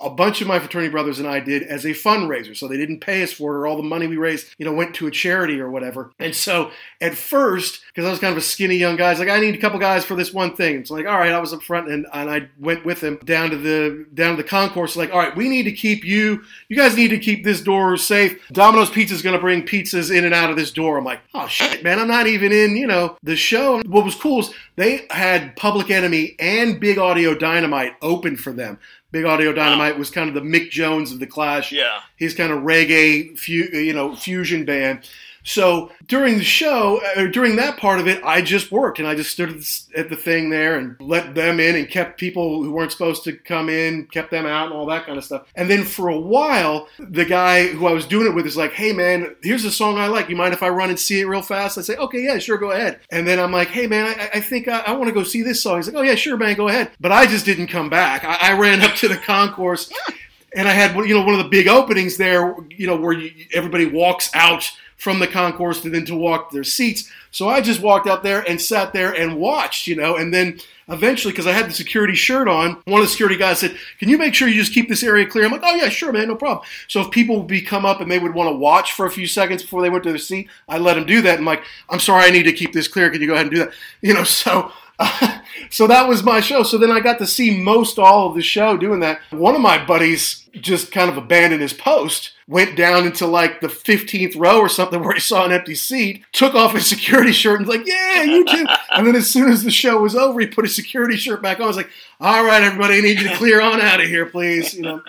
A 0.00 0.10
bunch 0.10 0.40
of 0.40 0.46
my 0.46 0.58
fraternity 0.58 0.90
brothers 0.90 1.18
and 1.18 1.28
I 1.28 1.40
did 1.40 1.62
as 1.62 1.84
a 1.84 1.90
fundraiser. 1.90 2.56
So 2.56 2.68
they 2.68 2.76
didn't 2.76 3.00
pay 3.00 3.22
us 3.22 3.32
for 3.32 3.54
it, 3.54 3.58
or 3.58 3.66
all 3.66 3.76
the 3.76 3.82
money 3.82 4.06
we 4.06 4.16
raised, 4.16 4.48
you 4.58 4.64
know, 4.64 4.72
went 4.72 4.94
to 4.96 5.06
a 5.06 5.10
charity 5.10 5.60
or 5.60 5.70
whatever. 5.70 6.12
And 6.18 6.34
so 6.34 6.70
at 7.00 7.14
first, 7.14 7.82
because 7.88 8.06
I 8.06 8.10
was 8.10 8.18
kind 8.18 8.32
of 8.32 8.38
a 8.38 8.42
skinny 8.42 8.76
young 8.76 8.96
guy, 8.96 9.08
I 9.08 9.10
was 9.10 9.18
like, 9.18 9.28
I 9.28 9.40
need 9.40 9.54
a 9.54 9.58
couple 9.58 9.78
guys 9.78 10.04
for 10.04 10.14
this 10.14 10.32
one 10.32 10.54
thing. 10.54 10.76
It's 10.76 10.90
like, 10.90 11.06
all 11.06 11.18
right, 11.18 11.32
I 11.32 11.38
was 11.40 11.52
up 11.52 11.62
front 11.62 11.88
and, 11.88 12.06
and 12.12 12.30
I 12.30 12.48
went 12.58 12.84
with 12.84 13.02
him 13.02 13.18
down 13.24 13.50
to 13.50 13.56
the 13.56 14.06
down 14.14 14.36
to 14.36 14.42
the 14.42 14.48
concourse. 14.48 14.96
Like, 14.96 15.12
all 15.12 15.18
right, 15.18 15.36
we 15.36 15.48
need 15.48 15.64
to 15.64 15.72
keep 15.72 16.04
you. 16.04 16.42
You 16.68 16.76
guys 16.76 16.96
need 16.96 17.08
to 17.08 17.18
keep 17.18 17.44
this 17.44 17.60
door 17.60 17.96
safe. 17.96 18.38
Domino's 18.52 18.90
Pizza 18.90 19.14
is 19.14 19.22
going 19.22 19.36
to 19.36 19.40
bring 19.40 19.64
pizzas 19.64 20.14
in 20.16 20.24
and 20.24 20.34
out 20.34 20.50
of 20.50 20.56
this 20.56 20.70
door. 20.70 20.98
I'm 20.98 21.04
like, 21.04 21.20
oh 21.34 21.46
shit, 21.46 21.82
man, 21.82 21.98
I'm 21.98 22.08
not 22.08 22.26
even 22.26 22.52
in. 22.52 22.76
You 22.76 22.86
know, 22.86 23.16
the 23.22 23.36
show. 23.36 23.82
What 23.86 24.04
was 24.04 24.14
cool 24.14 24.40
is 24.40 24.50
they 24.76 25.06
had 25.10 25.56
Public 25.56 25.90
Enemy 25.90 26.36
and 26.38 26.78
Big 26.78 26.98
Audio 26.98 27.34
Dynamite 27.34 27.94
open 28.00 28.36
for 28.36 28.52
them. 28.52 28.78
Big 29.10 29.24
Audio 29.24 29.52
Dynamite 29.52 29.98
was 29.98 30.10
kind 30.10 30.28
of 30.28 30.34
the 30.34 30.40
Mick 30.42 30.70
Jones 30.70 31.12
of 31.12 31.18
the 31.18 31.26
Clash. 31.26 31.72
Yeah. 31.72 32.00
His 32.16 32.34
kind 32.34 32.52
of 32.52 32.60
reggae, 32.60 33.38
fu- 33.38 33.52
you 33.76 33.94
know, 33.94 34.14
fusion 34.14 34.64
band. 34.66 35.08
So 35.48 35.90
during 36.06 36.36
the 36.36 36.44
show, 36.44 37.00
uh, 37.16 37.26
during 37.26 37.56
that 37.56 37.78
part 37.78 38.00
of 38.00 38.06
it, 38.06 38.22
I 38.22 38.42
just 38.42 38.70
worked 38.70 38.98
and 38.98 39.08
I 39.08 39.14
just 39.14 39.30
stood 39.30 39.48
at 39.48 39.56
the, 39.56 39.82
at 39.96 40.10
the 40.10 40.16
thing 40.16 40.50
there 40.50 40.78
and 40.78 40.94
let 41.00 41.34
them 41.34 41.58
in 41.58 41.74
and 41.74 41.88
kept 41.88 42.20
people 42.20 42.62
who 42.62 42.70
weren't 42.70 42.92
supposed 42.92 43.24
to 43.24 43.32
come 43.32 43.70
in, 43.70 44.06
kept 44.08 44.30
them 44.30 44.44
out 44.44 44.66
and 44.66 44.74
all 44.74 44.84
that 44.86 45.06
kind 45.06 45.16
of 45.16 45.24
stuff. 45.24 45.46
And 45.54 45.70
then 45.70 45.84
for 45.84 46.08
a 46.08 46.18
while, 46.18 46.86
the 46.98 47.24
guy 47.24 47.68
who 47.68 47.86
I 47.86 47.92
was 47.92 48.04
doing 48.04 48.26
it 48.26 48.34
with 48.34 48.46
is 48.46 48.58
like, 48.58 48.72
"Hey 48.72 48.92
man, 48.92 49.36
here's 49.42 49.64
a 49.64 49.70
song 49.70 49.96
I 49.96 50.08
like. 50.08 50.28
You 50.28 50.36
mind 50.36 50.52
if 50.52 50.62
I 50.62 50.68
run 50.68 50.90
and 50.90 51.00
see 51.00 51.20
it 51.20 51.26
real 51.26 51.40
fast?" 51.40 51.78
I 51.78 51.80
say, 51.80 51.96
"Okay, 51.96 52.22
yeah, 52.24 52.36
sure, 52.36 52.58
go 52.58 52.72
ahead." 52.72 53.00
And 53.10 53.26
then 53.26 53.40
I'm 53.40 53.52
like, 53.52 53.68
"Hey 53.68 53.86
man, 53.86 54.06
I, 54.06 54.28
I 54.34 54.40
think 54.40 54.68
I, 54.68 54.80
I 54.80 54.92
want 54.92 55.08
to 55.08 55.14
go 55.14 55.22
see 55.22 55.42
this 55.42 55.62
song." 55.62 55.76
He's 55.76 55.86
like, 55.86 55.96
"Oh 55.96 56.02
yeah, 56.02 56.14
sure, 56.14 56.36
man, 56.36 56.56
go 56.56 56.68
ahead." 56.68 56.90
But 57.00 57.12
I 57.12 57.26
just 57.26 57.46
didn't 57.46 57.68
come 57.68 57.88
back. 57.88 58.22
I, 58.22 58.50
I 58.50 58.58
ran 58.58 58.82
up 58.82 58.94
to 58.96 59.08
the 59.08 59.16
concourse 59.16 59.90
and 60.54 60.68
I 60.68 60.72
had 60.72 60.94
you 60.94 61.14
know 61.14 61.22
one 61.22 61.34
of 61.34 61.42
the 61.42 61.48
big 61.48 61.68
openings 61.68 62.16
there, 62.16 62.54
you 62.70 62.86
know, 62.86 62.96
where 62.96 63.14
you, 63.14 63.46
everybody 63.54 63.86
walks 63.86 64.30
out 64.34 64.70
from 64.98 65.20
the 65.20 65.26
concourse 65.26 65.80
to 65.80 65.88
then 65.90 66.04
to 66.04 66.14
walk 66.14 66.50
to 66.50 66.54
their 66.54 66.64
seats. 66.64 67.10
So 67.30 67.48
I 67.48 67.60
just 67.60 67.80
walked 67.80 68.08
out 68.08 68.22
there 68.22 68.40
and 68.40 68.60
sat 68.60 68.92
there 68.92 69.12
and 69.12 69.38
watched, 69.38 69.86
you 69.86 69.94
know, 69.94 70.16
and 70.16 70.34
then 70.34 70.58
eventually, 70.88 71.32
because 71.32 71.46
I 71.46 71.52
had 71.52 71.68
the 71.68 71.74
security 71.74 72.14
shirt 72.14 72.48
on, 72.48 72.82
one 72.84 73.00
of 73.00 73.06
the 73.06 73.10
security 73.10 73.36
guys 73.36 73.60
said, 73.60 73.76
"Can 74.00 74.08
you 74.08 74.18
make 74.18 74.34
sure 74.34 74.48
you 74.48 74.60
just 74.60 74.74
keep 74.74 74.88
this 74.88 75.04
area 75.04 75.26
clear?" 75.26 75.44
I'm 75.44 75.52
like, 75.52 75.62
"Oh 75.64 75.74
yeah, 75.74 75.88
sure, 75.88 76.12
man, 76.12 76.28
no 76.28 76.34
problem." 76.34 76.66
So 76.88 77.00
if 77.00 77.10
people 77.10 77.38
would 77.38 77.46
be 77.46 77.60
come 77.60 77.86
up 77.86 78.00
and 78.00 78.10
they 78.10 78.18
would 78.18 78.34
want 78.34 78.48
to 78.48 78.56
watch 78.56 78.92
for 78.92 79.06
a 79.06 79.10
few 79.10 79.26
seconds 79.26 79.62
before 79.62 79.82
they 79.82 79.90
went 79.90 80.02
to 80.04 80.10
their 80.10 80.18
seat, 80.18 80.48
I 80.68 80.78
let 80.78 80.94
them 80.94 81.06
do 81.06 81.22
that. 81.22 81.38
I'm 81.38 81.44
like, 81.44 81.62
"I'm 81.88 82.00
sorry, 82.00 82.24
I 82.24 82.30
need 82.30 82.44
to 82.44 82.52
keep 82.52 82.72
this 82.72 82.88
clear. 82.88 83.08
Can 83.10 83.20
you 83.20 83.28
go 83.28 83.34
ahead 83.34 83.46
and 83.46 83.54
do 83.54 83.64
that?" 83.64 83.72
You 84.02 84.14
know, 84.14 84.24
so. 84.24 84.72
so 85.70 85.86
that 85.86 86.08
was 86.08 86.24
my 86.24 86.40
show. 86.40 86.64
So 86.64 86.76
then 86.76 86.90
I 86.90 86.98
got 86.98 87.18
to 87.18 87.26
see 87.26 87.56
most 87.56 88.00
all 88.00 88.28
of 88.28 88.34
the 88.34 88.42
show 88.42 88.76
doing 88.76 88.98
that. 88.98 89.20
One 89.30 89.54
of 89.54 89.60
my 89.60 89.84
buddies 89.84 90.48
just 90.54 90.90
kind 90.90 91.08
of 91.08 91.16
abandoned 91.16 91.62
his 91.62 91.72
post, 91.72 92.32
went 92.48 92.76
down 92.76 93.06
into 93.06 93.26
like 93.26 93.60
the 93.60 93.68
15th 93.68 94.34
row 94.36 94.58
or 94.58 94.68
something 94.68 95.00
where 95.04 95.14
he 95.14 95.20
saw 95.20 95.44
an 95.44 95.52
empty 95.52 95.74
seat, 95.74 96.24
took 96.32 96.54
off 96.54 96.72
his 96.72 96.86
security 96.86 97.32
shirt 97.32 97.60
and 97.60 97.68
was 97.68 97.76
like, 97.76 97.86
yeah, 97.86 98.22
you 98.22 98.44
too. 98.44 98.66
and 98.92 99.06
then 99.06 99.14
as 99.14 99.30
soon 99.30 99.50
as 99.52 99.62
the 99.62 99.70
show 99.70 100.00
was 100.00 100.16
over, 100.16 100.40
he 100.40 100.46
put 100.46 100.64
his 100.64 100.74
security 100.74 101.16
shirt 101.16 101.42
back 101.42 101.58
on. 101.58 101.64
I 101.64 101.68
was 101.68 101.76
like, 101.76 101.90
all 102.20 102.44
right, 102.44 102.62
everybody, 102.62 102.96
I 102.96 103.00
need 103.00 103.20
you 103.20 103.28
to 103.28 103.36
clear 103.36 103.60
on 103.60 103.80
out 103.80 104.00
of 104.00 104.08
here, 104.08 104.26
please. 104.26 104.74
You 104.74 104.82
know. 104.82 105.02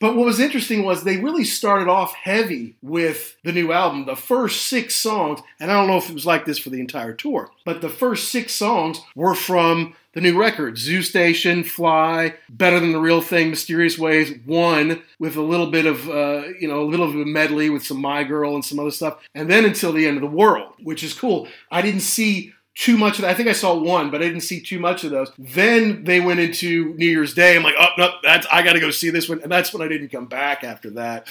But 0.00 0.14
what 0.14 0.26
was 0.26 0.38
interesting 0.38 0.84
was 0.84 1.02
they 1.02 1.16
really 1.16 1.44
started 1.44 1.88
off 1.88 2.14
heavy 2.14 2.76
with 2.82 3.36
the 3.42 3.52
new 3.52 3.72
album. 3.72 4.06
The 4.06 4.14
first 4.14 4.66
six 4.66 4.94
songs, 4.94 5.40
and 5.58 5.72
I 5.72 5.74
don't 5.74 5.88
know 5.88 5.96
if 5.96 6.08
it 6.08 6.14
was 6.14 6.26
like 6.26 6.44
this 6.44 6.58
for 6.58 6.70
the 6.70 6.80
entire 6.80 7.12
tour, 7.12 7.50
but 7.64 7.80
the 7.80 7.88
first 7.88 8.30
six 8.30 8.54
songs 8.54 9.00
were 9.16 9.34
from 9.34 9.96
the 10.14 10.20
new 10.20 10.38
record 10.38 10.78
Zoo 10.78 11.02
Station, 11.02 11.64
Fly, 11.64 12.34
Better 12.48 12.80
Than 12.80 12.92
the 12.92 13.00
Real 13.00 13.20
Thing, 13.20 13.50
Mysterious 13.50 13.98
Ways, 13.98 14.32
One, 14.46 15.02
with 15.18 15.36
a 15.36 15.42
little 15.42 15.70
bit 15.70 15.86
of, 15.86 16.08
uh, 16.08 16.44
you 16.58 16.68
know, 16.68 16.82
a 16.82 16.86
little 16.86 17.10
bit 17.12 17.20
of 17.20 17.26
medley 17.26 17.70
with 17.70 17.84
some 17.84 18.00
My 18.00 18.24
Girl 18.24 18.54
and 18.54 18.64
some 18.64 18.78
other 18.78 18.90
stuff, 18.90 19.18
and 19.34 19.50
then 19.50 19.64
Until 19.64 19.92
the 19.92 20.06
End 20.06 20.16
of 20.16 20.22
the 20.22 20.36
World, 20.36 20.72
which 20.82 21.02
is 21.02 21.12
cool. 21.12 21.48
I 21.70 21.82
didn't 21.82 22.00
see 22.00 22.52
too 22.78 22.96
much 22.96 23.18
of 23.18 23.22
that. 23.22 23.32
I 23.32 23.34
think 23.34 23.48
I 23.48 23.54
saw 23.54 23.74
one, 23.74 24.08
but 24.08 24.22
I 24.22 24.26
didn't 24.26 24.42
see 24.42 24.60
too 24.60 24.78
much 24.78 25.02
of 25.02 25.10
those. 25.10 25.32
Then 25.36 26.04
they 26.04 26.20
went 26.20 26.38
into 26.38 26.94
New 26.94 27.08
Year's 27.08 27.34
Day. 27.34 27.56
I'm 27.56 27.64
like, 27.64 27.74
oh 27.76 27.88
no, 27.98 28.12
that's 28.22 28.46
I 28.52 28.62
got 28.62 28.74
to 28.74 28.80
go 28.80 28.92
see 28.92 29.10
this 29.10 29.28
one, 29.28 29.42
and 29.42 29.50
that's 29.50 29.72
when 29.72 29.82
I 29.82 29.88
didn't 29.88 30.10
come 30.10 30.26
back 30.26 30.62
after 30.62 30.88
that. 30.90 31.26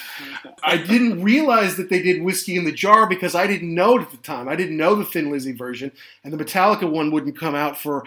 I 0.61 0.75
didn't 0.75 1.23
realize 1.23 1.78
that 1.78 1.89
they 1.89 2.01
did 2.01 2.21
whiskey 2.21 2.57
in 2.57 2.65
the 2.65 2.73
jar 2.73 3.07
because 3.07 3.34
I 3.34 3.47
didn't 3.47 3.73
know 3.73 3.97
it 3.97 4.01
at 4.01 4.11
the 4.11 4.17
time. 4.17 4.49
I 4.49 4.57
didn't 4.57 4.75
know 4.75 4.95
the 4.95 5.05
Thin 5.05 5.32
Lizzy 5.32 5.53
version, 5.53 5.93
and 6.21 6.34
the 6.34 6.43
Metallica 6.43 6.89
one 6.89 7.11
wouldn't 7.11 7.39
come 7.39 7.55
out 7.55 7.78
for 7.78 8.03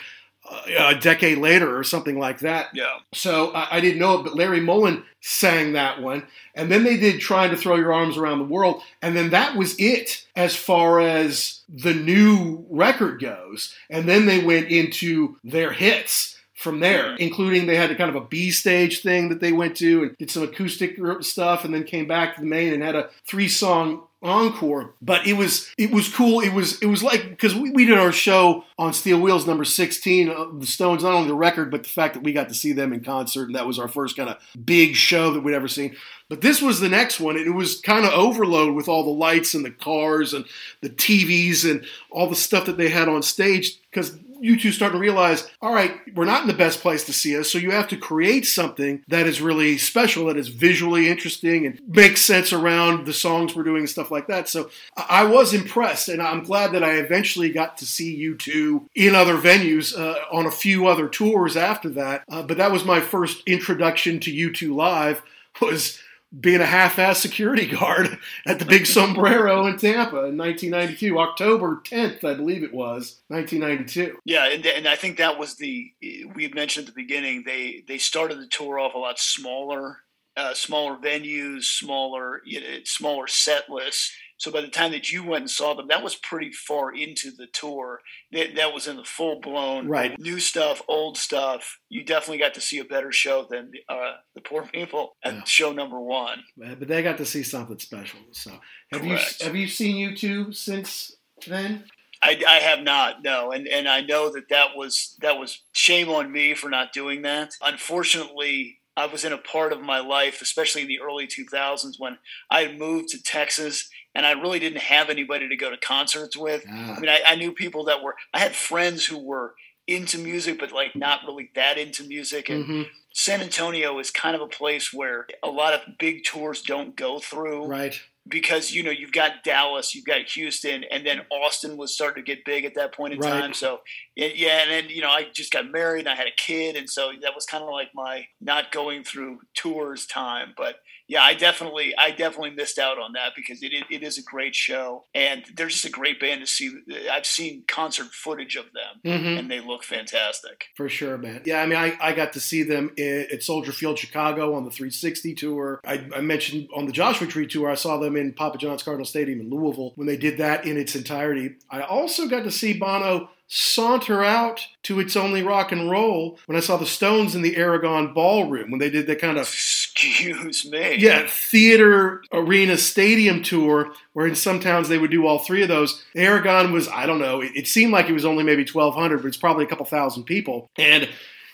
Uh, 0.49 0.62
a 0.88 0.95
decade 0.95 1.38
later 1.38 1.76
or 1.76 1.84
something 1.84 2.18
like 2.18 2.41
that. 2.41 2.68
Yeah. 2.72 2.99
So 3.12 3.51
I, 3.53 3.76
I, 3.76 3.80
didn't 3.80 4.01
know 4.01 4.18
it, 4.18 4.24
but 4.24 4.34
Larry 4.34 4.61
Mullen 4.61 5.05
sang 5.20 5.74
that 5.74 6.01
one. 6.01 6.26
And 6.55 6.72
then 6.72 6.82
they 6.82 6.97
did 6.97 7.20
Trying 7.20 7.51
to 7.51 7.59
Throw 7.59 7.76
Your 7.76 7.93
Arms 7.93 8.16
Around 8.16 8.38
the 8.38 8.47
World. 8.47 8.82
And 9.03 9.14
then 9.14 9.30
that 9.30 9.55
was 9.55 9.78
it 9.78 10.26
as 10.34 10.57
far 10.57 10.99
as 10.99 11.61
the 11.68 11.93
new 11.93 12.64
record 12.70 13.20
goes. 13.20 13.74
And 13.91 14.09
then 14.09 14.24
they 14.24 14.43
went 14.43 14.68
into 14.68 15.36
their 15.45 15.72
hits 15.72 16.38
from 16.55 16.80
there, 16.80 17.05
mm-hmm. 17.05 17.22
including 17.22 17.66
they 17.66 17.76
had 17.76 17.91
a 17.91 17.95
kind 17.95 18.11
of 18.11 18.16
a 18.16 18.26
B 18.26 18.51
stage 18.51 19.03
thing 19.03 19.28
that 19.28 19.41
they 19.41 19.53
went 19.53 19.76
to 19.76 20.03
and 20.03 20.18
did 20.18 20.30
some 20.30 20.43
acoustic 20.43 20.99
stuff 21.20 21.64
and 21.64 21.72
then 21.72 21.84
came 21.84 22.07
back 22.07 22.34
to 22.34 22.41
the 22.41 22.47
main 22.47 22.72
and 22.72 22.82
had 22.82 22.97
a 22.97 23.09
three 23.26 23.49
song 23.49 24.03
encore 24.22 24.94
but 25.00 25.26
it 25.26 25.32
was 25.32 25.70
it 25.78 25.90
was 25.90 26.12
cool. 26.12 26.40
It 26.40 26.52
was 26.52 26.78
it 26.82 26.86
was 26.86 27.02
like 27.02 27.30
because 27.30 27.54
we, 27.54 27.70
we 27.70 27.86
did 27.86 27.98
our 27.98 28.12
show 28.12 28.64
on 28.78 28.92
steel 28.92 29.18
wheels 29.18 29.46
number 29.46 29.64
16 29.64 30.28
uh, 30.28 30.46
the 30.58 30.66
stones 30.66 31.02
not 31.02 31.14
only 31.14 31.28
the 31.28 31.34
record 31.34 31.70
but 31.70 31.84
the 31.84 31.88
fact 31.88 32.14
that 32.14 32.22
we 32.22 32.32
got 32.32 32.48
to 32.48 32.54
see 32.54 32.72
them 32.72 32.92
in 32.92 33.02
concert 33.02 33.44
and 33.44 33.54
that 33.54 33.66
was 33.66 33.78
our 33.78 33.88
first 33.88 34.16
kind 34.16 34.28
of 34.28 34.36
big 34.62 34.94
show 34.94 35.32
that 35.32 35.40
we'd 35.40 35.54
ever 35.54 35.68
seen. 35.68 35.96
But 36.28 36.42
this 36.42 36.60
was 36.60 36.80
the 36.80 36.88
next 36.88 37.18
one 37.18 37.36
and 37.36 37.46
it 37.46 37.54
was 37.54 37.80
kind 37.80 38.04
of 38.04 38.12
overload 38.12 38.74
with 38.74 38.88
all 38.88 39.04
the 39.04 39.10
lights 39.10 39.54
and 39.54 39.64
the 39.64 39.70
cars 39.70 40.34
and 40.34 40.44
the 40.82 40.90
tvs 40.90 41.68
and 41.68 41.86
all 42.10 42.28
the 42.28 42.36
stuff 42.36 42.66
that 42.66 42.76
they 42.76 42.90
had 42.90 43.08
on 43.08 43.22
stage 43.22 43.80
because 43.90 44.18
U2 44.43 44.72
start 44.72 44.93
to 44.93 44.99
realize, 44.99 45.49
all 45.61 45.74
right, 45.74 45.97
we're 46.14 46.24
not 46.24 46.43
in 46.43 46.49
the 46.49 46.55
best 46.55 46.80
place 46.80 47.05
to 47.05 47.12
see 47.12 47.38
us, 47.38 47.51
so 47.51 47.59
you 47.59 47.70
have 47.70 47.88
to 47.88 47.97
create 47.97 48.47
something 48.47 49.03
that 49.09 49.26
is 49.26 49.41
really 49.41 49.78
special, 49.78 50.26
that 50.26 50.36
is 50.36 50.49
visually 50.49 51.09
interesting 51.09 51.66
and 51.66 51.80
makes 51.86 52.20
sense 52.20 52.53
around 52.53 53.07
the 53.07 53.12
songs 53.12 53.55
we're 53.55 53.62
doing 53.62 53.80
and 53.80 53.91
stuff 53.91 54.11
like 54.11 54.26
that. 54.28 54.49
So 54.49 54.70
I 54.97 55.24
was 55.24 55.55
impressed, 55.55 56.09
and 56.09 56.22
I'm 56.22 56.43
glad 56.43 56.72
that 56.72 56.84
I 56.84 56.95
eventually 56.95 57.51
got 57.51 57.78
to 57.78 57.86
see 57.86 58.28
U2 58.30 58.88
in 58.95 59.14
other 59.14 59.36
venues 59.36 59.99
uh, 59.99 60.16
on 60.32 60.47
a 60.47 60.51
few 60.51 60.86
other 60.86 61.09
tours 61.09 61.57
after 61.57 61.88
that. 61.91 62.24
Uh, 62.30 62.43
but 62.43 62.57
that 62.57 62.72
was 62.72 62.84
my 62.84 63.01
first 63.01 63.43
introduction 63.47 64.20
to 64.20 64.32
U2 64.32 64.74
live 64.74 65.22
was 65.61 65.99
being 66.39 66.61
a 66.61 66.66
half-ass 66.66 67.18
security 67.18 67.66
guard 67.66 68.18
at 68.47 68.59
the 68.59 68.64
Big 68.64 68.87
Sombrero 68.87 69.66
in 69.66 69.76
Tampa 69.76 70.26
in 70.26 70.37
1992, 70.37 71.18
October 71.18 71.81
10th, 71.85 72.24
I 72.24 72.35
believe 72.35 72.62
it 72.62 72.72
was, 72.72 73.20
1992. 73.28 74.18
Yeah, 74.24 74.49
and, 74.49 74.64
and 74.64 74.87
I 74.87 74.97
think 74.97 75.18
that 75.18 75.39
was 75.39 75.57
the 75.57 75.93
we 76.35 76.49
mentioned 76.49 76.89
at 76.89 76.95
the 76.95 77.01
beginning. 77.01 77.43
They 77.45 77.83
they 77.87 77.99
started 77.99 78.39
the 78.39 78.47
tour 78.47 78.78
off 78.78 78.95
a 78.95 78.99
lot 78.99 79.18
smaller, 79.18 79.99
uh, 80.37 80.55
smaller 80.55 80.97
venues, 80.97 81.64
smaller 81.64 82.43
you 82.45 82.61
know, 82.61 82.78
smaller 82.85 83.26
set 83.26 83.68
lists 83.68 84.12
so 84.41 84.51
by 84.51 84.62
the 84.62 84.68
time 84.68 84.93
that 84.93 85.12
you 85.12 85.22
went 85.22 85.43
and 85.43 85.51
saw 85.51 85.74
them, 85.74 85.88
that 85.88 86.03
was 86.03 86.14
pretty 86.14 86.51
far 86.51 86.95
into 86.95 87.30
the 87.30 87.47
tour. 87.47 88.01
That, 88.32 88.55
that 88.57 88.72
was 88.72 88.88
in 88.88 88.97
the 88.97 89.05
full 89.05 89.38
blown 89.38 89.86
right. 89.86 90.18
new 90.18 90.41
stuff, 90.41 90.80
old 90.88 91.18
stuff. 91.18 91.78
You 91.91 92.03
definitely 92.03 92.38
got 92.38 92.55
to 92.55 92.61
see 92.62 92.78
a 92.78 92.84
better 92.86 93.12
show 93.12 93.47
than 93.51 93.70
the, 93.70 93.95
uh, 93.95 94.14
the 94.34 94.41
poor 94.41 94.62
people 94.62 95.16
at 95.22 95.34
yeah. 95.34 95.45
show 95.45 95.72
number 95.72 96.01
one. 96.01 96.43
But 96.57 96.88
they 96.88 97.03
got 97.03 97.18
to 97.18 97.26
see 97.26 97.43
something 97.43 97.78
special. 97.78 98.20
So 98.32 98.53
have 98.91 99.03
Correct. 99.03 99.41
you 99.41 99.47
have 99.47 99.55
you 99.55 99.68
seen 99.68 100.11
U2 100.11 100.55
since 100.55 101.16
then? 101.47 101.84
I, 102.22 102.43
I, 102.49 102.61
have 102.61 102.80
not 102.80 103.22
no 103.22 103.51
and 103.51 103.66
and 103.66 103.88
I 103.88 104.03
know 104.03 104.30
that 104.32 104.49
that 104.51 104.76
was 104.76 105.16
that 105.20 105.38
was 105.38 105.62
shame 105.72 106.11
on 106.11 106.30
me 106.30 106.55
for 106.55 106.68
not 106.68 106.93
doing 106.93 107.22
that 107.22 107.55
unfortunately 107.64 108.80
I 108.95 109.07
was 109.07 109.24
in 109.24 109.32
a 109.32 109.38
part 109.38 109.72
of 109.72 109.80
my 109.80 110.01
life 110.01 110.43
especially 110.43 110.82
in 110.82 110.88
the 110.88 111.01
early 111.01 111.26
2000s 111.26 111.95
when 111.99 112.18
I 112.51 112.64
had 112.64 112.78
moved 112.78 113.09
to 113.11 113.22
Texas 113.22 113.88
and 114.14 114.26
I 114.26 114.32
really 114.32 114.58
didn't 114.58 114.80
have 114.80 115.08
anybody 115.08 115.48
to 115.48 115.56
go 115.56 115.70
to 115.70 115.76
concerts 115.76 116.36
with. 116.36 116.64
Ah. 116.68 116.96
I 116.96 117.00
mean, 117.00 117.11
I, 117.11 117.20
I, 117.26 117.34
knew 117.36 117.52
people 117.52 117.84
that 117.84 118.02
were. 118.02 118.16
I 118.34 118.40
had 118.40 118.54
friends 118.54 119.06
who 119.06 119.18
were 119.18 119.54
into 119.86 120.18
music, 120.18 120.58
but 120.58 120.72
like 120.72 120.94
not 120.94 121.20
really 121.26 121.50
that 121.54 121.78
into 121.78 122.04
music. 122.04 122.48
And 122.48 122.64
mm-hmm. 122.64 122.82
San 123.12 123.40
Antonio 123.40 123.98
is 123.98 124.11
kind 124.11 124.36
of 124.36 124.42
a 124.42 124.46
place 124.46 124.92
where 124.92 125.26
a 125.42 125.48
lot 125.50 125.74
of 125.74 125.80
big 125.98 126.24
tours 126.24 126.62
don't 126.62 126.96
go 126.96 127.18
through. 127.18 127.66
Right. 127.66 128.00
Because 128.28 128.70
you 128.70 128.82
know 128.82 128.90
you've 128.90 129.12
got 129.12 129.42
Dallas, 129.44 129.94
you've 129.94 130.04
got 130.04 130.20
Houston, 130.20 130.84
and 130.90 131.04
then 131.06 131.22
Austin 131.32 131.76
was 131.76 131.94
starting 131.94 132.22
to 132.22 132.34
get 132.34 132.44
big 132.44 132.64
at 132.64 132.74
that 132.74 132.94
point 132.94 133.14
in 133.14 133.18
right. 133.18 133.40
time. 133.40 133.54
So 133.54 133.80
yeah, 134.14 134.62
and 134.62 134.70
then 134.70 134.88
you 134.90 135.00
know 135.00 135.08
I 135.08 135.26
just 135.32 135.50
got 135.50 135.70
married 135.70 136.00
and 136.00 136.08
I 136.08 136.14
had 136.14 136.26
a 136.26 136.36
kid, 136.36 136.76
and 136.76 136.88
so 136.88 137.11
that 137.22 137.34
was 137.34 137.46
kind 137.46 137.64
of 137.64 137.70
like 137.70 137.88
my 137.94 138.26
not 138.40 138.72
going 138.72 139.04
through 139.04 139.40
tours 139.54 140.06
time. 140.06 140.52
But 140.56 140.76
yeah, 141.11 141.24
I 141.24 141.34
definitely, 141.34 141.92
I 141.98 142.12
definitely 142.12 142.50
missed 142.50 142.78
out 142.78 142.96
on 142.96 143.14
that 143.14 143.32
because 143.34 143.64
it, 143.64 143.72
it 143.90 144.04
is 144.04 144.16
a 144.16 144.22
great 144.22 144.54
show 144.54 145.06
and 145.12 145.44
they're 145.56 145.66
just 145.66 145.84
a 145.84 145.90
great 145.90 146.20
band 146.20 146.40
to 146.40 146.46
see. 146.46 146.70
I've 147.11 147.26
seen 147.26 147.64
concert 147.66 148.12
footage 148.12 148.54
of 148.54 148.66
them 148.66 149.00
mm-hmm. 149.04 149.38
and 149.38 149.50
they 149.50 149.58
look 149.58 149.82
fantastic. 149.82 150.66
For 150.76 150.88
sure, 150.88 151.18
man. 151.18 151.42
Yeah, 151.44 151.62
I 151.62 151.66
mean, 151.66 151.80
I, 151.80 151.98
I 152.00 152.12
got 152.12 152.34
to 152.34 152.40
see 152.40 152.62
them 152.62 152.92
at 152.96 153.42
Soldier 153.42 153.72
Field, 153.72 153.98
Chicago 153.98 154.54
on 154.54 154.64
the 154.64 154.70
360 154.70 155.34
tour. 155.34 155.80
I, 155.84 156.06
I 156.14 156.20
mentioned 156.20 156.68
on 156.76 156.86
the 156.86 156.92
Joshua 156.92 157.26
Tree 157.26 157.48
tour, 157.48 157.68
I 157.68 157.74
saw 157.74 157.98
them 157.98 158.14
in 158.14 158.32
Papa 158.32 158.58
John's 158.58 158.84
Cardinal 158.84 159.04
Stadium 159.04 159.40
in 159.40 159.50
Louisville 159.50 159.90
when 159.96 160.06
they 160.06 160.16
did 160.16 160.38
that 160.38 160.64
in 160.64 160.76
its 160.76 160.94
entirety. 160.94 161.56
I 161.68 161.80
also 161.80 162.28
got 162.28 162.44
to 162.44 162.52
see 162.52 162.78
Bono 162.78 163.30
saunter 163.52 164.22
out 164.22 164.64
to 164.84 165.00
its 165.00 165.16
only 165.16 165.42
rock 165.42 165.72
and 165.72 165.90
roll 165.90 166.38
when 166.46 166.56
I 166.56 166.61
saw 166.61 166.76
the 166.76 166.86
Stones 166.86 167.34
in 167.34 167.42
the 167.42 167.56
Aragon 167.56 168.14
Ballroom 168.14 168.70
when 168.70 168.78
they 168.78 168.90
did 168.90 169.08
that 169.08 169.20
kind 169.20 169.38
of 169.38 169.48
excuse 169.93 170.64
me 170.70 170.97
yeah 170.97 171.26
theater 171.26 172.22
arena 172.32 172.76
stadium 172.76 173.43
tour 173.43 173.93
where 174.12 174.26
in 174.26 174.34
some 174.34 174.61
towns 174.61 174.88
they 174.88 174.99
would 174.99 175.11
do 175.11 175.26
all 175.26 175.38
three 175.38 175.62
of 175.62 175.68
those. 175.68 176.05
Aragon 176.14 176.72
was 176.72 176.88
I 176.88 177.07
don't 177.07 177.18
know 177.18 177.41
it, 177.41 177.53
it 177.55 177.66
seemed 177.66 177.93
like 177.93 178.09
it 178.09 178.12
was 178.12 178.24
only 178.24 178.45
maybe 178.45 178.64
twelve 178.64 178.95
hundred 178.95 179.18
but 179.18 179.28
it's 179.28 179.36
probably 179.36 179.64
a 179.64 179.68
couple 179.68 179.86
thousand 179.86 180.24
people 180.24 180.70
and 180.76 181.09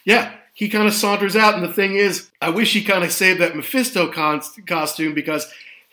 yeah 0.05 0.33
he 0.55 0.69
kind 0.69 0.89
of 0.89 0.95
saunters 0.95 1.37
out 1.37 1.55
and 1.55 1.63
the 1.63 1.73
thing 1.73 1.97
is 1.97 2.31
I 2.41 2.51
wish 2.51 2.73
he 2.73 2.83
kind 2.83 3.05
of 3.05 3.13
saved 3.13 3.41
that 3.41 3.53
MacPhisto 3.53 4.13
con- 4.13 4.43
costume 4.67 5.15
because 5.15 5.47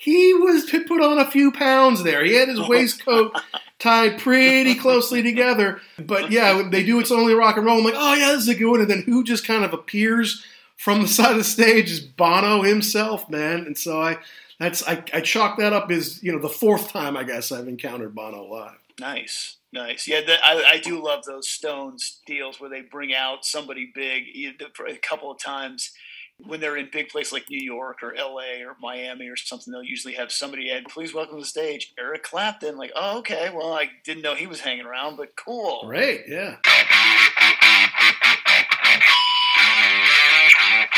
he 0.03 0.33
was 0.33 0.65
to 0.65 0.83
put 0.83 1.01
on 1.01 1.17
a 1.17 1.31
few 1.31 1.51
pounds 1.51 2.03
there. 2.03 2.25
He 2.25 2.33
had 2.33 2.49
his 2.49 2.59
oh. 2.59 2.67
waistcoat 2.67 3.39
tied 3.79 4.19
pretty 4.19 4.75
closely 4.75 5.23
together. 5.23 5.79
But 5.97 6.29
yeah, 6.29 6.61
they 6.69 6.83
do 6.83 6.99
it's 6.99 7.11
only 7.11 7.33
rock 7.33 7.55
and 7.55 7.65
roll. 7.65 7.77
I'm 7.77 7.85
like, 7.85 7.93
oh 7.95 8.13
yeah, 8.13 8.31
this 8.33 8.41
is 8.41 8.49
a 8.49 8.55
good 8.55 8.69
one. 8.69 8.81
And 8.81 8.89
then 8.89 9.03
who 9.03 9.23
just 9.23 9.47
kind 9.47 9.63
of 9.63 9.73
appears 9.73 10.43
from 10.77 11.01
the 11.01 11.07
side 11.09 11.31
of 11.31 11.37
the 11.37 11.43
stage 11.43 11.91
is 11.91 11.99
Bono 11.99 12.61
himself, 12.63 13.29
man. 13.29 13.65
And 13.65 13.77
so 13.77 14.01
I 14.01 14.17
that's 14.59 14.87
I, 14.87 15.03
I 15.13 15.21
chalk 15.21 15.57
that 15.59 15.73
up 15.73 15.91
as 15.91 16.21
you 16.23 16.31
know 16.31 16.39
the 16.39 16.49
fourth 16.49 16.91
time 16.91 17.17
I 17.17 17.23
guess 17.23 17.51
I've 17.51 17.67
encountered 17.67 18.15
Bono 18.15 18.43
live. 18.43 18.77
Nice. 18.99 19.57
Nice, 19.73 20.07
yeah. 20.07 20.21
The, 20.21 20.35
I, 20.45 20.73
I 20.73 20.77
do 20.77 21.03
love 21.03 21.25
those 21.25 21.49
Stones 21.49 22.21
deals 22.27 22.61
where 22.61 22.69
they 22.69 22.81
bring 22.81 23.11
out 23.11 23.43
somebody 23.43 23.91
big. 23.93 24.25
a 24.61 24.97
couple 24.97 25.31
of 25.31 25.39
times, 25.39 25.91
when 26.37 26.59
they're 26.59 26.77
in 26.77 26.89
big 26.91 27.09
places 27.09 27.33
like 27.33 27.49
New 27.49 27.63
York 27.63 28.03
or 28.03 28.13
LA 28.15 28.63
or 28.63 28.75
Miami 28.79 29.27
or 29.29 29.35
something, 29.35 29.71
they'll 29.71 29.83
usually 29.83 30.13
have 30.13 30.31
somebody 30.31 30.71
add, 30.71 30.85
please 30.85 31.13
welcome 31.13 31.37
to 31.37 31.41
the 31.41 31.47
stage, 31.47 31.93
Eric 31.97 32.21
Clapton. 32.21 32.77
Like, 32.77 32.91
oh, 32.95 33.19
okay, 33.19 33.49
well, 33.53 33.73
I 33.73 33.89
didn't 34.03 34.21
know 34.21 34.35
he 34.35 34.47
was 34.47 34.59
hanging 34.59 34.85
around, 34.85 35.17
but 35.17 35.35
cool. 35.35 35.81
Great, 35.87 36.25
yeah. 36.27 36.57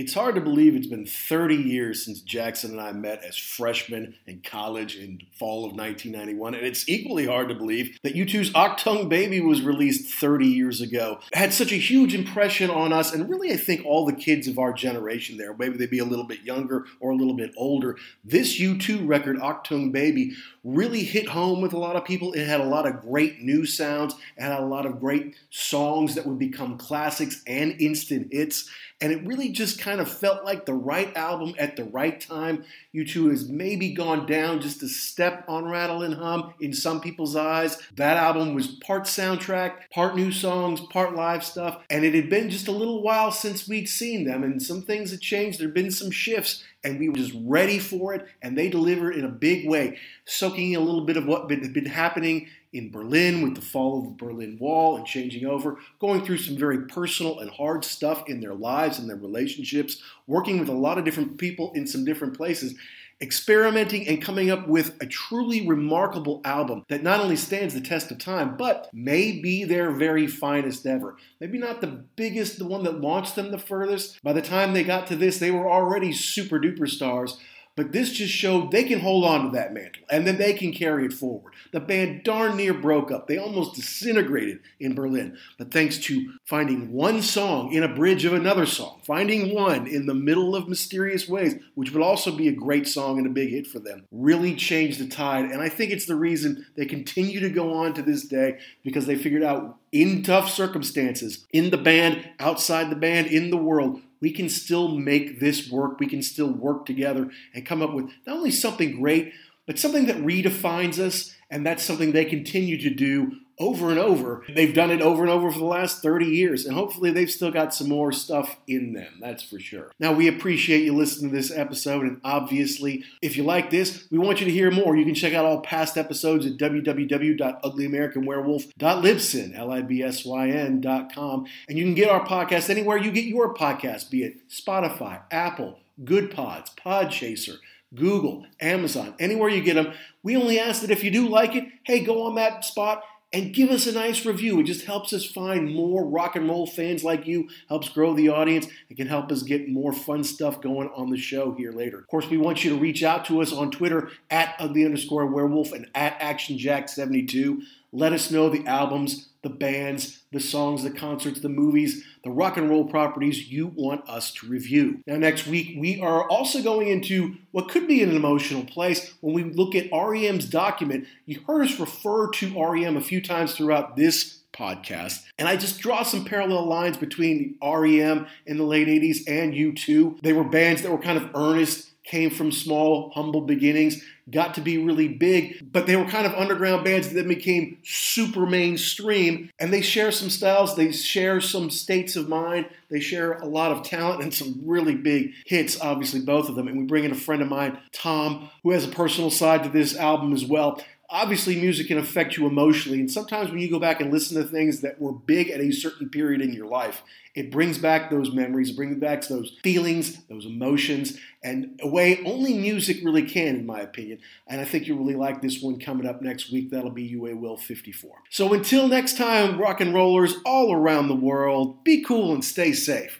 It's 0.00 0.14
hard 0.14 0.34
to 0.36 0.40
believe 0.40 0.74
it's 0.74 0.86
been 0.86 1.04
30 1.04 1.56
years 1.56 2.06
since 2.06 2.22
Jackson 2.22 2.70
and 2.70 2.80
I 2.80 2.92
met 2.92 3.22
as 3.22 3.36
freshmen 3.36 4.14
in 4.26 4.40
college 4.40 4.96
in 4.96 5.20
fall 5.38 5.66
of 5.66 5.72
1991, 5.76 6.54
and 6.54 6.66
it's 6.66 6.88
equally 6.88 7.26
hard 7.26 7.50
to 7.50 7.54
believe 7.54 7.98
that 8.02 8.14
U2's 8.14 8.50
Achtung 8.52 9.10
Baby 9.10 9.42
was 9.42 9.60
released 9.60 10.10
30 10.14 10.46
years 10.46 10.80
ago. 10.80 11.20
It 11.30 11.36
had 11.36 11.52
such 11.52 11.70
a 11.70 11.76
huge 11.76 12.14
impression 12.14 12.70
on 12.70 12.94
us, 12.94 13.12
and 13.12 13.28
really, 13.28 13.52
I 13.52 13.58
think 13.58 13.84
all 13.84 14.06
the 14.06 14.14
kids 14.14 14.48
of 14.48 14.58
our 14.58 14.72
generation 14.72 15.36
there, 15.36 15.54
maybe 15.54 15.76
they'd 15.76 15.90
be 15.90 15.98
a 15.98 16.06
little 16.06 16.26
bit 16.26 16.44
younger 16.44 16.86
or 16.98 17.10
a 17.10 17.16
little 17.16 17.36
bit 17.36 17.52
older, 17.58 17.98
this 18.24 18.58
U2 18.58 19.06
record, 19.06 19.36
Achtung 19.38 19.92
Baby, 19.92 20.32
really 20.64 21.04
hit 21.04 21.28
home 21.28 21.60
with 21.60 21.74
a 21.74 21.78
lot 21.78 21.96
of 21.96 22.06
people. 22.06 22.32
It 22.32 22.46
had 22.46 22.62
a 22.62 22.64
lot 22.64 22.86
of 22.86 23.02
great 23.02 23.42
new 23.42 23.66
sounds, 23.66 24.14
it 24.38 24.42
had 24.42 24.58
a 24.58 24.64
lot 24.64 24.86
of 24.86 24.98
great 24.98 25.36
songs 25.50 26.14
that 26.14 26.24
would 26.24 26.38
become 26.38 26.78
classics 26.78 27.42
and 27.46 27.78
instant 27.78 28.32
hits 28.32 28.66
and 29.00 29.12
it 29.12 29.26
really 29.26 29.50
just 29.50 29.80
kind 29.80 30.00
of 30.00 30.10
felt 30.10 30.44
like 30.44 30.66
the 30.66 30.74
right 30.74 31.16
album 31.16 31.54
at 31.58 31.76
the 31.76 31.84
right 31.84 32.20
time. 32.20 32.64
U2 32.94 33.30
has 33.30 33.48
maybe 33.48 33.92
gone 33.92 34.26
down 34.26 34.60
just 34.60 34.82
a 34.82 34.88
step 34.88 35.44
on 35.48 35.64
Rattle 35.64 36.02
and 36.02 36.14
Hum 36.14 36.54
in 36.60 36.72
some 36.72 37.00
people's 37.00 37.34
eyes. 37.34 37.80
That 37.96 38.16
album 38.16 38.54
was 38.54 38.66
part 38.66 39.04
soundtrack, 39.04 39.90
part 39.90 40.16
new 40.16 40.30
songs, 40.30 40.80
part 40.80 41.14
live 41.14 41.44
stuff, 41.44 41.82
and 41.88 42.04
it 42.04 42.14
had 42.14 42.28
been 42.28 42.50
just 42.50 42.68
a 42.68 42.72
little 42.72 43.02
while 43.02 43.32
since 43.32 43.68
we'd 43.68 43.88
seen 43.88 44.24
them, 44.24 44.42
and 44.42 44.62
some 44.62 44.82
things 44.82 45.10
had 45.10 45.20
changed. 45.20 45.60
There 45.60 45.68
had 45.68 45.74
been 45.74 45.90
some 45.90 46.10
shifts, 46.10 46.64
and 46.84 46.98
we 46.98 47.08
were 47.08 47.16
just 47.16 47.34
ready 47.42 47.78
for 47.78 48.14
it, 48.14 48.26
and 48.42 48.56
they 48.56 48.68
delivered 48.68 49.16
in 49.16 49.24
a 49.24 49.28
big 49.28 49.68
way, 49.68 49.98
soaking 50.26 50.72
in 50.72 50.80
a 50.80 50.84
little 50.84 51.06
bit 51.06 51.16
of 51.16 51.26
what 51.26 51.50
had 51.50 51.72
been 51.72 51.86
happening 51.86 52.48
in 52.72 52.90
Berlin 52.90 53.42
with 53.42 53.54
the 53.54 53.60
fall 53.60 53.98
of 53.98 54.04
the 54.04 54.24
Berlin 54.24 54.56
Wall 54.60 54.96
and 54.96 55.06
changing 55.06 55.46
over, 55.46 55.78
going 55.98 56.24
through 56.24 56.38
some 56.38 56.56
very 56.56 56.86
personal 56.86 57.40
and 57.40 57.50
hard 57.50 57.84
stuff 57.84 58.24
in 58.28 58.40
their 58.40 58.54
lives 58.54 58.98
and 58.98 59.08
their 59.08 59.16
relationships, 59.16 60.00
working 60.26 60.58
with 60.58 60.68
a 60.68 60.74
lot 60.74 60.98
of 60.98 61.04
different 61.04 61.38
people 61.38 61.72
in 61.74 61.86
some 61.86 62.04
different 62.04 62.36
places, 62.36 62.74
experimenting 63.22 64.08
and 64.08 64.22
coming 64.22 64.50
up 64.50 64.66
with 64.66 64.96
a 65.02 65.06
truly 65.06 65.66
remarkable 65.66 66.40
album 66.44 66.84
that 66.88 67.02
not 67.02 67.20
only 67.20 67.36
stands 67.36 67.74
the 67.74 67.80
test 67.80 68.10
of 68.10 68.18
time, 68.18 68.56
but 68.56 68.88
may 68.92 69.32
be 69.32 69.64
their 69.64 69.90
very 69.90 70.26
finest 70.26 70.86
ever. 70.86 71.16
Maybe 71.38 71.58
not 71.58 71.80
the 71.80 72.04
biggest, 72.16 72.58
the 72.58 72.66
one 72.66 72.84
that 72.84 73.00
launched 73.00 73.36
them 73.36 73.50
the 73.50 73.58
furthest. 73.58 74.22
By 74.22 74.32
the 74.32 74.40
time 74.40 74.72
they 74.72 74.84
got 74.84 75.06
to 75.08 75.16
this, 75.16 75.38
they 75.38 75.50
were 75.50 75.70
already 75.70 76.12
super 76.12 76.58
duper 76.58 76.88
stars. 76.88 77.38
But 77.76 77.92
this 77.92 78.12
just 78.12 78.32
showed 78.32 78.70
they 78.70 78.84
can 78.84 79.00
hold 79.00 79.24
on 79.24 79.44
to 79.44 79.50
that 79.52 79.72
mantle 79.72 80.02
and 80.10 80.26
then 80.26 80.38
they 80.38 80.52
can 80.52 80.72
carry 80.72 81.06
it 81.06 81.12
forward. 81.12 81.54
The 81.72 81.80
band 81.80 82.24
darn 82.24 82.56
near 82.56 82.74
broke 82.74 83.10
up. 83.10 83.26
They 83.26 83.38
almost 83.38 83.74
disintegrated 83.74 84.60
in 84.80 84.94
Berlin. 84.94 85.38
But 85.56 85.70
thanks 85.70 85.98
to 85.98 86.32
finding 86.44 86.92
one 86.92 87.22
song 87.22 87.72
in 87.72 87.82
a 87.82 87.94
bridge 87.94 88.24
of 88.24 88.32
another 88.32 88.66
song, 88.66 89.00
finding 89.06 89.54
one 89.54 89.86
in 89.86 90.06
the 90.06 90.14
middle 90.14 90.56
of 90.56 90.68
Mysterious 90.68 91.28
Ways, 91.28 91.54
which 91.74 91.92
would 91.92 92.02
also 92.02 92.36
be 92.36 92.48
a 92.48 92.52
great 92.52 92.88
song 92.88 93.18
and 93.18 93.26
a 93.26 93.30
big 93.30 93.50
hit 93.50 93.66
for 93.66 93.78
them, 93.78 94.04
really 94.10 94.54
changed 94.54 94.98
the 94.98 95.08
tide. 95.08 95.46
And 95.46 95.62
I 95.62 95.68
think 95.68 95.92
it's 95.92 96.06
the 96.06 96.16
reason 96.16 96.66
they 96.76 96.86
continue 96.86 97.40
to 97.40 97.50
go 97.50 97.72
on 97.72 97.94
to 97.94 98.02
this 98.02 98.26
day 98.26 98.58
because 98.82 99.06
they 99.06 99.16
figured 99.16 99.44
out 99.44 99.78
in 99.92 100.22
tough 100.22 100.50
circumstances, 100.50 101.46
in 101.52 101.70
the 101.70 101.78
band, 101.78 102.28
outside 102.38 102.90
the 102.90 102.96
band, 102.96 103.28
in 103.28 103.50
the 103.50 103.56
world, 103.56 104.02
we 104.20 104.32
can 104.32 104.48
still 104.48 104.88
make 104.88 105.40
this 105.40 105.70
work. 105.70 105.98
We 105.98 106.06
can 106.06 106.22
still 106.22 106.50
work 106.50 106.86
together 106.86 107.30
and 107.54 107.66
come 107.66 107.82
up 107.82 107.92
with 107.92 108.10
not 108.26 108.36
only 108.36 108.50
something 108.50 109.00
great, 109.00 109.32
but 109.66 109.78
something 109.78 110.06
that 110.06 110.16
redefines 110.16 110.98
us. 110.98 111.34
And 111.50 111.66
that's 111.66 111.82
something 111.82 112.12
they 112.12 112.24
continue 112.24 112.80
to 112.80 112.90
do 112.90 113.32
over 113.60 113.90
and 113.90 113.98
over. 113.98 114.42
They've 114.48 114.74
done 114.74 114.90
it 114.90 115.02
over 115.02 115.22
and 115.22 115.30
over 115.30 115.52
for 115.52 115.58
the 115.58 115.66
last 115.66 116.02
30 116.02 116.24
years, 116.26 116.64
and 116.64 116.74
hopefully 116.74 117.10
they've 117.12 117.30
still 117.30 117.50
got 117.50 117.74
some 117.74 117.90
more 117.90 118.10
stuff 118.10 118.56
in 118.66 118.94
them, 118.94 119.18
that's 119.20 119.42
for 119.42 119.60
sure. 119.60 119.92
Now, 120.00 120.14
we 120.14 120.26
appreciate 120.26 120.82
you 120.82 120.96
listening 120.96 121.30
to 121.30 121.36
this 121.36 121.52
episode, 121.52 122.04
and 122.04 122.22
obviously, 122.24 123.04
if 123.20 123.36
you 123.36 123.42
like 123.44 123.68
this, 123.70 124.06
we 124.10 124.16
want 124.18 124.40
you 124.40 124.46
to 124.46 124.52
hear 124.52 124.70
more. 124.70 124.96
You 124.96 125.04
can 125.04 125.14
check 125.14 125.34
out 125.34 125.44
all 125.44 125.60
past 125.60 125.98
episodes 125.98 126.46
at 126.46 126.56
www.uglyamericanwerewolf.libsyn, 126.56 129.54
L-I-B-S-Y-N.com, 129.54 131.46
and 131.68 131.78
you 131.78 131.84
can 131.84 131.94
get 131.94 132.08
our 132.08 132.26
podcast 132.26 132.70
anywhere 132.70 132.96
you 132.96 133.12
get 133.12 133.26
your 133.26 133.52
podcast, 133.54 134.08
be 134.10 134.24
it 134.24 134.48
Spotify, 134.48 135.20
Apple, 135.30 135.80
Goodpods, 136.02 136.74
Podchaser, 136.74 137.58
Google, 137.94 138.46
Amazon, 138.60 139.14
anywhere 139.18 139.50
you 139.50 139.62
get 139.62 139.74
them. 139.74 139.92
We 140.22 140.34
only 140.36 140.58
ask 140.58 140.80
that 140.80 140.90
if 140.90 141.04
you 141.04 141.10
do 141.10 141.28
like 141.28 141.54
it, 141.54 141.64
hey, 141.82 142.02
go 142.04 142.22
on 142.22 142.36
that 142.36 142.64
spot 142.64 143.02
and 143.32 143.54
give 143.54 143.70
us 143.70 143.86
a 143.86 143.92
nice 143.92 144.26
review. 144.26 144.60
It 144.60 144.64
just 144.64 144.86
helps 144.86 145.12
us 145.12 145.24
find 145.24 145.74
more 145.74 146.04
rock 146.04 146.34
and 146.34 146.48
roll 146.48 146.66
fans 146.66 147.04
like 147.04 147.26
you, 147.26 147.48
helps 147.68 147.88
grow 147.88 148.14
the 148.14 148.28
audience, 148.28 148.66
and 148.88 148.96
can 148.96 149.06
help 149.06 149.30
us 149.30 149.42
get 149.42 149.68
more 149.68 149.92
fun 149.92 150.24
stuff 150.24 150.60
going 150.60 150.90
on 150.94 151.10
the 151.10 151.16
show 151.16 151.52
here 151.52 151.72
later. 151.72 151.98
Of 151.98 152.08
course, 152.08 152.28
we 152.28 152.38
want 152.38 152.64
you 152.64 152.70
to 152.70 152.78
reach 152.78 153.02
out 153.02 153.24
to 153.26 153.40
us 153.40 153.52
on 153.52 153.70
Twitter 153.70 154.10
at 154.30 154.56
ugly 154.58 154.84
underscore 154.84 155.26
werewolf 155.26 155.72
and 155.72 155.88
at 155.94 156.18
actionjack72. 156.20 157.60
Let 157.92 158.12
us 158.12 158.30
know 158.30 158.48
the 158.48 158.66
albums, 158.66 159.30
the 159.42 159.50
bands, 159.50 160.22
the 160.32 160.40
songs, 160.40 160.82
the 160.82 160.90
concerts, 160.90 161.40
the 161.40 161.48
movies, 161.48 162.04
the 162.22 162.30
rock 162.30 162.56
and 162.56 162.68
roll 162.68 162.84
properties 162.84 163.50
you 163.50 163.68
want 163.68 164.08
us 164.08 164.32
to 164.34 164.46
review. 164.46 165.02
Now, 165.06 165.16
next 165.16 165.46
week, 165.46 165.76
we 165.78 166.00
are 166.00 166.28
also 166.28 166.62
going 166.62 166.88
into 166.88 167.36
what 167.52 167.68
could 167.68 167.88
be 167.88 168.02
an 168.02 168.14
emotional 168.14 168.64
place 168.64 169.14
when 169.20 169.34
we 169.34 169.44
look 169.44 169.74
at 169.74 169.90
REM's 169.92 170.46
document. 170.46 171.06
You 171.26 171.40
heard 171.46 171.62
us 171.62 171.80
refer 171.80 172.30
to 172.30 172.62
REM 172.62 172.96
a 172.96 173.00
few 173.00 173.22
times 173.22 173.54
throughout 173.54 173.96
this 173.96 174.39
podcast. 174.52 175.24
And 175.38 175.48
I 175.48 175.56
just 175.56 175.80
draw 175.80 176.02
some 176.02 176.24
parallel 176.24 176.66
lines 176.66 176.96
between 176.96 177.56
REM 177.62 178.26
in 178.46 178.56
the 178.56 178.64
late 178.64 178.88
80s 178.88 179.22
and 179.26 179.54
U2. 179.54 180.20
They 180.22 180.32
were 180.32 180.44
bands 180.44 180.82
that 180.82 180.90
were 180.90 180.98
kind 180.98 181.18
of 181.18 181.30
earnest, 181.34 181.90
came 182.04 182.30
from 182.30 182.50
small, 182.50 183.10
humble 183.14 183.42
beginnings, 183.42 184.02
got 184.30 184.54
to 184.54 184.60
be 184.60 184.78
really 184.78 185.08
big, 185.08 185.72
but 185.72 185.86
they 185.86 185.96
were 185.96 186.04
kind 186.04 186.26
of 186.26 186.34
underground 186.34 186.84
bands 186.84 187.08
that 187.08 187.14
then 187.14 187.28
became 187.28 187.78
super 187.82 188.46
mainstream. 188.46 189.50
And 189.58 189.72
they 189.72 189.80
share 189.80 190.10
some 190.10 190.30
styles, 190.30 190.76
they 190.76 190.92
share 190.92 191.40
some 191.40 191.70
states 191.70 192.16
of 192.16 192.28
mind, 192.28 192.66
they 192.90 193.00
share 193.00 193.32
a 193.34 193.46
lot 193.46 193.72
of 193.72 193.84
talent 193.84 194.22
and 194.22 194.32
some 194.32 194.60
really 194.64 194.94
big 194.94 195.32
hits, 195.46 195.80
obviously, 195.80 196.20
both 196.20 196.48
of 196.48 196.56
them. 196.56 196.68
And 196.68 196.78
we 196.78 196.84
bring 196.84 197.04
in 197.04 197.12
a 197.12 197.16
friend 197.16 197.42
of 197.42 197.48
mine, 197.48 197.78
Tom, 197.92 198.50
who 198.62 198.70
has 198.70 198.84
a 198.84 198.88
personal 198.88 199.30
side 199.30 199.62
to 199.64 199.68
this 199.68 199.96
album 199.96 200.32
as 200.32 200.44
well 200.44 200.82
obviously 201.10 201.60
music 201.60 201.88
can 201.88 201.98
affect 201.98 202.36
you 202.36 202.46
emotionally 202.46 203.00
and 203.00 203.10
sometimes 203.10 203.50
when 203.50 203.58
you 203.58 203.68
go 203.68 203.80
back 203.80 204.00
and 204.00 204.12
listen 204.12 204.40
to 204.40 204.48
things 204.48 204.80
that 204.80 205.00
were 205.00 205.12
big 205.12 205.50
at 205.50 205.60
a 205.60 205.72
certain 205.72 206.08
period 206.08 206.40
in 206.40 206.52
your 206.52 206.66
life 206.66 207.02
it 207.34 207.50
brings 207.50 207.78
back 207.78 208.10
those 208.10 208.32
memories 208.32 208.70
it 208.70 208.76
brings 208.76 208.96
back 208.96 209.26
those 209.26 209.58
feelings 209.62 210.22
those 210.24 210.46
emotions 210.46 211.18
and 211.42 211.78
a 211.82 211.88
way 211.88 212.22
only 212.24 212.54
music 212.54 212.98
really 213.02 213.22
can 213.22 213.56
in 213.56 213.66
my 213.66 213.80
opinion 213.80 214.18
and 214.46 214.60
i 214.60 214.64
think 214.64 214.86
you'll 214.86 214.98
really 214.98 215.14
like 215.14 215.42
this 215.42 215.60
one 215.60 215.78
coming 215.78 216.06
up 216.06 216.22
next 216.22 216.52
week. 216.52 216.70
That'll 216.70 216.90
be 216.90 217.12
UAWIL 217.12 217.58
54 217.58 218.10
so 218.30 218.52
until 218.52 218.86
next 218.86 219.16
time 219.16 219.60
rock 219.60 219.80
and 219.80 219.92
rollers 219.92 220.36
all 220.46 220.72
around 220.72 221.08
the 221.08 221.16
world 221.16 221.82
be 221.82 222.02
cool 222.02 222.32
and 222.32 222.44
stay 222.44 222.72
safe 222.72 223.19